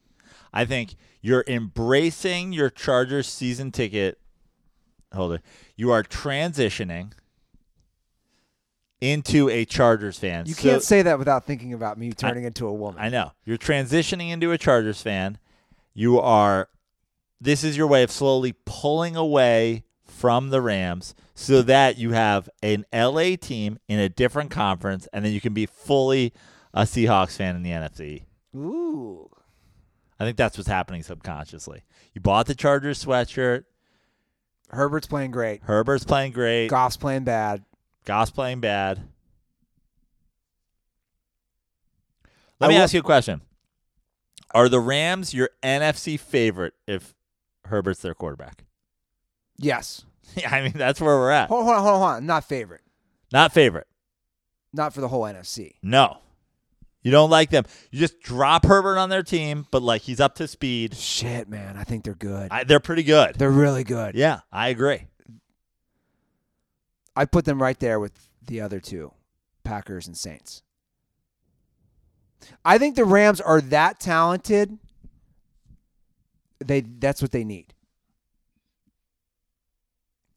I 0.54 0.64
think 0.64 0.96
you're 1.22 1.44
embracing 1.48 2.54
your 2.54 2.70
Chargers 2.70 3.28
season 3.28 3.72
ticket 3.72 4.20
holder. 5.14 5.42
You 5.76 5.92
are 5.92 6.04
transitioning 6.04 7.12
into 9.04 9.50
a 9.50 9.66
Chargers 9.66 10.18
fan. 10.18 10.46
You 10.46 10.54
So- 10.54 10.62
can't 10.70 10.82
say 10.84 11.02
that 11.02 11.20
without 11.20 11.46
thinking 11.46 11.74
about 11.74 11.98
me 11.98 12.12
turning 12.14 12.46
into 12.46 12.68
a 12.68 12.74
woman. 12.74 13.02
I 13.02 13.10
know. 13.10 13.32
You're 13.44 13.58
transitioning 13.58 14.30
into 14.32 14.52
a 14.52 14.58
Chargers 14.58 15.02
fan. 15.02 15.38
You 15.94 16.20
are 16.20 16.70
this 17.42 17.64
is 17.66 17.76
your 17.76 17.88
way 17.88 18.04
of 18.04 18.10
slowly 18.12 18.54
pulling 18.66 19.18
away 19.18 19.84
from 20.06 20.50
the 20.50 20.62
Rams 20.62 21.14
so 21.36 21.62
that 21.64 21.98
you 21.98 22.12
have 22.14 22.50
an 22.62 22.86
LA 22.94 23.36
team 23.36 23.80
in 23.90 24.00
a 24.00 24.08
different 24.08 24.50
conference 24.50 25.10
and 25.12 25.26
then 25.26 25.34
you 25.34 25.42
can 25.42 25.54
be 25.54 25.66
fully 25.66 26.32
a 26.74 26.84
Seahawks 26.84 27.36
fan 27.36 27.58
in 27.58 27.64
the 27.64 27.72
NFC. 27.72 28.24
Ooh. 28.56 29.30
I 30.20 30.24
think 30.24 30.38
that's 30.38 30.58
what's 30.58 30.70
happening 30.70 31.04
subconsciously. 31.04 31.84
You 32.14 32.22
bought 32.22 32.46
the 32.46 32.56
Chargers 32.56 33.04
sweatshirt. 33.04 33.66
Herbert's 34.70 35.08
playing 35.08 35.32
great. 35.32 35.62
Herbert's 35.64 36.06
playing 36.06 36.32
great. 36.32 36.70
Goff's 36.70 36.96
playing 36.98 37.26
bad. 37.26 37.64
Goff's 38.06 38.32
playing 38.32 38.60
bad. 38.60 39.02
Let 42.60 42.68
I 42.68 42.70
me 42.70 42.76
will- 42.76 42.84
ask 42.84 42.94
you 42.94 43.00
a 43.00 43.04
question. 43.04 43.42
Are 44.54 44.70
the 44.70 44.80
Rams 44.80 45.34
your 45.34 45.50
NFC 45.64 46.20
favorite 46.20 46.74
if 46.88 47.16
Herbert's 47.66 48.02
their 48.02 48.14
quarterback? 48.14 48.66
Yes. 49.58 50.06
Yeah, 50.36 50.50
I 50.56 50.64
mean 50.64 50.72
that's 50.74 51.00
where 51.02 51.16
we're 51.18 51.30
at. 51.32 51.50
Hold, 51.50 51.66
hold 51.66 51.76
on, 51.76 51.82
hold 51.84 51.94
on, 51.96 52.00
hold 52.00 52.12
on. 52.14 52.26
Not 52.26 52.44
favorite. 52.46 52.82
Not 53.32 53.54
favorite. 53.54 53.86
Not 54.72 54.92
for 54.94 55.02
the 55.02 55.08
whole 55.10 55.22
NFC. 55.24 55.74
No. 55.84 56.18
You 57.04 57.12
don't 57.12 57.30
like 57.30 57.52
them. 57.52 57.66
You 57.92 58.00
just 58.00 58.20
drop 58.22 58.66
Herbert 58.66 58.98
on 58.98 59.10
their 59.10 59.22
team, 59.22 59.68
but 59.70 59.84
like 59.84 60.02
he's 60.02 60.20
up 60.20 60.34
to 60.36 60.48
speed. 60.48 60.96
Shit, 60.96 61.50
man. 61.50 61.76
I 61.78 61.84
think 61.84 62.04
they're 62.06 62.16
good. 62.16 62.48
I, 62.50 62.64
they're 62.64 62.80
pretty 62.80 63.04
good. 63.04 63.36
they're 63.36 63.52
really 63.52 63.84
good. 63.84 64.16
Yeah, 64.16 64.40
I 64.52 64.70
agree. 64.70 65.06
I 67.16 67.26
put 67.26 67.46
them 67.46 67.62
right 67.62 67.80
there 67.80 68.00
with 68.00 68.30
the 68.46 68.62
other 68.62 68.80
two, 68.80 69.14
Packers 69.64 70.08
and 70.08 70.18
Saints. 70.18 70.64
I 72.66 72.78
think 72.78 72.96
the 72.96 73.06
Rams 73.06 73.40
are 73.40 73.62
that 73.62 74.00
talented. 74.00 74.78
They 76.60 76.82
that's 76.82 77.22
what 77.22 77.32
they 77.32 77.44
need. 77.44 77.74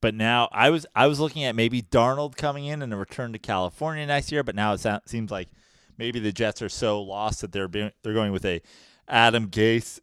But 0.01 0.15
now 0.15 0.49
I 0.53 0.71
was 0.71 0.87
I 0.95 1.07
was 1.07 1.19
looking 1.19 1.45
at 1.45 1.57
maybe 1.57 1.83
Darnold 1.83 2.37
coming 2.37 2.67
in 2.67 2.83
and 2.83 2.93
a 2.93 2.97
return 2.97 3.33
to 3.33 3.39
California 3.39 4.07
next 4.07 4.31
year. 4.31 4.43
But 4.45 4.55
now 4.55 4.75
it 4.75 4.81
sou- 4.81 5.01
seems 5.07 5.31
like 5.31 5.49
maybe 5.99 6.21
the 6.21 6.33
Jets 6.33 6.63
are 6.63 6.69
so 6.69 7.03
lost 7.03 7.41
that 7.41 7.53
they're 7.53 7.69
being, 7.69 7.91
they're 8.03 8.15
going 8.15 8.33
with 8.33 8.45
a 8.45 8.61
Adam 9.09 9.49
Gase, 9.49 9.99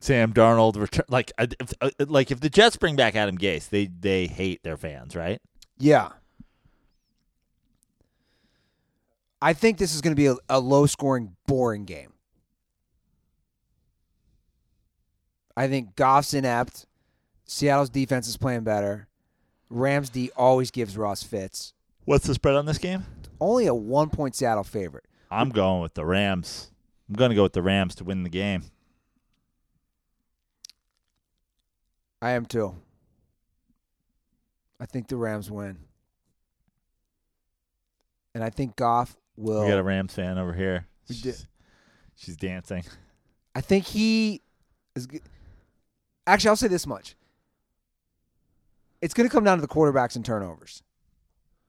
Sam 0.00 0.32
Darnold 0.32 0.76
return. 0.76 1.04
Like 1.08 1.32
uh, 1.38 1.46
if, 1.58 1.72
uh, 1.80 1.90
like 2.06 2.30
if 2.30 2.40
the 2.40 2.50
Jets 2.50 2.76
bring 2.76 2.96
back 2.96 3.16
Adam 3.16 3.38
Gase, 3.38 3.68
they 3.68 3.86
they 3.86 4.26
hate 4.26 4.62
their 4.62 4.76
fans, 4.76 5.16
right? 5.16 5.40
Yeah. 5.80 6.10
I 9.42 9.54
think 9.54 9.78
this 9.78 9.94
is 9.94 10.02
going 10.02 10.14
to 10.14 10.16
be 10.16 10.26
a, 10.26 10.36
a 10.48 10.60
low 10.60 10.84
scoring, 10.86 11.34
boring 11.46 11.86
game. 11.86 12.12
I 15.56 15.66
think 15.66 15.96
Goff's 15.96 16.34
inept. 16.34 16.86
Seattle's 17.46 17.90
defense 17.90 18.28
is 18.28 18.36
playing 18.36 18.62
better. 18.62 19.08
Rams 19.70 20.10
D 20.10 20.30
always 20.36 20.70
gives 20.70 20.96
Russ 20.96 21.22
fits. 21.22 21.72
What's 22.04 22.26
the 22.26 22.34
spread 22.34 22.56
on 22.56 22.66
this 22.66 22.78
game? 22.78 23.06
Only 23.40 23.66
a 23.66 23.74
one 23.74 24.10
point 24.10 24.36
Seattle 24.36 24.64
favorite. 24.64 25.04
I'm 25.30 25.48
going 25.48 25.80
with 25.80 25.94
the 25.94 26.04
Rams. 26.04 26.70
I'm 27.08 27.14
going 27.14 27.30
to 27.30 27.34
go 27.34 27.44
with 27.44 27.54
the 27.54 27.62
Rams 27.62 27.94
to 27.96 28.04
win 28.04 28.22
the 28.22 28.28
game. 28.28 28.64
I 32.20 32.32
am 32.32 32.44
too. 32.44 32.74
I 34.80 34.86
think 34.86 35.08
the 35.08 35.16
Rams 35.16 35.50
win. 35.50 35.78
And 38.34 38.42
I 38.44 38.50
think 38.50 38.76
Goff 38.76 39.16
will. 39.36 39.62
We 39.64 39.68
got 39.68 39.78
a 39.78 39.82
Rams 39.82 40.14
fan 40.14 40.38
over 40.38 40.52
here. 40.52 40.86
We 41.08 41.16
did. 41.16 41.34
She's, 41.34 41.46
she's 42.16 42.36
dancing. 42.36 42.84
I 43.54 43.60
think 43.60 43.84
he 43.86 44.40
is. 44.94 45.06
g- 45.06 45.20
Actually, 46.26 46.48
I'll 46.50 46.56
say 46.56 46.68
this 46.68 46.86
much. 46.86 47.16
It's 49.02 49.14
going 49.14 49.28
to 49.28 49.32
come 49.32 49.44
down 49.44 49.58
to 49.58 49.62
the 49.62 49.68
quarterbacks 49.68 50.14
and 50.16 50.24
turnovers. 50.24 50.82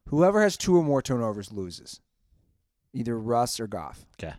Whoever 0.09 0.41
has 0.41 0.57
two 0.57 0.75
or 0.77 0.83
more 0.83 1.01
turnovers 1.01 1.51
loses. 1.51 1.99
either 2.93 3.17
Russ 3.17 3.59
or 3.59 3.67
Goff. 3.67 4.05
Okay. 4.21 4.33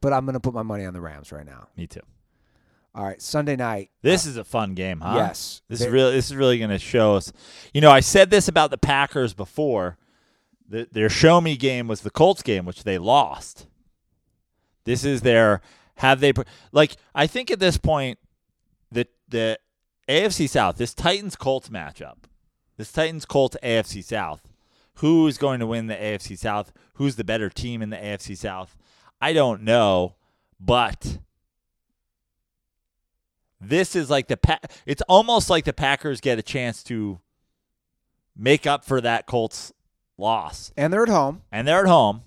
But 0.00 0.12
I'm 0.12 0.24
going 0.26 0.34
to 0.34 0.40
put 0.40 0.52
my 0.54 0.62
money 0.62 0.84
on 0.84 0.92
the 0.92 1.00
Rams 1.00 1.32
right 1.32 1.46
now. 1.46 1.68
Me 1.76 1.86
too. 1.86 2.00
All 2.94 3.04
right, 3.04 3.22
Sunday 3.22 3.56
night. 3.56 3.90
This 4.02 4.26
uh, 4.26 4.30
is 4.30 4.36
a 4.36 4.44
fun 4.44 4.74
game, 4.74 5.00
huh? 5.00 5.14
Yes. 5.16 5.62
This 5.68 5.80
is 5.80 5.88
really 5.88 6.12
this 6.12 6.26
is 6.26 6.36
really 6.36 6.58
going 6.58 6.70
to 6.70 6.78
show 6.78 7.16
us. 7.16 7.32
You 7.72 7.80
know, 7.80 7.90
I 7.90 8.00
said 8.00 8.30
this 8.30 8.48
about 8.48 8.70
the 8.70 8.78
Packers 8.78 9.32
before. 9.32 9.96
The, 10.68 10.88
their 10.90 11.08
show 11.08 11.40
me 11.40 11.56
game 11.56 11.88
was 11.88 12.02
the 12.02 12.10
Colts 12.10 12.42
game, 12.42 12.64
which 12.64 12.84
they 12.84 12.98
lost. 12.98 13.66
This 14.84 15.04
is 15.04 15.22
their 15.22 15.62
have 15.96 16.20
they 16.20 16.32
like 16.72 16.96
I 17.14 17.26
think 17.26 17.50
at 17.50 17.60
this 17.60 17.78
point 17.78 18.18
the 18.90 19.06
the 19.28 19.58
AFC 20.08 20.48
South, 20.48 20.76
this 20.76 20.92
Titans 20.92 21.36
Colts 21.36 21.70
matchup, 21.70 22.24
this 22.76 22.92
Titans 22.92 23.24
Colts 23.24 23.56
AFC 23.62 24.04
South, 24.04 24.50
who 24.96 25.26
is 25.26 25.38
going 25.38 25.60
to 25.60 25.66
win 25.66 25.86
the 25.86 25.94
AFC 25.94 26.36
South? 26.36 26.72
Who's 26.94 27.16
the 27.16 27.24
better 27.24 27.48
team 27.48 27.80
in 27.80 27.90
the 27.90 27.96
AFC 27.96 28.36
South? 28.36 28.76
I 29.20 29.32
don't 29.32 29.62
know, 29.62 30.16
but 30.60 31.18
this 33.62 33.94
is 33.96 34.10
like 34.10 34.28
the 34.28 34.36
pa- 34.36 34.58
it's 34.86 35.02
almost 35.02 35.48
like 35.48 35.64
the 35.64 35.72
Packers 35.72 36.20
get 36.20 36.38
a 36.38 36.42
chance 36.42 36.82
to 36.84 37.20
make 38.36 38.66
up 38.66 38.84
for 38.84 39.00
that 39.00 39.26
Colts 39.26 39.72
loss. 40.18 40.72
And 40.76 40.92
they're 40.92 41.02
at 41.04 41.08
home. 41.08 41.42
And 41.52 41.66
they're 41.68 41.80
at 41.80 41.86
home. 41.86 42.22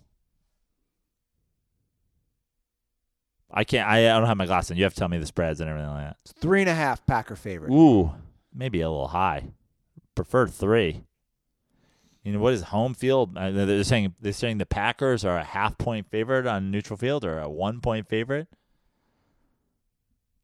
I 3.51 3.63
can't 3.63 3.87
I, 3.87 4.09
I 4.13 4.17
don't 4.19 4.27
have 4.27 4.37
my 4.37 4.45
glasses 4.45 4.71
on. 4.71 4.77
You 4.77 4.83
have 4.83 4.93
to 4.93 4.99
tell 4.99 5.07
me 5.07 5.17
the 5.17 5.25
spreads 5.25 5.61
and 5.61 5.69
everything 5.69 5.89
like 5.89 6.07
that. 6.07 6.17
It's 6.23 6.33
three 6.33 6.61
and 6.61 6.69
a 6.69 6.75
half 6.75 7.05
Packer 7.05 7.35
favorite. 7.35 7.71
Ooh, 7.71 8.11
maybe 8.53 8.81
a 8.81 8.89
little 8.89 9.07
high. 9.09 9.45
Prefer 10.13 10.47
three. 10.47 11.03
You 12.23 12.33
know 12.33 12.39
what 12.39 12.53
is 12.53 12.63
home 12.63 12.95
field? 12.95 13.37
Uh, 13.37 13.51
They're 13.51 13.83
saying 13.83 14.15
they're 14.19 14.33
saying 14.33 14.57
the 14.57 14.65
Packers 14.65 15.23
are 15.23 15.37
a 15.37 15.43
half 15.43 15.77
point 15.77 16.09
favorite 16.09 16.47
on 16.47 16.71
neutral 16.71 16.97
field 16.97 17.23
or 17.23 17.39
a 17.39 17.49
one 17.49 17.79
point 17.81 18.09
favorite. 18.09 18.47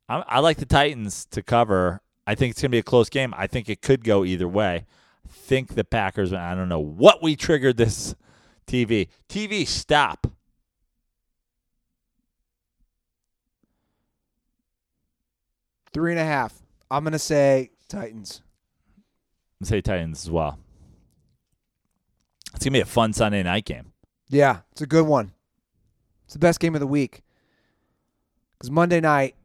I, 0.09 0.23
I 0.27 0.39
like 0.39 0.57
the 0.57 0.65
Titans 0.65 1.25
to 1.31 1.41
cover. 1.41 2.01
I 2.27 2.35
think 2.35 2.51
it's 2.51 2.61
gonna 2.61 2.69
be 2.69 2.77
a 2.77 2.83
close 2.83 3.09
game. 3.09 3.33
I 3.37 3.47
think 3.47 3.69
it 3.69 3.81
could 3.81 4.03
go 4.03 4.23
either 4.25 4.47
way. 4.47 4.85
I 5.25 5.31
think 5.31 5.75
the 5.75 5.83
Packers. 5.83 6.33
I 6.33 6.55
don't 6.55 6.69
know 6.69 6.79
what 6.79 7.21
we 7.21 7.35
triggered 7.35 7.77
this 7.77 8.15
TV. 8.67 9.07
TV 9.29 9.67
stop. 9.67 10.27
Three 15.93 16.11
and 16.11 16.19
a 16.19 16.25
half. 16.25 16.61
I'm 16.89 17.03
going 17.03 17.13
to 17.13 17.19
say 17.19 17.71
Titans. 17.89 18.41
I'm 19.59 19.65
gonna 19.65 19.69
say 19.69 19.81
Titans 19.81 20.25
as 20.25 20.31
well. 20.31 20.57
It's 22.55 22.65
gonna 22.65 22.73
be 22.73 22.81
a 22.81 22.85
fun 22.85 23.13
Sunday 23.13 23.43
night 23.43 23.65
game. 23.65 23.91
Yeah, 24.29 24.59
it's 24.71 24.81
a 24.81 24.87
good 24.87 25.05
one. 25.05 25.33
It's 26.25 26.33
the 26.33 26.39
best 26.39 26.59
game 26.59 26.75
of 26.75 26.81
the 26.81 26.87
week. 26.87 27.21
Because 28.57 28.71
Monday 28.71 28.99
night, 28.99 29.35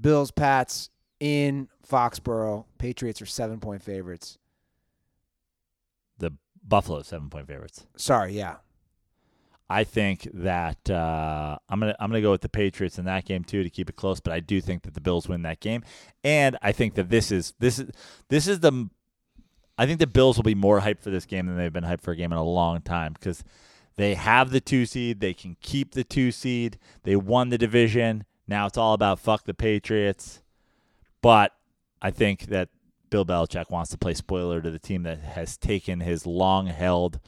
Bills, 0.00 0.30
Pats 0.30 0.90
in 1.20 1.68
Foxborough. 1.88 2.64
Patriots 2.78 3.20
are 3.22 3.26
seven 3.26 3.60
point 3.60 3.82
favorites. 3.82 4.38
The 6.18 6.32
Buffalo 6.66 7.02
seven 7.02 7.30
point 7.30 7.46
favorites. 7.46 7.86
Sorry, 7.96 8.32
yeah. 8.32 8.56
I 9.70 9.84
think 9.84 10.26
that 10.32 10.88
uh, 10.88 11.58
I'm 11.68 11.80
gonna 11.80 11.94
I'm 12.00 12.10
gonna 12.10 12.22
go 12.22 12.30
with 12.30 12.40
the 12.40 12.48
Patriots 12.48 12.98
in 12.98 13.04
that 13.04 13.26
game 13.26 13.44
too 13.44 13.62
to 13.62 13.70
keep 13.70 13.90
it 13.90 13.96
close. 13.96 14.18
But 14.20 14.32
I 14.32 14.40
do 14.40 14.60
think 14.60 14.82
that 14.82 14.94
the 14.94 15.00
Bills 15.00 15.28
win 15.28 15.42
that 15.42 15.60
game, 15.60 15.84
and 16.24 16.56
I 16.62 16.72
think 16.72 16.94
that 16.94 17.10
this 17.10 17.30
is 17.30 17.52
this 17.58 17.78
is 17.78 17.90
this 18.28 18.48
is 18.48 18.60
the 18.60 18.88
I 19.76 19.86
think 19.86 20.00
the 20.00 20.06
Bills 20.06 20.36
will 20.36 20.44
be 20.44 20.54
more 20.54 20.80
hyped 20.80 21.00
for 21.00 21.10
this 21.10 21.26
game 21.26 21.46
than 21.46 21.56
they've 21.56 21.72
been 21.72 21.84
hyped 21.84 22.00
for 22.00 22.12
a 22.12 22.16
game 22.16 22.32
in 22.32 22.38
a 22.38 22.44
long 22.44 22.80
time 22.80 23.12
because 23.12 23.44
they 23.96 24.14
have 24.14 24.50
the 24.50 24.60
two 24.60 24.86
seed, 24.86 25.20
they 25.20 25.34
can 25.34 25.56
keep 25.60 25.92
the 25.92 26.04
two 26.04 26.30
seed, 26.32 26.78
they 27.02 27.16
won 27.16 27.50
the 27.50 27.58
division. 27.58 28.24
Now 28.48 28.66
it's 28.66 28.78
all 28.78 28.94
about 28.94 29.20
fuck 29.20 29.44
the 29.44 29.54
Patriots. 29.54 30.42
But 31.20 31.52
I 32.00 32.10
think 32.10 32.46
that 32.46 32.70
Bill 33.10 33.24
Belichick 33.24 33.70
wants 33.70 33.90
to 33.90 33.98
play 33.98 34.14
spoiler 34.14 34.60
to 34.60 34.70
the 34.70 34.78
team 34.78 35.02
that 35.04 35.20
has 35.20 35.56
taken 35.56 36.00
his 36.00 36.26
long 36.26 36.66
held 36.66 37.20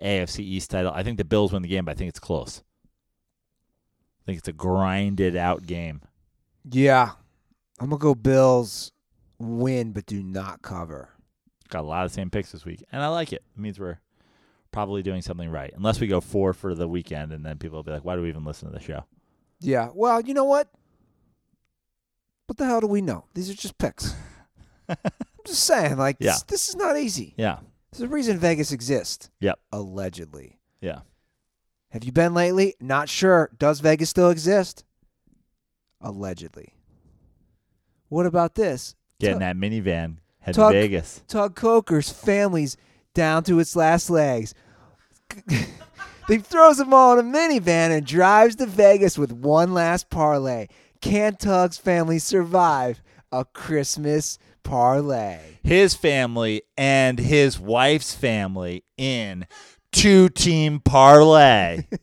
AFC 0.00 0.40
East 0.40 0.70
title. 0.70 0.92
I 0.94 1.02
think 1.02 1.18
the 1.18 1.24
Bills 1.24 1.52
win 1.52 1.62
the 1.62 1.68
game, 1.68 1.84
but 1.84 1.92
I 1.92 1.94
think 1.94 2.08
it's 2.08 2.20
close. 2.20 2.62
I 4.22 4.24
think 4.26 4.38
it's 4.38 4.48
a 4.48 4.52
grinded 4.52 5.36
out 5.36 5.66
game. 5.66 6.02
Yeah. 6.70 7.12
I'm 7.80 7.88
going 7.88 7.98
to 7.98 8.02
go 8.02 8.14
Bills 8.14 8.92
win, 9.38 9.92
but 9.92 10.06
do 10.06 10.22
not 10.22 10.62
cover. 10.62 11.10
Got 11.68 11.80
a 11.80 11.86
lot 11.86 12.04
of 12.04 12.10
the 12.10 12.14
same 12.14 12.30
picks 12.30 12.52
this 12.52 12.64
week, 12.64 12.82
and 12.90 13.02
I 13.02 13.08
like 13.08 13.32
it. 13.32 13.42
It 13.56 13.60
means 13.60 13.78
we're 13.78 14.00
probably 14.72 15.02
doing 15.02 15.22
something 15.22 15.50
right. 15.50 15.72
Unless 15.76 16.00
we 16.00 16.06
go 16.06 16.20
four 16.20 16.52
for 16.52 16.74
the 16.74 16.88
weekend, 16.88 17.32
and 17.32 17.44
then 17.44 17.58
people 17.58 17.78
will 17.78 17.82
be 17.82 17.92
like, 17.92 18.04
"Why 18.04 18.16
do 18.16 18.22
we 18.22 18.28
even 18.28 18.44
listen 18.44 18.68
to 18.68 18.74
the 18.74 18.82
show?" 18.82 19.04
Yeah. 19.60 19.90
Well, 19.94 20.20
you 20.20 20.34
know 20.34 20.44
what? 20.44 20.68
What 22.46 22.56
the 22.56 22.64
hell 22.64 22.80
do 22.80 22.86
we 22.86 23.02
know? 23.02 23.24
These 23.34 23.50
are 23.50 23.54
just 23.54 23.76
picks. 23.78 24.14
I'm 24.88 24.96
just 25.46 25.64
saying, 25.64 25.98
like, 25.98 26.16
Yeah. 26.18 26.32
this, 26.32 26.42
this 26.44 26.68
is 26.70 26.76
not 26.76 26.96
easy. 26.96 27.34
Yeah, 27.36 27.58
There's 27.92 28.02
a 28.02 28.08
reason 28.08 28.38
Vegas 28.38 28.72
exists. 28.72 29.30
Yep. 29.40 29.58
Allegedly. 29.72 30.58
yeah. 30.80 31.00
Have 31.90 32.04
you 32.04 32.12
been 32.12 32.34
lately? 32.34 32.74
Not 32.80 33.08
sure. 33.08 33.50
Does 33.58 33.80
Vegas 33.80 34.10
still 34.10 34.28
exist? 34.28 34.84
Allegedly. 36.02 36.74
What 38.10 38.26
about 38.26 38.54
this? 38.54 38.94
Getting 39.20 39.40
Tug- 39.40 39.40
that 39.40 39.56
minivan, 39.56 40.16
head 40.40 40.54
Tug- 40.54 40.72
to 40.72 40.80
Vegas. 40.80 41.22
Tug 41.28 41.54
Coker's 41.56 42.10
family's 42.10 42.76
down 43.14 43.42
to 43.44 43.58
its 43.58 43.74
last 43.74 44.10
legs. 44.10 44.54
he 46.28 46.38
throws 46.38 46.76
them 46.76 46.94
all 46.94 47.18
in 47.18 47.26
a 47.26 47.28
minivan 47.28 47.90
and 47.90 48.06
drives 48.06 48.54
to 48.56 48.66
Vegas 48.66 49.16
with 49.18 49.32
one 49.32 49.72
last 49.74 50.10
parlay. 50.10 50.66
Can 51.00 51.36
Tug's 51.36 51.78
family 51.78 52.18
survive 52.18 53.02
a 53.32 53.44
Christmas 53.44 54.38
parlay? 54.62 55.38
His 55.62 55.94
family 55.94 56.62
and 56.76 57.18
his 57.18 57.58
wife's 57.58 58.14
family 58.14 58.84
in 58.96 59.46
two 59.92 60.28
team 60.28 60.80
parlay. 60.80 61.86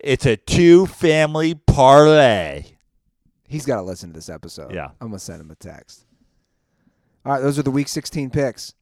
it's 0.00 0.26
a 0.26 0.36
two 0.36 0.86
family 0.86 1.54
parlay. 1.54 2.64
He's 3.48 3.64
got 3.64 3.76
to 3.76 3.82
listen 3.82 4.10
to 4.10 4.14
this 4.14 4.28
episode. 4.28 4.74
Yeah. 4.74 4.90
I'm 5.00 5.08
going 5.08 5.12
to 5.12 5.18
send 5.20 5.40
him 5.40 5.50
a 5.50 5.54
text. 5.54 6.05
All 7.26 7.32
right, 7.32 7.42
those 7.42 7.58
are 7.58 7.64
the 7.64 7.72
week 7.72 7.88
16 7.88 8.30
picks. 8.30 8.72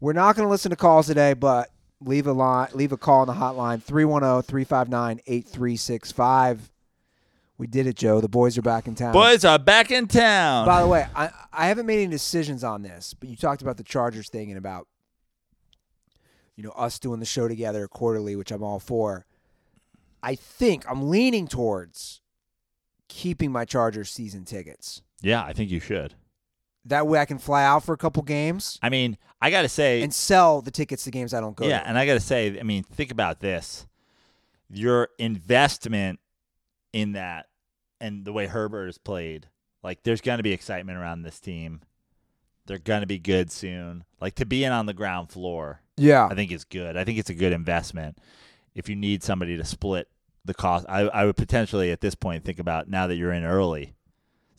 We're 0.00 0.12
not 0.12 0.34
going 0.34 0.44
to 0.44 0.50
listen 0.50 0.70
to 0.70 0.76
calls 0.76 1.06
today, 1.06 1.34
but 1.34 1.70
leave 2.00 2.26
a 2.26 2.32
line, 2.32 2.66
leave 2.74 2.90
a 2.90 2.96
call 2.96 3.20
on 3.20 3.28
the 3.28 3.34
hotline 3.34 3.80
oh, 3.88 4.42
310-359-8365. 4.42 6.58
We 7.58 7.68
did 7.68 7.86
it, 7.86 7.94
Joe. 7.94 8.20
The 8.20 8.28
boys 8.28 8.58
are 8.58 8.62
back 8.62 8.88
in 8.88 8.96
town. 8.96 9.12
Boys 9.12 9.44
are 9.44 9.56
back 9.56 9.92
in 9.92 10.08
town. 10.08 10.66
By 10.66 10.82
the 10.82 10.88
way, 10.88 11.06
I 11.14 11.30
I 11.52 11.68
haven't 11.68 11.86
made 11.86 12.02
any 12.02 12.10
decisions 12.10 12.64
on 12.64 12.82
this, 12.82 13.14
but 13.14 13.28
you 13.28 13.36
talked 13.36 13.62
about 13.62 13.76
the 13.76 13.84
Chargers 13.84 14.28
thing 14.28 14.50
and 14.50 14.58
about 14.58 14.88
you 16.56 16.64
know 16.64 16.70
us 16.70 16.98
doing 16.98 17.20
the 17.20 17.26
show 17.26 17.46
together 17.46 17.86
quarterly, 17.86 18.34
which 18.34 18.50
I'm 18.50 18.64
all 18.64 18.80
for. 18.80 19.26
I 20.24 20.34
think 20.34 20.84
I'm 20.90 21.08
leaning 21.08 21.46
towards 21.46 22.20
keeping 23.08 23.52
my 23.52 23.64
Chargers 23.64 24.10
season 24.10 24.44
tickets. 24.44 25.02
yeah, 25.20 25.44
I 25.44 25.52
think 25.52 25.70
you 25.70 25.78
should. 25.78 26.14
That 26.86 27.06
way 27.06 27.18
I 27.20 27.24
can 27.24 27.38
fly 27.38 27.64
out 27.64 27.84
for 27.84 27.92
a 27.92 27.96
couple 27.96 28.22
games 28.22 28.78
I 28.82 28.88
mean, 28.88 29.16
I 29.40 29.50
got 29.50 29.62
to 29.62 29.68
say, 29.68 30.02
and 30.02 30.12
sell 30.12 30.60
the 30.62 30.70
tickets 30.70 31.04
to 31.04 31.10
games 31.10 31.32
I 31.34 31.40
don't 31.40 31.56
go 31.56 31.66
yeah, 31.66 31.80
to. 31.80 31.88
and 31.88 31.98
I 31.98 32.06
got 32.06 32.14
to 32.14 32.20
say, 32.20 32.58
I 32.58 32.62
mean, 32.62 32.82
think 32.84 33.10
about 33.10 33.40
this. 33.40 33.86
Your 34.70 35.08
investment 35.18 36.18
in 36.92 37.12
that 37.12 37.46
and 38.00 38.24
the 38.24 38.32
way 38.32 38.46
Herbert 38.46 38.86
has 38.86 38.98
played, 38.98 39.48
like 39.82 40.02
there's 40.02 40.20
going 40.20 40.38
to 40.38 40.42
be 40.42 40.52
excitement 40.52 40.98
around 40.98 41.22
this 41.22 41.38
team. 41.40 41.80
They're 42.66 42.78
going 42.78 43.00
to 43.00 43.06
be 43.06 43.18
good 43.18 43.50
soon. 43.50 44.04
Like 44.20 44.34
to 44.36 44.46
be 44.46 44.64
in 44.64 44.72
on 44.72 44.86
the 44.86 44.94
ground 44.94 45.30
floor, 45.30 45.80
Yeah. 45.96 46.26
I 46.30 46.34
think 46.34 46.52
is 46.52 46.64
good. 46.64 46.96
I 46.96 47.04
think 47.04 47.18
it's 47.18 47.30
a 47.30 47.34
good 47.34 47.52
investment. 47.52 48.18
If 48.74 48.88
you 48.88 48.96
need 48.96 49.22
somebody 49.22 49.56
to 49.56 49.64
split 49.64 50.08
the 50.44 50.54
cost, 50.54 50.86
I, 50.88 51.00
I 51.00 51.24
would 51.24 51.36
potentially 51.36 51.90
at 51.90 52.00
this 52.00 52.14
point 52.14 52.44
think 52.44 52.58
about 52.58 52.88
now 52.88 53.06
that 53.08 53.16
you're 53.16 53.32
in 53.32 53.44
early, 53.44 53.94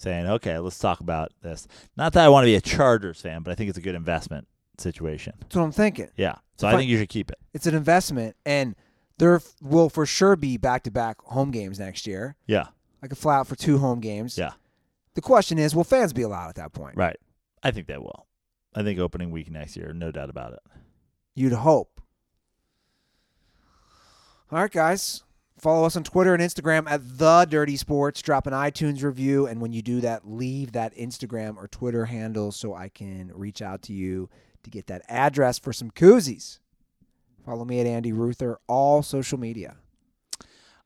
saying, 0.03 0.27
okay, 0.27 0.59
let's 0.59 0.77
talk 0.77 0.99
about 0.99 1.31
this. 1.41 1.67
Not 1.97 2.13
that 2.13 2.25
I 2.25 2.29
want 2.29 2.43
to 2.43 2.47
be 2.47 2.55
a 2.55 2.61
Chargers 2.61 3.19
fan, 3.21 3.41
but 3.41 3.51
I 3.51 3.55
think 3.55 3.69
it's 3.69 3.77
a 3.77 3.81
good 3.81 3.95
investment 3.95 4.47
situation. 4.77 5.33
That's 5.39 5.55
what 5.55 5.63
I'm 5.63 5.71
thinking. 5.71 6.09
Yeah. 6.15 6.35
So 6.57 6.67
I 6.67 6.73
I- 6.73 6.77
think 6.77 6.89
you 6.89 6.97
should 6.97 7.09
keep 7.09 7.31
it. 7.31 7.39
It's 7.53 7.65
an 7.65 7.73
investment 7.75 8.35
and 8.45 8.75
there 9.17 9.35
f- 9.35 9.53
will 9.61 9.89
for 9.89 10.05
sure 10.05 10.35
be 10.35 10.57
back-to-back 10.57 11.21
home 11.21 11.51
games 11.51 11.79
next 11.79 12.05
year. 12.07 12.35
Yeah. 12.47 12.67
I 13.01 13.07
could 13.07 13.17
fly 13.17 13.35
out 13.37 13.47
for 13.47 13.55
two 13.55 13.77
home 13.79 13.99
games. 13.99 14.37
Yeah. 14.37 14.53
The 15.15 15.21
question 15.21 15.57
is, 15.59 15.75
will 15.75 15.83
fans 15.83 16.13
be 16.13 16.21
allowed 16.23 16.49
at 16.49 16.55
that 16.55 16.73
point? 16.73 16.97
Right. 16.97 17.17
I 17.61 17.71
think 17.71 17.87
they 17.87 17.97
will. 17.97 18.25
I 18.75 18.81
think 18.83 18.99
opening 18.99 19.29
week 19.31 19.51
next 19.51 19.77
year, 19.77 19.93
no 19.93 20.11
doubt 20.11 20.29
about 20.31 20.53
it. 20.53 20.59
You'd 21.35 21.53
hope. 21.53 22.01
All 24.51 24.59
right, 24.59 24.71
guys. 24.71 25.23
Follow 25.63 25.85
us 25.85 25.95
on 25.95 26.03
Twitter 26.03 26.33
and 26.33 26.43
Instagram 26.43 26.89
at 26.89 27.17
The 27.17 27.45
Dirty 27.49 27.77
Sports. 27.77 28.21
Drop 28.21 28.47
an 28.47 28.51
iTunes 28.51 29.01
review. 29.01 29.47
And 29.47 29.61
when 29.61 29.71
you 29.71 29.81
do 29.81 30.01
that, 30.01 30.29
leave 30.29 30.73
that 30.73 30.93
Instagram 30.97 31.55
or 31.55 31.69
Twitter 31.69 32.03
handle 32.03 32.51
so 32.51 32.73
I 32.73 32.89
can 32.89 33.31
reach 33.33 33.61
out 33.61 33.81
to 33.83 33.93
you 33.93 34.29
to 34.63 34.69
get 34.69 34.87
that 34.87 35.03
address 35.07 35.57
for 35.59 35.71
some 35.71 35.89
koozies. 35.89 36.59
Follow 37.45 37.63
me 37.63 37.79
at 37.79 37.87
Andy 37.87 38.11
Ruther, 38.11 38.59
all 38.67 39.01
social 39.03 39.39
media. 39.39 39.77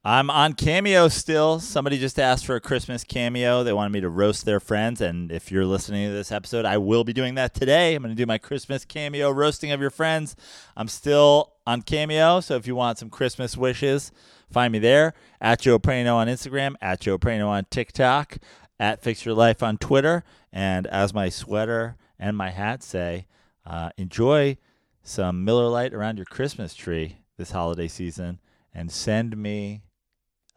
I'm 0.06 0.30
on 0.30 0.54
Cameo 0.54 1.08
still. 1.08 1.60
Somebody 1.60 1.98
just 1.98 2.20
asked 2.20 2.46
for 2.46 2.56
a 2.56 2.62
Christmas 2.62 3.04
cameo. 3.04 3.64
They 3.64 3.74
wanted 3.74 3.94
me 3.94 4.02
to 4.02 4.10
roast 4.10 4.46
their 4.46 4.60
friends. 4.60 5.02
And 5.02 5.32
if 5.32 5.52
you're 5.52 5.66
listening 5.66 6.08
to 6.08 6.14
this 6.14 6.32
episode, 6.32 6.66
I 6.66 6.78
will 6.78 7.04
be 7.04 7.14
doing 7.14 7.34
that 7.34 7.56
today. 7.56 7.96
I'm 7.96 8.04
going 8.04 8.16
to 8.16 8.18
do 8.18 8.28
my 8.28 8.38
Christmas 8.38 8.86
cameo 8.86 9.32
roasting 9.32 9.72
of 9.72 9.82
your 9.82 9.90
friends. 9.90 10.36
I'm 10.78 10.88
still 10.88 11.54
on 11.66 11.82
Cameo. 11.82 12.42
So 12.42 12.56
if 12.56 12.68
you 12.68 12.76
want 12.76 13.00
some 13.00 13.10
Christmas 13.10 13.58
wishes, 13.58 14.12
find 14.52 14.72
me 14.72 14.80
there 14.80 15.14
at 15.42 15.62
Joe 15.62 15.80
Prano 15.80 16.16
on 16.16 16.28
Instagram, 16.28 16.76
at 16.82 17.02
Joe 17.02 17.18
Prano 17.18 17.48
on 17.48 17.66
TikTok, 17.70 18.38
at 18.80 19.02
Fix 19.02 19.26
Your 19.26 19.36
Life 19.36 19.62
on 19.64 19.78
Twitter. 19.78 20.24
And 20.52 20.88
as 20.88 21.14
my 21.14 21.30
sweater 21.30 21.98
and 22.20 22.38
my 22.38 22.52
hat 22.52 22.84
say, 22.84 23.28
uh, 23.66 23.90
enjoy 23.98 24.58
some 25.04 25.44
Miller 25.44 25.68
Lite 25.68 25.94
around 25.94 26.18
your 26.18 26.26
Christmas 26.26 26.74
tree 26.74 27.18
this 27.38 27.52
holiday 27.52 27.88
season 27.88 28.40
and 28.74 28.92
send 28.92 29.38
me 29.38 29.82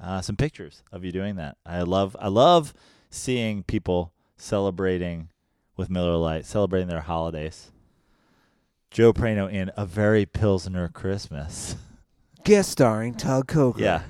uh, 0.03 0.21
some 0.21 0.37
pictures 0.37 0.83
of 0.93 1.05
you 1.05 1.13
doing 1.13 1.37
that. 1.37 1.57
I 1.65 1.83
love 1.83 2.17
I 2.19 2.29
love 2.29 2.73
seeing 3.11 3.63
people 3.63 4.13
celebrating 4.37 5.29
with 5.77 5.91
Miller 5.91 6.17
Lite, 6.17 6.47
celebrating 6.47 6.89
their 6.89 7.01
holidays. 7.01 7.71
Joe 8.91 9.13
Prano 9.13 9.51
in 9.51 9.71
a 9.77 9.87
very 9.87 10.27
Pilsner 10.27 10.89
Christmas. 10.89 11.77
Guest 12.45 12.71
starring 12.71 13.15
Tug 13.15 13.47
Coker. 13.47 13.81
Yeah. 13.81 14.03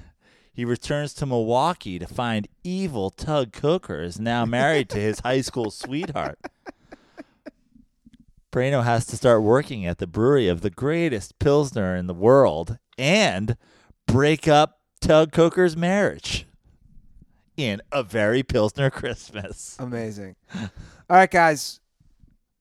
He 0.52 0.64
returns 0.64 1.14
to 1.14 1.26
Milwaukee 1.26 1.98
to 1.98 2.06
find 2.06 2.46
evil 2.62 3.10
Tug 3.10 3.52
Coker 3.52 4.02
is 4.02 4.20
now 4.20 4.44
married 4.44 4.88
to 4.90 4.98
his 4.98 5.20
high 5.20 5.40
school 5.40 5.70
sweetheart. 5.70 6.38
Prano 8.52 8.82
has 8.82 9.06
to 9.06 9.16
start 9.16 9.42
working 9.42 9.86
at 9.86 9.98
the 9.98 10.06
brewery 10.06 10.48
of 10.48 10.60
the 10.60 10.70
greatest 10.70 11.38
Pilsner 11.38 11.94
in 11.94 12.06
the 12.08 12.14
world 12.14 12.78
and 12.98 13.56
break 14.06 14.48
up 14.48 14.80
Tug 15.00 15.32
Coker's 15.32 15.76
marriage 15.76 16.46
in 17.56 17.80
a 17.92 18.02
very 18.02 18.42
Pilsner 18.42 18.90
Christmas. 18.90 19.76
Amazing. 19.78 20.34
All 20.54 20.68
right, 21.08 21.30
guys. 21.30 21.80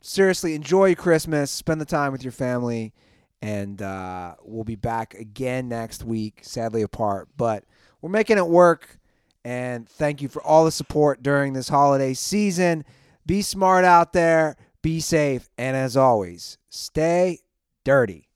Seriously, 0.02 0.54
enjoy 0.56 0.96
Christmas. 0.96 1.52
Spend 1.52 1.82
the 1.82 1.86
time 1.86 2.12
with 2.12 2.24
your 2.24 2.32
family. 2.32 2.94
And 3.41 3.82
uh, 3.82 4.36
we'll 4.44 4.66
be 4.66 4.76
back 4.76 5.14
again 5.14 5.70
next 5.70 6.03
week, 6.03 6.40
sadly 6.41 6.82
apart. 6.82 7.30
But 7.38 7.64
we're 8.02 8.10
making 8.10 8.38
it 8.38 8.48
work. 8.48 8.99
And 9.45 9.88
thank 9.88 10.22
you 10.22 10.28
for 10.28 10.44
all 10.44 10.66
the 10.66 10.72
support 10.72 11.24
during 11.24 11.53
this 11.53 11.70
holiday 11.70 12.14
season. 12.14 12.84
Be 13.26 13.41
smart 13.41 13.86
out 13.86 14.14
there, 14.14 14.57
be 14.82 14.99
safe, 14.99 15.49
and 15.57 15.78
as 15.78 15.95
always, 15.95 16.57
stay 16.70 17.40
dirty. 17.86 18.29